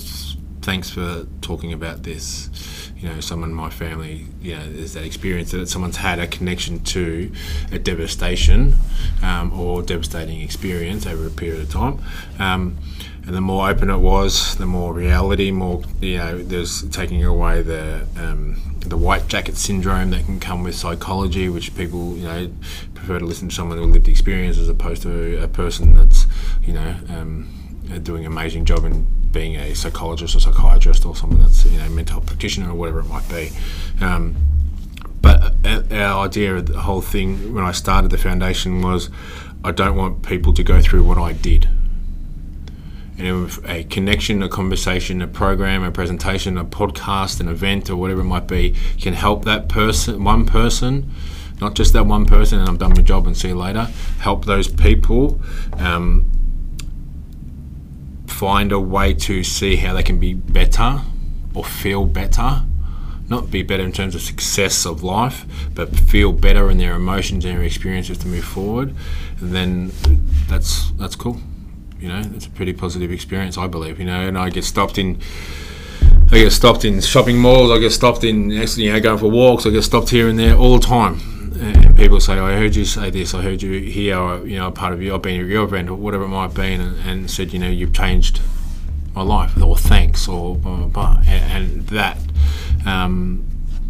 thanks 0.62 0.88
for 0.88 1.26
talking 1.42 1.74
about 1.74 2.04
this. 2.04 2.90
You 2.96 3.10
know, 3.10 3.20
someone 3.20 3.50
in 3.50 3.54
my 3.54 3.68
family, 3.68 4.28
you 4.40 4.56
know, 4.56 4.72
there's 4.72 4.94
that 4.94 5.04
experience 5.04 5.50
that 5.50 5.68
someone's 5.68 5.98
had 5.98 6.18
a 6.18 6.26
connection 6.26 6.80
to 6.84 7.30
a 7.70 7.78
devastation 7.78 8.76
um, 9.22 9.52
or 9.52 9.82
devastating 9.82 10.40
experience 10.40 11.06
over 11.06 11.26
a 11.26 11.30
period 11.30 11.60
of 11.60 11.70
time. 11.70 12.02
Um, 12.38 12.78
and 13.26 13.34
the 13.34 13.40
more 13.40 13.68
open 13.68 13.90
it 13.90 13.98
was, 13.98 14.54
the 14.56 14.66
more 14.66 14.94
reality, 14.94 15.50
more 15.50 15.82
you 16.00 16.18
know, 16.18 16.38
there's 16.38 16.88
taking 16.90 17.24
away 17.24 17.60
the 17.60 18.06
um, 18.16 18.56
the 18.78 18.96
white 18.96 19.26
jacket 19.26 19.56
syndrome 19.56 20.10
that 20.10 20.24
can 20.24 20.38
come 20.38 20.62
with 20.62 20.76
psychology, 20.76 21.48
which 21.48 21.74
people 21.74 22.16
you 22.16 22.24
know 22.24 22.50
prefer 22.94 23.18
to 23.18 23.24
listen 23.24 23.48
to 23.48 23.54
someone 23.54 23.80
with 23.80 23.90
lived 23.90 24.08
experience 24.08 24.58
as 24.58 24.68
opposed 24.68 25.02
to 25.02 25.42
a 25.42 25.48
person 25.48 25.96
that's 25.96 26.26
you 26.62 26.72
know 26.72 26.94
um, 27.08 27.48
doing 28.04 28.24
an 28.24 28.32
amazing 28.32 28.64
job 28.64 28.84
in 28.84 29.04
being 29.32 29.56
a 29.56 29.74
psychologist 29.74 30.36
or 30.36 30.40
psychiatrist 30.40 31.04
or 31.04 31.16
someone 31.16 31.40
that's 31.40 31.64
you 31.66 31.78
know 31.78 31.88
mental 31.88 32.20
practitioner 32.20 32.70
or 32.70 32.74
whatever 32.74 33.00
it 33.00 33.06
might 33.06 33.28
be. 33.28 33.50
Um, 34.00 34.36
but 35.20 35.56
our 35.90 36.26
idea 36.26 36.54
of 36.54 36.66
the 36.66 36.80
whole 36.80 37.00
thing 37.00 37.52
when 37.52 37.64
I 37.64 37.72
started 37.72 38.12
the 38.12 38.18
foundation 38.18 38.82
was 38.82 39.10
I 39.64 39.72
don't 39.72 39.96
want 39.96 40.22
people 40.22 40.54
to 40.54 40.62
go 40.62 40.80
through 40.80 41.02
what 41.02 41.18
I 41.18 41.32
did. 41.32 41.68
And 43.18 43.46
if 43.46 43.66
a 43.68 43.84
connection, 43.84 44.42
a 44.42 44.48
conversation, 44.48 45.22
a 45.22 45.26
program, 45.26 45.82
a 45.82 45.90
presentation, 45.90 46.58
a 46.58 46.64
podcast, 46.64 47.40
an 47.40 47.48
event, 47.48 47.88
or 47.88 47.96
whatever 47.96 48.20
it 48.20 48.24
might 48.24 48.46
be, 48.46 48.74
can 49.00 49.14
help 49.14 49.44
that 49.46 49.68
person, 49.68 50.22
one 50.22 50.44
person, 50.44 51.10
not 51.60 51.74
just 51.74 51.94
that 51.94 52.04
one 52.04 52.26
person, 52.26 52.58
and 52.58 52.68
I'm 52.68 52.76
done 52.76 52.90
my 52.90 53.02
job 53.02 53.26
and 53.26 53.36
see 53.36 53.48
you 53.48 53.54
later. 53.54 53.88
Help 54.18 54.44
those 54.44 54.68
people 54.68 55.40
um, 55.78 56.26
find 58.26 58.70
a 58.70 58.80
way 58.80 59.14
to 59.14 59.42
see 59.42 59.76
how 59.76 59.94
they 59.94 60.02
can 60.02 60.18
be 60.18 60.34
better 60.34 61.00
or 61.54 61.64
feel 61.64 62.04
better. 62.04 62.64
Not 63.28 63.50
be 63.50 63.62
better 63.62 63.82
in 63.82 63.92
terms 63.92 64.14
of 64.14 64.20
success 64.20 64.84
of 64.84 65.02
life, 65.02 65.46
but 65.74 65.96
feel 65.96 66.32
better 66.32 66.70
in 66.70 66.76
their 66.78 66.94
emotions 66.94 67.46
and 67.46 67.56
their 67.56 67.64
experiences 67.64 68.18
to 68.18 68.28
move 68.28 68.44
forward. 68.44 68.94
And 69.40 69.52
then 69.52 69.92
that's 70.48 70.90
that's 70.92 71.16
cool 71.16 71.40
you 72.00 72.08
know, 72.08 72.22
it's 72.34 72.46
a 72.46 72.50
pretty 72.50 72.72
positive 72.72 73.10
experience, 73.10 73.56
I 73.58 73.66
believe. 73.66 73.98
You 73.98 74.06
know, 74.06 74.26
and 74.26 74.38
I 74.38 74.50
get 74.50 74.64
stopped 74.64 74.98
in. 74.98 75.20
I 76.30 76.38
get 76.38 76.52
stopped 76.52 76.84
in 76.84 77.00
shopping 77.00 77.38
malls. 77.38 77.70
I 77.70 77.78
get 77.78 77.92
stopped 77.92 78.24
in 78.24 78.52
actually, 78.52 78.84
you 78.84 78.92
know, 78.92 79.00
going 79.00 79.18
for 79.18 79.30
walks. 79.30 79.64
I 79.66 79.70
get 79.70 79.82
stopped 79.82 80.10
here 80.10 80.28
and 80.28 80.38
there 80.38 80.56
all 80.56 80.78
the 80.78 80.84
time. 80.86 81.20
And 81.60 81.96
people 81.96 82.20
say, 82.20 82.34
"I 82.34 82.56
heard 82.56 82.76
you 82.76 82.84
say 82.84 83.10
this. 83.10 83.32
I 83.32 83.42
heard 83.42 83.62
you 83.62 83.80
here. 83.80 84.18
Or, 84.18 84.46
you 84.46 84.58
know, 84.58 84.70
part 84.70 84.92
of 84.92 85.00
you. 85.00 85.14
I've 85.14 85.22
been 85.22 85.46
your 85.46 85.64
event 85.64 85.88
or 85.88 85.94
whatever 85.94 86.24
it 86.24 86.28
might 86.28 86.54
be," 86.54 86.72
and, 86.74 86.98
and 87.06 87.30
said, 87.30 87.52
"You 87.52 87.58
know, 87.58 87.68
you've 87.68 87.94
changed 87.94 88.40
my 89.14 89.22
life." 89.22 89.60
Or 89.62 89.76
thanks, 89.76 90.28
or 90.28 90.56
blah 90.56 90.76
blah 90.76 90.86
blah. 90.86 91.22
And, 91.26 91.52
and 91.52 91.86
that 91.88 92.18
um, 92.84 93.45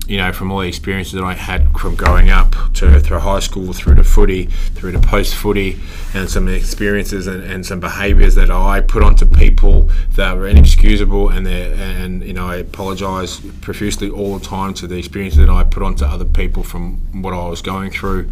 you 0.06 0.16
know, 0.18 0.32
from 0.32 0.52
all 0.52 0.60
the 0.60 0.68
experiences 0.68 1.14
that 1.14 1.24
I 1.24 1.34
had 1.34 1.72
from 1.72 1.96
growing 1.96 2.30
up 2.30 2.54
to 2.74 3.00
through 3.00 3.18
high 3.18 3.40
school, 3.40 3.72
through 3.72 3.96
to 3.96 4.04
footy, 4.04 4.46
through 4.46 4.92
to 4.92 5.00
post 5.00 5.34
footy, 5.34 5.80
and 6.14 6.30
some 6.30 6.48
experiences 6.48 7.26
and, 7.26 7.42
and 7.42 7.66
some 7.66 7.80
behaviours 7.80 8.36
that 8.36 8.50
I 8.50 8.80
put 8.80 9.02
onto 9.02 9.26
people 9.26 9.90
that 10.12 10.36
were 10.36 10.46
inexcusable, 10.46 11.30
and 11.30 11.46
and 11.48 12.22
you 12.22 12.32
know 12.32 12.46
I 12.46 12.56
apologise 12.56 13.40
profusely 13.60 14.08
all 14.08 14.38
the 14.38 14.44
time 14.44 14.74
to 14.74 14.86
the 14.86 14.96
experiences 14.96 15.40
that 15.40 15.50
I 15.50 15.64
put 15.64 15.82
onto 15.82 16.04
other 16.04 16.24
people 16.24 16.62
from 16.62 17.22
what 17.22 17.34
I 17.34 17.48
was 17.48 17.60
going 17.60 17.90
through. 17.90 18.30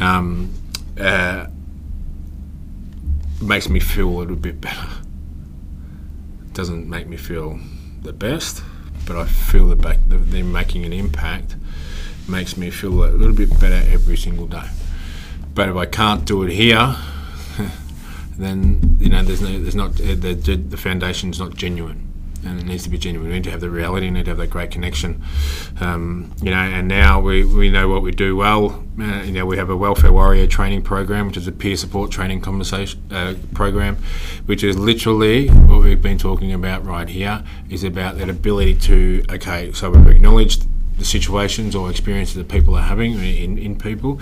Um, 0.00 0.52
uh, 1.00 1.46
makes 3.40 3.68
me 3.68 3.80
feel 3.80 4.08
a 4.08 4.16
little 4.18 4.36
bit 4.36 4.60
better. 4.60 4.88
Doesn't 6.52 6.88
make 6.88 7.06
me 7.06 7.16
feel 7.16 7.58
the 8.02 8.12
best 8.12 8.62
but 9.06 9.16
I 9.16 9.24
feel 9.24 9.68
the 9.68 9.76
back 9.76 9.98
they're 10.08 10.44
making 10.44 10.84
an 10.84 10.92
impact 10.92 11.56
makes 12.28 12.56
me 12.56 12.70
feel 12.70 13.04
a 13.04 13.10
little 13.10 13.34
bit 13.34 13.50
better 13.60 13.88
every 13.90 14.16
single 14.16 14.46
day. 14.46 14.68
But 15.54 15.68
if 15.68 15.76
I 15.76 15.86
can't 15.86 16.24
do 16.24 16.42
it 16.42 16.52
here, 16.52 16.96
then 18.38 18.98
you 19.00 19.08
know 19.08 19.22
there's 19.22 19.40
no, 19.40 19.58
there's 19.58 19.74
not 19.74 19.94
the 19.94 20.34
the 20.34 20.76
foundation's 20.76 21.38
not 21.38 21.54
genuine 21.54 22.05
and 22.46 22.60
it 22.60 22.66
needs 22.66 22.84
to 22.84 22.90
be 22.90 22.98
genuine. 22.98 23.28
We 23.28 23.34
need 23.34 23.44
to 23.44 23.50
have 23.50 23.60
the 23.60 23.70
reality, 23.70 24.06
we 24.06 24.12
need 24.12 24.24
to 24.24 24.30
have 24.30 24.38
that 24.38 24.50
great 24.50 24.70
connection. 24.70 25.22
Um, 25.80 26.32
you 26.40 26.50
know, 26.50 26.56
and 26.56 26.88
now 26.88 27.20
we, 27.20 27.44
we 27.44 27.70
know 27.70 27.88
what 27.88 28.02
we 28.02 28.12
do 28.12 28.36
well. 28.36 28.84
Uh, 28.98 29.22
you 29.22 29.32
know, 29.32 29.44
we 29.44 29.56
have 29.56 29.68
a 29.68 29.76
welfare 29.76 30.12
warrior 30.12 30.46
training 30.46 30.82
program, 30.82 31.26
which 31.26 31.36
is 31.36 31.46
a 31.46 31.52
peer 31.52 31.76
support 31.76 32.10
training 32.10 32.40
conversation 32.40 33.00
uh, 33.10 33.34
program, 33.54 33.96
which 34.46 34.62
is 34.62 34.78
literally 34.78 35.48
what 35.48 35.82
we've 35.82 36.02
been 36.02 36.18
talking 36.18 36.52
about 36.52 36.84
right 36.84 37.08
here. 37.08 37.44
Is 37.68 37.84
about 37.84 38.18
that 38.18 38.30
ability 38.30 38.76
to 38.76 39.24
okay, 39.30 39.72
so 39.72 39.90
we've 39.90 40.06
acknowledged 40.06 40.66
the 40.98 41.04
situations 41.04 41.74
or 41.74 41.90
experiences 41.90 42.36
that 42.36 42.48
people 42.48 42.74
are 42.74 42.82
having 42.82 43.14
in, 43.14 43.58
in 43.58 43.76
people, 43.76 44.18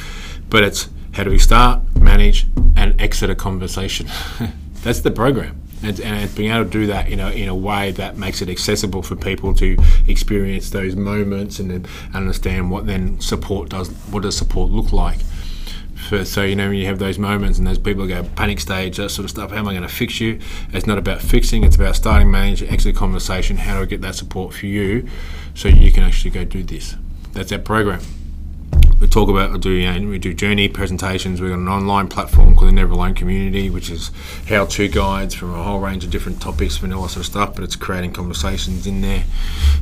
but 0.51 0.65
it's 0.65 0.89
how 1.13 1.23
do 1.23 1.31
we 1.31 1.39
start, 1.39 1.81
manage, 1.97 2.47
and 2.77 3.01
exit 3.01 3.31
a 3.31 3.35
conversation. 3.37 4.09
That's 4.83 5.01
the 5.01 5.13
program 5.13 5.64
and, 5.85 6.01
and 6.01 6.35
being 6.35 6.53
able 6.53 6.65
to 6.65 6.71
do 6.71 6.87
that 6.87 7.09
in 7.09 7.21
a, 7.21 7.31
in 7.31 7.49
a 7.49 7.55
way 7.55 7.93
that 7.93 8.17
makes 8.17 8.43
it 8.43 8.49
accessible 8.49 9.03
for 9.03 9.17
people 9.17 9.55
to 9.55 9.77
experience 10.07 10.71
those 10.71 10.97
moments 10.97 11.59
and 11.59 11.71
then 11.71 11.87
understand 12.15 12.71
what 12.71 12.87
then 12.87 13.21
support 13.21 13.69
does 13.69 13.91
what 14.11 14.23
does 14.23 14.37
support 14.37 14.71
look 14.71 14.93
like. 14.93 15.19
For, 16.09 16.25
so 16.25 16.43
you 16.43 16.57
know 16.57 16.69
when 16.69 16.79
you 16.79 16.87
have 16.87 16.99
those 16.99 17.19
moments 17.19 17.59
and 17.59 17.67
those 17.67 17.79
people 17.79 18.07
go 18.07 18.25
panic 18.37 18.61
stage 18.61 18.99
that 18.99 19.09
sort 19.11 19.25
of 19.25 19.31
stuff 19.31 19.51
how 19.51 19.59
am 19.59 19.69
I 19.69 19.73
going 19.73 19.89
to 19.89 19.95
fix 19.95 20.21
you? 20.21 20.41
It's 20.73 20.87
not 20.87 20.99
about 20.99 21.21
fixing 21.21 21.65
it's 21.65 21.77
about 21.77 21.97
starting 21.97 22.31
managing 22.31 22.69
exit 22.69 22.97
conversation 22.97 23.57
how 23.57 23.77
do 23.77 23.83
I 23.83 23.87
get 23.87 24.01
that 24.03 24.15
support 24.15 24.55
for 24.55 24.67
you 24.67 25.09
so 25.55 25.69
you 25.69 25.93
can 25.93 26.03
actually 26.03 26.31
go 26.31 26.45
do 26.45 26.63
this? 26.63 26.97
That's 27.33 27.53
our 27.53 27.59
program 27.59 28.01
we 29.05 29.11
talk 29.11 29.29
about 29.29 29.61
do 29.61 29.71
you 29.71 30.01
know, 30.01 30.09
we 30.09 30.19
do 30.19 30.33
journey 30.33 30.67
presentations. 30.67 31.39
We've 31.39 31.51
got 31.51 31.59
an 31.59 31.69
online 31.69 32.09
platform 32.09 32.57
called 32.57 32.71
the 32.71 32.75
Never 32.75 32.93
Alone 32.93 33.13
Community, 33.13 33.69
which 33.69 33.91
is 33.91 34.11
how-to 34.49 34.89
guides 34.89 35.35
from 35.35 35.53
a 35.53 35.63
whole 35.63 35.79
range 35.79 36.05
of 36.05 36.11
different 36.11 36.41
topics 36.41 36.83
and 36.83 36.95
all 36.95 37.03
that 37.03 37.11
sort 37.11 37.27
of 37.27 37.31
stuff. 37.31 37.55
But 37.55 37.65
it's 37.65 37.77
creating 37.77 38.15
conversations 38.15 38.87
in 38.87 39.03
there. 39.03 39.25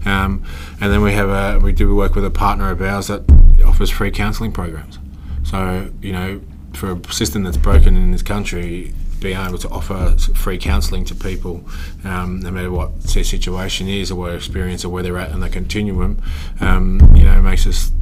Um, 0.05 0.43
and 0.81 0.93
then 0.93 1.03
we 1.03 1.13
have 1.13 1.29
a 1.29 1.61
we 1.61 1.73
do 1.73 1.95
work 1.95 2.17
with 2.17 2.25
a 2.25 2.31
partner 2.31 2.73
of 2.73 2.83
ours 2.83 3.07
that 3.07 3.23
offers 3.65 3.91
free 3.91 4.11
counselling 4.11 4.51
programs. 4.51 4.99
So 5.45 5.93
you 6.01 6.13
know, 6.13 6.41
for 6.73 6.91
a 6.91 7.13
system 7.13 7.45
that's 7.45 7.57
broken 7.57 7.97
in 7.97 8.11
this 8.11 8.23
country, 8.23 8.93
being 9.21 9.39
able 9.39 9.59
to 9.59 9.69
offer 9.69 10.17
free 10.35 10.59
counselling 10.59 11.05
to 11.05 11.15
people, 11.15 11.65
um, 12.03 12.41
no 12.41 12.51
matter 12.51 12.73
what 12.73 13.01
their 13.05 13.23
situation 13.23 13.87
is 13.87 14.11
or 14.11 14.17
what 14.17 14.35
experience 14.35 14.85
or 14.85 14.89
where 14.89 15.05
they're 15.05 15.19
at 15.19 15.31
in 15.31 15.39
the 15.39 15.49
continuum, 15.49 16.21
um, 16.61 16.99
you 17.15 17.25
know, 17.25 17.41
makes 17.41 17.69
us 17.69 17.93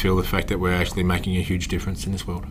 feel 0.00 0.16
the 0.16 0.24
fact 0.24 0.48
that 0.48 0.58
we're 0.58 0.72
actually 0.72 1.02
making 1.02 1.36
a 1.36 1.42
huge 1.42 1.68
difference 1.68 2.06
in 2.06 2.12
this 2.12 2.26
world. 2.26 2.46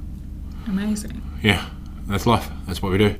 Amazing. 0.67 1.21
Yeah, 1.41 1.67
that's 2.05 2.27
life. 2.27 2.47
That's 2.67 2.81
what 2.81 2.91
we 2.91 2.99
do. 2.99 3.15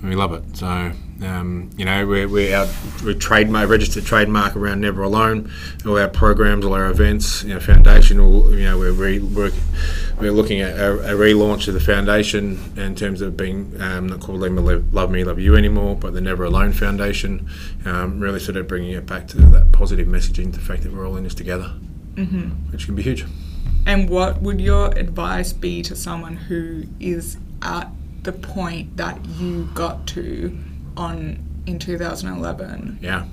And 0.00 0.10
we 0.10 0.16
love 0.16 0.34
it. 0.34 0.56
So, 0.58 0.92
um, 1.22 1.70
you 1.78 1.86
know, 1.86 2.06
we're, 2.06 2.28
we're 2.28 2.54
our 2.54 2.68
we're 3.02 3.14
trademark, 3.14 3.70
registered 3.70 4.04
trademark 4.04 4.54
around 4.54 4.82
Never 4.82 5.02
Alone. 5.02 5.50
All 5.86 5.98
our 5.98 6.08
programs, 6.08 6.66
all 6.66 6.74
our 6.74 6.90
events, 6.90 7.42
you 7.42 7.54
know, 7.54 7.60
foundation, 7.60 8.18
you 8.18 8.64
know, 8.64 8.78
we're, 8.78 8.92
re, 8.92 9.18
we're, 9.18 9.50
we're 10.20 10.32
looking 10.32 10.60
at 10.60 10.78
a, 10.78 11.14
a, 11.14 11.18
relaunch 11.18 11.66
of 11.66 11.72
the 11.72 11.80
foundation 11.80 12.60
in 12.76 12.94
terms 12.94 13.22
of 13.22 13.34
being 13.34 13.80
um, 13.80 14.08
not 14.08 14.20
called 14.20 14.40
Love 14.40 15.10
Me, 15.10 15.24
Love 15.24 15.40
You 15.40 15.56
anymore, 15.56 15.96
but 15.96 16.12
the 16.12 16.20
Never 16.20 16.44
Alone 16.44 16.74
Foundation. 16.74 17.48
Um, 17.86 18.20
really 18.20 18.40
sort 18.40 18.58
of 18.58 18.68
bringing 18.68 18.90
it 18.90 19.06
back 19.06 19.26
to 19.28 19.38
that 19.38 19.72
positive 19.72 20.06
messaging, 20.06 20.52
the 20.52 20.60
fact 20.60 20.82
that 20.82 20.92
we're 20.92 21.08
all 21.08 21.16
in 21.16 21.24
this 21.24 21.34
together, 21.34 21.72
mm-hmm. 22.16 22.48
which 22.70 22.84
can 22.84 22.94
be 22.94 23.02
huge. 23.02 23.24
And 23.86 24.08
what 24.08 24.40
would 24.40 24.60
your 24.60 24.86
advice 24.96 25.52
be 25.52 25.82
to 25.82 25.94
someone 25.94 26.36
who 26.36 26.84
is 27.00 27.36
at 27.62 27.90
the 28.22 28.32
point 28.32 28.96
that 28.96 29.24
you 29.26 29.68
got 29.74 30.06
to 30.08 30.58
on 30.96 31.38
in 31.66 31.78
2011? 31.78 32.98
Yeah. 33.02 33.26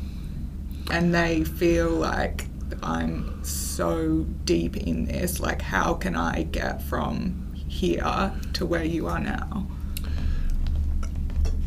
And 0.89 1.13
they 1.13 1.43
feel 1.43 1.89
like 1.89 2.47
I'm 2.83 3.43
so 3.43 4.25
deep 4.45 4.75
in 4.77 5.05
this, 5.05 5.39
like 5.39 5.61
how 5.61 5.93
can 5.93 6.15
I 6.15 6.43
get 6.43 6.81
from 6.83 7.53
here 7.53 8.33
to 8.53 8.65
where 8.65 8.83
you 8.83 9.07
are 9.07 9.19
now? 9.19 9.67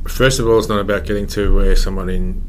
First 0.06 0.38
of 0.38 0.46
all, 0.46 0.58
it's 0.58 0.68
not 0.68 0.80
about 0.80 1.06
getting 1.06 1.26
to 1.28 1.54
where 1.54 1.74
someone 1.74 2.10
in 2.10 2.42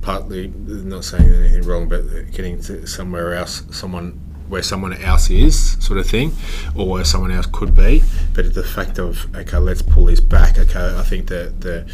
partly 0.00 0.48
not 0.48 1.04
saying 1.04 1.28
anything 1.28 1.62
wrong, 1.62 1.88
but 1.88 2.02
getting 2.32 2.60
to 2.62 2.86
somewhere 2.86 3.34
else, 3.34 3.64
someone 3.70 4.20
where 4.48 4.62
someone 4.62 4.92
else 4.94 5.30
is, 5.30 5.76
sort 5.84 5.98
of 5.98 6.06
thing, 6.06 6.32
or 6.74 6.88
where 6.88 7.04
someone 7.04 7.30
else 7.30 7.46
could 7.46 7.74
be. 7.74 8.02
But 8.34 8.54
the 8.54 8.62
fact 8.62 8.98
of 8.98 9.34
okay, 9.34 9.58
let's 9.58 9.82
pull 9.82 10.06
this 10.06 10.20
back. 10.20 10.58
Okay, 10.58 10.94
I 10.96 11.02
think 11.02 11.28
that 11.28 11.60
the 11.60 11.90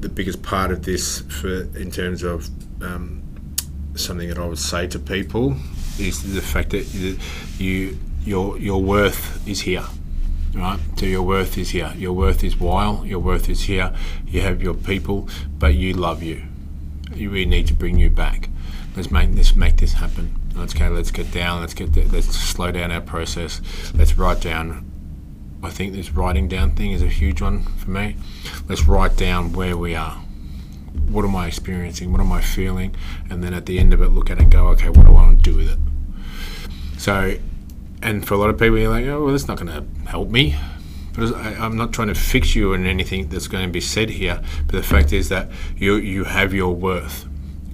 the 0.00 0.08
biggest 0.08 0.42
part 0.42 0.70
of 0.70 0.84
this, 0.84 1.20
for 1.20 1.62
in 1.76 1.90
terms 1.90 2.22
of 2.22 2.48
um, 2.82 3.22
something 3.94 4.28
that 4.28 4.38
I 4.38 4.46
would 4.46 4.58
say 4.58 4.86
to 4.88 4.98
people, 4.98 5.56
is 5.98 6.34
the 6.34 6.42
fact 6.42 6.70
that 6.70 6.84
you 7.58 7.98
your 8.24 8.58
your 8.58 8.82
worth 8.82 9.46
is 9.48 9.60
here. 9.62 9.84
Right, 10.52 10.80
so 10.96 11.06
your 11.06 11.22
worth 11.22 11.56
is 11.58 11.70
here. 11.70 11.92
Your 11.96 12.12
worth 12.12 12.42
is 12.42 12.56
while. 12.56 13.06
Your 13.06 13.20
worth 13.20 13.48
is 13.48 13.62
here. 13.62 13.94
You 14.26 14.40
have 14.40 14.60
your 14.60 14.74
people, 14.74 15.28
but 15.60 15.74
you 15.74 15.92
love 15.92 16.24
you. 16.24 16.42
We 17.14 17.44
need 17.44 17.68
to 17.68 17.74
bring 17.74 17.98
you 17.98 18.10
back. 18.10 18.48
Let's 18.96 19.12
make 19.12 19.32
this 19.32 19.54
make 19.54 19.76
this 19.76 19.92
happen 19.92 20.39
let's 20.60 20.74
go, 20.74 20.88
let's 20.88 21.10
get 21.10 21.32
down, 21.32 21.60
let's 21.60 21.74
get, 21.74 21.94
let's 22.12 22.28
slow 22.28 22.70
down 22.70 22.92
our 22.92 23.00
process, 23.00 23.60
let's 23.94 24.16
write 24.16 24.40
down. 24.40 24.86
I 25.62 25.70
think 25.70 25.92
this 25.92 26.10
writing 26.12 26.48
down 26.48 26.74
thing 26.74 26.92
is 26.92 27.02
a 27.02 27.08
huge 27.08 27.42
one 27.42 27.64
for 27.64 27.90
me. 27.90 28.16
Let's 28.68 28.84
write 28.84 29.16
down 29.16 29.52
where 29.52 29.76
we 29.76 29.94
are. 29.94 30.22
What 31.08 31.24
am 31.24 31.36
I 31.36 31.48
experiencing? 31.48 32.12
What 32.12 32.20
am 32.20 32.32
I 32.32 32.40
feeling? 32.40 32.94
And 33.28 33.44
then 33.44 33.52
at 33.52 33.66
the 33.66 33.78
end 33.78 33.92
of 33.92 34.00
it, 34.00 34.08
look 34.08 34.30
at 34.30 34.38
it 34.38 34.44
and 34.44 34.52
go, 34.52 34.68
okay, 34.68 34.88
what 34.88 35.06
do 35.06 35.08
I 35.08 35.10
want 35.10 35.44
to 35.44 35.50
do 35.50 35.56
with 35.56 35.70
it? 35.70 35.78
So, 36.98 37.36
and 38.02 38.26
for 38.26 38.34
a 38.34 38.36
lot 38.38 38.48
of 38.50 38.58
people, 38.58 38.78
you're 38.78 38.90
like, 38.90 39.06
oh, 39.06 39.24
well, 39.24 39.32
that's 39.32 39.48
not 39.48 39.58
going 39.58 39.68
to 39.68 40.08
help 40.08 40.30
me. 40.30 40.56
But 41.14 41.34
I, 41.34 41.54
I'm 41.54 41.76
not 41.76 41.92
trying 41.92 42.08
to 42.08 42.14
fix 42.14 42.54
you 42.54 42.72
on 42.72 42.86
anything 42.86 43.28
that's 43.28 43.48
going 43.48 43.66
to 43.66 43.72
be 43.72 43.80
said 43.80 44.10
here, 44.10 44.40
but 44.66 44.72
the 44.76 44.82
fact 44.82 45.12
is 45.12 45.28
that 45.28 45.50
you 45.76 45.96
you 45.96 46.24
have 46.24 46.54
your 46.54 46.74
worth, 46.74 47.26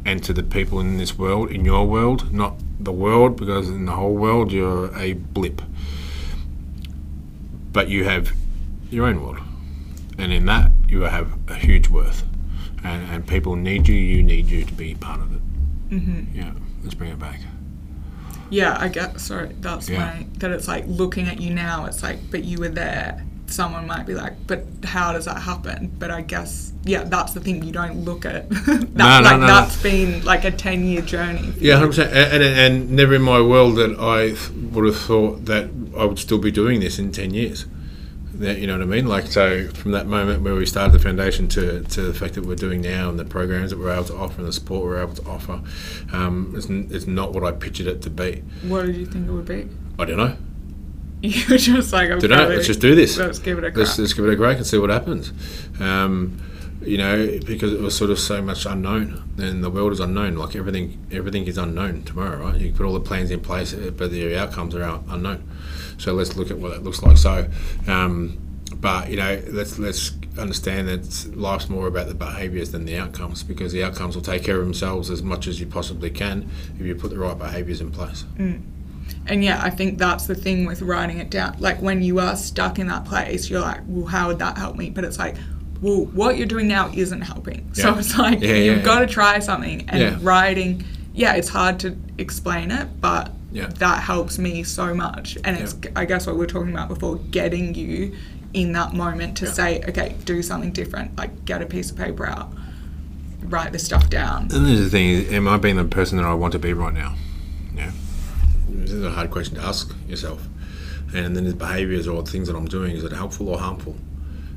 and 0.04 0.24
to 0.24 0.32
the 0.32 0.42
people 0.42 0.80
in 0.80 0.96
this 0.96 1.18
world, 1.18 1.50
in 1.50 1.64
your 1.64 1.86
world, 1.86 2.32
not 2.32 2.56
the 2.78 2.92
world, 2.92 3.36
because 3.36 3.68
in 3.68 3.86
the 3.86 3.92
whole 3.92 4.14
world 4.14 4.52
you're 4.52 4.94
a 4.96 5.14
blip. 5.14 5.62
But 7.72 7.88
you 7.88 8.04
have 8.04 8.32
your 8.90 9.06
own 9.06 9.22
world, 9.22 9.38
and 10.18 10.32
in 10.32 10.46
that 10.46 10.70
you 10.88 11.02
have 11.02 11.32
a 11.48 11.54
huge 11.54 11.88
worth, 11.88 12.24
and, 12.84 13.02
and 13.10 13.26
people 13.26 13.56
need 13.56 13.86
you. 13.88 13.96
You 13.96 14.22
need 14.22 14.46
you 14.46 14.64
to 14.64 14.72
be 14.72 14.94
part 14.94 15.20
of 15.20 15.34
it. 15.34 15.90
Mm-hmm. 15.90 16.36
Yeah, 16.36 16.52
let's 16.82 16.94
bring 16.94 17.10
it 17.10 17.18
back. 17.18 17.40
Yeah, 18.48 18.76
I 18.78 18.88
get. 18.88 19.20
Sorry, 19.20 19.50
that's 19.60 19.88
Yeah. 19.88 19.98
my 19.98 20.26
that 20.38 20.52
it's 20.52 20.68
like 20.68 20.84
looking 20.86 21.26
at 21.26 21.40
you 21.40 21.52
now. 21.52 21.84
It's 21.86 22.02
like, 22.02 22.30
but 22.30 22.44
you 22.44 22.58
were 22.58 22.68
there. 22.68 23.25
Someone 23.48 23.86
might 23.86 24.06
be 24.06 24.14
like, 24.14 24.32
but 24.46 24.64
how 24.84 25.12
does 25.12 25.24
that 25.26 25.40
happen? 25.40 25.94
But 25.98 26.10
I 26.10 26.20
guess, 26.22 26.72
yeah, 26.84 27.04
that's 27.04 27.32
the 27.32 27.40
thing. 27.40 27.62
You 27.62 27.72
don't 27.72 28.04
look 28.04 28.24
at 28.26 28.48
that. 28.66 28.90
No, 28.94 29.18
no, 29.18 29.20
like 29.22 29.40
no, 29.40 29.46
that's 29.46 29.80
been 29.82 30.24
like 30.24 30.44
a 30.44 30.50
ten 30.50 30.84
year 30.84 31.00
journey. 31.02 31.52
Yeah, 31.58 31.74
hundred 31.76 31.88
percent. 31.88 32.12
And, 32.12 32.42
and 32.42 32.58
and 32.58 32.90
never 32.90 33.14
in 33.14 33.22
my 33.22 33.40
world 33.40 33.76
that 33.76 33.96
I 33.98 34.34
would 34.74 34.84
have 34.86 34.98
thought 34.98 35.44
that 35.46 35.70
I 35.96 36.04
would 36.04 36.18
still 36.18 36.38
be 36.38 36.50
doing 36.50 36.80
this 36.80 36.98
in 36.98 37.12
ten 37.12 37.32
years. 37.32 37.66
That 38.34 38.58
you 38.58 38.66
know 38.66 38.74
what 38.76 38.82
I 38.82 38.86
mean? 38.86 39.06
Like 39.06 39.28
so, 39.28 39.68
from 39.68 39.92
that 39.92 40.06
moment 40.06 40.42
where 40.42 40.54
we 40.54 40.66
started 40.66 40.92
the 40.92 40.98
foundation 40.98 41.48
to, 41.48 41.82
to 41.84 42.02
the 42.02 42.12
fact 42.12 42.34
that 42.34 42.44
we're 42.44 42.54
doing 42.56 42.82
now 42.82 43.08
and 43.08 43.18
the 43.18 43.24
programs 43.24 43.70
that 43.70 43.78
we're 43.78 43.92
able 43.92 44.04
to 44.04 44.16
offer 44.16 44.40
and 44.40 44.46
the 44.48 44.52
support 44.52 44.84
we're 44.84 45.00
able 45.00 45.14
to 45.14 45.26
offer, 45.26 45.62
um, 46.12 46.52
it's, 46.54 46.68
n- 46.68 46.88
it's 46.90 47.06
not 47.06 47.32
what 47.32 47.44
I 47.44 47.52
pictured 47.52 47.86
it 47.86 48.02
to 48.02 48.10
be. 48.10 48.42
What 48.68 48.84
did 48.84 48.96
you 48.96 49.06
think 49.06 49.26
it 49.28 49.30
would 49.32 49.46
be? 49.46 49.68
I 49.98 50.04
don't 50.04 50.18
know. 50.18 50.36
You 51.22 51.42
were 51.48 51.56
just 51.56 51.92
like, 51.92 52.10
okay, 52.10 52.26
Don't 52.28 52.38
know. 52.38 52.48
Let's 52.48 52.66
just 52.66 52.80
do 52.80 52.94
this. 52.94 53.16
Let's 53.16 53.38
give 53.38 53.58
it 53.58 53.64
a 53.64 53.70
crack. 53.70 53.86
Let's, 53.86 53.98
let's 53.98 54.12
give 54.12 54.26
it 54.26 54.32
a 54.34 54.36
crack 54.36 54.58
and 54.58 54.66
see 54.66 54.78
what 54.78 54.90
happens. 54.90 55.32
Um, 55.80 56.40
you 56.82 56.98
know, 56.98 57.40
because 57.46 57.72
it 57.72 57.80
was 57.80 57.96
sort 57.96 58.10
of 58.10 58.18
so 58.18 58.42
much 58.42 58.66
unknown, 58.66 59.24
and 59.38 59.64
the 59.64 59.70
world 59.70 59.92
is 59.92 60.00
unknown. 60.00 60.36
Like 60.36 60.54
everything, 60.54 61.04
everything 61.10 61.46
is 61.46 61.58
unknown 61.58 62.02
tomorrow, 62.04 62.38
right? 62.38 62.60
You 62.60 62.72
put 62.72 62.86
all 62.86 62.92
the 62.92 63.00
plans 63.00 63.30
in 63.30 63.40
place, 63.40 63.72
uh, 63.74 63.92
but 63.96 64.10
the 64.10 64.36
outcomes 64.36 64.74
are 64.74 64.82
out 64.82 65.04
unknown. 65.08 65.48
So 65.98 66.12
let's 66.12 66.36
look 66.36 66.50
at 66.50 66.58
what 66.58 66.72
that 66.72 66.84
looks 66.84 67.02
like. 67.02 67.16
So, 67.16 67.48
um, 67.88 68.38
but 68.76 69.10
you 69.10 69.16
know, 69.16 69.42
let's 69.48 69.78
let's 69.78 70.12
understand 70.38 70.86
that 70.88 71.34
life's 71.36 71.68
more 71.70 71.86
about 71.88 72.08
the 72.08 72.14
behaviours 72.14 72.72
than 72.72 72.84
the 72.84 72.98
outcomes, 72.98 73.42
because 73.42 73.72
the 73.72 73.82
outcomes 73.82 74.14
will 74.14 74.22
take 74.22 74.44
care 74.44 74.58
of 74.58 74.64
themselves 74.64 75.10
as 75.10 75.22
much 75.22 75.46
as 75.46 75.58
you 75.58 75.66
possibly 75.66 76.10
can 76.10 76.48
if 76.78 76.84
you 76.84 76.94
put 76.94 77.10
the 77.10 77.18
right 77.18 77.38
behaviours 77.38 77.80
in 77.80 77.90
place. 77.90 78.24
And 79.28 79.42
yeah, 79.44 79.60
I 79.62 79.70
think 79.70 79.98
that's 79.98 80.26
the 80.26 80.34
thing 80.34 80.66
with 80.66 80.82
writing 80.82 81.18
it 81.18 81.30
down. 81.30 81.56
Like 81.58 81.80
when 81.82 82.02
you 82.02 82.20
are 82.20 82.36
stuck 82.36 82.78
in 82.78 82.86
that 82.88 83.04
place, 83.04 83.50
you're 83.50 83.60
like, 83.60 83.80
well, 83.86 84.06
how 84.06 84.28
would 84.28 84.38
that 84.38 84.56
help 84.56 84.76
me? 84.76 84.90
But 84.90 85.04
it's 85.04 85.18
like, 85.18 85.36
well, 85.82 86.06
what 86.06 86.38
you're 86.38 86.46
doing 86.46 86.68
now 86.68 86.90
isn't 86.94 87.20
helping. 87.22 87.70
So 87.74 87.94
it's 87.98 88.16
like 88.16 88.40
Yeah, 88.40 88.54
you've 88.54 88.78
yeah, 88.78 88.82
got 88.84 89.00
yeah. 89.00 89.06
to 89.06 89.12
try 89.12 89.38
something. 89.40 89.88
And 89.88 90.00
Yeah. 90.00 90.18
writing, 90.22 90.84
yeah, 91.12 91.34
it's 91.34 91.48
hard 91.48 91.78
to 91.80 91.96
explain 92.18 92.70
it, 92.70 92.88
but 93.00 93.32
Yeah. 93.52 93.66
that 93.78 94.02
helps 94.02 94.38
me 94.38 94.62
so 94.62 94.94
much. 94.94 95.36
And 95.44 95.56
it's, 95.56 95.76
I 95.94 96.04
guess, 96.04 96.26
what 96.26 96.36
we 96.36 96.40
were 96.40 96.46
talking 96.46 96.72
about 96.72 96.88
before, 96.88 97.16
getting 97.30 97.74
you 97.74 98.14
in 98.54 98.72
that 98.72 98.94
moment 98.94 99.36
to 99.38 99.44
Yeah. 99.46 99.50
say, 99.52 99.82
okay, 99.88 100.14
do 100.24 100.42
something 100.42 100.72
different. 100.72 101.16
Like 101.18 101.44
get 101.44 101.60
a 101.62 101.66
piece 101.66 101.90
of 101.90 101.96
paper 101.96 102.26
out, 102.26 102.50
write 103.42 103.72
this 103.72 103.84
stuff 103.84 104.08
down. 104.08 104.48
And 104.52 104.66
there's 104.66 104.80
the 104.80 104.90
thing: 104.90 105.08
is, 105.10 105.32
am 105.32 105.46
I 105.48 105.56
being 105.58 105.76
the 105.76 105.84
person 105.84 106.16
that 106.18 106.24
I 106.26 106.32
want 106.34 106.52
to 106.52 106.58
be 106.58 106.72
right 106.72 106.94
now? 106.94 107.14
This 108.80 108.92
is 108.92 109.04
a 109.04 109.10
hard 109.10 109.30
question 109.30 109.56
to 109.56 109.62
ask 109.62 109.94
yourself. 110.06 110.46
And 111.14 111.36
then 111.36 111.44
the 111.44 111.54
behaviours 111.54 112.08
or 112.08 112.22
the 112.22 112.30
things 112.30 112.48
that 112.48 112.56
I'm 112.56 112.66
doing 112.66 112.96
is 112.96 113.04
it 113.04 113.12
helpful 113.12 113.48
or 113.48 113.58
harmful? 113.58 113.96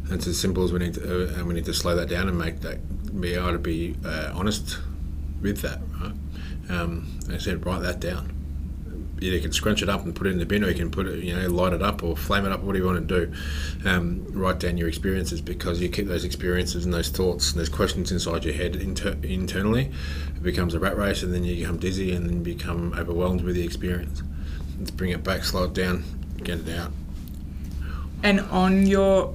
And 0.05 0.13
it's 0.13 0.27
as 0.27 0.39
simple 0.39 0.63
as 0.63 0.73
we 0.73 0.79
need 0.79 0.95
to, 0.95 1.01
uh, 1.01 1.33
and 1.37 1.47
we 1.47 1.53
need 1.53 1.65
to 1.65 1.73
slow 1.73 1.95
that 1.95 2.09
down 2.09 2.27
and 2.27 2.37
make 2.37 2.61
that 2.61 2.79
be 3.21 3.33
able 3.33 3.51
to 3.51 3.59
be 3.59 3.95
uh, 4.05 4.31
honest 4.33 4.79
with 5.41 5.61
that. 5.61 5.79
Right? 6.01 6.13
Um, 6.69 7.19
I 7.31 7.37
said, 7.37 7.65
write 7.65 7.81
that 7.83 7.99
down. 7.99 8.38
Either 9.21 9.35
you 9.35 9.41
can 9.41 9.51
scrunch 9.51 9.81
it 9.81 9.89
up 9.89 10.05
and 10.05 10.15
put 10.15 10.27
it 10.27 10.31
in 10.31 10.39
the 10.39 10.45
bin, 10.45 10.63
or 10.63 10.69
you 10.69 10.75
can 10.75 10.89
put 10.89 11.05
it, 11.07 11.23
you 11.23 11.35
know, 11.35 11.47
light 11.49 11.73
it 11.73 11.81
up 11.81 12.03
or 12.03 12.15
flame 12.15 12.45
it 12.45 12.51
up. 12.51 12.61
What 12.61 12.73
do 12.73 12.79
you 12.79 12.85
want 12.85 13.07
to 13.07 13.25
do? 13.25 13.33
Um, 13.85 14.25
write 14.29 14.59
down 14.59 14.77
your 14.77 14.87
experiences 14.87 15.41
because 15.41 15.81
you 15.81 15.89
keep 15.89 16.07
those 16.07 16.23
experiences 16.23 16.85
and 16.85 16.93
those 16.93 17.09
thoughts 17.09 17.51
and 17.51 17.59
those 17.59 17.69
questions 17.69 18.11
inside 18.11 18.45
your 18.45 18.53
head 18.53 18.75
inter- 18.75 19.17
internally. 19.23 19.91
It 20.35 20.43
becomes 20.43 20.73
a 20.73 20.79
rat 20.79 20.97
race, 20.97 21.23
and 21.23 21.33
then 21.33 21.43
you 21.43 21.55
become 21.57 21.77
dizzy 21.77 22.13
and 22.13 22.25
then 22.29 22.43
become 22.43 22.93
overwhelmed 22.97 23.41
with 23.41 23.55
the 23.55 23.63
experience. 23.63 24.23
Let's 24.77 24.91
bring 24.91 25.11
it 25.11 25.23
back, 25.23 25.43
slow 25.43 25.65
it 25.65 25.73
down, 25.73 26.03
get 26.41 26.59
it 26.59 26.77
out. 26.77 26.91
And 28.23 28.39
on 28.39 28.85
your 28.87 29.33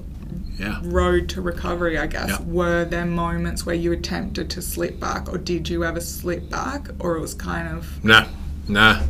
Yeah. 0.59 0.79
road 0.83 1.29
to 1.29 1.41
recovery, 1.41 1.97
I 1.97 2.07
guess, 2.07 2.29
Yeah. 2.29 2.41
were 2.45 2.85
there 2.85 3.05
moments 3.05 3.65
where 3.65 3.75
you 3.75 3.91
attempted 3.91 4.49
to 4.51 4.61
slip 4.61 4.99
back, 4.99 5.31
or 5.31 5.37
did 5.37 5.69
you 5.69 5.83
ever 5.83 5.99
slip 5.99 6.49
back, 6.49 6.89
or 6.99 7.17
it 7.17 7.21
was 7.21 7.33
kind 7.33 7.67
of 7.67 8.03
Nah, 8.03 8.25
nah. 8.67 9.01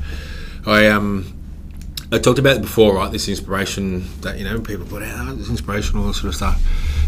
I 0.65 0.87
um, 0.87 1.31
I 2.11 2.19
talked 2.19 2.39
about 2.39 2.57
it 2.57 2.61
before, 2.61 2.95
right? 2.95 3.11
This 3.11 3.27
inspiration 3.27 4.05
that 4.21 4.37
you 4.37 4.43
know 4.45 4.59
people 4.59 4.85
put 4.85 5.03
out, 5.03 5.27
oh, 5.27 5.35
this 5.35 5.49
inspiration, 5.49 5.97
all 5.99 6.07
this 6.07 6.17
sort 6.17 6.29
of 6.29 6.35
stuff. 6.35 6.61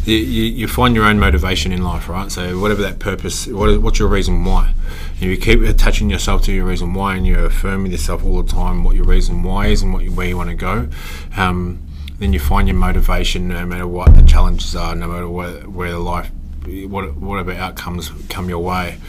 You, 0.06 0.16
you, 0.16 0.44
you 0.44 0.68
find 0.70 0.96
your 0.96 1.04
own 1.04 1.20
motivation 1.20 1.74
in 1.74 1.84
life, 1.84 2.08
right? 2.08 2.32
So 2.32 2.60
whatever 2.60 2.82
that 2.84 3.00
purpose, 3.00 3.46
what, 3.46 3.70
is- 3.70 3.78
what's 3.78 4.00
your 4.00 4.08
reason 4.08 4.46
why? 4.46 4.74
And 5.20 5.24
you 5.24 5.36
keep 5.38 5.60
attaching 5.62 6.10
yourself 6.10 6.44
to 6.44 6.54
your 6.54 6.66
reason 6.66 6.94
why, 6.94 7.16
and 7.18 7.28
you're 7.28 7.46
affirming 7.46 7.92
yourself 7.92 8.24
all 8.24 8.42
the 8.42 8.50
time 8.50 8.86
what 8.86 8.96
your 8.96 9.04
reason 9.04 9.44
why 9.44 9.68
is 9.68 9.82
and 9.82 9.94
what 9.94 10.04
you, 10.06 10.12
where 10.14 10.28
you 10.28 10.38
want 10.38 10.50
to 10.50 10.56
go. 10.56 10.88
Um, 11.36 11.80
then 12.20 12.32
you 12.32 12.40
find 12.40 12.70
your 12.70 12.78
motivation 12.78 13.50
no 13.50 13.66
matter 13.66 13.86
what 13.86 14.16
the 14.16 14.24
challenges 14.24 14.76
are, 14.78 14.96
no 14.96 15.08
matter 15.10 15.28
where, 15.30 15.60
where 15.68 15.92
the 15.92 16.00
life, 16.00 16.32
what, 16.66 17.16
whatever 17.18 17.52
outcomes 17.52 18.10
come 18.30 18.48
your 18.48 18.60
way, 18.60 19.00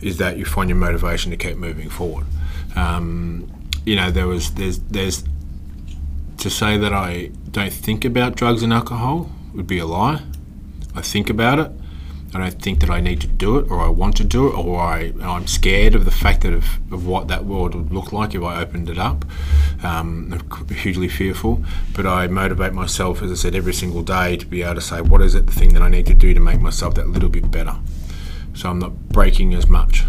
is 0.00 0.16
that 0.18 0.38
you 0.38 0.46
find 0.46 0.70
your 0.70 0.78
motivation 0.78 1.30
to 1.32 1.36
keep 1.36 1.56
moving 1.58 1.90
forward. 1.90 2.24
Um, 2.74 3.50
you 3.86 3.96
know, 3.96 4.10
there 4.10 4.26
was 4.26 4.52
there's 4.54 4.80
there's 4.80 5.24
to 6.38 6.50
say 6.50 6.76
that 6.76 6.92
I 6.92 7.30
don't 7.50 7.72
think 7.72 8.04
about 8.04 8.36
drugs 8.36 8.62
and 8.62 8.72
alcohol 8.72 9.30
would 9.54 9.66
be 9.66 9.78
a 9.78 9.86
lie. 9.86 10.22
I 10.94 11.00
think 11.00 11.30
about 11.30 11.58
it. 11.58 11.70
I 12.34 12.38
don't 12.38 12.60
think 12.60 12.80
that 12.80 12.90
I 12.90 13.00
need 13.00 13.20
to 13.22 13.26
do 13.26 13.56
it 13.58 13.70
or 13.70 13.80
I 13.80 13.88
want 13.88 14.16
to 14.18 14.24
do 14.24 14.48
it 14.48 14.54
or 14.58 14.80
I, 14.80 15.12
I'm 15.22 15.46
scared 15.46 15.94
of 15.94 16.04
the 16.04 16.10
fact 16.10 16.42
that 16.42 16.52
of, 16.52 16.64
of 16.92 17.06
what 17.06 17.28
that 17.28 17.44
world 17.44 17.74
would 17.74 17.92
look 17.92 18.12
like 18.12 18.34
if 18.34 18.42
I 18.42 18.60
opened 18.60 18.90
it 18.90 18.98
up. 18.98 19.24
Um, 19.82 20.34
I'm 20.50 20.68
hugely 20.68 21.08
fearful, 21.08 21.64
but 21.94 22.04
I 22.04 22.26
motivate 22.26 22.72
myself, 22.72 23.22
as 23.22 23.30
I 23.30 23.34
said, 23.36 23.54
every 23.54 23.72
single 23.72 24.02
day 24.02 24.36
to 24.36 24.44
be 24.44 24.62
able 24.62 24.74
to 24.74 24.80
say, 24.80 25.00
what 25.00 25.22
is 25.22 25.34
it 25.34 25.46
the 25.46 25.52
thing 25.52 25.72
that 25.74 25.82
I 25.82 25.88
need 25.88 26.06
to 26.06 26.14
do 26.14 26.34
to 26.34 26.40
make 26.40 26.60
myself 26.60 26.94
that 26.96 27.08
little 27.08 27.30
bit 27.30 27.50
better? 27.50 27.76
So 28.54 28.68
I'm 28.68 28.80
not 28.80 29.08
breaking 29.08 29.54
as 29.54 29.68
much. 29.68 30.02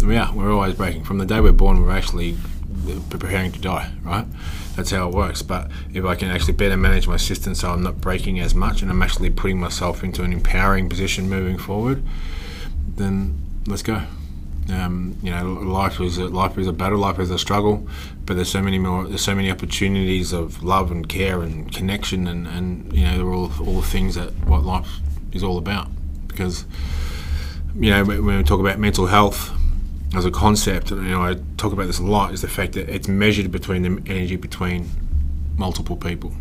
Yeah, 0.00 0.32
we're 0.32 0.52
always 0.52 0.74
breaking. 0.74 1.04
From 1.04 1.18
the 1.18 1.26
day 1.26 1.40
we're 1.40 1.52
born, 1.52 1.82
we're 1.82 1.96
actually 1.96 2.36
preparing 3.10 3.52
to 3.52 3.60
die, 3.60 3.92
right? 4.02 4.26
That's 4.76 4.90
how 4.90 5.08
it 5.08 5.14
works. 5.14 5.42
But 5.42 5.70
if 5.92 6.04
I 6.04 6.14
can 6.14 6.30
actually 6.30 6.54
better 6.54 6.76
manage 6.76 7.08
my 7.08 7.16
system 7.16 7.54
so 7.54 7.70
I'm 7.70 7.82
not 7.82 8.00
breaking 8.00 8.38
as 8.40 8.54
much 8.54 8.82
and 8.82 8.90
I'm 8.90 9.02
actually 9.02 9.30
putting 9.30 9.58
myself 9.58 10.04
into 10.04 10.22
an 10.22 10.32
empowering 10.32 10.88
position 10.88 11.28
moving 11.28 11.58
forward, 11.58 12.04
then 12.96 13.38
let's 13.66 13.82
go. 13.82 14.02
Um, 14.70 15.16
you 15.22 15.30
know, 15.30 15.44
life 15.44 16.00
is 16.00 16.18
a, 16.18 16.28
life 16.28 16.58
is 16.58 16.66
a 16.66 16.72
battle, 16.72 16.98
life 16.98 17.18
is 17.18 17.30
a 17.30 17.38
struggle, 17.38 17.88
but 18.26 18.34
there's 18.34 18.50
so 18.50 18.60
many 18.60 18.78
more, 18.78 19.04
there's 19.04 19.24
so 19.24 19.34
many 19.34 19.50
opportunities 19.50 20.32
of 20.32 20.62
love 20.62 20.90
and 20.90 21.08
care 21.08 21.42
and 21.42 21.72
connection, 21.74 22.28
and, 22.28 22.46
and 22.46 22.92
you 22.92 23.04
know, 23.04 23.16
they're 23.16 23.32
all 23.32 23.50
all 23.66 23.80
the 23.80 23.86
things 23.86 24.14
that 24.14 24.30
what 24.46 24.64
life 24.64 24.98
is 25.32 25.42
all 25.42 25.56
about. 25.56 25.88
Because 26.26 26.66
you 27.74 27.90
know, 27.90 28.04
when 28.04 28.26
when 28.26 28.36
we 28.36 28.44
talk 28.44 28.60
about 28.60 28.78
mental 28.78 29.06
health 29.06 29.57
as 30.14 30.24
a 30.24 30.30
concept, 30.30 30.90
and 30.90 31.02
you 31.02 31.10
know, 31.10 31.22
I 31.22 31.36
talk 31.56 31.72
about 31.72 31.86
this 31.86 31.98
a 31.98 32.04
lot, 32.04 32.32
is 32.32 32.40
the 32.40 32.48
fact 32.48 32.72
that 32.72 32.88
it's 32.88 33.08
measured 33.08 33.50
between 33.50 33.82
the 33.82 34.10
energy 34.10 34.36
between 34.36 34.88
multiple 35.56 35.96
people. 35.96 36.32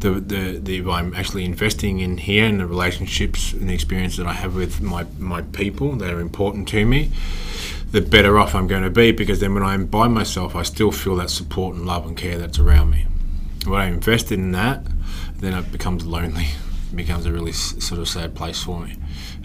The, 0.00 0.20
the, 0.20 0.58
the 0.58 0.90
I'm 0.90 1.14
actually 1.14 1.44
investing 1.44 2.00
in 2.00 2.18
here 2.18 2.44
and 2.44 2.60
the 2.60 2.66
relationships 2.66 3.52
and 3.52 3.68
the 3.68 3.74
experience 3.74 4.16
that 4.18 4.26
I 4.26 4.32
have 4.32 4.54
with 4.54 4.80
my, 4.80 5.06
my 5.18 5.42
people 5.42 5.96
that 5.96 6.12
are 6.12 6.20
important 6.20 6.68
to 6.68 6.84
me, 6.84 7.10
the 7.90 8.00
better 8.00 8.38
off 8.38 8.54
I'm 8.54 8.66
going 8.66 8.84
to 8.84 8.90
be 8.90 9.10
because 9.10 9.40
then 9.40 9.54
when 9.54 9.62
I'm 9.64 9.86
by 9.86 10.06
myself, 10.06 10.54
I 10.54 10.62
still 10.62 10.92
feel 10.92 11.16
that 11.16 11.30
support 11.30 11.74
and 11.74 11.86
love 11.86 12.06
and 12.06 12.16
care 12.16 12.38
that's 12.38 12.58
around 12.58 12.90
me. 12.90 13.06
When 13.66 13.80
I 13.80 13.86
invested 13.86 14.38
in 14.38 14.52
that, 14.52 14.86
then 15.36 15.54
it 15.54 15.72
becomes 15.72 16.06
lonely. 16.06 16.48
It 16.92 16.96
becomes 16.96 17.26
a 17.26 17.32
really 17.32 17.52
sort 17.52 18.00
of 18.00 18.08
sad 18.08 18.34
place 18.34 18.62
for 18.62 18.80
me. 18.80 18.96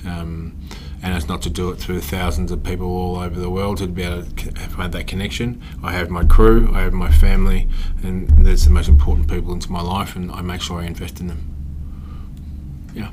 Um, 0.06 0.56
and 1.04 1.14
it's 1.16 1.28
not 1.28 1.42
to 1.44 1.50
do 1.50 1.70
it 1.70 1.76
through 1.76 2.00
thousands 2.02 2.52
of 2.52 2.64
people 2.64 2.88
all 2.88 3.18
over 3.18 3.40
the 3.40 3.50
world 3.50 3.78
to 3.78 3.88
be 3.88 4.04
able 4.04 4.24
to 4.24 4.52
find 4.70 4.94
that 4.94 5.06
connection. 5.06 5.62
I 5.84 5.92
have 5.92 6.10
my 6.10 6.24
crew, 6.24 6.72
I 6.74 6.82
have 6.82 6.94
my 6.94 7.12
family, 7.12 7.68
and 8.02 8.30
that's 8.46 8.64
the 8.64 8.72
most 8.72 8.88
important 8.88 9.28
people 9.30 9.54
into 9.54 9.72
my 9.72 9.82
life, 9.82 10.16
and 10.16 10.32
I 10.32 10.42
make 10.42 10.62
sure 10.62 10.80
I 10.80 10.86
invest 10.86 11.20
in 11.20 11.28
them. 11.28 11.42
Yeah. 12.96 13.10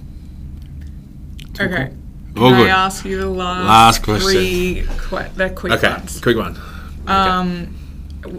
It's 1.50 1.60
okay? 1.60 1.90
cool. 2.36 2.44
All 2.44 2.50
Can 2.52 2.60
I 2.60 2.68
ask 2.68 3.04
you 3.04 3.18
the 3.18 3.28
last, 3.28 3.66
Last 3.66 4.02
question. 4.04 4.30
three 4.30 4.86
que- 5.08 5.30
the 5.34 5.50
quick 5.50 5.72
Okay, 5.72 5.90
ones? 5.90 6.20
quick 6.20 6.36
one. 6.36 6.56
Um, 7.08 7.74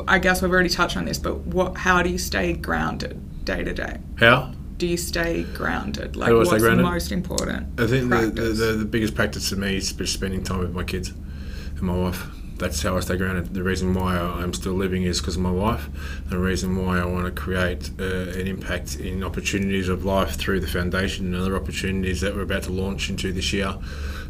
I 0.07 0.17
guess 0.19 0.41
we've 0.41 0.51
already 0.51 0.69
touched 0.69 0.95
on 0.95 1.05
this, 1.05 1.19
but 1.19 1.39
what? 1.39 1.75
How 1.77 2.01
do 2.01 2.09
you 2.09 2.17
stay 2.17 2.53
grounded? 2.53 3.19
day 3.43 3.63
to 3.63 3.73
day? 3.73 3.97
How? 4.19 4.53
Do 4.81 4.87
you 4.87 4.97
stay 4.97 5.43
grounded? 5.43 6.15
Like, 6.15 6.33
what's 6.33 6.49
stay 6.49 6.57
the 6.57 6.75
most 6.75 7.11
important? 7.11 7.79
I 7.79 7.85
think 7.85 8.09
the, 8.09 8.31
the, 8.33 8.73
the, 8.79 8.85
biggest 8.85 9.13
practice 9.13 9.47
for 9.51 9.55
me 9.55 9.75
is 9.75 9.93
just 9.93 10.11
spending 10.11 10.43
time 10.43 10.57
with 10.57 10.73
my 10.73 10.83
kids 10.83 11.09
and 11.09 11.83
my 11.83 11.95
wife. 11.95 12.25
That's 12.57 12.81
how 12.81 12.97
I 12.97 13.01
stay 13.01 13.15
grounded. 13.15 13.53
The 13.53 13.61
reason 13.61 13.93
why 13.93 14.17
I'm 14.17 14.55
still 14.55 14.73
living 14.73 15.03
is 15.03 15.21
because 15.21 15.35
of 15.35 15.43
my 15.43 15.51
wife. 15.51 15.87
The 16.31 16.39
reason 16.39 16.83
why 16.83 16.99
I 16.99 17.05
want 17.05 17.27
to 17.27 17.31
create 17.31 17.91
uh, 17.99 18.31
an 18.31 18.47
impact 18.47 18.95
in 18.95 19.23
opportunities 19.23 19.87
of 19.87 20.03
life 20.03 20.31
through 20.31 20.61
the 20.61 20.67
foundation 20.67 21.27
and 21.27 21.35
other 21.35 21.55
opportunities 21.55 22.21
that 22.21 22.33
we're 22.33 22.41
about 22.41 22.63
to 22.63 22.71
launch 22.71 23.07
into 23.11 23.31
this 23.31 23.53
year 23.53 23.77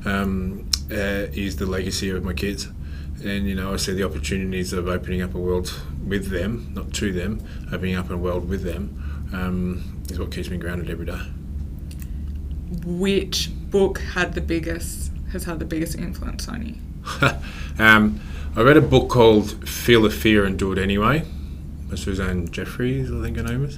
um, 0.03 0.69
uh, 0.91 1.31
is 1.31 1.55
the 1.55 1.65
legacy 1.65 2.09
of 2.09 2.25
my 2.25 2.33
kids. 2.33 2.67
And 3.23 3.47
you 3.47 3.55
know, 3.55 3.71
I 3.71 3.77
see 3.77 3.93
the 3.93 4.03
opportunities 4.03 4.73
of 4.73 4.89
opening 4.89 5.21
up 5.21 5.33
a 5.33 5.39
world 5.39 5.73
with 6.05 6.29
them, 6.29 6.73
not 6.75 6.91
to 6.95 7.13
them, 7.13 7.41
opening 7.71 7.95
up 7.95 8.09
a 8.09 8.17
world 8.17 8.49
with 8.49 8.63
them, 8.63 9.29
um, 9.31 9.90
is 10.09 10.19
what 10.19 10.31
keeps 10.31 10.49
me 10.49 10.57
grounded 10.57 10.89
every 10.89 11.05
day. 11.05 11.21
Which 12.85 13.49
book 13.69 13.99
had 13.99 14.33
the 14.33 14.41
biggest 14.41 15.11
has 15.31 15.45
had 15.45 15.59
the 15.59 15.65
biggest 15.65 15.95
influence 15.95 16.47
on 16.47 16.65
you? 16.65 16.75
um, 17.79 18.19
I 18.55 18.61
read 18.61 18.77
a 18.77 18.81
book 18.81 19.09
called 19.09 19.67
Feel 19.67 20.03
the 20.03 20.09
Fear 20.09 20.45
and 20.45 20.59
Do 20.59 20.71
It 20.71 20.77
Anyway 20.77 21.25
by 21.91 21.97
Suzanne 21.97 22.49
Jeffries, 22.49 23.11
I 23.11 23.21
think 23.21 23.37
her 23.37 23.43
name 23.43 23.65
is. 23.65 23.77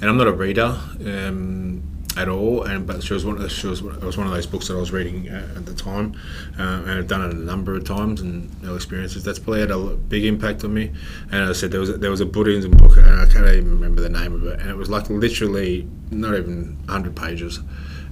And 0.00 0.04
I'm 0.04 0.18
not 0.18 0.26
a 0.26 0.32
reader 0.32 0.78
um, 1.06 1.82
at 2.16 2.28
all, 2.28 2.62
and 2.62 2.86
but 2.86 3.02
she 3.02 3.12
was 3.12 3.24
one 3.24 3.40
of 3.40 3.50
she 3.50 3.66
was 3.66 3.80
it 3.80 4.02
was 4.02 4.16
one 4.16 4.26
of 4.26 4.32
those 4.32 4.46
books 4.46 4.68
that 4.68 4.74
I 4.74 4.80
was 4.80 4.92
reading 4.92 5.28
uh, 5.28 5.54
at 5.56 5.66
the 5.66 5.74
time, 5.74 6.14
uh, 6.58 6.62
and 6.62 6.90
I've 6.90 7.08
done 7.08 7.22
it 7.22 7.34
a 7.34 7.36
number 7.36 7.74
of 7.74 7.84
times 7.84 8.20
and 8.20 8.50
experiences. 8.74 9.24
That's 9.24 9.38
probably 9.38 9.60
had 9.60 9.70
a 9.70 9.78
big 9.78 10.24
impact 10.24 10.64
on 10.64 10.74
me. 10.74 10.92
And 11.30 11.44
I 11.44 11.52
said, 11.52 11.70
there 11.70 11.80
was 11.80 11.90
a, 11.90 11.98
there 11.98 12.10
was 12.10 12.20
a 12.20 12.26
Buddhism 12.26 12.72
book, 12.72 12.96
and 12.96 13.08
I 13.08 13.26
can't 13.26 13.46
even 13.46 13.70
remember 13.70 14.00
the 14.00 14.08
name 14.08 14.34
of 14.34 14.44
it, 14.46 14.60
and 14.60 14.70
it 14.70 14.76
was 14.76 14.90
like 14.90 15.10
literally 15.10 15.88
not 16.10 16.34
even 16.36 16.76
100 16.86 17.16
pages, 17.16 17.60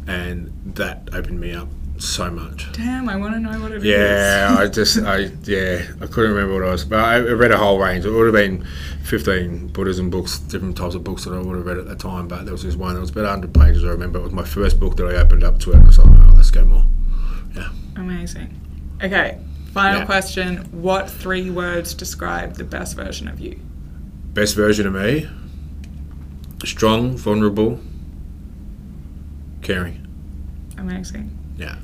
and 0.06 0.52
that 0.74 1.08
opened 1.12 1.40
me 1.40 1.52
up 1.52 1.68
so 2.02 2.30
much. 2.30 2.70
Damn, 2.72 3.08
I 3.08 3.16
want 3.16 3.34
to 3.34 3.40
know 3.40 3.58
what 3.60 3.72
it 3.72 3.78
is. 3.78 3.84
Yeah, 3.84 4.56
I 4.58 4.66
just, 4.68 4.98
I 4.98 5.30
yeah, 5.44 5.82
I 6.00 6.06
couldn't 6.06 6.32
remember 6.34 6.54
what 6.54 6.64
I 6.68 6.72
was. 6.72 6.84
But 6.84 6.98
I 7.00 7.14
I 7.14 7.18
read 7.20 7.52
a 7.52 7.56
whole 7.58 7.78
range. 7.78 8.04
It 8.04 8.10
would 8.10 8.26
have 8.26 8.34
been 8.34 8.66
fifteen 9.04 9.68
Buddhism 9.68 10.10
books, 10.10 10.38
different 10.38 10.76
types 10.76 10.94
of 10.94 11.04
books 11.04 11.24
that 11.24 11.32
I 11.32 11.38
would 11.40 11.56
have 11.56 11.66
read 11.66 11.78
at 11.78 11.86
the 11.86 11.96
time. 11.96 12.28
But 12.28 12.44
there 12.44 12.52
was 12.52 12.62
this 12.62 12.74
one 12.76 12.94
that 12.94 13.00
was 13.00 13.10
about 13.10 13.26
hundred 13.26 13.54
pages. 13.54 13.84
I 13.84 13.88
remember 13.88 14.18
it 14.18 14.22
was 14.22 14.32
my 14.32 14.44
first 14.44 14.80
book 14.80 14.96
that 14.96 15.06
I 15.06 15.14
opened 15.16 15.44
up 15.44 15.58
to 15.60 15.72
it. 15.72 15.76
I 15.76 15.84
was 15.86 15.98
like, 15.98 16.08
oh, 16.08 16.32
let's 16.34 16.50
go 16.50 16.64
more. 16.64 16.84
Yeah. 17.54 17.68
Amazing. 17.96 18.58
Okay, 19.02 19.38
final 19.72 20.00
Yeah. 20.00 20.04
question. 20.06 20.58
What 20.72 21.08
three 21.10 21.50
words 21.50 21.94
describe 21.94 22.54
the 22.54 22.64
best 22.64 22.96
version 22.96 23.28
of 23.28 23.38
you? 23.40 23.58
Best 24.34 24.56
version 24.56 24.86
of 24.86 24.94
me: 24.94 25.28
strong, 26.64 27.16
vulnerable, 27.16 27.80
caring. 29.62 30.06
Amazing. 30.78 31.38
Yeah. 31.56 31.76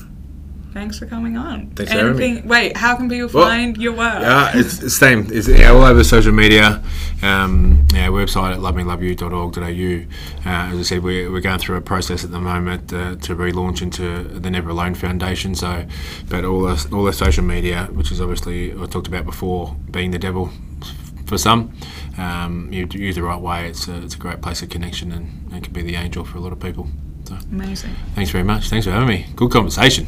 Thanks 0.72 0.98
for 0.98 1.06
coming 1.06 1.36
on. 1.36 1.68
Thanks 1.70 1.90
for 1.92 1.98
having 1.98 2.16
me. 2.16 2.24
Anything- 2.26 2.48
Wait, 2.48 2.76
how 2.76 2.94
can 2.96 3.08
people 3.08 3.28
Well, 3.32 3.48
find 3.48 3.76
your 3.76 3.92
work? 3.94 4.20
Yeah, 4.20 4.52
it's 4.54 4.78
the 4.78 4.90
same. 4.90 5.26
It's 5.32 5.48
yeah, 5.48 5.70
all 5.70 5.82
over 5.82 6.04
social 6.04 6.32
media. 6.32 6.82
Um, 7.22 7.86
yeah, 7.92 8.08
website 8.08 8.52
at 8.52 8.60
lovemeloveyou.org.au. 8.60 10.48
Uh, 10.48 10.72
as 10.72 10.78
I 10.78 10.82
said, 10.82 11.02
we're, 11.02 11.30
we're 11.32 11.40
going 11.40 11.58
through 11.58 11.76
a 11.76 11.80
process 11.80 12.22
at 12.24 12.30
the 12.30 12.40
moment 12.40 12.92
uh, 12.92 13.16
to 13.16 13.34
relaunch 13.34 13.82
into 13.82 14.22
the 14.24 14.50
Never 14.50 14.70
Alone 14.70 14.94
Foundation. 14.94 15.54
So, 15.54 15.86
but 16.28 16.44
all 16.44 16.60
the 16.62 16.88
all 16.92 17.04
the 17.04 17.12
social 17.12 17.44
media, 17.44 17.88
which 17.92 18.12
is 18.12 18.20
obviously 18.20 18.72
I 18.72 18.86
talked 18.86 19.08
about 19.08 19.24
before, 19.24 19.74
being 19.90 20.10
the 20.10 20.18
devil 20.18 20.50
for 21.26 21.38
some. 21.38 21.72
Um, 22.18 22.68
you 22.72 22.86
use 22.92 23.14
the 23.16 23.22
right 23.22 23.40
way. 23.40 23.68
It's 23.68 23.86
a, 23.88 24.02
it's 24.02 24.14
a 24.14 24.18
great 24.18 24.40
place 24.42 24.62
of 24.62 24.70
connection 24.70 25.12
and 25.12 25.52
it 25.54 25.62
can 25.64 25.72
be 25.72 25.82
the 25.82 25.94
angel 25.96 26.24
for 26.24 26.38
a 26.38 26.40
lot 26.40 26.52
of 26.52 26.60
people. 26.60 26.88
So, 27.24 27.36
Amazing. 27.52 27.94
thanks 28.14 28.30
very 28.30 28.44
much. 28.44 28.68
Thanks 28.70 28.86
for 28.86 28.92
having 28.92 29.08
me. 29.08 29.26
Good 29.36 29.50
conversation. 29.50 30.06